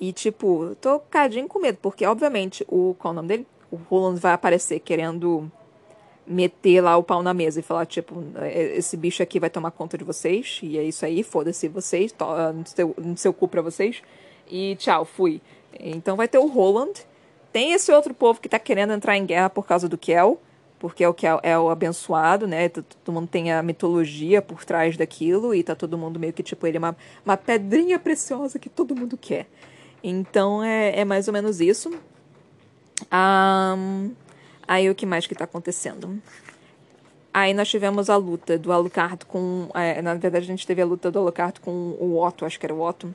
E, 0.00 0.12
tipo, 0.12 0.76
tô 0.80 0.98
cadinho 0.98 1.48
com 1.48 1.58
medo, 1.58 1.78
porque, 1.80 2.04
obviamente, 2.04 2.64
o. 2.68 2.94
Qual 2.98 3.12
é 3.12 3.12
o 3.12 3.16
nome 3.16 3.28
dele? 3.28 3.46
O 3.70 3.76
Roland 3.76 4.18
vai 4.18 4.32
aparecer 4.32 4.80
querendo 4.80 5.50
meter 6.26 6.80
lá 6.80 6.96
o 6.96 7.02
pau 7.02 7.22
na 7.22 7.32
mesa 7.32 7.60
e 7.60 7.62
falar, 7.62 7.86
tipo, 7.86 8.22
é, 8.36 8.76
esse 8.76 8.96
bicho 8.96 9.22
aqui 9.22 9.38
vai 9.38 9.48
tomar 9.48 9.70
conta 9.70 9.96
de 9.96 10.04
vocês, 10.04 10.60
e 10.62 10.76
é 10.76 10.82
isso 10.82 11.06
aí, 11.06 11.22
foda-se 11.22 11.68
vocês, 11.68 12.14
no 12.54 12.66
seu, 12.66 12.94
no 12.98 13.16
seu 13.16 13.32
cu 13.32 13.46
pra 13.46 13.62
vocês, 13.62 14.02
e 14.48 14.76
tchau, 14.76 15.04
fui. 15.04 15.40
Então 15.78 16.16
vai 16.16 16.26
ter 16.26 16.38
o 16.38 16.46
Roland. 16.46 16.92
Tem 17.52 17.72
esse 17.72 17.90
outro 17.92 18.12
povo 18.12 18.40
que 18.40 18.48
tá 18.48 18.58
querendo 18.58 18.92
entrar 18.92 19.16
em 19.16 19.24
guerra 19.24 19.48
por 19.48 19.66
causa 19.66 19.88
do 19.88 19.96
Kel, 19.96 20.40
porque 20.78 21.02
é 21.02 21.08
o 21.08 21.14
Kel 21.14 21.40
é 21.42 21.58
o 21.58 21.70
abençoado, 21.70 22.46
né? 22.46 22.68
Todo 22.68 23.14
mundo 23.14 23.28
tem 23.28 23.52
a 23.52 23.62
mitologia 23.62 24.42
por 24.42 24.64
trás 24.64 24.96
daquilo, 24.96 25.54
e 25.54 25.62
tá 25.62 25.74
todo 25.74 25.96
mundo 25.96 26.18
meio 26.18 26.32
que, 26.32 26.42
tipo, 26.42 26.66
ele 26.66 26.76
é 26.76 26.80
uma, 26.80 26.96
uma 27.24 27.36
pedrinha 27.36 27.98
preciosa 27.98 28.58
que 28.58 28.68
todo 28.68 28.94
mundo 28.94 29.16
quer. 29.16 29.46
Então 30.02 30.62
é, 30.62 31.00
é 31.00 31.04
mais 31.04 31.28
ou 31.28 31.34
menos 31.34 31.60
isso. 31.60 31.90
Um, 33.12 34.14
Aí 34.66 34.90
o 34.90 34.94
que 34.94 35.06
mais 35.06 35.26
que 35.26 35.34
tá 35.34 35.44
acontecendo? 35.44 36.20
Aí 37.32 37.54
nós 37.54 37.68
tivemos 37.68 38.10
a 38.10 38.16
luta 38.16 38.58
do 38.58 38.72
Alucard 38.72 39.24
com. 39.26 39.68
É, 39.74 40.02
na 40.02 40.14
verdade, 40.14 40.44
a 40.44 40.48
gente 40.48 40.66
teve 40.66 40.82
a 40.82 40.86
luta 40.86 41.10
do 41.10 41.18
Alucard 41.18 41.60
com 41.60 41.70
o 42.00 42.20
Otto, 42.20 42.44
acho 42.44 42.58
que 42.58 42.66
era 42.66 42.74
o 42.74 42.80
Otto. 42.80 43.14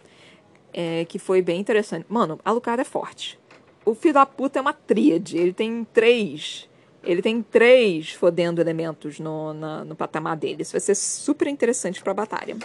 É, 0.73 1.03
que 1.05 1.19
foi 1.19 1.41
bem 1.41 1.59
interessante. 1.59 2.05
Mano, 2.07 2.39
Alucard 2.45 2.79
é 2.79 2.85
forte. 2.85 3.37
O 3.83 3.93
filho 3.93 4.13
da 4.13 4.25
puta 4.25 4.59
é 4.59 4.61
uma 4.61 4.71
tríade. 4.71 5.37
Ele 5.37 5.51
tem 5.51 5.85
três. 5.91 6.69
Ele 7.03 7.21
tem 7.21 7.41
três 7.41 8.11
fodendo 8.11 8.61
elementos 8.61 9.19
no, 9.19 9.53
na, 9.53 9.83
no 9.83 9.95
patamar 9.95 10.37
dele. 10.37 10.61
Isso 10.61 10.71
vai 10.71 10.79
ser 10.79 10.95
super 10.95 11.47
interessante 11.47 12.01
pra 12.01 12.13
batalha. 12.13 12.55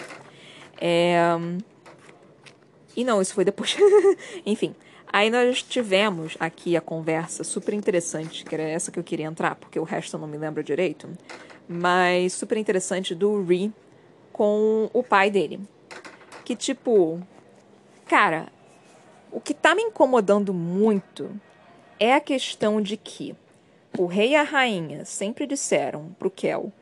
É... 0.78 1.26
E 2.96 3.04
não, 3.04 3.20
isso 3.20 3.34
foi 3.34 3.44
depois. 3.44 3.76
Enfim. 4.44 4.74
Aí 5.12 5.30
nós 5.30 5.62
tivemos 5.62 6.36
aqui 6.40 6.76
a 6.76 6.80
conversa 6.80 7.44
super 7.44 7.72
interessante, 7.74 8.44
que 8.44 8.54
era 8.54 8.64
essa 8.64 8.90
que 8.90 8.98
eu 8.98 9.04
queria 9.04 9.26
entrar, 9.26 9.54
porque 9.54 9.78
o 9.78 9.84
resto 9.84 10.16
eu 10.16 10.20
não 10.20 10.26
me 10.26 10.36
lembro 10.36 10.64
direito, 10.64 11.08
mas 11.68 12.32
super 12.32 12.58
interessante 12.58 13.14
do 13.14 13.42
Ree 13.42 13.72
com 14.32 14.90
o 14.92 15.02
pai 15.02 15.30
dele. 15.30 15.60
Que 16.44 16.56
tipo, 16.56 17.20
cara, 18.06 18.48
o 19.30 19.40
que 19.40 19.54
tá 19.54 19.74
me 19.74 19.82
incomodando 19.82 20.52
muito 20.52 21.30
é 21.98 22.14
a 22.14 22.20
questão 22.20 22.80
de 22.80 22.96
que 22.96 23.34
o 23.96 24.06
rei 24.06 24.30
e 24.30 24.36
a 24.36 24.42
rainha 24.42 25.04
sempre 25.04 25.46
disseram 25.46 26.14
pro 26.18 26.30
Kel 26.30 26.72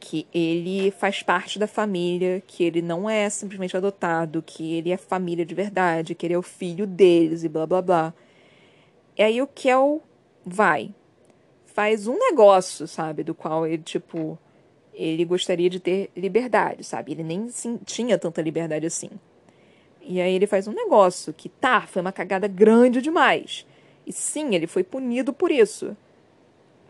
que 0.00 0.26
ele 0.32 0.90
faz 0.92 1.22
parte 1.22 1.58
da 1.58 1.66
família, 1.66 2.42
que 2.46 2.64
ele 2.64 2.80
não 2.80 3.08
é 3.08 3.28
simplesmente 3.28 3.76
adotado, 3.76 4.42
que 4.42 4.74
ele 4.74 4.90
é 4.90 4.96
família 4.96 5.44
de 5.44 5.54
verdade, 5.54 6.14
que 6.14 6.26
ele 6.26 6.34
é 6.34 6.38
o 6.38 6.42
filho 6.42 6.86
deles 6.86 7.44
e 7.44 7.48
blá 7.48 7.66
blá 7.66 7.82
blá. 7.82 8.14
E 9.16 9.22
aí 9.22 9.42
o 9.42 9.46
Kel 9.46 10.02
vai, 10.44 10.94
faz 11.66 12.06
um 12.06 12.18
negócio, 12.18 12.86
sabe, 12.86 13.22
do 13.22 13.34
qual 13.34 13.66
ele, 13.66 13.82
tipo, 13.82 14.38
ele 14.94 15.24
gostaria 15.24 15.70
de 15.70 15.78
ter 15.78 16.10
liberdade, 16.16 16.84
sabe? 16.84 17.12
Ele 17.12 17.22
nem 17.22 17.48
tinha 17.84 18.18
tanta 18.18 18.42
liberdade 18.42 18.86
assim. 18.86 19.10
E 20.00 20.20
aí 20.20 20.34
ele 20.34 20.46
faz 20.46 20.66
um 20.66 20.72
negócio 20.72 21.32
que, 21.32 21.48
tá, 21.48 21.82
foi 21.82 22.00
uma 22.00 22.12
cagada 22.12 22.48
grande 22.48 23.02
demais. 23.02 23.66
E 24.06 24.12
sim, 24.12 24.54
ele 24.54 24.66
foi 24.66 24.82
punido 24.82 25.32
por 25.32 25.50
isso. 25.50 25.96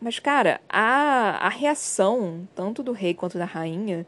Mas, 0.01 0.19
cara, 0.19 0.61
a, 0.69 1.47
a 1.47 1.49
reação, 1.49 2.49
tanto 2.55 2.83
do 2.83 2.93
rei 2.93 3.15
quanto 3.15 3.37
da 3.37 3.45
rainha, 3.45 4.07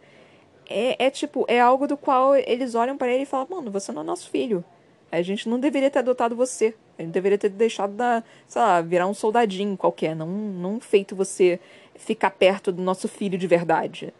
é, 0.69 1.07
é 1.07 1.11
tipo, 1.11 1.45
é 1.49 1.61
algo 1.61 1.89
do 1.89 1.97
qual 1.97 2.37
eles 2.37 2.77
olham 2.77 2.97
para 2.97 3.09
ele 3.09 3.25
e 3.25 3.27
falam, 3.27 3.49
mano, 3.51 3.71
você 3.71 3.91
não 3.91 4.03
é 4.03 4.05
nosso 4.05 4.31
filho. 4.31 4.65
A 5.11 5.21
gente 5.21 5.49
não 5.49 5.59
deveria 5.59 5.91
ter 5.91 5.99
adotado 5.99 6.37
você. 6.37 6.75
A 6.97 7.03
gente 7.03 7.11
deveria 7.11 7.37
ter 7.37 7.49
deixado 7.49 7.93
da, 7.95 8.23
sei 8.47 8.63
lá, 8.63 8.81
virar 8.81 9.09
um 9.09 9.15
soldadinho 9.15 9.77
qualquer, 9.77 10.15
não, 10.15 10.29
não 10.29 10.79
feito 10.79 11.17
você 11.17 11.59
ficar 11.97 12.31
perto 12.31 12.71
do 12.71 12.81
nosso 12.81 13.09
filho 13.09 13.37
de 13.37 13.47
verdade. 13.49 14.15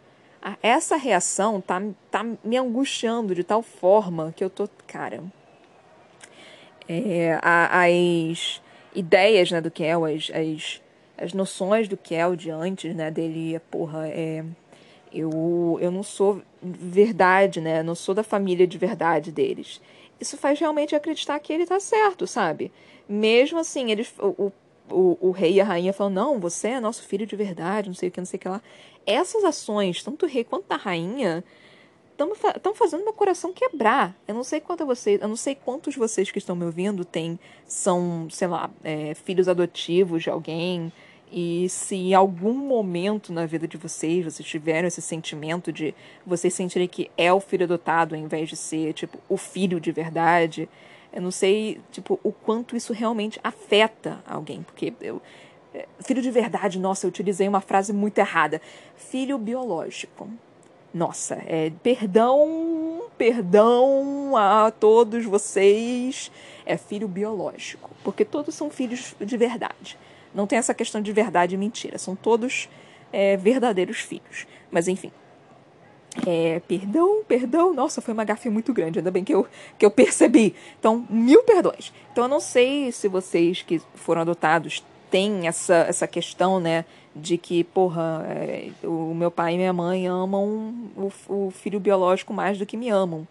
Essa 0.61 0.97
reação 0.97 1.61
tá, 1.61 1.81
tá 2.09 2.25
me 2.43 2.57
angustiando 2.57 3.33
de 3.33 3.43
tal 3.43 3.61
forma 3.61 4.33
que 4.35 4.43
eu 4.43 4.49
tô, 4.49 4.67
cara. 4.87 5.23
É, 6.89 7.39
as 7.43 8.61
ideias 8.93 9.51
né, 9.51 9.61
do 9.61 9.71
que 9.71 9.83
é, 9.83 9.93
as, 9.93 10.31
as 10.33 10.81
as 11.21 11.33
noções 11.33 11.87
do 11.87 11.95
Kel 11.95 12.35
de 12.35 12.49
antes, 12.49 12.95
né, 12.95 13.11
dele, 13.11 13.59
porra, 13.69 14.07
é, 14.07 14.43
eu, 15.13 15.77
eu 15.79 15.91
não 15.91 16.01
sou 16.01 16.41
verdade, 16.61 17.61
né, 17.61 17.83
não 17.83 17.93
sou 17.93 18.15
da 18.15 18.23
família 18.23 18.65
de 18.65 18.77
verdade 18.77 19.31
deles. 19.31 19.79
Isso 20.19 20.35
faz 20.35 20.59
realmente 20.59 20.95
acreditar 20.95 21.39
que 21.39 21.53
ele 21.53 21.65
tá 21.65 21.79
certo, 21.79 22.25
sabe? 22.25 22.71
Mesmo 23.07 23.59
assim, 23.59 23.91
eles, 23.91 24.13
o, 24.19 24.51
o, 24.89 25.17
o 25.19 25.31
rei 25.31 25.53
e 25.53 25.61
a 25.61 25.63
rainha 25.63 25.93
falam, 25.93 26.13
não, 26.13 26.39
você 26.39 26.69
é 26.69 26.79
nosso 26.79 27.03
filho 27.03 27.25
de 27.25 27.35
verdade, 27.35 27.89
não 27.89 27.95
sei 27.95 28.09
o 28.09 28.11
que, 28.11 28.19
não 28.19 28.25
sei 28.25 28.37
o 28.37 28.39
que 28.39 28.49
lá. 28.49 28.61
Essas 29.05 29.43
ações, 29.43 30.03
tanto 30.03 30.25
o 30.25 30.29
rei 30.29 30.43
quanto 30.43 30.67
da 30.67 30.75
rainha, 30.75 31.43
estão 32.55 32.75
fazendo 32.75 33.03
meu 33.03 33.13
coração 33.13 33.53
quebrar. 33.53 34.15
Eu 34.27 34.35
não 34.35 34.43
sei 34.43 34.59
quanto 34.59 34.85
vocês, 34.85 35.21
eu 35.21 35.27
não 35.27 35.35
sei 35.35 35.55
quantos 35.55 35.95
vocês 35.95 36.29
que 36.29 36.37
estão 36.37 36.55
me 36.55 36.65
ouvindo 36.65 37.03
têm, 37.03 37.39
são, 37.65 38.27
sei 38.29 38.47
lá, 38.47 38.69
é, 38.83 39.13
filhos 39.13 39.47
adotivos 39.47 40.23
de 40.23 40.29
alguém, 40.29 40.91
e 41.31 41.69
se 41.69 41.95
em 41.95 42.13
algum 42.13 42.53
momento 42.53 43.31
na 43.31 43.45
vida 43.45 43.67
de 43.67 43.77
vocês 43.77 44.25
vocês 44.25 44.47
tiveram 44.47 44.87
esse 44.87 45.01
sentimento 45.01 45.71
de 45.71 45.95
vocês 46.25 46.53
sentirem 46.53 46.87
que 46.87 47.09
é 47.17 47.31
o 47.31 47.39
filho 47.39 47.63
adotado 47.63 48.15
ao 48.15 48.21
invés 48.21 48.49
de 48.49 48.57
ser, 48.57 48.93
tipo, 48.93 49.17
o 49.29 49.37
filho 49.37 49.79
de 49.79 49.91
verdade, 49.91 50.67
eu 51.13 51.21
não 51.21 51.31
sei, 51.31 51.81
tipo, 51.91 52.19
o 52.23 52.31
quanto 52.31 52.75
isso 52.75 52.93
realmente 52.93 53.39
afeta 53.43 54.23
alguém. 54.25 54.63
Porque 54.63 54.93
eu. 55.01 55.21
É, 55.73 55.87
filho 56.01 56.21
de 56.21 56.31
verdade, 56.31 56.79
nossa, 56.79 57.05
eu 57.05 57.09
utilizei 57.09 57.47
uma 57.47 57.61
frase 57.61 57.93
muito 57.93 58.17
errada. 58.17 58.61
Filho 58.95 59.37
biológico. 59.37 60.29
Nossa, 60.93 61.35
é, 61.45 61.71
perdão, 61.81 63.03
perdão 63.17 64.35
a 64.35 64.71
todos 64.71 65.25
vocês. 65.25 66.31
É 66.65 66.77
filho 66.77 67.07
biológico. 67.07 67.89
Porque 68.03 68.23
todos 68.23 68.55
são 68.55 68.69
filhos 68.69 69.13
de 69.19 69.37
verdade. 69.37 69.97
Não 70.33 70.47
tem 70.47 70.57
essa 70.57 70.73
questão 70.73 71.01
de 71.01 71.11
verdade 71.11 71.55
e 71.55 71.57
mentira. 71.57 71.97
São 71.97 72.15
todos 72.15 72.69
é, 73.11 73.37
verdadeiros 73.37 73.99
filhos. 73.99 74.47
Mas 74.69 74.87
enfim. 74.87 75.11
É, 76.25 76.61
perdão, 76.67 77.23
perdão. 77.27 77.73
Nossa, 77.73 78.01
foi 78.01 78.13
uma 78.13 78.23
gafe 78.23 78.49
muito 78.49 78.73
grande. 78.73 78.99
Ainda 78.99 79.11
bem 79.11 79.23
que 79.23 79.33
eu, 79.33 79.47
que 79.77 79.85
eu 79.85 79.91
percebi. 79.91 80.55
Então, 80.79 81.05
mil 81.09 81.43
perdões. 81.43 81.93
Então, 82.11 82.25
eu 82.25 82.29
não 82.29 82.39
sei 82.39 82.91
se 82.91 83.07
vocês 83.07 83.61
que 83.61 83.81
foram 83.95 84.21
adotados 84.21 84.83
têm 85.09 85.47
essa, 85.47 85.75
essa 85.75 86.07
questão, 86.07 86.59
né? 86.59 86.85
De 87.13 87.37
que, 87.37 87.63
porra, 87.65 88.25
é, 88.29 88.69
o 88.83 89.13
meu 89.13 89.29
pai 89.29 89.53
e 89.53 89.57
minha 89.57 89.73
mãe 89.73 90.07
amam 90.07 90.73
o, 90.95 91.11
o 91.27 91.51
filho 91.51 91.79
biológico 91.79 92.33
mais 92.33 92.57
do 92.57 92.65
que 92.65 92.77
me 92.77 92.89
amam. 92.89 93.27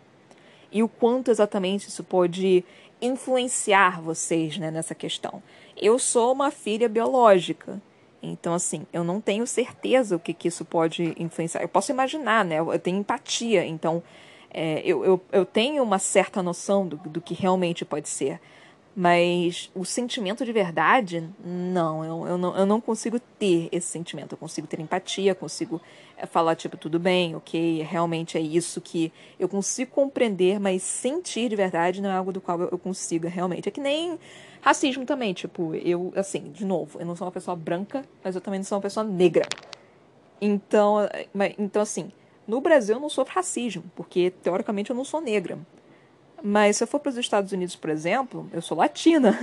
E 0.71 0.83
o 0.83 0.89
quanto 0.89 1.31
exatamente 1.31 1.89
isso 1.89 2.05
pode 2.05 2.65
influenciar 3.01 4.01
vocês 4.01 4.59
né, 4.59 4.71
nessa 4.71 4.95
questão. 4.95 5.43
Eu 5.81 5.99
sou 5.99 6.33
uma 6.33 6.51
filha 6.51 6.89
biológica. 6.89 7.81
Então, 8.23 8.53
assim, 8.53 8.87
eu 8.93 9.03
não 9.03 9.21
tenho 9.21 9.47
certeza 9.47 10.15
o 10.15 10.21
que, 10.21 10.35
que 10.35 10.49
isso 10.49 10.65
pode 10.65 11.15
influenciar. 11.19 11.63
Eu 11.63 11.69
posso 11.69 11.91
imaginar, 11.91 12.45
né? 12.45 12.59
Eu 12.59 12.79
tenho 12.79 12.99
empatia. 12.99 13.65
Então, 13.65 14.03
é, 14.53 14.83
eu, 14.85 15.05
eu, 15.05 15.21
eu 15.33 15.47
tenho 15.47 15.83
uma 15.83 15.99
certa 15.99 16.43
noção 16.43 16.87
do, 16.87 16.97
do 16.97 17.21
que 17.21 17.33
realmente 17.33 17.85
pode 17.85 18.09
ser. 18.09 18.39
Mas 18.95 19.71
o 19.75 19.85
sentimento 19.85 20.45
de 20.45 20.53
verdade, 20.53 21.27
não 21.43 22.05
eu, 22.05 22.27
eu 22.27 22.37
não, 22.37 22.57
eu 22.57 22.67
não 22.67 22.81
consigo 22.81 23.21
ter 23.39 23.69
esse 23.71 23.87
sentimento. 23.87 24.33
Eu 24.33 24.39
consigo 24.39 24.67
ter 24.67 24.81
empatia, 24.81 25.35
consigo 25.35 25.81
é, 26.17 26.27
falar, 26.27 26.57
tipo, 26.57 26.77
tudo 26.77 26.99
bem, 26.99 27.37
ok, 27.37 27.83
realmente 27.89 28.37
é 28.37 28.41
isso 28.41 28.81
que 28.81 29.13
eu 29.39 29.49
consigo 29.49 29.93
compreender, 29.93 30.59
mas 30.59 30.83
sentir 30.83 31.49
de 31.49 31.57
verdade 31.57 32.03
não 32.03 32.11
é 32.11 32.17
algo 32.17 32.33
do 32.33 32.41
qual 32.41 32.61
eu, 32.61 32.69
eu 32.73 32.79
consiga 32.79 33.29
realmente. 33.29 33.69
É 33.69 33.73
que 33.73 33.81
nem 33.81 34.19
racismo 34.61 35.05
também, 35.05 35.33
tipo, 35.33 35.75
eu, 35.75 36.13
assim, 36.17 36.51
de 36.51 36.65
novo, 36.65 36.99
eu 37.01 37.07
não 37.07 37.17
sou 37.17 37.27
uma 37.27 37.33
pessoa 37.33 37.57
branca, 37.57 38.05
mas 38.23 38.35
eu 38.35 38.41
também 38.41 38.61
não 38.61 38.65
sou 38.65 38.77
uma 38.77 38.83
pessoa 38.83 39.05
negra. 39.05 39.47
Então, 40.41 40.99
então 41.59 41.83
assim, 41.83 42.11
no 42.47 42.61
Brasil 42.61 42.97
eu 42.97 43.01
não 43.01 43.09
sofro 43.09 43.35
racismo, 43.35 43.85
porque 43.95 44.31
teoricamente 44.43 44.91
eu 44.91 44.97
não 44.97 45.05
sou 45.05 45.21
negra. 45.21 45.59
Mas 46.43 46.77
se 46.77 46.85
eu 46.85 46.89
for 46.89 46.99
para 46.99 47.11
os 47.11 47.19
Estados 47.19 47.53
Unidos, 47.53 47.77
por 47.77 47.91
exemplo, 47.91 48.49
eu 48.53 48.63
sou 48.63 48.79
latina. 48.79 49.39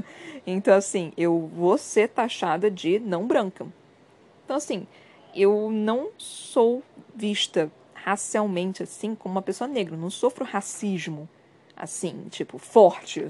então, 0.46 0.74
assim, 0.76 1.12
eu 1.16 1.50
vou 1.54 1.78
ser 1.78 2.08
taxada 2.08 2.70
de 2.70 2.98
não 2.98 3.26
branca. 3.26 3.66
Então, 4.44 4.56
assim, 4.56 4.86
eu 5.34 5.70
não 5.70 6.10
sou 6.18 6.82
vista 7.14 7.70
racialmente, 7.94 8.82
assim, 8.82 9.14
como 9.14 9.34
uma 9.34 9.42
pessoa 9.42 9.66
negra. 9.66 9.96
não 9.96 10.10
sofro 10.10 10.44
racismo, 10.44 11.28
assim, 11.74 12.26
tipo, 12.30 12.58
forte, 12.58 13.26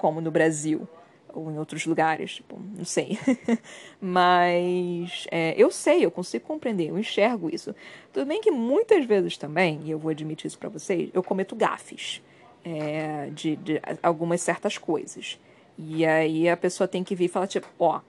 como 0.00 0.20
no 0.20 0.30
Brasil 0.30 0.88
ou 1.32 1.50
em 1.50 1.58
outros 1.58 1.86
lugares, 1.86 2.36
tipo, 2.36 2.58
não 2.76 2.84
sei. 2.84 3.18
Mas 4.00 5.26
é, 5.30 5.54
eu 5.56 5.70
sei, 5.70 6.04
eu 6.04 6.10
consigo 6.10 6.44
compreender, 6.44 6.88
eu 6.88 6.98
enxergo 6.98 7.54
isso. 7.54 7.74
Tudo 8.12 8.26
bem 8.26 8.40
que 8.40 8.50
muitas 8.50 9.04
vezes 9.04 9.36
também, 9.36 9.80
e 9.84 9.90
eu 9.90 9.98
vou 9.98 10.10
admitir 10.10 10.48
isso 10.48 10.58
para 10.58 10.68
vocês, 10.68 11.10
eu 11.12 11.22
cometo 11.22 11.54
gafes 11.54 12.20
é, 12.64 13.30
de, 13.30 13.56
de, 13.56 13.80
algumas 14.02 14.40
certas 14.40 14.76
coisas. 14.76 15.38
E 15.78 16.04
aí 16.04 16.48
a 16.48 16.56
pessoa 16.56 16.88
tem 16.88 17.04
que 17.04 17.14
vir 17.14 17.26
e 17.26 17.28
falar, 17.28 17.46
tipo, 17.46 17.68
ó, 17.78 18.00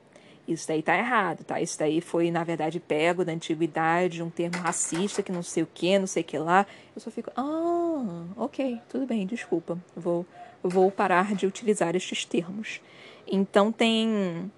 isso 0.47 0.67
daí 0.67 0.81
tá 0.81 0.97
errado, 0.97 1.43
tá? 1.43 1.61
Isso 1.61 1.77
daí 1.77 2.01
foi, 2.01 2.31
na 2.31 2.43
verdade, 2.43 2.79
pego 2.79 3.23
da 3.23 3.31
antiguidade, 3.31 4.23
um 4.23 4.29
termo 4.29 4.57
racista 4.57 5.21
que 5.21 5.31
não 5.31 5.43
sei 5.43 5.63
o 5.63 5.67
que, 5.71 5.97
não 5.99 6.07
sei 6.07 6.23
o 6.23 6.25
que 6.25 6.37
lá. 6.37 6.65
Eu 6.95 7.01
só 7.01 7.11
fico, 7.11 7.31
ah, 7.35 8.25
ok, 8.35 8.79
tudo 8.89 9.05
bem, 9.05 9.25
desculpa, 9.25 9.77
vou, 9.95 10.25
vou 10.63 10.91
parar 10.91 11.35
de 11.35 11.45
utilizar 11.45 11.95
estes 11.95 12.25
termos. 12.25 12.81
Então 13.27 13.71
tem 13.71 14.51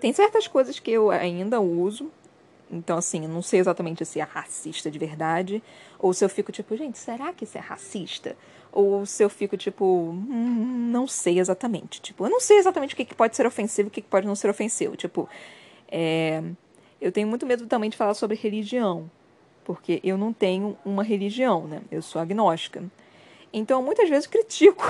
tem 0.00 0.12
certas 0.12 0.46
coisas 0.46 0.78
que 0.78 0.90
eu 0.90 1.10
ainda 1.10 1.60
uso. 1.60 2.10
Então, 2.70 2.98
assim, 2.98 3.20
não 3.28 3.42
sei 3.42 3.60
exatamente 3.60 4.04
se 4.04 4.18
é 4.18 4.24
racista 4.24 4.90
de 4.90 4.98
verdade. 4.98 5.62
Ou 5.98 6.12
se 6.12 6.24
eu 6.24 6.28
fico 6.28 6.50
tipo, 6.50 6.76
gente, 6.76 6.98
será 6.98 7.32
que 7.32 7.44
isso 7.44 7.56
é 7.56 7.60
racista? 7.60 8.36
Ou 8.72 9.06
se 9.06 9.22
eu 9.22 9.30
fico 9.30 9.56
tipo, 9.56 9.84
hum, 9.84 10.88
não 10.90 11.06
sei 11.06 11.38
exatamente. 11.38 12.00
Tipo, 12.00 12.26
eu 12.26 12.30
não 12.30 12.40
sei 12.40 12.58
exatamente 12.58 12.94
o 12.94 12.96
que, 12.96 13.04
que 13.04 13.14
pode 13.14 13.36
ser 13.36 13.46
ofensivo 13.46 13.88
e 13.88 13.90
o 13.90 13.90
que, 13.90 14.02
que 14.02 14.08
pode 14.08 14.26
não 14.26 14.34
ser 14.34 14.50
ofensivo. 14.50 14.96
Tipo, 14.96 15.28
é, 15.88 16.42
eu 17.00 17.12
tenho 17.12 17.28
muito 17.28 17.46
medo 17.46 17.66
também 17.66 17.88
de 17.88 17.96
falar 17.96 18.14
sobre 18.14 18.36
religião. 18.36 19.10
Porque 19.64 20.00
eu 20.04 20.18
não 20.18 20.32
tenho 20.32 20.76
uma 20.84 21.02
religião, 21.02 21.66
né? 21.66 21.82
Eu 21.90 22.02
sou 22.02 22.20
agnóstica. 22.20 22.84
Então, 23.52 23.82
muitas 23.82 24.08
vezes 24.08 24.26
critico 24.28 24.84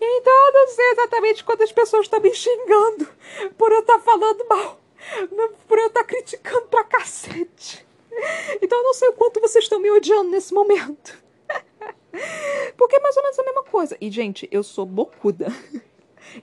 então 0.00 0.46
eu 0.46 0.52
não 0.52 0.68
sei 0.68 0.90
exatamente 0.92 1.44
quantas 1.44 1.72
pessoas 1.72 2.02
estão 2.06 2.20
me 2.20 2.34
xingando 2.34 3.08
por 3.56 3.72
eu 3.72 3.80
estar 3.80 3.98
tá 3.98 4.00
falando 4.00 4.46
mal, 4.48 4.80
por 5.66 5.78
eu 5.78 5.86
estar 5.86 6.00
tá 6.00 6.06
criticando 6.06 6.66
pra 6.68 6.84
cacete. 6.84 7.86
Então 8.62 8.78
eu 8.78 8.84
não 8.84 8.94
sei 8.94 9.08
o 9.08 9.12
quanto 9.12 9.40
vocês 9.40 9.64
estão 9.64 9.78
me 9.78 9.90
odiando 9.90 10.30
nesse 10.30 10.54
momento. 10.54 11.18
Porque 12.76 12.96
é 12.96 13.00
mais 13.00 13.16
ou 13.16 13.22
menos 13.22 13.38
a 13.38 13.42
mesma 13.42 13.62
coisa. 13.64 13.96
E, 14.00 14.10
gente, 14.10 14.48
eu 14.50 14.62
sou 14.62 14.86
bocuda. 14.86 15.46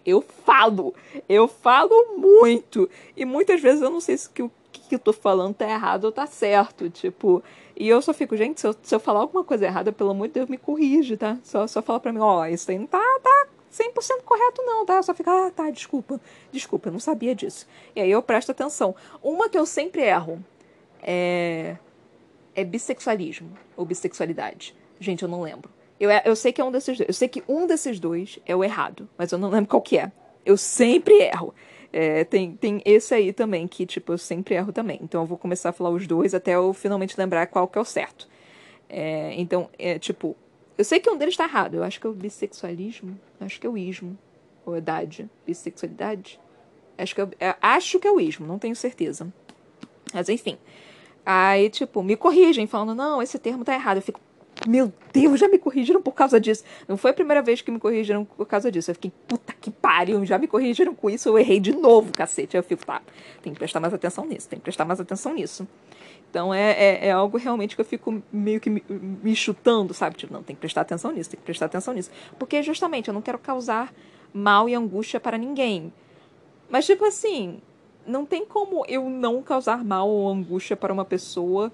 Eu 0.06 0.22
falo. 0.22 0.94
Eu 1.28 1.48
falo 1.48 2.16
muito. 2.18 2.90
E 3.16 3.26
muitas 3.26 3.62
vezes 3.62 3.82
eu 3.82 3.90
não 3.90 4.00
sei 4.00 4.18
se 4.18 4.28
o 4.28 4.52
que 4.72 4.96
eu 4.96 5.00
tô 5.00 5.14
falando 5.14 5.56
tá 5.56 5.70
errado 5.70 6.06
ou 6.06 6.12
tá 6.12 6.26
certo. 6.26 6.90
Tipo, 6.90 7.44
e 7.76 7.90
eu 7.90 8.02
só 8.02 8.14
fico, 8.14 8.38
gente, 8.38 8.62
se 8.62 8.68
eu, 8.68 8.76
se 8.82 8.94
eu 8.94 9.00
falar 9.00 9.22
alguma 9.22 9.44
coisa 9.44 9.66
errada, 9.66 9.92
pelo 9.92 10.12
amor 10.12 10.28
de 10.28 10.36
Deus, 10.36 10.50
me 10.50 10.58
corrige, 10.58 11.18
tá? 11.18 11.38
Só, 11.44 11.66
só 11.66 11.82
fala 11.82 12.00
pra 12.00 12.14
mim, 12.14 12.20
ó, 12.20 12.42
oh, 12.42 12.46
isso 12.46 12.70
aí 12.70 12.78
não 12.78 12.86
tá, 12.86 13.02
tá 13.22 13.48
100% 13.72 14.22
correto 14.24 14.62
não, 14.62 14.86
tá? 14.86 15.02
Só 15.02 15.14
fica, 15.14 15.32
ah, 15.48 15.52
tá, 15.52 15.70
desculpa, 15.72 16.22
desculpa, 16.52 16.90
eu 16.90 16.94
não 16.94 17.00
sabia 17.00 17.34
disso. 17.34 17.68
E 17.96 18.02
aí 18.02 18.12
eu 18.12 18.22
presto 18.22 18.52
atenção. 18.52 18.96
Uma 19.22 19.50
que 19.50 19.58
eu 19.58 19.66
sempre 19.66 20.04
erro 20.04 20.44
é, 21.02 21.78
é 22.56 22.64
bissexualismo 22.64 23.52
ou 23.76 23.86
bissexualidade. 23.86 24.76
Gente, 25.00 25.24
eu 25.24 25.30
não 25.30 25.42
lembro. 25.42 25.70
Eu, 26.00 26.10
eu 26.26 26.36
sei 26.36 26.54
que 26.54 26.62
é 26.62 26.64
um 26.64 26.72
desses 26.72 26.98
dois. 26.98 27.10
Eu 27.10 27.14
sei 27.14 27.28
que 27.28 27.44
um 27.48 27.66
desses 27.66 28.00
dois 28.00 28.40
é 28.46 28.56
o 28.56 28.64
errado, 28.64 29.10
mas 29.18 29.32
eu 29.32 29.38
não 29.40 29.50
lembro 29.50 29.70
qual 29.70 29.82
que 29.82 29.98
é. 29.98 30.12
Eu 30.46 30.58
sempre 30.58 31.16
erro. 31.16 31.54
É, 31.96 32.24
tem, 32.24 32.56
tem 32.56 32.82
esse 32.84 33.14
aí 33.14 33.32
também, 33.32 33.68
que, 33.68 33.86
tipo, 33.86 34.14
eu 34.14 34.18
sempre 34.18 34.56
erro 34.56 34.74
também. 34.74 35.00
Então 35.02 35.22
eu 35.22 35.28
vou 35.28 35.38
começar 35.38 35.70
a 35.70 35.74
falar 35.74 35.92
os 35.92 36.08
dois 36.08 36.34
até 36.34 36.56
eu 36.56 36.74
finalmente 36.74 37.16
lembrar 37.16 37.46
qual 37.46 37.68
que 37.68 37.78
é 37.78 37.82
o 37.82 37.86
certo. 37.86 38.28
É, 38.90 39.34
então, 39.38 39.70
é, 39.78 40.00
tipo, 40.00 40.36
eu 40.76 40.84
sei 40.84 41.00
que 41.00 41.10
um 41.10 41.18
deles 41.18 41.38
tá 41.38 41.44
errado. 41.44 41.76
Eu 41.76 41.84
acho 41.84 42.00
que 42.02 42.08
é 42.08 42.10
o 42.10 42.14
bissexualismo. 42.14 43.20
Acho 43.40 43.62
que 43.62 43.68
é 43.68 43.70
o 43.70 43.78
ismo. 43.78 44.18
Ou 44.66 44.76
idade. 44.76 45.30
Bissexualidade? 45.46 46.40
Acho 46.98 47.14
que 47.14 47.22
é, 47.22 47.28
é, 47.40 47.56
acho 47.62 48.00
que 48.00 48.08
é 48.08 48.12
o 48.12 48.20
ismo, 48.20 48.46
não 48.48 48.60
tenho 48.60 48.76
certeza. 48.76 49.32
Mas 50.14 50.30
enfim. 50.30 50.58
Aí, 51.26 51.70
tipo, 51.70 52.04
me 52.04 52.16
corrigem, 52.16 52.68
falando, 52.68 52.96
não, 52.96 53.22
esse 53.22 53.40
termo 53.40 53.64
tá 53.64 53.74
errado. 53.74 53.98
Eu 53.98 54.02
fico, 54.02 54.20
meu 54.68 54.92
Deus, 55.12 55.40
já 55.40 55.48
me 55.48 55.60
corrigiram 55.60 56.02
por 56.02 56.14
causa 56.14 56.40
disso. 56.40 56.64
Não 56.88 56.98
foi 56.98 57.12
a 57.12 57.14
primeira 57.14 57.42
vez 57.42 57.62
que 57.62 57.70
me 57.70 57.80
corrigiram 57.80 58.24
por 58.26 58.46
causa 58.46 58.72
disso. 58.72 58.92
Eu 58.92 58.96
fiquei, 58.96 59.12
puta 59.28 59.54
que 59.54 59.70
pariu, 59.70 60.26
já 60.26 60.38
me 60.38 60.48
corrigiram 60.48 60.96
com 60.96 61.10
isso, 61.10 61.30
eu 61.30 61.38
errei 61.38 61.60
de 61.60 61.74
novo, 61.74 62.14
cacete. 62.14 62.56
Aí 62.56 62.60
eu 62.60 62.64
fico, 62.64 62.86
tá, 62.86 63.02
tem 63.42 63.54
que 63.54 63.60
prestar 63.60 63.80
mais 63.80 63.94
atenção 63.94 64.26
nisso, 64.26 64.48
tem 64.48 64.60
que 64.60 64.64
prestar 64.64 64.86
mais 64.86 65.00
atenção 65.00 65.34
nisso. 65.34 65.68
Então 66.30 66.54
é, 66.54 66.72
é, 66.72 67.08
é 67.08 67.12
algo 67.12 67.38
realmente 67.38 67.76
que 67.76 67.82
eu 67.82 67.86
fico 67.86 68.24
meio 68.32 68.60
que 68.60 68.70
me, 68.70 68.84
me, 68.90 69.36
chutando, 69.36 69.94
sabe? 69.94 70.16
Tipo, 70.16 70.34
não, 70.34 70.42
tem 70.42 70.56
que 70.56 70.60
prestar 70.60 70.82
atenção 70.82 71.12
nisso, 71.12 71.30
tem 71.30 71.40
que 71.40 71.46
prestar 71.46 71.68
atenção 71.68 71.94
nisso. 71.94 72.10
Porque 72.40 72.64
justamente 72.64 73.08
eu 73.08 73.14
não 73.14 73.22
quero 73.22 73.38
causar 73.38 73.94
mal 74.34 74.68
e 74.68 74.74
angústia 74.74 75.20
para 75.20 75.38
ninguém. 75.38 75.94
Mas, 76.70 76.88
tipo 76.88 77.06
assim, 77.06 77.62
não 78.08 78.26
tem 78.26 78.46
como 78.46 78.84
eu 78.88 79.10
não 79.10 79.44
causar 79.44 79.84
mal 79.84 80.10
ou 80.10 80.28
angústia 80.28 80.76
para 80.76 80.92
uma 80.92 81.06
pessoa 81.06 81.72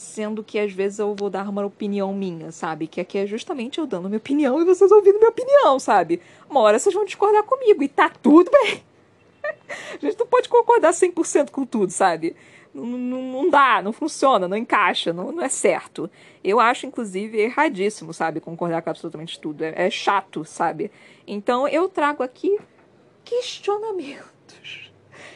sendo 0.00 0.42
que 0.42 0.58
às 0.58 0.72
vezes 0.72 0.98
eu 0.98 1.14
vou 1.14 1.28
dar 1.28 1.46
uma 1.46 1.64
opinião 1.64 2.12
minha, 2.14 2.50
sabe? 2.50 2.86
Que 2.86 3.02
aqui 3.02 3.18
é 3.18 3.26
justamente 3.26 3.78
eu 3.78 3.86
dando 3.86 4.08
minha 4.08 4.16
opinião 4.16 4.58
e 4.58 4.64
vocês 4.64 4.90
ouvindo 4.90 5.18
minha 5.18 5.28
opinião, 5.28 5.78
sabe? 5.78 6.22
Uma 6.48 6.60
hora 6.60 6.78
vocês 6.78 6.94
vão 6.94 7.04
discordar 7.04 7.42
comigo 7.44 7.82
e 7.82 7.88
tá 7.88 8.08
tudo 8.08 8.50
bem. 8.50 8.82
A 9.94 9.98
gente 10.00 10.18
não 10.18 10.26
pode 10.26 10.48
concordar 10.48 10.92
100% 10.92 11.50
com 11.50 11.66
tudo, 11.66 11.92
sabe? 11.92 12.34
Não, 12.72 12.86
não, 12.86 13.22
não, 13.22 13.50
dá, 13.50 13.82
não 13.82 13.92
funciona, 13.92 14.48
não 14.48 14.56
encaixa, 14.56 15.12
não, 15.12 15.32
não 15.32 15.42
é 15.42 15.50
certo. 15.50 16.10
Eu 16.42 16.58
acho, 16.58 16.86
inclusive, 16.86 17.38
erradíssimo, 17.38 18.14
sabe? 18.14 18.40
Concordar 18.40 18.80
com 18.80 18.88
absolutamente 18.88 19.38
tudo. 19.38 19.62
É, 19.62 19.86
é 19.86 19.90
chato, 19.90 20.46
sabe? 20.46 20.90
Então 21.26 21.68
eu 21.68 21.90
trago 21.90 22.22
aqui 22.22 22.58
questionamentos 23.22 24.89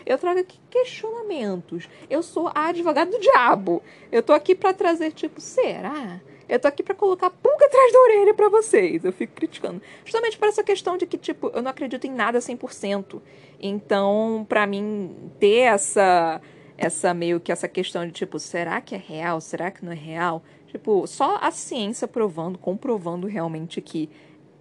eu 0.07 0.19
trago 0.19 0.41
aqui 0.41 0.59
questionamentos. 0.71 1.89
Eu 2.09 2.23
sou 2.23 2.51
a 2.55 2.69
advogada 2.69 3.11
do 3.11 3.19
diabo. 3.19 3.83
Eu 4.11 4.23
tô 4.23 4.33
aqui 4.33 4.55
para 4.55 4.73
trazer, 4.73 5.13
tipo, 5.13 5.41
será? 5.41 6.21
Eu 6.49 6.59
tô 6.61 6.69
aqui 6.69 6.83
para 6.83 6.95
colocar 6.95 7.31
pulga 7.31 7.67
atrás 7.67 7.93
da 7.93 8.01
orelha 8.01 8.35
para 8.35 8.49
vocês. 8.49 9.05
Eu 9.05 9.13
fico 9.13 9.35
criticando. 9.35 9.81
Justamente 10.05 10.37
por 10.37 10.49
essa 10.49 10.63
questão 10.63 10.97
de 10.97 11.07
que, 11.07 11.17
tipo, 11.17 11.51
eu 11.55 11.63
não 11.63 11.71
acredito 11.71 12.07
em 12.07 12.13
nada 12.13 12.39
100%. 12.39 13.21
Então, 13.61 14.45
para 14.49 14.67
mim, 14.67 15.33
ter 15.39 15.61
essa 15.61 16.41
essa 16.77 17.15
meio 17.15 17.39
que 17.39 17.53
essa 17.53 17.69
questão 17.69 18.05
de 18.05 18.11
tipo, 18.11 18.39
será 18.39 18.81
que 18.81 18.97
é 18.97 18.99
real? 18.99 19.41
Será 19.41 19.71
que 19.71 19.85
não 19.85 19.93
é 19.93 19.95
real? 19.95 20.43
Tipo, 20.67 21.07
só 21.07 21.39
a 21.41 21.53
ciência 21.53 22.09
provando, 22.09 22.59
comprovando 22.59 23.29
realmente 23.29 23.81
que 23.81 24.11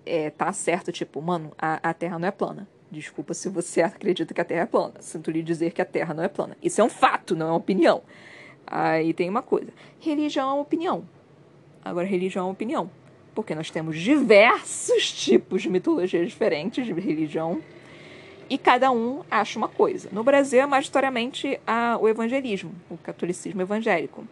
é, 0.06 0.30
tá 0.30 0.53
certo, 0.53 0.91
tipo, 0.91 1.22
mano, 1.22 1.52
a, 1.57 1.90
a 1.90 1.94
Terra 1.94 2.20
não 2.20 2.28
é 2.28 2.32
plana. 2.32 2.68
Desculpa 2.94 3.34
se 3.34 3.49
você 3.49 3.82
acredita 3.82 4.34
que 4.34 4.40
a 4.40 4.45
Terra 4.45 4.61
é 4.61 4.65
plana. 4.68 4.94
Sinto 4.99 5.32
lhe 5.32 5.41
dizer 5.41 5.72
que 5.72 5.82
a 5.82 5.86
Terra 5.86 6.14
não 6.14 6.24
é 6.24 6.28
plana. 6.28 6.56
Isso 6.61 6.80
é 6.80 6.84
um 6.84 6.90
fato, 6.90 7.36
não 7.36 7.48
é 7.48 7.49
uma 7.49 7.57
opinião. 7.57 8.03
Aí 8.68 9.14
tem 9.14 9.28
uma 9.28 9.41
coisa: 9.41 9.74
religião 9.99 10.49
é 10.49 10.53
uma 10.53 10.61
opinião. 10.61 11.03
Agora, 11.84 12.06
religião 12.06 12.44
é 12.44 12.45
uma 12.45 12.53
opinião. 12.53 12.90
Porque 13.34 13.56
nós 13.56 13.72
temos 13.72 13.98
diversos 13.99 15.11
tipos 15.11 15.64
de 15.64 15.70
mitologias 15.70 16.28
diferentes 16.30 16.86
de 16.86 16.94
religião 16.94 17.61
e 18.48 18.60
cada 18.60 18.91
um 18.91 19.24
acha 19.30 19.57
uma 19.57 19.68
coisa. 19.68 20.10
No 20.11 20.24
Brasil 20.24 20.61
é 20.61 20.65
majoritariamente 20.68 21.60
a, 21.65 21.98
o 21.99 22.07
evangelismo, 22.07 22.72
o 22.91 22.98
catolicismo 22.98 23.60
evangélico. 23.60 24.24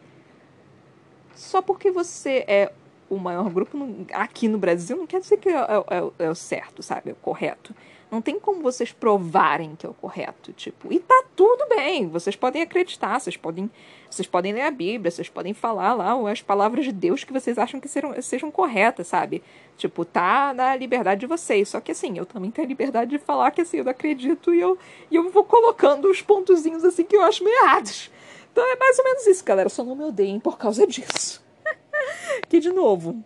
Só 1.33 1.63
porque 1.63 1.89
você 1.89 2.45
é 2.47 2.71
o 3.09 3.17
maior 3.17 3.49
grupo 3.49 3.77
aqui 4.13 4.47
no 4.47 4.57
Brasil 4.57 4.95
não 4.95 5.05
quer 5.05 5.19
dizer 5.19 5.37
que 5.37 5.49
é, 5.49 5.57
é, 5.57 6.25
é, 6.25 6.29
o 6.29 6.35
certo, 6.35 6.81
sabe? 6.81 7.09
É 7.09 7.13
o 7.13 7.15
correto. 7.15 7.75
Não 8.11 8.21
tem 8.21 8.37
como 8.37 8.61
vocês 8.61 8.91
provarem 8.91 9.73
que 9.73 9.85
é 9.85 9.89
o 9.89 9.93
correto, 9.93 10.51
tipo, 10.51 10.91
e 10.91 10.99
tá 10.99 11.23
tudo 11.33 11.65
bem. 11.69 12.09
Vocês 12.09 12.35
podem 12.35 12.61
acreditar, 12.61 13.17
vocês 13.17 13.37
podem, 13.37 13.71
vocês 14.09 14.27
podem 14.27 14.51
ler 14.51 14.63
a 14.63 14.69
Bíblia, 14.69 15.09
vocês 15.09 15.29
podem 15.29 15.53
falar 15.53 15.93
lá 15.93 16.11
as 16.29 16.41
palavras 16.41 16.83
de 16.83 16.91
Deus 16.91 17.23
que 17.23 17.31
vocês 17.31 17.57
acham 17.57 17.79
que 17.79 17.87
sejam, 17.87 18.21
sejam 18.21 18.51
corretas, 18.51 19.07
sabe? 19.07 19.41
Tipo, 19.77 20.03
tá 20.03 20.53
na 20.53 20.75
liberdade 20.75 21.21
de 21.21 21.25
vocês. 21.25 21.69
Só 21.69 21.79
que 21.79 21.93
assim, 21.93 22.17
eu 22.17 22.25
também 22.25 22.51
tenho 22.51 22.67
a 22.67 22.69
liberdade 22.69 23.11
de 23.11 23.17
falar 23.17 23.49
que 23.51 23.61
assim, 23.61 23.77
eu 23.77 23.85
não 23.85 23.91
acredito 23.91 24.53
e 24.53 24.59
eu, 24.59 24.77
e 25.09 25.15
eu 25.15 25.29
vou 25.29 25.45
colocando 25.45 26.11
os 26.11 26.21
pontozinhos 26.21 26.83
assim 26.83 27.05
que 27.05 27.15
eu 27.15 27.21
acho 27.21 27.45
meio 27.45 27.63
errados. 27.63 28.11
Então 28.51 28.69
é 28.69 28.75
mais 28.75 28.99
ou 28.99 29.05
menos 29.05 29.25
isso, 29.25 29.45
galera. 29.45 29.69
Só 29.69 29.85
não 29.85 29.95
me 29.95 30.03
odeiem 30.03 30.37
por 30.37 30.57
causa 30.57 30.85
disso. 30.85 31.41
que, 32.49 32.59
de 32.59 32.73
novo, 32.73 33.23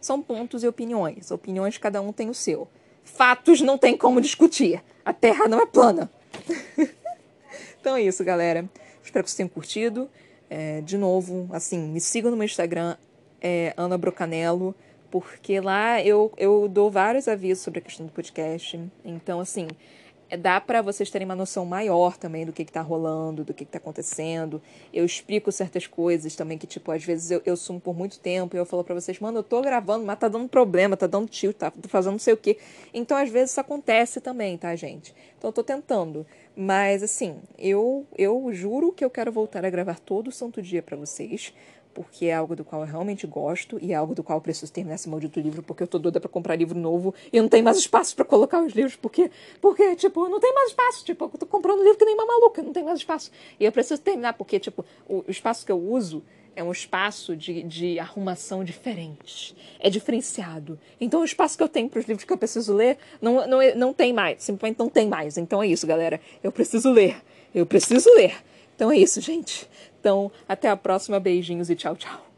são 0.00 0.20
pontos 0.20 0.64
e 0.64 0.66
opiniões. 0.66 1.30
Opiniões, 1.30 1.78
cada 1.78 2.02
um 2.02 2.12
tem 2.12 2.28
o 2.28 2.34
seu. 2.34 2.68
Fatos 3.04 3.60
não 3.60 3.78
tem 3.78 3.96
como 3.96 4.20
discutir. 4.20 4.82
A 5.04 5.12
Terra 5.12 5.46
não 5.46 5.60
é 5.60 5.66
plana. 5.66 6.10
então 7.80 7.96
é 7.96 8.02
isso, 8.02 8.24
galera. 8.24 8.68
Espero 9.02 9.22
que 9.22 9.30
vocês 9.30 9.36
tenham 9.36 9.48
curtido. 9.48 10.10
É, 10.50 10.80
de 10.80 10.96
novo, 10.96 11.48
assim, 11.52 11.78
me 11.78 12.00
sigam 12.00 12.30
no 12.30 12.36
meu 12.36 12.44
Instagram, 12.44 12.96
é, 13.40 13.72
Ana 13.76 13.96
Brocanello, 13.96 14.74
porque 15.10 15.60
lá 15.60 16.02
eu, 16.02 16.32
eu 16.36 16.68
dou 16.68 16.90
vários 16.90 17.28
avisos 17.28 17.62
sobre 17.62 17.80
a 17.80 17.82
questão 17.82 18.06
do 18.06 18.12
podcast. 18.12 18.80
Então, 19.04 19.40
assim, 19.40 19.68
dá 20.38 20.60
para 20.60 20.82
vocês 20.82 21.10
terem 21.10 21.24
uma 21.24 21.34
noção 21.34 21.64
maior 21.64 22.16
também 22.16 22.44
do 22.44 22.52
que, 22.52 22.62
está 22.62 22.80
rolando, 22.80 23.44
do 23.44 23.54
que, 23.54 23.64
está 23.64 23.78
acontecendo. 23.78 24.60
Eu 24.92 25.04
explico 25.04 25.52
certas 25.52 25.86
coisas 25.86 26.34
também, 26.34 26.58
que, 26.58 26.66
tipo, 26.66 26.90
às 26.90 27.04
vezes 27.04 27.30
eu, 27.30 27.42
eu 27.44 27.56
sumo 27.56 27.80
por 27.80 27.94
muito 27.94 28.18
tempo 28.18 28.56
e 28.56 28.58
eu 28.58 28.66
falo 28.66 28.84
para 28.84 28.94
vocês, 28.94 29.18
mano, 29.20 29.38
eu 29.38 29.42
tô 29.42 29.60
gravando, 29.60 30.04
mas 30.04 30.18
tá 30.18 30.28
dando 30.28 30.48
problema, 30.48 30.96
tá 30.96 31.06
dando 31.06 31.28
tio, 31.28 31.52
tá 31.52 31.72
fazendo 31.88 32.12
não 32.12 32.18
sei 32.18 32.34
o 32.34 32.38
quê. 32.38 32.58
Então, 32.92 33.16
às 33.16 33.28
vezes, 33.28 33.50
isso 33.50 33.60
acontece 33.60 34.20
também, 34.20 34.56
tá, 34.56 34.74
gente? 34.74 35.14
Então, 35.38 35.48
eu 35.48 35.52
tô 35.52 35.62
tentando. 35.62 36.26
Mas, 36.56 37.02
assim, 37.02 37.36
eu, 37.58 38.06
eu 38.16 38.52
juro 38.52 38.92
que 38.92 39.04
eu 39.04 39.10
quero 39.10 39.32
voltar 39.32 39.64
a 39.64 39.70
gravar 39.70 39.98
todo 39.98 40.30
santo 40.30 40.62
dia 40.62 40.82
para 40.82 40.96
vocês 40.96 41.52
porque 41.94 42.26
é 42.26 42.34
algo 42.34 42.56
do 42.56 42.64
qual 42.64 42.82
eu 42.82 42.88
realmente 42.88 43.26
gosto 43.26 43.78
e 43.80 43.92
é 43.92 43.94
algo 43.94 44.14
do 44.14 44.22
qual 44.22 44.38
eu 44.38 44.42
preciso 44.42 44.72
terminar 44.72 44.96
esse 44.96 45.08
maldito 45.08 45.38
livro, 45.40 45.62
porque 45.62 45.84
eu 45.84 45.86
tô 45.86 45.98
doida 45.98 46.20
pra 46.20 46.28
comprar 46.28 46.56
livro 46.56 46.78
novo 46.78 47.14
e 47.32 47.40
não 47.40 47.48
tem 47.48 47.62
mais 47.62 47.78
espaço 47.78 48.16
para 48.16 48.24
colocar 48.24 48.62
os 48.62 48.72
livros, 48.72 48.96
porque, 48.96 49.30
porque, 49.60 49.94
tipo, 49.94 50.28
não 50.28 50.40
tem 50.40 50.52
mais 50.52 50.70
espaço, 50.70 51.04
tipo, 51.04 51.24
eu 51.32 51.38
tô 51.38 51.46
comprando 51.46 51.82
livro 51.82 51.96
que 51.96 52.04
nem 52.04 52.14
uma 52.14 52.26
maluca, 52.26 52.62
não 52.62 52.72
tem 52.72 52.82
mais 52.82 52.98
espaço. 52.98 53.30
E 53.58 53.64
eu 53.64 53.72
preciso 53.72 54.02
terminar, 54.02 54.34
porque, 54.34 54.58
tipo, 54.58 54.84
o, 55.08 55.24
espaço 55.28 55.64
que 55.64 55.70
eu 55.70 55.78
uso 55.78 56.22
é 56.56 56.62
um 56.62 56.72
espaço 56.72 57.36
de, 57.36 57.62
de 57.62 57.98
arrumação 57.98 58.64
diferente. 58.64 59.56
É 59.78 59.88
diferenciado. 59.88 60.78
Então, 61.00 61.20
o 61.20 61.24
espaço 61.24 61.56
que 61.56 61.62
eu 61.62 61.68
tenho 61.68 61.88
para 61.88 62.00
os 62.00 62.06
livros 62.06 62.24
que 62.24 62.32
eu 62.32 62.38
preciso 62.38 62.74
ler 62.74 62.98
não, 63.20 63.46
não, 63.46 63.58
não 63.76 63.92
tem 63.92 64.12
mais. 64.12 64.42
Simplesmente 64.42 64.78
não 64.78 64.88
tem 64.88 65.08
mais. 65.08 65.36
Então, 65.36 65.62
é 65.62 65.66
isso, 65.66 65.86
galera. 65.86 66.20
Eu 66.42 66.52
preciso 66.52 66.90
ler. 66.90 67.16
Eu 67.54 67.66
preciso 67.66 68.08
ler. 68.14 68.36
Então, 68.74 68.90
é 68.90 68.96
isso, 68.96 69.20
gente. 69.20 69.68
Então, 70.04 70.30
até 70.46 70.68
a 70.68 70.76
próxima. 70.76 71.18
Beijinhos 71.18 71.70
e 71.70 71.74
tchau, 71.74 71.96
tchau. 71.96 72.33